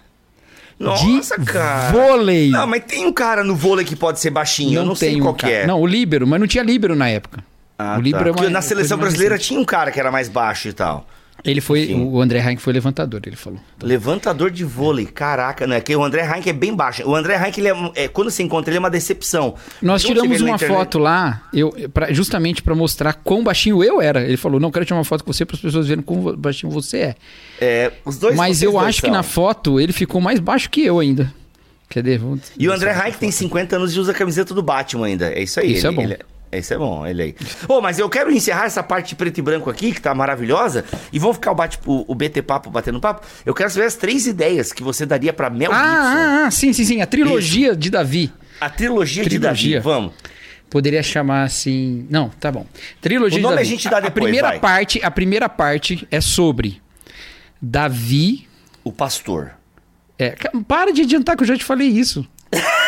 Nossa, 0.78 1.38
de 1.38 1.44
cara. 1.46 1.92
vôlei. 1.92 2.50
Não, 2.50 2.66
mas 2.66 2.82
tem 2.84 3.06
um 3.06 3.12
cara 3.12 3.44
no 3.44 3.54
vôlei 3.54 3.84
que 3.84 3.94
pode 3.94 4.18
ser 4.18 4.30
baixinho. 4.30 4.74
eu 4.80 4.84
não 4.84 4.94
sei 4.94 5.10
tem 5.12 5.20
um 5.20 5.24
qual 5.24 5.34
que 5.34 5.46
é. 5.46 5.66
Não, 5.66 5.80
o 5.80 5.86
líbero, 5.86 6.26
mas 6.26 6.40
não 6.40 6.46
tinha 6.46 6.64
líbero 6.64 6.96
na 6.96 7.08
época. 7.08 7.44
Ah, 7.78 7.92
o 7.92 7.96
tá. 7.96 8.00
líbero 8.00 8.24
é 8.28 8.30
uma- 8.30 8.36
Porque 8.36 8.50
na 8.52 8.62
seleção 8.62 8.98
brasileira 8.98 9.34
recente. 9.36 9.48
tinha 9.48 9.60
um 9.60 9.64
cara 9.64 9.90
que 9.90 10.00
era 10.00 10.10
mais 10.10 10.28
baixo 10.28 10.68
e 10.68 10.72
tal. 10.72 11.06
Ele 11.44 11.60
foi, 11.60 11.92
o 11.94 12.20
André 12.20 12.38
Heinck 12.40 12.60
foi 12.60 12.72
levantador, 12.72 13.20
ele 13.24 13.36
falou. 13.36 13.58
Levantador 13.82 14.50
de 14.50 14.62
vôlei, 14.64 15.06
caraca, 15.06 15.66
né? 15.66 15.80
Que 15.80 15.96
o 15.96 16.04
André 16.04 16.22
Heinck 16.22 16.48
é 16.48 16.52
bem 16.52 16.74
baixo. 16.74 17.02
O 17.08 17.14
André 17.16 17.36
Heinck, 17.36 17.58
ele 17.60 17.68
é, 17.68 17.92
é- 17.94 18.08
quando 18.08 18.30
você 18.30 18.42
encontra 18.42 18.70
ele, 18.70 18.76
é 18.76 18.80
uma 18.80 18.90
decepção. 18.90 19.54
Nós 19.80 20.02
tiramos 20.02 20.40
uma 20.40 20.58
foto 20.58 20.98
lá, 20.98 21.48
eu, 21.52 21.72
pra- 21.92 22.12
justamente 22.12 22.62
pra 22.62 22.74
mostrar 22.74 23.14
quão 23.14 23.42
baixinho 23.42 23.82
eu 23.82 24.00
era. 24.02 24.22
Ele 24.22 24.36
falou: 24.36 24.60
Não, 24.60 24.70
quero 24.70 24.84
tirar 24.84 24.98
uma 24.98 25.04
foto 25.04 25.24
com 25.24 25.32
você 25.32 25.44
para 25.46 25.56
as 25.56 25.62
pessoas 25.62 25.86
verem 25.86 26.02
quão 26.02 26.36
baixinho 26.36 26.70
você 26.70 26.98
é. 26.98 27.14
É, 27.60 27.92
os 28.04 28.18
dois 28.18 28.36
Mas 28.36 28.62
eu 28.62 28.72
dois 28.72 28.86
acho 28.86 29.00
que 29.00 29.06
são. 29.08 29.16
na 29.16 29.22
foto 29.22 29.80
ele 29.80 29.92
ficou 29.92 30.20
mais 30.20 30.38
baixo 30.40 30.68
que 30.70 30.84
eu 30.84 30.98
ainda. 31.00 31.32
Cadê? 31.88 32.18
Vamos- 32.18 32.52
E 32.58 32.68
o 32.68 32.72
André 32.72 32.92
Heinck 32.92 33.18
tem 33.18 33.30
50 33.30 33.76
anos 33.76 33.94
e 33.96 33.98
usa 33.98 34.12
a 34.12 34.14
camiseta 34.14 34.54
do 34.54 34.62
Batman 34.62 35.06
ainda. 35.06 35.32
É 35.32 35.42
isso 35.42 35.58
aí. 35.58 35.72
Isso 35.72 35.86
é 35.86 35.90
ele- 35.90 35.96
bom. 36.18 36.24
Isso 36.58 36.74
é 36.74 36.78
bom, 36.78 37.06
ele 37.06 37.22
aí. 37.22 37.36
Ô, 37.68 37.80
mas 37.80 37.98
eu 37.98 38.08
quero 38.08 38.30
encerrar 38.32 38.64
essa 38.64 38.82
parte 38.82 39.14
preto 39.14 39.38
e 39.38 39.42
branco 39.42 39.70
aqui, 39.70 39.92
que 39.92 40.00
tá 40.00 40.12
maravilhosa, 40.14 40.84
e 41.12 41.18
vamos 41.18 41.36
ficar 41.36 41.52
o, 41.52 41.54
bate, 41.54 41.78
o, 41.86 42.04
o 42.10 42.14
BT 42.14 42.42
Papo 42.42 42.70
batendo 42.70 43.00
papo. 43.00 43.24
Eu 43.46 43.54
quero 43.54 43.70
saber 43.70 43.86
as 43.86 43.94
três 43.94 44.26
ideias 44.26 44.72
que 44.72 44.82
você 44.82 45.06
daria 45.06 45.32
pra 45.32 45.48
Mel 45.48 45.70
Gibson. 45.70 45.84
Ah, 45.86 46.42
ah, 46.42 46.44
ah, 46.46 46.50
sim, 46.50 46.72
sim, 46.72 46.84
sim. 46.84 47.00
A 47.00 47.06
trilogia 47.06 47.76
de 47.76 47.88
Davi. 47.88 48.32
A 48.60 48.68
trilogia, 48.68 49.22
de 49.22 49.30
Trilogia. 49.30 49.76
Davi, 49.80 49.84
vamos. 49.84 50.12
Poderia 50.68 51.02
chamar 51.02 51.44
assim. 51.44 52.06
Não, 52.10 52.28
tá 52.28 52.50
bom. 52.52 52.66
Trilogia 53.00 53.38
O 53.38 53.42
nome 53.42 53.54
de 53.54 53.62
Davi. 53.62 53.68
a 53.68 53.70
gente 53.70 53.88
dá 53.88 53.96
a 53.96 54.00
depois, 54.00 54.22
primeira 54.24 54.48
vai. 54.48 54.60
parte, 54.60 55.00
a 55.02 55.10
primeira 55.10 55.48
parte 55.48 56.06
é 56.10 56.20
sobre 56.20 56.80
Davi. 57.60 58.48
O 58.84 58.92
pastor. 58.92 59.52
É, 60.18 60.36
para 60.68 60.92
de 60.92 61.02
adiantar 61.02 61.36
que 61.36 61.42
eu 61.42 61.46
já 61.46 61.56
te 61.56 61.64
falei 61.64 61.88
isso. 61.88 62.26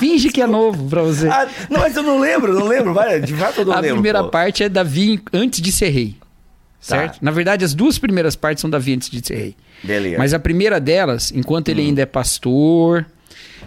Finge 0.00 0.30
que 0.30 0.40
é 0.42 0.46
novo 0.46 0.88
pra 0.88 1.02
você. 1.02 1.28
Ah, 1.28 1.46
não, 1.68 1.80
mas 1.80 1.94
eu 1.94 2.02
não 2.02 2.18
lembro, 2.18 2.52
não 2.52 2.66
lembro. 2.66 2.92
Vai, 2.92 3.20
de 3.20 3.34
fato 3.34 3.60
eu 3.60 3.64
não 3.66 3.72
a 3.74 3.76
lembro. 3.80 3.96
primeira 3.96 4.24
pô. 4.24 4.30
parte 4.30 4.64
é 4.64 4.68
Davi 4.68 5.20
antes 5.32 5.60
de 5.60 5.70
ser 5.70 5.90
rei. 5.90 6.16
Tá. 6.18 6.96
Certo? 6.96 7.18
Na 7.20 7.30
verdade, 7.30 7.64
as 7.64 7.74
duas 7.74 7.98
primeiras 7.98 8.34
partes 8.34 8.62
são 8.62 8.70
Davi 8.70 8.94
antes 8.94 9.10
de 9.10 9.24
ser 9.24 9.34
rei. 9.36 9.56
Beleza. 9.84 10.16
Mas 10.18 10.32
a 10.34 10.38
primeira 10.38 10.80
delas, 10.80 11.30
enquanto 11.30 11.68
Hum. 11.68 11.72
ele 11.72 11.82
ainda 11.82 12.00
é 12.02 12.06
pastor, 12.06 13.04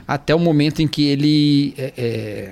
até 0.08 0.34
o 0.34 0.40
momento 0.40 0.82
em 0.82 0.88
que 0.88 1.08
ele 1.08 1.74
é, 1.78 1.94
é, 1.96 2.52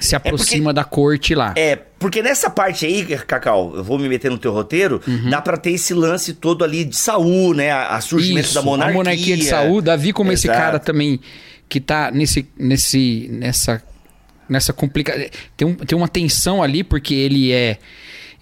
se 0.00 0.14
aproxima 0.14 0.72
da 0.72 0.84
corte 0.84 1.34
lá. 1.34 1.52
É, 1.56 1.74
porque 1.98 2.22
nessa 2.22 2.48
parte 2.48 2.86
aí, 2.86 3.04
Cacau, 3.04 3.72
eu 3.74 3.82
vou 3.84 3.98
me 3.98 4.08
meter 4.08 4.30
no 4.30 4.38
teu 4.38 4.52
roteiro, 4.52 5.02
dá 5.28 5.40
pra 5.42 5.56
ter 5.56 5.72
esse 5.72 5.92
lance 5.92 6.32
todo 6.34 6.62
ali 6.64 6.84
de 6.84 6.96
Saul, 6.96 7.52
né? 7.54 7.70
A, 7.72 7.96
a 7.96 8.00
surgimento 8.00 8.46
Isso, 8.46 8.54
da 8.54 8.62
monarquia. 8.62 8.94
A 8.94 8.96
monarquia 8.96 9.36
de 9.36 9.44
Saul, 9.44 9.82
Davi 9.82 10.12
como 10.12 10.30
esse 10.32 10.46
Exato. 10.46 10.58
cara 10.60 10.78
também 10.78 11.20
que 11.70 11.80
tá 11.80 12.10
nesse, 12.10 12.46
nesse, 12.58 13.28
nessa, 13.32 13.82
nessa 14.48 14.72
complicação. 14.74 15.24
Tem, 15.56 15.66
um, 15.68 15.74
tem 15.74 15.96
uma 15.96 16.08
tensão 16.08 16.62
ali 16.62 16.82
porque 16.84 17.14
ele 17.14 17.52
é, 17.52 17.78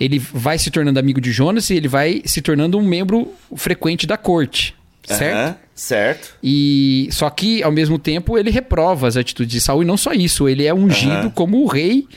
ele 0.00 0.18
vai 0.18 0.58
se 0.58 0.70
tornando 0.70 0.98
amigo 0.98 1.20
de 1.20 1.30
Jonas 1.30 1.68
e 1.70 1.74
ele 1.74 1.86
vai 1.88 2.22
se 2.24 2.40
tornando 2.42 2.78
um 2.78 2.82
membro 2.82 3.32
frequente 3.54 4.06
da 4.06 4.16
corte, 4.16 4.74
certo? 5.04 5.36
Aham, 5.36 5.56
certo. 5.74 6.34
E 6.42 7.08
só 7.12 7.28
que 7.28 7.62
ao 7.62 7.70
mesmo 7.70 7.98
tempo 7.98 8.38
ele 8.38 8.50
reprova 8.50 9.06
as 9.06 9.16
atitudes 9.16 9.52
de 9.52 9.60
Saul 9.60 9.82
e 9.82 9.86
não 9.86 9.96
só 9.98 10.12
isso, 10.12 10.48
ele 10.48 10.64
é 10.66 10.72
ungido 10.72 11.12
Aham. 11.12 11.30
como 11.30 11.62
o 11.62 11.66
rei. 11.66 12.08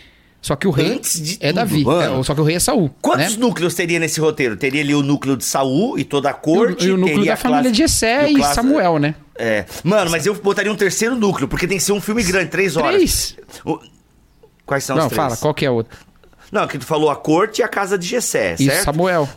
Só 0.43 0.55
que 0.55 0.67
o 0.67 0.71
rei 0.71 0.99
é 1.39 1.49
tudo, 1.49 1.53
Davi, 1.53 1.81
é, 1.83 2.23
só 2.23 2.33
que 2.33 2.41
o 2.41 2.43
rei 2.43 2.55
é 2.55 2.59
Saul. 2.59 2.89
Quantos 2.99 3.37
né? 3.37 3.39
núcleos 3.39 3.75
teria 3.75 3.99
nesse 3.99 4.19
roteiro? 4.19 4.57
Teria 4.57 4.81
ali 4.81 4.95
o 4.95 5.03
núcleo 5.03 5.37
de 5.37 5.43
Saul 5.45 5.99
e 5.99 6.03
toda 6.03 6.31
a 6.31 6.33
corte. 6.33 6.87
E 6.87 6.89
o 6.89 6.97
núcleo 6.97 7.17
teria 7.17 7.27
da 7.27 7.33
a 7.35 7.37
família 7.37 7.61
classe- 7.65 7.71
de 7.73 7.77
Jessé 7.77 8.25
o 8.25 8.27
e 8.29 8.35
classe- 8.37 8.55
Samuel, 8.55 8.97
né? 8.97 9.13
É. 9.41 9.65
Mano, 9.83 10.11
mas 10.11 10.25
eu 10.25 10.35
botaria 10.35 10.71
um 10.71 10.75
terceiro 10.75 11.15
núcleo, 11.15 11.47
porque 11.47 11.67
tem 11.67 11.77
que 11.77 11.83
ser 11.83 11.93
um 11.93 12.01
filme 12.01 12.21
grande, 12.23 12.49
três 12.51 12.77
horas. 12.77 12.95
Três. 12.95 13.37
O- 13.65 13.79
Quais 14.65 14.83
são 14.83 14.95
Não, 14.95 15.03
os 15.07 15.09
três? 15.09 15.21
fala, 15.21 15.35
qual 15.37 15.53
que 15.53 15.65
é 15.65 15.67
a 15.67 15.71
outra? 15.71 15.97
Não, 16.51 16.67
que 16.67 16.77
tu 16.77 16.85
falou 16.85 17.09
a 17.09 17.15
corte 17.15 17.59
e 17.59 17.63
a 17.63 17.67
casa 17.67 17.97
de 17.97 18.07
Gessé, 18.07 18.55
E 18.59 18.65
certo? 18.65 18.83
Samuel. 18.85 19.27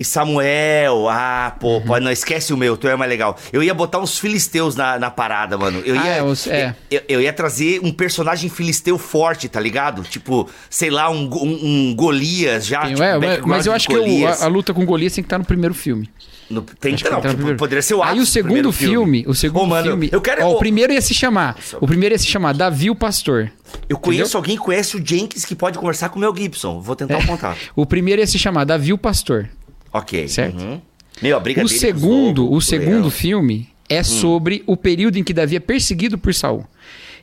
E 0.00 0.04
Samuel, 0.04 1.08
ah, 1.10 1.54
pô, 1.60 1.74
Uhum. 1.74 1.80
pô, 1.82 2.00
não 2.00 2.10
esquece 2.10 2.54
o 2.54 2.56
meu, 2.56 2.74
tu 2.74 2.88
é 2.88 2.96
mais 2.96 3.10
legal. 3.10 3.36
Eu 3.52 3.62
ia 3.62 3.74
botar 3.74 3.98
uns 3.98 4.18
filisteus 4.18 4.74
na, 4.74 4.98
na 4.98 5.10
parada, 5.10 5.58
mano. 5.58 5.82
Eu 5.84 5.94
Ah, 6.00 6.04
ia, 6.06 6.10
é, 6.16 6.22
os- 6.22 6.46
é. 6.46 6.74
Eu, 6.90 7.02
eu 7.06 7.20
ia 7.20 7.32
trazer 7.34 7.80
um 7.84 7.92
personagem 7.92 8.48
filisteu 8.48 8.96
forte, 8.96 9.46
tá 9.46 9.60
ligado? 9.60 10.02
Tipo, 10.02 10.48
sei 10.70 10.88
lá, 10.88 11.10
um, 11.10 11.28
um, 11.30 11.58
um 11.90 11.94
Golias 11.94 12.64
já. 12.66 12.80
Tem- 12.80 12.90
tipo, 12.94 13.02
é, 13.02 13.40
mas, 13.44 13.66
eu 13.66 13.74
acho 13.74 13.86
que 13.88 13.94
Golias. 13.94 14.40
a, 14.40 14.46
a 14.46 14.48
luta 14.48 14.72
com 14.72 14.86
Golias 14.86 15.12
tem 15.14 15.22
que 15.22 15.26
estar 15.26 15.36
no 15.38 15.44
primeiro 15.44 15.74
filme. 15.74 16.08
No- 16.48 16.62
tem, 16.62 16.96
que 16.96 17.04
não, 17.08 17.20
tem 17.20 17.30
que 17.32 17.36
no 17.36 17.44
tipo, 17.48 17.58
poderia 17.58 17.82
ser 17.82 17.94
o 17.94 18.02
Aí 18.02 18.16
o 18.16 18.20
do 18.22 18.26
segundo 18.26 18.46
primeiro 18.48 18.72
filme, 18.72 19.24
o 19.28 19.34
segundo 19.34 19.62
Ô, 19.64 19.66
mano, 19.66 19.86
filme, 19.86 20.08
eu 20.10 20.20
quero... 20.20 20.44
ó, 20.46 20.52
o 20.52 20.58
primeiro 20.58 20.92
ia 20.92 21.00
se 21.00 21.14
chamar, 21.14 21.56
o 21.80 21.86
primeiro 21.86 22.14
ia 22.14 22.18
se 22.18 22.26
chamar 22.26 22.54
Davi 22.54 22.90
o 22.90 22.94
Pastor. 22.96 23.52
Eu 23.88 23.96
conheço 23.98 24.22
entendeu? 24.30 24.38
alguém 24.38 24.56
que 24.56 24.62
conhece 24.64 24.96
o 24.96 25.06
Jenkins 25.06 25.44
que 25.44 25.54
pode 25.54 25.78
conversar 25.78 26.08
com 26.08 26.16
o 26.16 26.20
Mel 26.20 26.34
Gibson. 26.36 26.80
Vou 26.80 26.96
tentar 26.96 27.18
o 27.18 27.26
contato. 27.26 27.56
O 27.76 27.86
primeiro 27.86 28.20
ia 28.20 28.26
se 28.26 28.36
chamar 28.36 28.64
Davi 28.64 28.92
o 28.92 28.98
Pastor. 28.98 29.48
Ok. 29.92 30.28
Certo. 30.28 30.60
uhum. 30.60 30.80
Meu, 31.22 31.36
a 31.36 31.40
briga 31.40 31.62
O 31.64 31.68
segundo, 31.68 32.50
o 32.50 32.60
segundo 32.60 33.00
leão. 33.00 33.10
filme 33.10 33.68
Hum. 33.70 33.74
é 33.88 34.02
sobre 34.02 34.62
o 34.66 34.76
período 34.76 35.16
em 35.18 35.24
que 35.24 35.32
Davi 35.34 35.56
é 35.56 35.60
perseguido 35.60 36.16
por 36.16 36.32
Saul. 36.34 36.64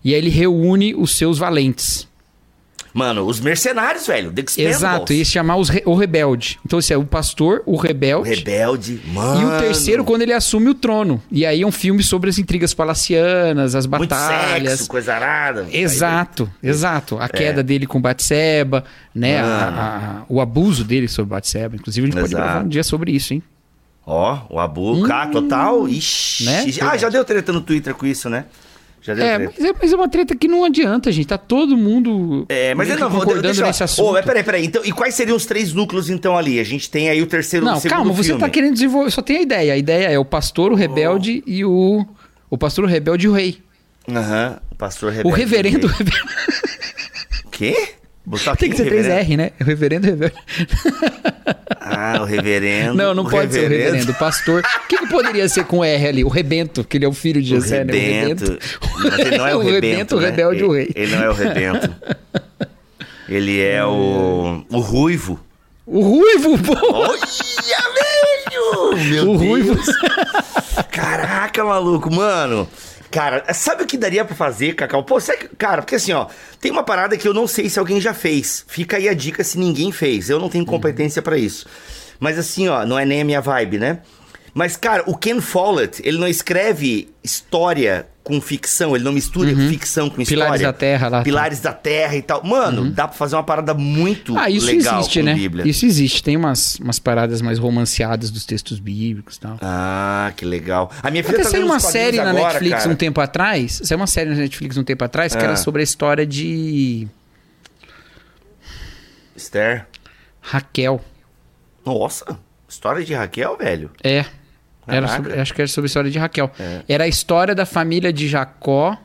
E 0.03 0.13
aí 0.13 0.19
ele 0.19 0.29
reúne 0.29 0.93
os 0.93 1.15
seus 1.15 1.37
valentes. 1.37 2.07
Mano, 2.97 3.25
os 3.27 3.39
mercenários, 3.39 4.07
velho. 4.07 4.31
The 4.31 4.41
Expendables. 4.41 4.77
Exato, 4.77 5.13
e 5.13 5.23
chamar 5.23 5.57
os 5.57 5.69
re- 5.69 5.83
o 5.85 5.93
rebelde. 5.93 6.57
Então 6.65 6.79
esse 6.79 6.91
é 6.91 6.97
o 6.97 7.05
pastor, 7.05 7.61
o 7.63 7.73
O 7.73 7.77
rebelde. 7.77 8.29
Rebelde, 8.33 8.99
mano. 9.13 9.41
E 9.41 9.45
o 9.45 9.59
terceiro, 9.59 10.03
quando 10.03 10.23
ele 10.23 10.33
assume 10.33 10.69
o 10.69 10.73
trono. 10.73 11.21
E 11.31 11.45
aí 11.45 11.61
é 11.61 11.67
um 11.67 11.71
filme 11.71 12.01
sobre 12.01 12.29
as 12.31 12.39
intrigas 12.39 12.73
palacianas, 12.73 13.75
as 13.75 13.85
Muito 13.85 14.09
batalhas. 14.09 14.71
sexo, 14.71 14.89
coisa 14.89 15.13
arada. 15.13 15.67
Exato, 15.71 16.49
exato. 16.63 17.17
A 17.19 17.29
queda 17.29 17.61
dele 17.61 17.85
com 17.85 18.01
Batseba, 18.01 18.83
né? 19.13 19.39
a- 19.41 20.23
a- 20.23 20.25
o 20.27 20.41
abuso 20.41 20.83
dele 20.83 21.07
sobre 21.07 21.29
Batseba. 21.35 21.75
Inclusive, 21.75 22.07
a 22.07 22.09
gente 22.09 22.19
pode 22.19 22.33
Exato. 22.33 22.43
gravar 22.43 22.65
um 22.65 22.67
dia 22.67 22.83
sobre 22.83 23.11
isso, 23.11 23.33
hein? 23.35 23.43
Ó, 24.05 24.39
o 24.49 24.59
Abu, 24.59 25.03
K 25.05 25.27
total. 25.27 25.87
Ixi. 25.87 26.45
Né? 26.45 26.65
Ah, 26.81 26.97
já 26.97 27.09
deu 27.09 27.23
treta 27.25 27.51
no 27.53 27.61
Twitter 27.61 27.93
com 27.93 28.05
isso, 28.07 28.29
né? 28.29 28.45
É 29.11 29.37
mas, 29.39 29.59
é, 29.59 29.73
mas 29.81 29.93
é 29.93 29.95
uma 29.95 30.09
treta 30.09 30.35
que 30.35 30.47
não 30.47 30.63
adianta, 30.63 31.11
gente. 31.11 31.27
Tá 31.27 31.37
todo 31.37 31.77
mundo 31.77 32.45
É, 32.49 32.73
mas 32.75 32.87
eu 32.89 32.95
meio 32.95 33.09
não 33.09 33.15
vou 33.19 33.41
deixa 33.41 33.61
eu- 33.61 33.67
nesse 33.67 33.83
assunto. 33.83 34.13
Mas 34.13 34.25
peraí, 34.25 34.43
peraí. 34.43 34.65
Então, 34.65 34.81
e 34.85 34.91
quais 34.91 35.13
seriam 35.15 35.35
os 35.37 35.45
três 35.45 35.73
núcleos, 35.73 36.09
então, 36.09 36.37
ali? 36.37 36.59
A 36.59 36.63
gente 36.63 36.89
tem 36.89 37.09
aí 37.09 37.21
o 37.21 37.27
terceiro 37.27 37.65
Não, 37.65 37.77
o 37.77 37.81
calma, 37.81 38.11
você 38.13 38.29
filme. 38.29 38.41
tá 38.41 38.49
querendo 38.49 38.73
desenvolver. 38.73 39.11
Só 39.11 39.21
tem 39.21 39.37
a 39.37 39.41
ideia. 39.41 39.73
A 39.73 39.77
ideia 39.77 40.07
é 40.07 40.19
o 40.19 40.25
pastor, 40.25 40.71
o 40.71 40.75
rebelde 40.75 41.43
e 41.45 41.63
o. 41.65 42.05
O 42.49 42.57
pastor, 42.57 42.85
o 42.85 42.87
rebelde 42.87 43.25
e 43.25 43.29
o 43.29 43.33
rei. 43.33 43.57
Aham, 44.09 44.57
o 44.71 44.75
pastor 44.75 45.11
rebelde. 45.11 45.27
o 45.29 45.31
reverendo. 45.37 45.87
O 47.45 47.49
quê? 47.51 47.89
Botar 48.29 48.57
Tem 48.57 48.69
que 48.69 48.75
ser 48.75 48.83
três 48.87 49.05
reverendo? 49.05 49.31
R, 49.31 49.37
né? 49.37 49.51
O 49.61 49.63
reverendo 49.63 50.05
o 50.07 50.09
rebelde. 50.09 50.35
Ah, 51.79 52.19
o 52.21 52.25
reverendo. 52.25 52.93
Não, 52.93 53.13
não 53.13 53.23
o 53.23 53.29
pode 53.29 53.53
ser 53.53 53.59
o 53.59 53.69
reverendo. 53.69 54.11
O 54.11 54.15
pastor. 54.15 54.61
O 54.83 54.87
que, 54.89 54.97
que 54.97 55.07
poderia 55.07 55.47
ser 55.47 55.63
com 55.63 55.81
R 55.81 56.07
ali? 56.07 56.25
O 56.25 56.27
rebento, 56.27 56.83
que 56.83 56.97
ele 56.97 57.05
é 57.05 57.07
o 57.07 57.13
filho 57.13 57.41
de 57.41 57.55
O 57.55 57.61
José, 57.61 57.85
né? 57.85 57.93
rebento. 57.93 58.59
Mas 59.01 59.19
ele 59.19 59.37
não 59.37 59.47
é 59.47 59.55
o, 59.55 59.59
O 59.59 59.61
rebento, 59.61 59.85
rebento, 59.87 60.15
o 60.17 60.19
né? 60.19 60.29
rebelde, 60.29 60.63
o 60.65 60.75
ele, 60.75 60.91
rei. 60.93 61.03
Ele 61.03 61.15
não 61.15 61.23
é 61.23 61.29
o 61.29 61.33
rebento. 61.33 61.95
Ele 63.29 63.61
é 63.61 63.85
o... 63.85 64.65
O 64.69 64.79
ruivo. 64.79 65.39
O 65.85 66.01
ruivo, 66.01 66.59
pô! 66.59 66.75
Olha, 66.93 67.17
velho! 67.21 69.09
Meu 69.09 69.31
O 69.31 69.37
Deus. 69.37 69.41
ruivo. 69.49 69.79
Caraca, 70.91 71.63
maluco, 71.63 72.13
mano. 72.13 72.67
Cara, 73.09 73.53
sabe 73.53 73.83
o 73.83 73.87
que 73.87 73.97
daria 73.97 74.25
pra 74.25 74.35
fazer, 74.35 74.75
Cacau? 74.75 75.03
Pô, 75.03 75.19
sabe, 75.19 75.49
cara, 75.57 75.81
porque 75.81 75.95
assim, 75.95 76.11
ó, 76.11 76.27
tem 76.59 76.71
uma 76.71 76.83
parada 76.83 77.15
que 77.17 77.27
eu 77.27 77.33
não 77.33 77.47
sei 77.47 77.69
se 77.69 77.79
alguém 77.79 78.01
já 78.01 78.13
fez. 78.13 78.65
Fica 78.67 78.97
aí 78.97 79.07
a 79.07 79.13
dica 79.13 79.43
se 79.43 79.57
ninguém 79.57 79.91
fez. 79.91 80.29
Eu 80.29 80.39
não 80.39 80.49
tenho 80.49 80.65
competência 80.65 81.21
pra 81.21 81.37
isso. 81.37 81.65
Mas 82.19 82.37
assim, 82.37 82.67
ó, 82.67 82.85
não 82.85 82.99
é 82.99 83.05
nem 83.05 83.21
a 83.21 83.25
minha 83.25 83.41
vibe, 83.41 83.77
né? 83.77 83.99
Mas, 84.53 84.75
cara, 84.75 85.03
o 85.05 85.15
Ken 85.15 85.39
Follett, 85.39 86.01
ele 86.03 86.17
não 86.17 86.27
escreve 86.27 87.13
história 87.23 88.07
com 88.27 88.41
ficção, 88.41 88.93
ele 88.93 89.05
não 89.05 89.13
mistura 89.13 89.49
ficção 89.69 90.09
com 90.09 90.21
história. 90.21 90.43
Uhum. 90.43 90.45
Pilares 90.47 90.61
da 90.61 90.73
Terra 90.73 91.07
lá. 91.07 91.17
tá. 91.19 91.23
Pilares 91.23 91.59
da 91.61 91.71
Terra 91.73 92.15
e 92.17 92.21
tal. 92.21 92.43
Mano, 92.43 92.91
dá 92.91 93.07
pra 93.07 93.15
fazer 93.17 93.35
uma 93.37 93.43
parada 93.43 93.73
muito 93.73 94.37
Ah, 94.37 94.49
isso 94.49 94.65
legal 94.65 94.99
existe, 94.99 95.19
com 95.19 95.25
né? 95.25 95.33
Bíblia. 95.33 95.65
Isso 95.67 95.85
existe. 95.85 96.21
Tem 96.21 96.35
umas, 96.35 96.75
umas 96.79 96.99
paradas 96.99 97.41
mais 97.41 97.57
romanceadas 97.57 98.29
dos 98.29 98.45
textos 98.45 98.79
bíblicos 98.79 99.37
e 99.37 99.39
tal. 99.39 99.57
Ah, 99.61 100.33
que 100.35 100.43
legal. 100.43 100.91
A 101.01 101.09
minha 101.09 101.23
filha 101.23 101.35
Até 101.35 101.43
tá 101.45 101.49
saiu 101.51 101.65
uma 101.65 101.79
série 101.79 102.17
na 102.17 102.29
agora, 102.31 102.43
Netflix 102.53 102.77
cara. 102.79 102.89
um 102.91 102.95
tempo 102.95 103.21
atrás. 103.21 103.81
Saiu 103.83 103.97
uma 103.97 104.07
série 104.07 104.29
na 104.31 104.35
Netflix 104.35 104.75
um 104.77 104.83
tempo 104.83 105.03
atrás 105.05 105.33
que 105.33 105.41
Ah. 105.41 105.45
era 105.45 105.55
sobre 105.55 105.81
a 105.81 105.83
história 105.83 106.25
de 106.25 107.07
Esther. 109.35 109.85
Raquel. 110.41 111.01
Nossa, 111.85 112.37
história 112.67 113.03
de 113.05 113.13
Raquel, 113.13 113.57
velho. 113.57 113.91
É. 114.03 114.25
Era 114.87 115.07
sobre- 115.07 115.39
acho 115.39 115.53
que 115.53 115.61
era 115.61 115.67
sobre 115.67 115.85
a 115.85 115.89
história 115.89 116.11
de 116.11 116.17
Raquel. 116.19 116.51
É. 116.59 116.81
Era 116.87 117.03
a 117.03 117.07
história 117.07 117.53
da 117.53 117.65
família 117.65 118.11
de 118.13 118.27
Jacó. 118.27 118.97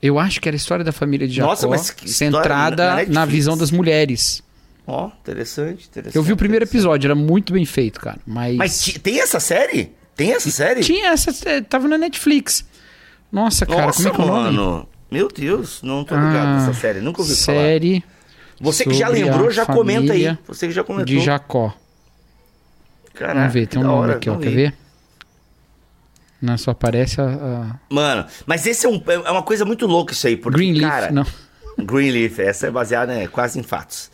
Eu 0.00 0.18
acho 0.18 0.40
que 0.40 0.48
era 0.48 0.54
a 0.54 0.58
história 0.58 0.84
da 0.84 0.92
família 0.92 1.26
de 1.26 1.34
Jacó, 1.34 1.48
Nossa, 1.50 1.66
mas 1.66 1.94
centrada 2.06 3.06
na 3.06 3.24
visão 3.24 3.56
das 3.56 3.70
mulheres. 3.70 4.42
Ó, 4.86 5.10
interessante, 5.22 5.86
interessante. 5.88 6.14
Eu 6.16 6.22
vi 6.22 6.32
o 6.32 6.36
primeiro 6.36 6.64
episódio, 6.66 7.06
era 7.06 7.14
muito 7.14 7.54
bem 7.54 7.64
feito, 7.64 7.98
cara. 8.00 8.18
Mas, 8.26 8.56
Mas 8.56 8.84
tem 9.02 9.18
essa 9.20 9.40
série? 9.40 9.92
Tem 10.14 10.32
essa 10.32 10.50
série? 10.50 10.82
tinha 10.82 11.08
essa, 11.08 11.30
é, 11.48 11.60
tava 11.62 11.88
na 11.88 11.96
Netflix. 11.96 12.66
Nossa, 13.32 13.64
cara, 13.64 13.86
Nossa, 13.86 13.96
como 13.96 14.08
é 14.08 14.12
que 14.12 14.20
é 14.20 14.24
o 14.50 14.52
nome? 14.52 14.86
Meu 15.10 15.28
Deus, 15.28 15.80
não 15.82 16.04
tô 16.04 16.14
ligado 16.14 16.36
Ah, 16.48 16.58
nessa 16.66 16.78
série. 16.78 17.00
Nunca 17.00 17.22
ouvi 17.22 17.34
falar. 17.34 17.58
Série 17.58 18.04
Você 18.60 18.84
que 18.84 18.94
já 18.94 19.08
lembrou, 19.08 19.50
já 19.50 19.64
comenta 19.64 20.12
aí. 20.12 20.36
Você 20.46 20.66
que 20.68 20.72
já 20.72 20.84
comentou. 20.84 21.06
de 21.06 21.18
Jacó. 21.20 21.74
Caraca, 23.14 23.38
Vamos 23.38 23.52
ver, 23.54 23.66
tem 23.68 23.80
um 23.80 23.84
nome 23.84 23.98
hora, 23.98 24.16
aqui, 24.16 24.28
ó. 24.28 24.36
Quer 24.36 24.50
ver? 24.50 24.74
Não, 26.42 26.58
só 26.58 26.72
aparece 26.72 27.20
a. 27.20 27.24
a- 27.24 27.78
Mano, 27.88 28.26
mas 28.46 28.66
esse 28.66 28.84
é, 28.84 28.88
um- 28.88 29.02
é 29.06 29.30
uma 29.30 29.42
coisa 29.42 29.64
muito 29.64 29.86
louca 29.86 30.12
isso 30.12 30.26
aí. 30.26 30.36
Porque, 30.36 30.58
Greenleaf. 30.58 30.90
cara, 30.90 31.10
Não. 31.12 31.24
Greenleaf, 31.78 32.38
essa 32.40 32.66
é 32.66 32.70
baseada 32.70 33.14
né, 33.14 33.26
quase 33.26 33.58
em 33.58 33.62
fatos. 33.62 34.10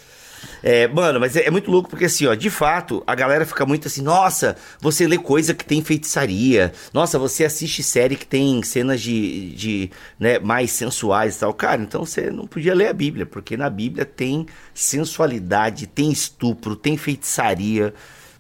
É, 0.63 0.89
mano, 0.89 1.21
mas 1.21 1.37
é, 1.37 1.47
é 1.47 1.51
muito 1.51 1.71
louco 1.71 1.91
porque 1.91 2.07
assim, 2.07 2.27
ó, 2.27 2.35
de 2.35 2.49
fato, 2.49 3.03
a 3.07 3.15
galera 3.15 3.45
fica 3.45 3.67
muito 3.67 3.89
assim, 3.89 4.01
nossa, 4.01 4.57
você 4.81 5.07
lê 5.07 5.19
coisa 5.19 5.53
que 5.55 5.63
tem 5.65 5.83
feitiçaria, 5.83 6.73
nossa, 6.95 7.19
você 7.19 7.45
assiste 7.45 7.83
série 7.83 8.17
que 8.17 8.27
tem 8.27 8.63
cenas 8.63 9.03
de, 9.03 9.55
de 9.55 9.91
né, 10.19 10.39
mais 10.39 10.71
sensuais 10.71 11.37
e 11.37 11.41
tal. 11.41 11.53
Cara, 11.53 11.83
então 11.83 12.07
você 12.07 12.31
não 12.31 12.47
podia 12.47 12.75
ler 12.75 12.89
a 12.89 12.93
Bíblia, 12.95 13.27
porque 13.27 13.55
na 13.55 13.69
Bíblia 13.69 14.07
tem 14.07 14.47
sensualidade, 14.73 15.87
tem 15.87 16.11
estupro, 16.11 16.75
tem 16.75 16.97
feitiçaria, 16.97 17.93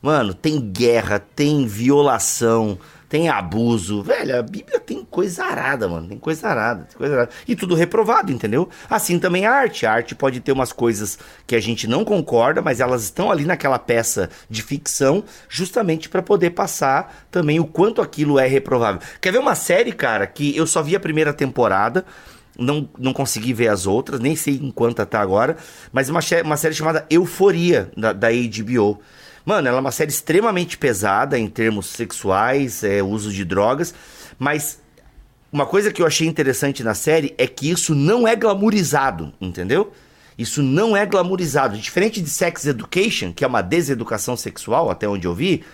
mano, 0.03 0.34
tem 0.34 0.61
guerra, 0.61 1.18
tem 1.18 1.66
violação, 1.66 2.78
tem 3.11 3.28
abuso. 3.28 4.05
Velho, 4.05 4.38
a 4.38 4.42
Bíblia 4.42 4.78
tem 4.78 5.05
coisa 5.05 5.44
arada, 5.44 5.88
mano. 5.88 6.09
Tem 6.09 6.16
coisa 6.16 6.46
arada, 6.48 6.84
tem 6.84 6.96
coisa 6.96 7.14
arada. 7.14 7.30
E 7.46 7.57
tudo 7.57 7.74
reprovado, 7.74 8.30
entendeu? 8.30 8.68
Assim 8.88 9.18
também 9.18 9.44
a 9.44 9.53
arte. 9.53 9.84
A 9.84 9.92
arte 9.92 10.14
pode 10.14 10.38
ter 10.38 10.53
umas 10.53 10.72
coisas 10.72 11.18
que 11.44 11.57
a 11.57 11.61
gente 11.61 11.88
não 11.88 12.05
concorda, 12.05 12.62
mas 12.62 12.78
elas 12.78 13.03
estão 13.03 13.28
ali 13.28 13.44
naquela 13.44 13.80
peça 13.80 14.30
de 14.48 14.62
ficção, 14.62 15.24
justamente 15.48 16.09
pra 16.09 16.22
poder 16.22 16.51
passar 16.51 17.26
também 17.32 17.59
o 17.59 17.66
quanto 17.66 18.01
aquilo 18.01 18.38
é 18.38 18.46
reprovável. 18.46 19.01
Quer 19.20 19.32
ver 19.32 19.38
uma 19.38 19.57
série, 19.57 19.90
cara, 19.90 20.24
que 20.24 20.57
eu 20.57 20.66
só 20.66 20.80
vi 20.80 20.94
a 20.94 21.01
primeira 21.01 21.32
temporada. 21.32 22.07
Não, 22.57 22.88
não 22.98 23.12
consegui 23.12 23.53
ver 23.55 23.68
as 23.68 23.86
outras, 23.86 24.20
nem 24.20 24.36
sei 24.36 24.55
em 24.55 24.70
quanta 24.70 25.05
tá 25.05 25.20
agora. 25.20 25.57
Mas 25.92 26.09
uma, 26.09 26.20
uma 26.44 26.57
série 26.57 26.74
chamada 26.74 27.07
Euforia, 27.11 27.90
da, 27.96 28.12
da 28.12 28.28
HBO. 28.28 29.01
Mano, 29.45 29.68
ela 29.68 29.78
é 29.78 29.80
uma 29.80 29.91
série 29.91 30.11
extremamente 30.11 30.76
pesada 30.76 31.38
em 31.38 31.49
termos 31.49 31.86
sexuais, 31.86 32.84
é, 32.84 33.03
uso 33.03 33.32
de 33.32 33.45
drogas, 33.45 33.95
mas 34.38 34.80
uma 35.53 35.66
coisa 35.66 35.93
que 35.93 36.01
eu 36.01 36.07
achei 36.07 36.28
interessante 36.28 36.84
na 36.84 36.95
série 36.95 37.34
é 37.36 37.47
que 37.47 37.70
isso 37.70 37.95
não 37.95 38.28
é 38.28 38.36
glamourizado, 38.36 39.32
entendeu? 39.41 39.93
Isso 40.38 40.62
não 40.62 40.97
é 40.97 41.05
glamourizado. 41.05 41.76
Diferente 41.76 42.20
de 42.20 42.30
Sex 42.30 42.66
Education, 42.66 43.32
que 43.32 43.45
é 43.45 43.47
uma 43.47 43.61
deseducação 43.61 44.36
sexual, 44.36 44.91
até 44.91 45.09
onde 45.09 45.26
eu 45.26 45.34
vi, 45.34 45.64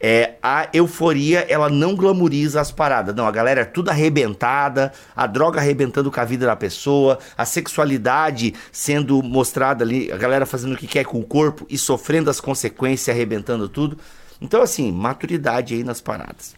é, 0.00 0.34
a 0.42 0.68
euforia, 0.72 1.40
ela 1.48 1.68
não 1.68 1.94
glamouriza 1.96 2.60
as 2.60 2.70
paradas. 2.70 3.14
Não, 3.14 3.26
a 3.26 3.30
galera 3.32 3.62
é 3.62 3.64
tudo 3.64 3.90
arrebentada, 3.90 4.92
a 5.16 5.26
droga 5.26 5.58
arrebentando 5.60 6.10
com 6.10 6.20
a 6.20 6.24
vida 6.24 6.46
da 6.46 6.54
pessoa, 6.54 7.18
a 7.36 7.44
sexualidade 7.44 8.54
sendo 8.70 9.22
mostrada 9.22 9.84
ali, 9.84 10.10
a 10.12 10.16
galera 10.16 10.46
fazendo 10.46 10.74
o 10.74 10.76
que 10.76 10.86
quer 10.86 11.04
com 11.04 11.18
o 11.18 11.24
corpo 11.24 11.66
e 11.68 11.76
sofrendo 11.76 12.30
as 12.30 12.40
consequências, 12.40 13.14
arrebentando 13.14 13.68
tudo. 13.68 13.98
Então, 14.40 14.62
assim, 14.62 14.92
maturidade 14.92 15.74
aí 15.74 15.82
nas 15.82 16.00
paradas. 16.00 16.54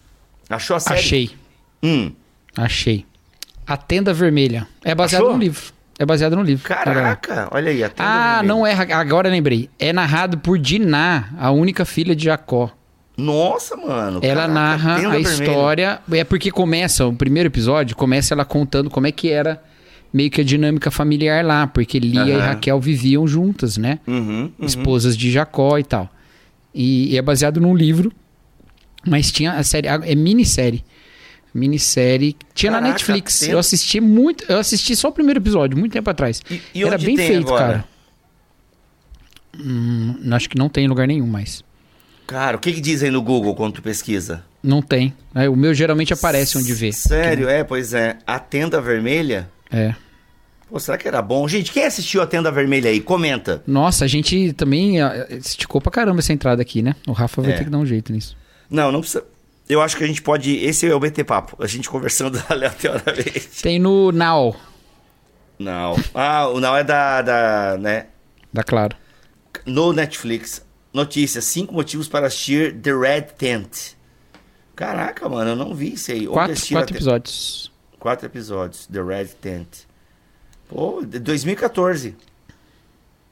Achou 0.49 0.75
a 0.75 0.79
série? 0.79 0.99
Achei. 0.99 1.31
Hum, 1.81 2.11
Achei. 2.55 3.05
A 3.65 3.77
Tenda 3.77 4.13
Vermelha. 4.13 4.67
É 4.83 4.93
baseado 4.93 5.21
Achou? 5.23 5.33
no 5.33 5.39
livro. 5.39 5.63
É 5.97 6.05
baseado 6.05 6.35
no 6.35 6.41
livro. 6.43 6.67
caraca, 6.67 7.47
olha 7.51 7.69
aí. 7.71 7.83
a 7.83 7.89
tenda 7.89 8.03
Ah, 8.03 8.33
vermelha. 8.39 8.47
não 8.53 8.67
é. 8.67 8.73
Agora 8.93 9.29
lembrei. 9.29 9.69
É 9.79 9.93
narrado 9.93 10.37
por 10.39 10.57
Diná, 10.57 11.29
a 11.39 11.51
única 11.51 11.85
filha 11.85 12.15
de 12.15 12.25
Jacó. 12.25 12.71
Nossa, 13.21 13.75
mano. 13.77 14.19
Ela 14.23 14.41
caraca, 14.47 14.53
narra 14.53 15.11
a 15.11 15.19
história. 15.19 15.99
É 16.11 16.23
porque 16.23 16.49
começa, 16.51 17.05
o 17.05 17.13
primeiro 17.13 17.47
episódio, 17.47 17.95
começa 17.95 18.33
ela 18.33 18.43
contando 18.45 18.89
como 18.89 19.07
é 19.07 19.11
que 19.11 19.29
era 19.29 19.61
meio 20.13 20.29
que 20.31 20.41
a 20.41 20.43
dinâmica 20.43 20.89
familiar 20.91 21.43
lá. 21.45 21.67
Porque 21.67 21.99
Lia 21.99 22.25
e 22.25 22.31
Aham. 22.33 22.45
Raquel 22.47 22.79
viviam 22.79 23.27
juntas, 23.27 23.77
né? 23.77 23.99
Uhum, 24.07 24.51
uhum. 24.59 24.65
Esposas 24.65 25.15
de 25.15 25.31
Jacó 25.31 25.77
e 25.77 25.83
tal. 25.83 26.09
E, 26.73 27.13
e 27.13 27.17
é 27.17 27.21
baseado 27.21 27.59
num 27.61 27.75
livro. 27.75 28.11
Mas 29.07 29.31
tinha 29.31 29.53
a 29.53 29.63
série. 29.63 29.87
É 29.87 30.15
minissérie. 30.15 30.83
Minissérie. 31.53 32.35
Tinha 32.53 32.71
na 32.71 32.77
Caraca, 32.79 32.93
Netflix. 32.93 33.39
tem- 33.39 33.49
Eu 33.51 33.59
assisti 33.59 33.99
muito. 33.99 34.45
Eu 34.47 34.57
assisti 34.59 34.95
só 34.95 35.09
o 35.09 35.11
primeiro 35.11 35.39
episódio, 35.39 35.77
muito 35.77 35.91
tempo 35.91 36.09
atrás. 36.09 36.41
E- 36.49 36.61
e 36.75 36.83
Era 36.83 36.97
bem 36.97 37.17
feito, 37.17 37.47
agora? 37.47 37.65
cara. 37.65 37.85
Hum, 39.59 40.15
acho 40.31 40.49
que 40.49 40.57
não 40.57 40.69
tem 40.69 40.85
em 40.85 40.87
lugar 40.87 41.07
nenhum 41.07 41.27
mais. 41.27 41.63
Cara, 42.31 42.55
o 42.55 42.59
que, 42.61 42.71
que 42.71 42.79
dizem 42.79 43.11
no 43.11 43.21
Google 43.21 43.53
quando 43.53 43.73
tu 43.73 43.81
pesquisa? 43.81 44.41
Não 44.63 44.81
tem. 44.81 45.13
É, 45.35 45.49
o 45.49 45.55
meu 45.55 45.73
geralmente 45.73 46.13
aparece 46.13 46.57
onde 46.57 46.73
vê. 46.73 46.93
Sério, 46.93 47.49
é, 47.49 47.61
pois 47.61 47.93
é. 47.93 48.17
A 48.25 48.39
Tenda 48.39 48.79
Vermelha? 48.79 49.49
É. 49.69 49.93
Pô, 50.69 50.79
será 50.79 50.97
que 50.97 51.05
era 51.05 51.21
bom? 51.21 51.45
Gente, 51.49 51.73
quem 51.73 51.83
assistiu 51.83 52.21
a 52.21 52.25
Tenda 52.25 52.49
Vermelha 52.49 52.89
aí? 52.89 53.01
Comenta. 53.01 53.61
Nossa, 53.67 54.05
a 54.05 54.07
gente 54.07 54.53
também 54.53 55.01
ah, 55.01 55.27
esticou 55.29 55.81
pra 55.81 55.91
caramba 55.91 56.19
essa 56.19 56.31
entrada 56.31 56.61
aqui, 56.61 56.81
né? 56.81 56.95
O 57.05 57.11
Rafa 57.11 57.41
vai 57.41 57.51
É. 57.51 57.57
ter 57.57 57.65
que 57.65 57.69
dar 57.69 57.79
um 57.79 57.85
jeito 57.85 58.13
nisso. 58.13 58.37
Não, 58.69 58.93
não 58.93 59.01
precisa. 59.01 59.25
Eu 59.67 59.81
acho 59.81 59.97
que 59.97 60.03
a 60.05 60.07
gente 60.07 60.21
pode. 60.21 60.55
Esse 60.55 60.87
é 60.87 60.95
o 60.95 60.99
BT 61.01 61.25
Papo. 61.25 61.61
A 61.61 61.67
gente 61.67 61.89
conversando 61.89 62.41
aleatoriamente. 62.47 63.49
Tem 63.61 63.77
no 63.77 64.13
Now, 64.13 64.55
Não. 65.59 65.99
Ah, 66.13 66.47
o 66.47 66.61
não 66.61 66.77
é 66.77 66.83
da. 66.85 67.21
da 67.21 67.77
né? 67.77 68.05
da 68.53 68.63
Claro. 68.63 68.95
No 69.65 69.91
Netflix. 69.91 70.61
Notícia: 70.93 71.41
cinco 71.41 71.73
motivos 71.73 72.07
para 72.07 72.27
assistir 72.27 72.73
The 72.81 72.91
Red 72.93 73.21
Tent. 73.37 73.93
Caraca, 74.75 75.27
mano, 75.29 75.51
eu 75.51 75.55
não 75.55 75.73
vi 75.75 75.93
isso 75.93 76.11
aí. 76.11 76.27
Quatro, 76.27 76.55
quatro 76.69 76.87
te- 76.87 76.93
episódios. 76.95 77.71
Quatro 77.99 78.25
episódios. 78.25 78.87
The 78.87 79.01
Red 79.01 79.25
Tent. 79.41 79.67
Pô, 80.67 81.03
de 81.05 81.19
2014. 81.19 82.15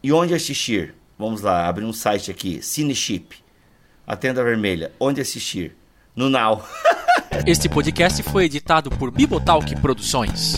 E 0.03 0.11
onde 0.13 0.33
assistir? 0.33 0.93
Vamos 1.17 1.41
lá, 1.41 1.67
abrir 1.67 1.85
um 1.85 1.91
site 1.93 2.29
aqui. 2.31 2.61
Cineship. 2.61 3.29
A 4.07 4.15
Tenda 4.15 4.43
Vermelha. 4.43 4.91
Onde 4.99 5.19
assistir? 5.21 5.75
No 6.15 6.29
Now. 6.29 6.63
Este 7.45 7.69
podcast 7.69 8.23
foi 8.23 8.45
editado 8.45 8.89
por 8.89 9.11
Bibotalk 9.11 9.75
Produções. 9.81 10.55